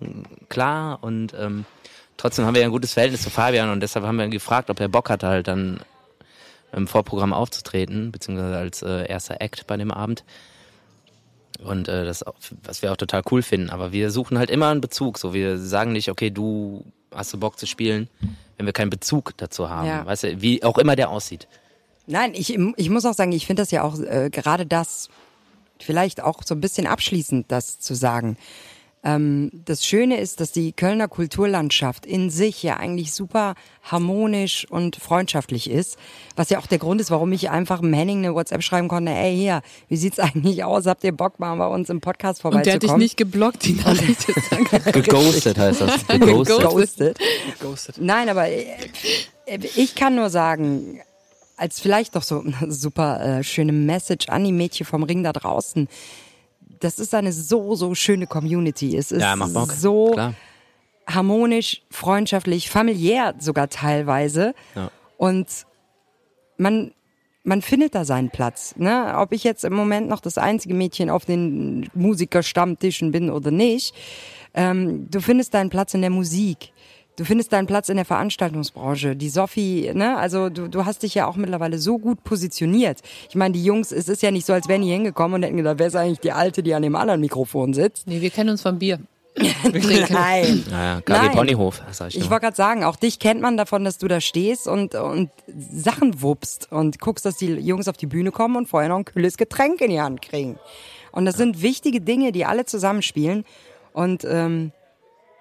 klar. 0.49 0.99
Und 1.03 1.34
ähm, 1.38 1.66
trotzdem 2.16 2.44
haben 2.44 2.54
wir 2.54 2.62
ja 2.62 2.68
ein 2.68 2.72
gutes 2.72 2.92
Verhältnis 2.92 3.22
zu 3.22 3.30
Fabian 3.30 3.70
und 3.70 3.80
deshalb 3.80 4.04
haben 4.04 4.16
wir 4.16 4.24
ihn 4.24 4.30
gefragt, 4.30 4.70
ob 4.70 4.80
er 4.80 4.88
Bock 4.88 5.10
hat, 5.10 5.22
halt 5.22 5.48
dann 5.48 5.80
im 6.72 6.88
Vorprogramm 6.88 7.32
aufzutreten, 7.32 8.12
beziehungsweise 8.12 8.56
als 8.56 8.82
äh, 8.82 9.06
erster 9.06 9.40
Act 9.40 9.66
bei 9.66 9.76
dem 9.76 9.90
Abend. 9.90 10.24
Und 11.62 11.88
äh, 11.88 12.04
das, 12.04 12.24
was 12.64 12.82
wir 12.82 12.90
auch 12.92 12.96
total 12.96 13.22
cool 13.30 13.42
finden. 13.42 13.70
Aber 13.70 13.92
wir 13.92 14.10
suchen 14.10 14.38
halt 14.38 14.50
immer 14.50 14.68
einen 14.68 14.80
Bezug. 14.80 15.18
So, 15.18 15.34
wir 15.34 15.58
sagen 15.58 15.92
nicht, 15.92 16.08
okay, 16.08 16.30
du 16.30 16.84
hast 17.14 17.32
du 17.32 17.38
Bock 17.38 17.58
zu 17.58 17.66
spielen, 17.66 18.08
wenn 18.56 18.66
wir 18.66 18.72
keinen 18.72 18.90
Bezug 18.90 19.36
dazu 19.36 19.68
haben. 19.68 19.86
Ja. 19.86 20.04
Weißt 20.04 20.24
du, 20.24 20.40
wie 20.42 20.64
auch 20.64 20.78
immer 20.78 20.96
der 20.96 21.10
aussieht. 21.10 21.46
Nein, 22.06 22.32
ich, 22.34 22.58
ich 22.76 22.90
muss 22.90 23.04
auch 23.04 23.14
sagen, 23.14 23.32
ich 23.32 23.46
finde 23.46 23.62
das 23.62 23.70
ja 23.70 23.82
auch 23.82 23.98
äh, 24.00 24.28
gerade 24.30 24.66
das, 24.66 25.08
vielleicht 25.78 26.20
auch 26.20 26.42
so 26.44 26.54
ein 26.54 26.60
bisschen 26.60 26.86
abschließend 26.86 27.50
das 27.52 27.78
zu 27.78 27.94
sagen. 27.94 28.36
Ähm, 29.05 29.50
das 29.64 29.84
Schöne 29.84 30.20
ist, 30.20 30.40
dass 30.40 30.53
die 30.53 30.72
Kölner 30.72 31.09
Kulturlandschaft 31.09 32.07
in 32.07 32.30
sich 32.30 32.62
ja 32.62 32.76
eigentlich 32.76 33.12
super 33.12 33.55
harmonisch 33.82 34.66
und 34.70 34.96
freundschaftlich 34.96 35.68
ist. 35.68 35.98
Was 36.36 36.50
ja 36.50 36.59
auch 36.59 36.66
der 36.66 36.78
Grund 36.78 37.00
ist, 37.00 37.11
warum 37.11 37.32
ich 37.32 37.50
einfach 37.50 37.80
dem 37.80 37.92
Henning 37.92 38.18
eine 38.18 38.34
WhatsApp 38.34 38.62
schreiben 38.62 38.88
konnte, 38.88 39.12
ey 39.12 39.36
hier, 39.36 39.62
wie 39.88 39.96
sieht's 39.96 40.18
eigentlich 40.20 40.62
aus? 40.62 40.86
Habt 40.86 41.03
ihr 41.03 41.12
Bock 41.12 41.40
mal 41.40 41.57
bei 41.57 41.66
uns 41.66 41.90
im 41.90 42.00
Podcast 42.00 42.44
Und 42.44 42.53
der 42.53 42.59
hat 42.59 42.64
dich 42.66 42.90
vorbeizukommen? 42.90 43.00
nicht 43.00 43.16
geblockt, 43.16 43.64
die 43.64 43.74
Nachricht 43.74 44.28
ist 44.28 44.53
dann 44.53 44.92
Geghostet 44.92 45.59
heißt 45.59 45.80
das. 45.80 46.07
Geghostet. 46.07 46.59
Geghostet. 46.59 47.18
Ghosted. 47.61 47.98
Nein, 47.98 48.28
aber 48.28 48.48
äh, 48.48 48.64
ich 49.76 49.94
kann 49.96 50.14
nur 50.14 50.30
sagen, 50.30 51.00
als 51.57 51.80
vielleicht 51.80 52.16
doch 52.16 52.22
so 52.22 52.40
eine 52.40 52.57
super 52.72 53.38
äh, 53.38 53.44
schöne 53.44 53.72
Message 53.72 54.28
an 54.28 54.44
die 54.44 54.53
Mädchen 54.53 54.86
vom 54.86 55.03
Ring 55.03 55.22
da 55.22 55.32
draußen. 55.32 55.88
Das 56.83 56.99
ist 56.99 57.14
eine 57.14 57.33
so, 57.33 57.74
so 57.74 57.95
schöne 57.95 58.26
Community. 58.26 58.97
Es 58.97 59.12
ist 59.12 59.20
Ja, 59.22 59.37
macht 59.37 59.55
Bock. 59.55 59.72
so 59.72 60.11
Klar. 60.12 60.35
harmonisch, 61.07 61.83
freundschaftlich, 61.91 62.70
familiär 62.70 63.35
sogar 63.39 63.68
teilweise. 63.68 64.55
Ja. 64.74 64.91
Und 65.16 65.47
man, 66.57 66.93
man 67.45 67.62
findet 67.62 67.95
da 67.95 68.05
seinen 68.05 68.30
Platz. 68.30 68.74
Ne? 68.76 69.14
Ob 69.16 69.33
ich 69.33 69.45
jetzt 69.45 69.64
im 69.64 69.74
Moment 69.74 70.09
noch 70.09 70.20
das 70.20 70.39
einzige 70.39 70.74
Mädchen 70.74 71.09
auf 71.11 71.24
den 71.24 71.89
Musikerstammtischen 71.95 73.12
bin 73.12 73.30
oder 73.30 73.51
nicht, 73.51 73.95
ähm, 74.55 75.09
du 75.11 75.20
findest 75.20 75.55
deinen 75.55 75.70
Platz 75.70 75.95
in 75.95 76.01
der 76.03 76.11
Musik. 76.11 76.72
Du 77.22 77.26
findest 77.26 77.52
deinen 77.52 77.68
Platz 77.68 77.88
in 77.88 77.94
der 77.94 78.04
Veranstaltungsbranche. 78.04 79.14
Die 79.14 79.28
Sophie, 79.28 79.92
ne, 79.94 80.16
also 80.18 80.48
du, 80.48 80.66
du 80.66 80.84
hast 80.86 81.04
dich 81.04 81.14
ja 81.14 81.28
auch 81.28 81.36
mittlerweile 81.36 81.78
so 81.78 82.00
gut 82.00 82.24
positioniert. 82.24 82.98
Ich 83.28 83.36
meine, 83.36 83.54
die 83.54 83.62
Jungs, 83.62 83.92
es 83.92 84.08
ist 84.08 84.22
ja 84.22 84.32
nicht 84.32 84.44
so, 84.44 84.52
als 84.52 84.66
wären 84.66 84.82
die 84.82 84.90
hingekommen 84.90 85.36
und 85.36 85.44
hätten 85.44 85.56
gedacht, 85.56 85.76
wer 85.78 85.86
ist 85.86 85.94
eigentlich 85.94 86.18
die 86.18 86.32
Alte, 86.32 86.64
die 86.64 86.74
an 86.74 86.82
dem 86.82 86.96
anderen 86.96 87.20
Mikrofon 87.20 87.74
sitzt. 87.74 88.08
Nee, 88.08 88.20
wir 88.20 88.30
kennen 88.30 88.50
uns 88.50 88.62
vom 88.62 88.80
Bier. 88.80 88.98
Nein. 89.38 90.64
Naja, 90.68 91.00
KG 91.00 91.12
Nein. 91.12 91.30
Ponyhof, 91.30 91.80
sag 91.92 92.08
ich, 92.08 92.16
Ich 92.16 92.28
wollte 92.28 92.46
gerade 92.46 92.56
sagen, 92.56 92.82
auch 92.82 92.96
dich 92.96 93.20
kennt 93.20 93.40
man 93.40 93.56
davon, 93.56 93.84
dass 93.84 93.98
du 93.98 94.08
da 94.08 94.20
stehst 94.20 94.66
und, 94.66 94.96
und 94.96 95.30
Sachen 95.46 96.22
wuppst 96.22 96.72
und 96.72 96.98
guckst, 96.98 97.24
dass 97.24 97.36
die 97.36 97.52
Jungs 97.52 97.86
auf 97.86 97.96
die 97.96 98.06
Bühne 98.06 98.32
kommen 98.32 98.56
und 98.56 98.68
vorher 98.68 98.88
noch 98.88 98.98
ein 98.98 99.04
kühles 99.04 99.36
Getränk 99.36 99.80
in 99.80 99.90
die 99.90 100.00
Hand 100.00 100.22
kriegen. 100.22 100.58
Und 101.12 101.24
das 101.24 101.36
sind 101.36 101.62
wichtige 101.62 102.00
Dinge, 102.00 102.32
die 102.32 102.46
alle 102.46 102.64
zusammenspielen. 102.64 103.44
Und 103.92 104.24
ähm, 104.24 104.72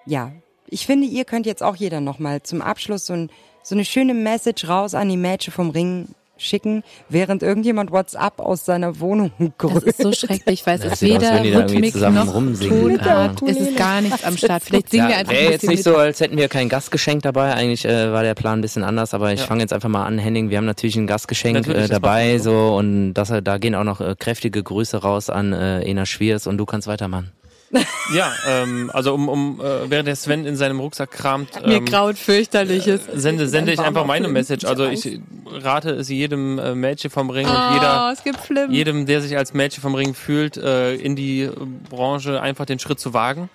ja, 0.06 0.32
ich 0.72 0.86
finde, 0.88 1.06
ihr 1.08 1.26
könnt 1.26 1.46
jetzt 1.46 1.62
auch 1.62 1.76
jeder 1.76 2.00
nochmal 2.02 2.42
zum 2.42 2.62
Abschluss 2.64 3.06
so, 3.06 3.14
ein, 3.14 3.30
so 3.62 3.76
eine 3.76 3.86
schöne 3.86 4.14
Message 4.16 4.68
raus 4.68 4.96
an 4.96 5.08
die 5.10 5.18
Mädchen 5.18 5.54
vom 5.54 5.70
Ring 5.70 6.08
schicken, 6.38 6.84
während 7.08 7.44
irgendjemand 7.44 7.92
WhatsApp 7.92 8.40
aus 8.40 8.66
seiner 8.66 9.00
Wohnung 9.00 9.32
Das 9.40 9.50
grüßt. 9.60 9.86
ist 9.86 10.02
so 10.02 10.12
schrecklich, 10.12 10.66
weil 10.66 10.78
es 10.80 10.82
Das 10.82 10.94
ist 10.94 11.04
aus, 11.04 11.22
weder 11.44 11.44
Rhythmik 11.44 11.96
noch 11.96 12.34
rumsingen. 12.34 12.98
Tonart. 12.98 13.42
Ja. 13.42 13.48
Es 13.48 13.58
ist 13.58 13.78
gar 13.78 14.02
nichts 14.02 14.24
am 14.24 14.38
Start. 14.38 14.64
Vielleicht 14.64 14.90
singen 14.90 15.08
wir 15.08 15.12
Ja, 15.12 15.18
einfach 15.20 15.34
ein 15.34 15.40
wäre 15.40 15.52
jetzt 15.52 15.68
nicht 15.68 15.78
mit. 15.78 15.84
so, 15.84 15.98
als 15.98 16.20
hätten 16.20 16.38
wir 16.38 16.48
kein 16.48 16.68
Gastgeschenk 16.68 17.22
dabei. 17.22 17.54
Eigentlich 17.54 17.86
äh, 17.86 18.12
war 18.12 18.24
der 18.24 18.34
Plan 18.34 18.58
ein 18.58 18.62
bisschen 18.62 18.84
anders, 18.84 19.14
aber 19.14 19.32
ich 19.34 19.42
fange 19.42 19.62
jetzt 19.62 19.72
einfach 19.74 19.90
mal 19.90 20.04
an, 20.06 20.18
Henning. 20.18 20.50
Wir 20.50 20.58
haben 20.58 20.66
natürlich 20.66 20.96
ein 20.96 21.06
Gastgeschenk 21.06 21.58
Natürlich, 21.58 21.78
äh, 21.78 21.82
das 21.82 21.90
dabei, 21.92 22.32
wir 22.32 22.40
so 22.40 22.76
und 22.76 23.14
das, 23.14 23.32
da 23.44 23.58
gehen 23.60 23.76
auch 23.76 23.84
noch 23.84 24.02
äh, 24.02 24.16
kräftige 24.18 24.64
Grüße 24.64 24.98
raus 24.98 25.30
an 25.30 25.54
äh, 25.54 25.82
Ena 25.84 26.08
Schwiers 26.08 26.48
und 26.48 26.58
du 26.58 26.66
kannst 26.66 26.88
weitermachen. 26.88 27.32
Ja, 28.14 28.34
ähm, 28.48 28.92
also 28.94 29.14
um, 29.14 29.30
um 29.30 29.62
äh, 29.62 29.90
während 29.90 30.08
der 30.08 30.16
Sven 30.18 30.46
in 30.46 30.58
seinem 30.58 30.80
Rucksack 30.82 31.12
kramt, 31.12 31.66
Mir 31.66 31.78
ähm, 31.78 31.86
graut 31.86 32.18
fürchterliches. 32.18 33.02
sende, 33.14 33.48
sende 33.48 33.72
ich 33.72 33.80
einfach 33.80 34.06
meine. 34.06 34.28
Message. 34.28 34.66
Also 34.66 34.86
ich 34.88 35.20
rate 35.46 35.92
es 35.92 36.10
jedem 36.10 36.60
äh, 36.60 36.76
Mädchen 36.76 37.10
vom 37.10 37.30
Ring 37.30 37.48
und 37.48 37.74
jeder, 37.74 38.08
Oh, 38.10 38.14
es 38.14 38.24
gibt 38.24 38.46
schlimm. 38.46 38.72
jedem, 38.72 39.06
der 39.06 39.22
sich 39.22 39.38
als 39.38 39.54
Mädchen 39.54 39.82
vom 39.82 39.96
Ring 39.96 40.14
fühlt, 40.14 40.58
äh, 40.58 40.96
in 40.96 41.16
die 41.16 41.42
äh, 41.44 41.52
Branche 41.90 42.42
einfach 42.42 42.66
den 42.66 42.80
Schritt 42.80 43.00
zu 43.00 43.14
wagen, 43.14 43.50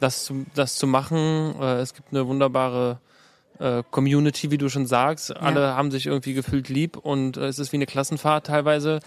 das 0.00 0.24
zu, 0.24 0.44
das 0.54 0.76
zu 0.76 0.86
machen. 0.86 1.54
Äh, 1.60 1.76
es 1.80 1.94
gibt 1.94 2.08
eine 2.12 2.26
wunderbare 2.26 2.98
äh, 3.58 3.82
Community, 3.90 4.50
wie 4.50 4.58
du 4.58 4.68
schon 4.68 4.86
sagst. 4.86 5.34
Alle 5.34 5.74
haben 5.76 5.90
sich 5.90 6.06
irgendwie 6.06 6.34
gefühlt 6.34 6.68
lieb 6.68 6.96
und 6.98 7.36
äh, 7.38 7.46
es 7.46 7.58
ist 7.58 7.72
wie 7.72 7.76
eine 7.76 7.86
Klassenfahrt 7.86 8.46
teilweise, 8.46 9.00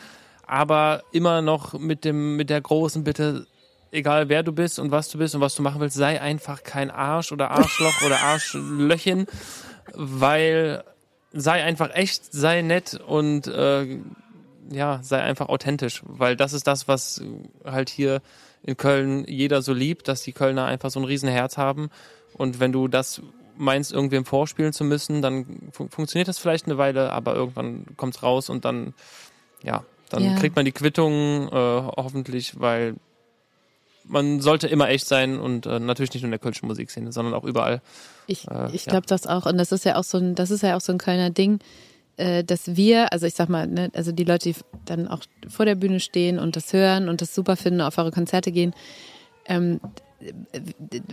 aber 0.48 1.04
immer 1.12 1.42
noch 1.44 1.74
mit 1.78 2.06
dem 2.06 2.36
mit 2.36 2.50
der 2.50 2.62
großen 2.62 3.04
Bitte. 3.04 3.46
Egal 3.92 4.30
wer 4.30 4.44
du 4.44 4.52
bist 4.52 4.80
und 4.80 4.92
was 4.92 5.10
du 5.10 5.18
bist 5.18 5.34
und 5.36 5.42
was 5.42 5.56
du 5.56 5.62
machen 5.62 5.80
willst, 5.82 5.96
sei 5.96 6.20
einfach 6.22 6.64
kein 6.64 6.92
Arsch 6.92 7.32
oder 7.32 7.52
Arschloch 7.52 8.02
oder 8.02 8.20
Arschlöchin, 8.22 9.28
weil 9.94 10.84
sei 11.34 11.64
einfach 11.64 11.92
echt, 11.94 12.34
sei 12.34 12.62
nett 12.62 13.00
und 13.06 13.48
äh, 13.48 14.00
ja, 14.70 15.00
sei 15.02 15.22
einfach 15.22 15.50
authentisch, 15.50 16.02
weil 16.06 16.36
das 16.36 16.54
ist 16.54 16.68
das, 16.68 16.88
was 16.88 17.22
halt 17.64 17.90
hier 17.90 18.22
in 18.64 18.76
Köln 18.76 19.24
jeder 19.28 19.62
so 19.62 19.74
liebt, 19.74 20.08
dass 20.08 20.24
die 20.24 20.34
Kölner 20.34 20.66
einfach 20.66 20.90
so 20.90 21.00
ein 21.00 21.06
Riesenherz 21.06 21.58
haben. 21.58 21.90
Und 22.34 22.60
wenn 22.60 22.72
du 22.74 22.88
das 22.90 23.22
meinst, 23.58 23.94
irgendwem 23.94 24.26
vorspielen 24.26 24.74
zu 24.74 24.84
müssen, 24.84 25.22
dann 25.22 25.70
fun 25.72 25.90
funktioniert 25.90 26.28
das 26.28 26.38
vielleicht 26.38 26.66
eine 26.66 26.78
Weile, 26.78 27.12
aber 27.14 27.34
irgendwann 27.36 27.86
kommt's 27.96 28.22
raus 28.24 28.50
und 28.50 28.66
dann, 28.66 28.94
ja, 29.64 29.84
dann 30.10 30.24
Ja. 30.24 30.36
kriegt 30.36 30.56
man 30.56 30.66
die 30.66 30.72
Quittung 30.74 31.48
äh, 31.48 31.52
hoffentlich, 31.52 32.60
weil 32.60 32.96
man 34.08 34.42
sollte 34.42 34.68
immer 34.68 34.90
echt 34.90 35.08
sein 35.08 35.40
und 35.40 35.66
äh, 35.66 35.80
natürlich 35.80 36.14
nicht 36.14 36.24
nur 36.24 36.28
in 36.28 36.32
der 36.32 36.40
kölschen 36.40 36.68
Musikszene, 36.68 37.12
sondern 37.12 37.34
auch 37.34 37.44
überall. 37.44 37.82
Ich, 38.28 38.48
Äh, 38.48 38.70
ich 38.74 38.86
ja. 38.86 38.92
glaube 38.92 39.08
das 39.08 39.28
auch. 39.28 39.46
Und 39.46 39.58
das 39.58 39.72
ist 39.72 39.86
ja 39.86 39.96
auch 39.96 40.04
so 40.04 40.18
ein, 40.18 40.36
das 40.36 40.52
ist 40.52 40.64
ja 40.64 40.76
auch 40.76 40.82
so 40.82 40.92
ein 40.92 40.98
Kölner 40.98 41.30
Ding, 41.30 41.60
äh, 42.18 42.44
dass 42.44 42.76
wir, 42.76 43.14
also 43.14 43.26
ich 43.26 43.36
sag 43.36 43.50
mal, 43.50 43.68
ne, 43.68 43.92
also 43.94 44.12
die 44.12 44.24
Leute, 44.24 44.52
die 44.52 44.56
dann 44.86 45.08
auch 45.08 45.22
vor 45.48 45.66
der 45.66 45.76
Bühne 45.76 46.00
stehen 46.00 46.40
und 46.40 46.56
das 46.56 46.74
hören 46.74 47.10
und 47.10 47.22
das 47.22 47.34
super 47.34 47.56
finden, 47.56 47.82
auf 47.82 47.98
eure 47.98 48.12
Konzerte 48.12 48.52
gehen, 48.52 48.74
ähm, 49.46 49.80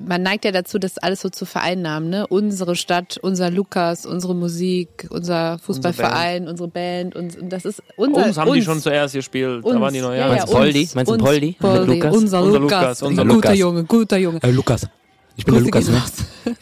man 0.06 0.22
neigt 0.22 0.44
ja 0.44 0.52
dazu, 0.52 0.78
das 0.78 0.98
alles 0.98 1.20
so 1.20 1.28
zu 1.28 1.44
vereinnahmen, 1.44 2.08
ne? 2.08 2.26
Unsere 2.26 2.74
Stadt, 2.74 3.18
unser 3.20 3.50
Lukas, 3.50 4.06
unsere 4.06 4.34
Musik, 4.34 5.06
unser 5.10 5.58
Fußballverein, 5.58 6.48
unsere 6.48 6.68
Band, 6.68 7.14
und, 7.14 7.36
und 7.38 7.50
das 7.50 7.64
ist 7.64 7.82
unser 7.96 8.26
Uns 8.26 8.38
haben 8.38 8.52
die 8.52 8.58
uns, 8.58 8.64
schon 8.64 8.80
zuerst 8.80 9.14
gespielt, 9.14 9.64
uns, 9.64 9.74
da 9.74 9.80
waren 9.80 9.92
die 9.92 10.00
noch, 10.00 10.14
ja. 10.14 10.28
Meinst 10.28 10.48
du 10.48 10.52
Poldi? 10.52 10.88
Meinst 10.94 11.12
du 11.12 11.18
Poldi? 11.18 11.56
Poldi, 11.58 11.92
Lukas? 11.94 12.16
Unser, 12.16 12.42
Unser 12.42 12.60
Lukas, 12.60 12.80
Lukas, 12.80 13.02
unser 13.02 13.22
guter 13.24 13.34
Lukas. 13.34 13.58
Junge, 13.58 13.84
guter 13.84 14.16
Junge. 14.16 14.42
Äh, 14.42 14.50
Lukas. 14.50 14.86
Ich 15.36 15.44
Grüße 15.44 15.70
gehen 15.70 15.94
raus. 15.94 16.12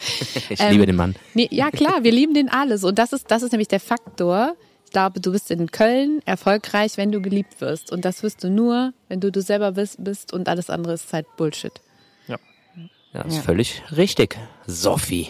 Ich 0.49 0.59
Ähm, 0.59 0.71
liebe 0.71 0.85
den 0.85 0.95
Mann. 0.95 1.15
Nee, 1.33 1.47
ja 1.51 1.69
klar, 1.69 2.03
wir 2.03 2.11
lieben 2.11 2.33
den 2.33 2.49
alles. 2.49 2.83
Und 2.83 2.97
das 2.97 3.13
ist, 3.13 3.29
das 3.29 3.43
ist 3.43 3.51
nämlich 3.51 3.67
der 3.67 3.79
Faktor. 3.79 4.55
Ich 4.85 4.91
glaube, 4.91 5.19
du 5.19 5.31
bist 5.31 5.51
in 5.51 5.69
Köln 5.71 6.21
erfolgreich, 6.25 6.97
wenn 6.97 7.11
du 7.11 7.21
geliebt 7.21 7.59
wirst. 7.61 7.91
Und 7.91 8.03
das 8.05 8.23
wirst 8.23 8.43
du 8.43 8.49
nur, 8.49 8.93
wenn 9.09 9.19
du 9.19 9.31
du 9.31 9.41
selber 9.41 9.73
bist, 9.73 10.03
bist 10.03 10.33
und 10.33 10.47
alles 10.49 10.69
andere 10.69 10.93
ist 10.93 11.11
halt 11.13 11.27
Bullshit. 11.37 11.73
Ja, 13.13 13.21
ist 13.21 13.39
völlig 13.39 13.81
richtig. 13.95 14.37
Sophie. 14.67 15.29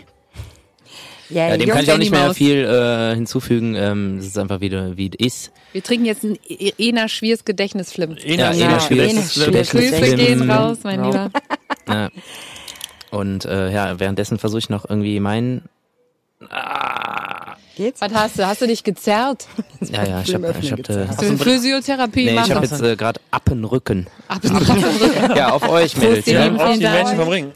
Ja, 1.30 1.50
Ja, 1.50 1.58
dem 1.58 1.68
Jungs, 1.68 1.74
kann 1.76 1.84
ich 1.84 1.92
auch 1.92 1.98
nicht 1.98 2.12
mehr 2.12 2.28
Maus. 2.28 2.38
viel 2.38 2.58
äh, 2.66 3.16
hinzufügen. 3.16 3.76
Ähm, 3.76 4.18
es 4.20 4.28
ist 4.28 4.38
einfach 4.38 4.60
wieder, 4.62 4.96
wie 4.98 5.10
es 5.20 5.26
ist. 5.26 5.52
Wir 5.72 5.82
trinken 5.84 6.06
jetzt 6.06 6.24
ein 6.24 6.38
E- 6.48 6.74
Ena 6.78 7.08
Schwiers 7.08 7.44
Gedächtnisflim. 7.46 8.18
Ena, 8.24 8.54
Ja, 8.54 8.68
Ena. 8.68 8.80
Schwierig. 8.80 9.12
Schwierig. 9.32 9.70
Grüße 9.70 9.92
Gedächtnisflim. 9.92 10.18
gehen 10.40 10.52
raus, 10.52 10.80
mein 10.84 10.98
Genau. 11.02 11.12
Lieber. 11.12 11.32
Ja. 11.90 12.10
Und 13.12 13.45
äh, 13.45 13.72
ja, 13.72 13.99
währenddessen 13.99 14.38
versuche 14.40 14.60
ich 14.60 14.70
noch 14.70 14.90
irgendwie 14.90 15.20
meinen. 15.20 15.64
Geht's? 17.76 18.02
Was 18.02 18.14
hast 18.14 18.38
du? 18.40 18.45
Hast 18.48 18.62
du 18.62 18.68
dich 18.68 18.84
gezerrt? 18.84 19.48
Ja, 19.82 20.04
ja, 20.06 20.22
ich 20.22 20.34
habe 20.34 20.54
ich 20.62 20.72
hab, 20.72 20.80
äh, 20.90 21.08
Hast 21.08 21.22
du 21.22 21.26
eine 21.26 21.38
Physiotherapie 21.40 22.26
nee, 22.26 22.30
ich 22.32 22.36
machen? 22.36 22.56
hab 22.56 22.64
jetzt 22.64 22.82
äh, 22.82 22.95
gerade 22.95 23.20
Appenrücken. 23.32 24.08
Ab- 24.28 24.41
Ja, 25.36 25.52
auf 25.52 25.68
euch, 25.68 25.98
Mädels. 25.98 26.26
Ja. 26.28 26.52
Auf 26.54 26.74
die. 26.78 26.84
Mädchen 26.88 27.18
vom 27.18 27.28
Ring. 27.30 27.52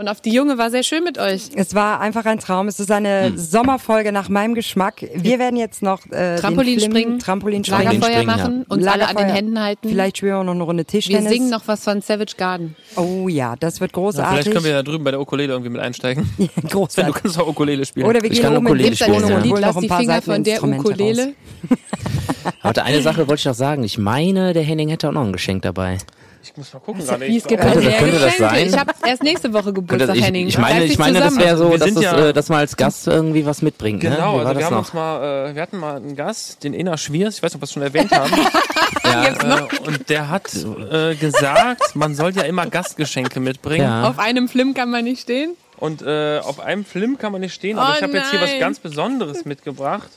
Und 0.00 0.08
auf 0.08 0.22
die 0.22 0.32
Junge 0.32 0.56
war 0.56 0.70
sehr 0.70 0.82
schön 0.82 1.04
mit 1.04 1.18
euch. 1.18 1.50
Es 1.56 1.74
war 1.74 2.00
einfach 2.00 2.24
ein 2.24 2.38
Traum. 2.38 2.68
Es 2.68 2.80
ist 2.80 2.90
eine 2.90 3.26
Hm. 3.26 3.36
Sommerfolge 3.36 4.12
nach 4.12 4.30
meinem 4.30 4.54
Geschmack. 4.54 5.04
Wir 5.14 5.38
werden 5.38 5.58
jetzt 5.58 5.82
noch 5.82 6.06
äh, 6.10 6.36
Trampolin 6.36 6.78
den 6.78 6.80
Film, 6.80 6.92
springen, 6.92 7.18
Trampolin 7.18 7.64
springen, 7.64 7.84
Lagerfeuer 7.84 8.12
springen, 8.12 8.30
ja. 8.30 8.36
machen, 8.38 8.64
uns 8.66 8.86
alle 8.86 9.06
an 9.08 9.16
den. 9.16 9.28
Händen 9.28 9.60
halten. 9.60 9.90
Vielleicht 9.90 10.16
spielen 10.16 10.32
wir 10.32 10.42
noch 10.42 10.54
eine 10.54 10.62
Runde 10.62 10.84
wir 10.84 10.86
Tischtennis. 10.86 11.30
singen 11.30 11.50
noch 11.50 11.68
was 11.68 11.84
von 11.84 12.00
Savage 12.00 12.32
Garden. 12.38 12.76
Oh 12.96 13.28
ja, 13.28 13.56
das 13.56 13.82
wird 13.82 13.90
Ja, 13.90 14.00
großartig. 14.00 14.30
vielleicht 14.32 14.52
können 14.52 14.64
wir 14.64 14.72
da 14.72 14.82
drüben 14.82 15.04
bei 15.04 15.10
der 15.10 15.20
Ukulele 15.20 15.52
irgendwie 15.52 15.68
mit 15.70 15.82
einsteigen. 15.82 16.24
Sven, 16.38 16.48
du 16.62 16.68
großartig. 16.68 17.14
kannst 17.16 17.38
auch 17.38 17.48
Ukulele 17.48 17.84
spielen. 17.84 18.06
Oder 18.06 18.22
wir 18.22 18.30
Ich 18.32 18.40
gehen 18.40 18.48
kann 18.48 18.56
oben 18.56 18.68
in 18.68 18.80
ja. 18.80 19.38
Lied, 19.38 19.58
lass 19.58 19.76
die 19.76 19.88
Finger 19.90 20.22
von 20.22 20.42
der 20.42 20.64
Ukulele? 20.64 21.34
Aber 22.62 22.82
eine 22.84 23.02
Sache 23.02 23.28
wollte 23.28 23.40
ich 23.40 23.44
noch 23.44 23.54
sagen. 23.54 23.84
Ich 23.84 23.98
meine, 23.98 24.54
der 24.54 24.62
Henning 24.62 24.88
hätte 24.88 25.10
auch 25.10 25.12
noch 25.12 25.24
ein 25.26 25.34
Geschenk 25.34 25.60
dabei. 25.60 25.98
Ich 26.42 26.56
muss 26.56 26.72
mal 26.72 26.80
gucken. 26.80 27.02
Wie 27.02 27.36
es 27.36 27.42
Ich 27.42 27.48
gibt 27.48 27.60
glaub- 27.62 27.74
Könnte 27.74 28.18
das- 28.18 28.38
sein? 28.38 28.66
Ich 28.66 28.78
habe 28.78 28.92
erst 29.06 29.22
nächste 29.22 29.52
Woche 29.52 29.72
Geburtstag, 29.72 30.16
ich, 30.16 30.24
Henning. 30.24 30.46
ich 30.48 30.58
meine, 30.58 30.84
ich 30.84 30.98
meine 30.98 31.20
das 31.20 31.36
wäre 31.38 31.56
so, 31.56 31.70
dass, 31.76 31.82
sind 31.82 31.96
es, 31.98 32.02
ja- 32.04 32.28
äh, 32.28 32.32
dass 32.32 32.48
man 32.48 32.58
als 32.60 32.76
Gast 32.76 33.06
irgendwie 33.06 33.44
was 33.46 33.62
mitbringt. 33.62 34.02
Ne? 34.02 34.10
Genau, 34.10 34.38
war 34.38 34.46
also 34.46 34.58
wir 34.58 34.66
haben 34.66 34.72
noch? 34.72 34.78
uns 34.80 34.92
mal, 34.94 35.48
äh, 35.50 35.54
wir 35.54 35.62
hatten 35.62 35.78
mal 35.78 35.96
einen 35.96 36.16
Gast, 36.16 36.62
den 36.64 36.74
Ena 36.74 36.96
Schwiers, 36.96 37.36
ich 37.36 37.42
weiß 37.42 37.52
nicht, 37.52 37.56
ob 37.56 37.60
wir 37.62 37.64
es 37.64 37.72
schon 37.72 37.82
erwähnt 37.82 38.12
haben. 38.12 38.32
äh, 39.04 39.86
und 39.86 40.08
der 40.08 40.28
hat 40.28 40.50
äh, 40.54 41.14
gesagt, 41.14 41.94
man 41.94 42.14
soll 42.14 42.32
ja 42.34 42.42
immer 42.42 42.66
Gastgeschenke 42.66 43.40
mitbringen. 43.40 43.84
Ja. 43.84 44.08
Auf 44.08 44.18
einem 44.18 44.48
Film 44.48 44.74
kann 44.74 44.90
man 44.90 45.04
nicht 45.04 45.20
stehen. 45.22 45.52
Und 45.78 46.02
äh, 46.02 46.38
auf 46.40 46.60
einem 46.60 46.84
Film 46.84 47.16
kann 47.16 47.32
man 47.32 47.40
nicht 47.40 47.54
stehen, 47.54 47.78
aber 47.78 47.92
Oh 47.92 47.96
ich 47.96 48.02
habe 48.02 48.12
jetzt 48.12 48.30
hier 48.30 48.40
was 48.40 48.58
ganz 48.58 48.78
Besonderes 48.80 49.44
mitgebracht. 49.46 50.10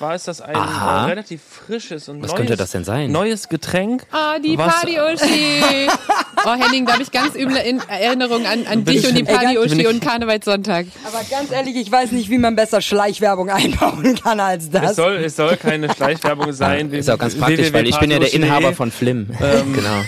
Zwar 0.00 0.14
ist 0.14 0.26
das 0.28 0.40
ein 0.40 0.56
Aha. 0.56 1.04
relativ 1.04 1.42
frisches 1.42 2.08
und 2.08 2.22
Was 2.22 2.28
neues, 2.30 2.36
könnte 2.38 2.56
das 2.56 2.70
denn 2.70 2.84
sein? 2.84 3.12
neues 3.12 3.50
Getränk. 3.50 4.06
Ah, 4.10 4.38
die 4.38 4.56
Was- 4.56 4.72
Party-Uschi. 4.80 5.88
Oh, 6.42 6.54
Henning, 6.54 6.86
da 6.86 6.94
habe 6.94 7.02
ich 7.02 7.10
ganz 7.12 7.34
üble 7.34 7.58
in 7.58 7.80
Erinnerung 7.86 8.46
an, 8.46 8.66
an 8.66 8.82
dich 8.86 9.00
ich- 9.04 9.08
und 9.08 9.14
die 9.14 9.24
bin 9.24 9.78
ich- 9.80 9.86
und 9.86 10.00
Karnevalssonntag. 10.00 10.86
Aber 11.06 11.22
ganz 11.30 11.50
ehrlich, 11.52 11.76
ich 11.76 11.92
weiß 11.92 12.12
nicht, 12.12 12.30
wie 12.30 12.38
man 12.38 12.56
besser 12.56 12.80
Schleichwerbung 12.80 13.50
einbauen 13.50 14.14
kann 14.24 14.40
als 14.40 14.64
Es 14.64 14.70
das. 14.70 14.96
soll, 14.96 15.16
es 15.16 15.36
soll 15.36 15.58
keine 15.58 15.92
Schleichwerbung 15.94 16.54
sein. 16.54 16.90
Ist 16.94 17.10
auch 17.10 17.18
ganz 17.18 17.34
praktisch, 17.36 17.70
weil 17.74 17.86
ich 17.86 17.98
bin 17.98 18.10
ja 18.10 18.18
der 18.18 18.32
Inhaber 18.32 18.72
von 18.72 18.90
Flim. 18.90 19.28
Ähm, 19.38 19.72
genau. 19.74 20.00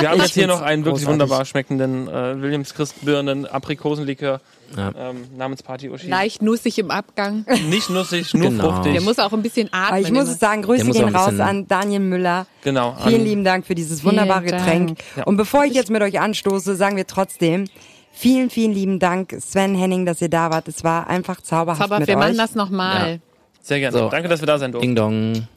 Wir 0.00 0.10
haben 0.10 0.16
Ich 0.16 0.22
jetzt 0.24 0.34
hier 0.34 0.48
noch 0.48 0.62
einen 0.62 0.84
wirklich 0.84 1.04
großartig. 1.04 1.08
wunderbar 1.28 1.44
schmeckenden 1.44 2.08
äh, 2.08 2.42
Williams 2.42 2.74
Christbirnen 2.74 3.46
Aprikosenlikör 3.46 4.40
Ja. 4.76 4.92
ähm, 5.10 5.24
namens 5.36 5.62
Party 5.62 5.90
Uschi. 5.90 6.08
Leicht 6.08 6.40
nussig 6.42 6.78
im 6.78 6.90
Abgang. 6.90 7.44
Nicht 7.70 7.90
nussig, 7.90 8.32
nur 8.34 8.50
Genau. 8.50 8.72
fruchtig. 8.72 8.92
Der 8.94 9.02
muss 9.02 9.18
auch 9.18 9.32
ein 9.32 9.42
bisschen 9.42 9.68
Aber 9.72 9.88
atmen. 9.96 10.02
ich 10.04 10.12
muss 10.12 10.28
es 10.28 10.38
sagen, 10.38 10.62
Grüße 10.62 10.90
gehen 10.90 11.14
raus 11.14 11.38
an 11.38 11.68
Daniel 11.68 12.00
Müller. 12.00 12.46
genau. 12.62 12.96
Vielen 13.06 13.24
lieben 13.24 13.44
Dank 13.44 13.66
für 13.66 13.74
dieses 13.74 14.02
wunderbare 14.04 14.44
Vielen 14.46 14.56
Getränk. 14.58 14.86
Dank. 14.88 14.98
Ja. 15.16 15.22
Und 15.24 15.36
bevor 15.36 15.64
ich 15.64 15.74
jetzt 15.74 15.90
mit 15.90 16.02
euch 16.02 16.18
anstoße, 16.18 16.74
sagen 16.76 16.96
wir 16.96 17.06
trotzdem 17.06 17.66
vielen, 18.12 18.48
vielen 18.50 18.72
lieben 18.72 18.98
Dank, 18.98 19.36
Sven 19.40 19.74
Henning, 19.74 20.06
dass 20.06 20.20
ihr 20.22 20.30
da 20.30 20.50
wart. 20.50 20.68
Es 20.68 20.82
war 20.84 21.06
einfach 21.06 21.40
zauberhaft 21.42 21.82
Aber 21.82 21.98
mit 21.98 22.08
wir 22.08 22.16
euch. 22.16 22.20
machen 22.24 22.38
das 22.38 22.54
nochmal. 22.54 23.20
Sehr 23.62 23.78
gerne. 23.80 23.98
So. 23.98 24.08
Danke, 24.08 24.28
dass 24.28 24.40
wir 24.40 24.46
da 24.46 24.58
sein 24.58 24.72
durften. 24.72 24.86
Ding 24.88 24.96
dong. 24.96 25.48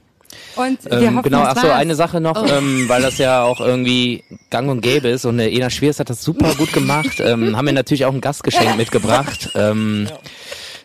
Und 0.55 0.83
wir 0.85 0.91
Ähm, 0.93 1.15
hoffen, 1.17 1.23
genau, 1.23 1.41
es 1.43 1.57
ach 1.57 1.61
so, 1.61 1.69
eine 1.71 1.95
Sache 1.95 2.19
noch, 2.21 2.45
ähm, 2.49 2.87
weil 2.87 3.01
das 3.01 3.17
ja 3.17 3.43
auch 3.43 3.59
irgendwie 3.59 4.23
gang 4.49 4.69
und 4.69 4.81
gäbe 4.81 5.07
ist 5.07 5.25
und 5.25 5.37
der 5.37 5.51
Ena 5.51 5.69
Schwiers 5.69 5.99
hat 5.99 6.09
das 6.09 6.21
super 6.23 6.53
gut 6.55 6.71
gemacht. 6.73 7.19
Ähm, 7.19 7.55
haben 7.57 7.65
wir 7.65 7.73
natürlich 7.73 8.05
auch 8.05 8.13
ein 8.13 8.21
Gastgeschenk 8.21 8.77
mitgebracht. 8.77 9.49
Ähm, 9.55 10.07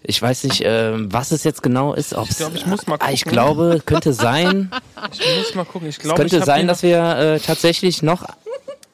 Ich 0.06 0.20
weiß 0.20 0.44
nicht, 0.44 0.60
ähm, 0.66 1.08
was 1.10 1.30
es 1.32 1.44
jetzt 1.44 1.62
genau 1.62 1.94
ist. 1.94 2.14
Ob's, 2.14 2.32
Ich 2.32 2.36
glaube, 2.36 2.56
ich 2.58 2.66
muss 2.66 2.86
mal 2.86 2.98
Ah, 3.00 3.10
Ich 3.10 3.20
gucken. 3.24 3.32
glaube, 3.32 3.80
könnte 3.86 4.12
sein. 4.12 4.70
Ich 5.12 5.38
muss 5.38 5.54
mal 5.54 5.64
gucken. 5.64 5.88
Ich 5.88 5.96
Es 5.96 6.02
glaube, 6.02 6.16
könnte 6.20 6.36
ich 6.36 6.40
hab 6.42 6.46
sein, 6.46 6.68
dass 6.68 6.82
wir 6.82 6.98
äh, 7.16 7.40
tatsächlich 7.40 8.02
noch 8.02 8.22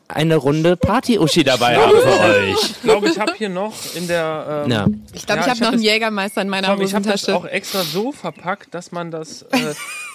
eine 0.07 0.37
Runde 0.37 0.77
Party-Uschi 0.77 1.43
dabei 1.45 1.77
haben 1.79 1.91
für 1.97 2.21
euch. 2.21 2.57
Ich 2.63 2.83
glaube, 2.83 3.09
ich 3.09 3.19
habe 3.19 3.33
hier 3.37 3.49
noch 3.49 3.73
in 3.97 4.07
der. 4.07 4.65
Ähm, 4.67 4.71
Ja. 4.71 4.87
Ich 5.13 5.27
glaube, 5.27 5.41
Ja, 5.41 5.47
ich 5.47 5.51
habe 5.51 5.51
ich 5.51 5.51
hab 5.51 5.59
noch 5.61 5.67
einen 5.69 5.77
das- 5.79 5.83
Jägermeister 5.93 6.43
in 6.43 6.49
meiner 6.49 6.69
Tom, 6.69 6.81
ich 6.81 6.95
habe 6.95 7.05
das 7.05 7.23
Hosentasche. 7.23 7.37
auch 7.37 7.45
extra 7.53 7.83
so 7.83 8.13
verpackt, 8.13 8.73
dass 8.75 8.93
man 8.93 9.11
das 9.11 9.43
äh, 9.51 9.57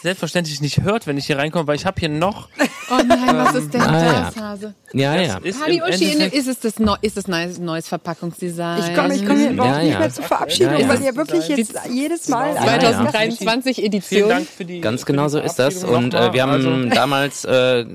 selbstverständlich 0.01 0.61
nicht 0.61 0.81
hört, 0.81 1.07
wenn 1.07 1.17
ich 1.17 1.25
hier 1.25 1.37
reinkomme, 1.37 1.65
weil 1.67 1.75
ich 1.75 1.85
habe 1.85 1.99
hier 1.99 2.09
noch. 2.09 2.49
Oh 2.91 3.01
nein, 3.05 3.35
was 3.37 3.55
ist 3.55 3.73
denn 3.73 3.81
Ah, 3.81 4.03
ja. 4.05 4.21
das, 4.33 4.35
Hase? 4.37 4.73
Ja, 4.93 5.15
ja. 5.19 5.37
Ist 5.37 5.59
im 5.67 5.81
Uschi, 5.81 5.93
in 5.93 5.99
dem, 5.99 6.09
Endeffekt- 6.11 6.35
ist 6.35 6.47
es 6.47 6.59
das, 6.59 6.79
neu, 6.79 6.95
ist 7.01 7.17
das 7.17 7.27
neues, 7.27 7.57
neues 7.57 7.87
Verpackungsdesign? 7.87 8.79
Ich 8.79 8.95
komme 8.95 9.15
ich 9.15 9.25
komm 9.25 9.37
hier 9.37 9.49
überhaupt 9.51 9.75
Ja, 9.77 9.81
nicht 9.83 9.93
ja. 9.93 9.99
mehr 9.99 10.09
zur 10.13 10.23
Verabschiedung, 10.23 10.73
Ja, 10.73 10.79
ja. 10.79 10.87
weil 10.89 11.01
ihr 11.01 11.15
wirklich 11.15 11.47
jetzt 11.47 11.73
jedes 11.91 12.29
Mal... 12.29 12.53
Ja, 12.53 12.61
Also, 12.61 12.85
ja. 12.85 12.91
2023 13.11 13.75
Vielen 13.77 13.87
Edition. 13.87 14.29
Dank 14.29 14.47
für 14.47 14.65
die. 14.65 14.81
Ganz 14.81 15.05
genau 15.05 15.27
so 15.27 15.39
ist 15.39 15.55
das. 15.55 15.79
Verabschiedung 15.79 16.03
Und 16.05 16.13
äh, 16.13 16.33
wir 16.33 16.43
haben 16.43 16.51
Also, 16.51 16.85
damals 16.95 17.43
äh, 17.45 17.85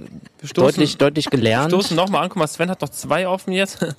deutlich, 0.54 0.96
deutlich 0.98 1.30
gelernt. 1.30 1.70
stoßen 1.70 1.96
nochmal 1.96 2.24
an. 2.24 2.28
Guck 2.30 2.38
mal, 2.38 2.46
Sven 2.48 2.70
hat 2.70 2.82
doch 2.82 2.88
zwei 2.88 3.28
offen 3.28 3.52
jetzt. 3.52 3.78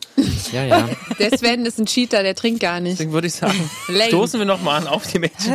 Ja, 0.51 0.65
ja. 0.65 0.89
Der 1.17 1.37
Sven 1.37 1.65
ist 1.65 1.79
ein 1.79 1.85
Cheater, 1.85 2.23
der 2.23 2.35
trinkt 2.35 2.59
gar 2.59 2.79
nicht. 2.81 2.93
Deswegen 2.93 3.13
würde 3.13 3.27
ich 3.27 3.33
sagen, 3.35 3.69
Lame. 3.87 4.05
stoßen 4.09 4.37
wir 4.39 4.45
nochmal 4.45 4.81
an 4.81 4.87
auf 4.87 5.07
die 5.09 5.19
Mädchen. 5.19 5.53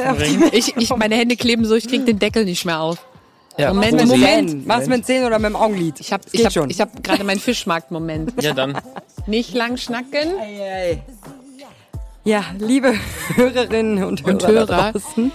Ich, 0.53 0.75
ich, 0.77 0.89
meine 0.97 1.17
Hände 1.17 1.37
kleben 1.37 1.67
so, 1.67 1.75
ich 1.75 1.87
krieg 1.87 2.07
den 2.07 2.19
Deckel 2.19 2.46
nicht 2.47 2.65
mehr 2.65 2.81
auf. 2.81 3.05
ja 3.59 3.73
Moment. 3.75 4.07
Moment. 4.07 4.49
Zähnen. 4.51 4.65
Mach's 4.67 4.87
mit 4.87 4.99
den 4.99 5.05
Zähnen 5.05 5.27
oder 5.27 5.39
mit 5.39 5.51
dem 5.51 5.57
Augenlid? 5.57 6.01
Ich 6.01 6.13
habe 6.13 6.23
ich 6.33 6.45
hab, 6.45 6.53
schon. 6.53 6.71
ich 6.71 6.81
hab 6.81 7.03
gerade 7.03 7.23
meinen 7.25 7.41
Fischmarkt-Moment. 7.41 8.43
Ja, 8.43 8.55
dann. 8.55 8.79
Nicht 9.27 9.53
lang 9.55 9.77
schnacken. 9.77 10.33
Ja, 12.25 12.45
liebe 12.59 12.95
Hörerinnen 13.35 14.03
und 14.05 14.23
Hörer, 14.23 14.33
Und 14.33 14.43
da 14.43 14.49
Hörer. 14.49 14.93
draußen. 14.93 15.31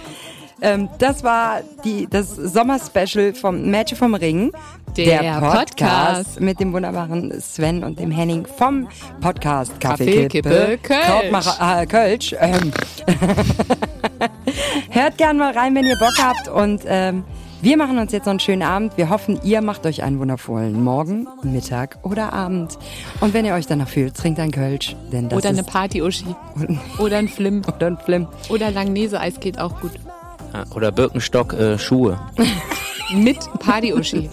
Ähm, 0.60 0.88
das 0.98 1.24
war 1.24 1.62
die, 1.84 2.06
das 2.08 2.36
Sommerspecial 2.36 3.34
vom 3.34 3.62
Mädchen 3.70 3.96
vom 3.96 4.14
Ring. 4.14 4.52
Der 4.96 5.40
Podcast. 5.40 6.38
mit 6.40 6.60
dem 6.60 6.72
wunderbaren 6.72 7.40
Sven 7.40 7.82
und 7.82 7.98
dem 7.98 8.10
Henning 8.10 8.46
vom 8.46 8.88
Podcast 9.20 9.80
Kaffee, 9.80 10.28
Kaffee, 10.28 10.76
Kölsch. 10.78 11.46
Äh, 11.60 11.86
Kölsch. 11.86 12.34
Ähm. 12.38 12.72
Hört 14.90 15.16
gern 15.16 15.38
mal 15.38 15.52
rein, 15.52 15.74
wenn 15.74 15.86
ihr 15.86 15.96
Bock 15.98 16.14
habt 16.22 16.48
und 16.48 16.82
ähm, 16.86 17.24
wir 17.62 17.76
machen 17.76 17.98
uns 17.98 18.12
jetzt 18.12 18.26
noch 18.26 18.32
einen 18.32 18.40
schönen 18.40 18.62
Abend. 18.62 18.96
Wir 18.96 19.08
hoffen, 19.08 19.40
ihr 19.44 19.62
macht 19.62 19.86
euch 19.86 20.02
einen 20.02 20.18
wundervollen 20.18 20.82
Morgen, 20.82 21.26
Mittag 21.42 21.98
oder 22.02 22.32
Abend. 22.32 22.76
Und 23.20 23.32
wenn 23.34 23.44
ihr 23.44 23.54
euch 23.54 23.66
danach 23.66 23.88
fühlt, 23.88 24.16
trinkt 24.16 24.40
ein 24.40 24.50
Kölsch, 24.50 24.96
denn 25.12 25.28
das 25.28 25.38
Oder 25.38 25.50
eine 25.50 25.62
Party-Uschi. 25.62 26.34
Oder 26.98 27.18
ein 27.18 27.28
Flim. 27.28 27.62
oder 27.66 27.86
ein 27.86 27.98
Flim. 27.98 28.26
Oder 28.50 28.70
Langnese-Eis 28.70 29.40
geht 29.40 29.58
auch 29.58 29.80
gut. 29.80 29.92
Ja, 30.52 30.64
Oder 30.74 30.92
Birkenstock 30.92 31.54
äh, 31.54 31.78
Schuhe. 31.78 32.20
Mit 33.14 33.38
Party-Uschi. 33.60 34.28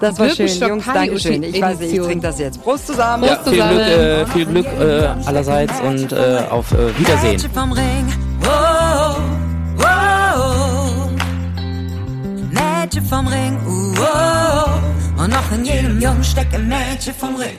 Das 0.00 0.18
war 0.18 0.30
schön, 0.30 0.48
Jungs, 0.48 0.84
Dankeschön. 0.86 1.42
Ich 1.42 1.60
weiß 1.60 1.80
nicht, 1.80 1.92
ich 1.92 2.00
trinke 2.00 2.26
das 2.26 2.38
jetzt. 2.38 2.62
Prost 2.62 2.86
zusammen. 2.86 3.24
Ja, 3.24 3.36
viel 3.42 3.52
zusammen. 3.52 3.74
Glück, 3.74 3.88
äh, 3.88 4.26
viel 4.26 4.46
Glück 4.46 4.66
äh, 4.66 5.06
allerseits 5.26 5.80
und 5.80 6.12
äh, 6.12 6.42
auf 6.48 6.72
äh, 6.72 6.98
Wiedersehen. 6.98 7.32
Mädchen 7.32 7.50
vom 7.50 7.72
Ring. 7.72 8.12
Oh. 8.44 9.16
Mädchen 12.50 13.04
vom 13.04 13.26
Ring. 13.26 13.58
Oh, 13.66 13.94
oh. 14.00 15.22
Und 15.22 15.30
noch 15.30 15.52
in 15.52 15.64
jedem 15.64 16.00
Jungen 16.00 16.22
steckt 16.22 16.54
ein 16.54 16.68
Mädchen 16.68 17.14
vom 17.14 17.34
Ring. 17.36 17.58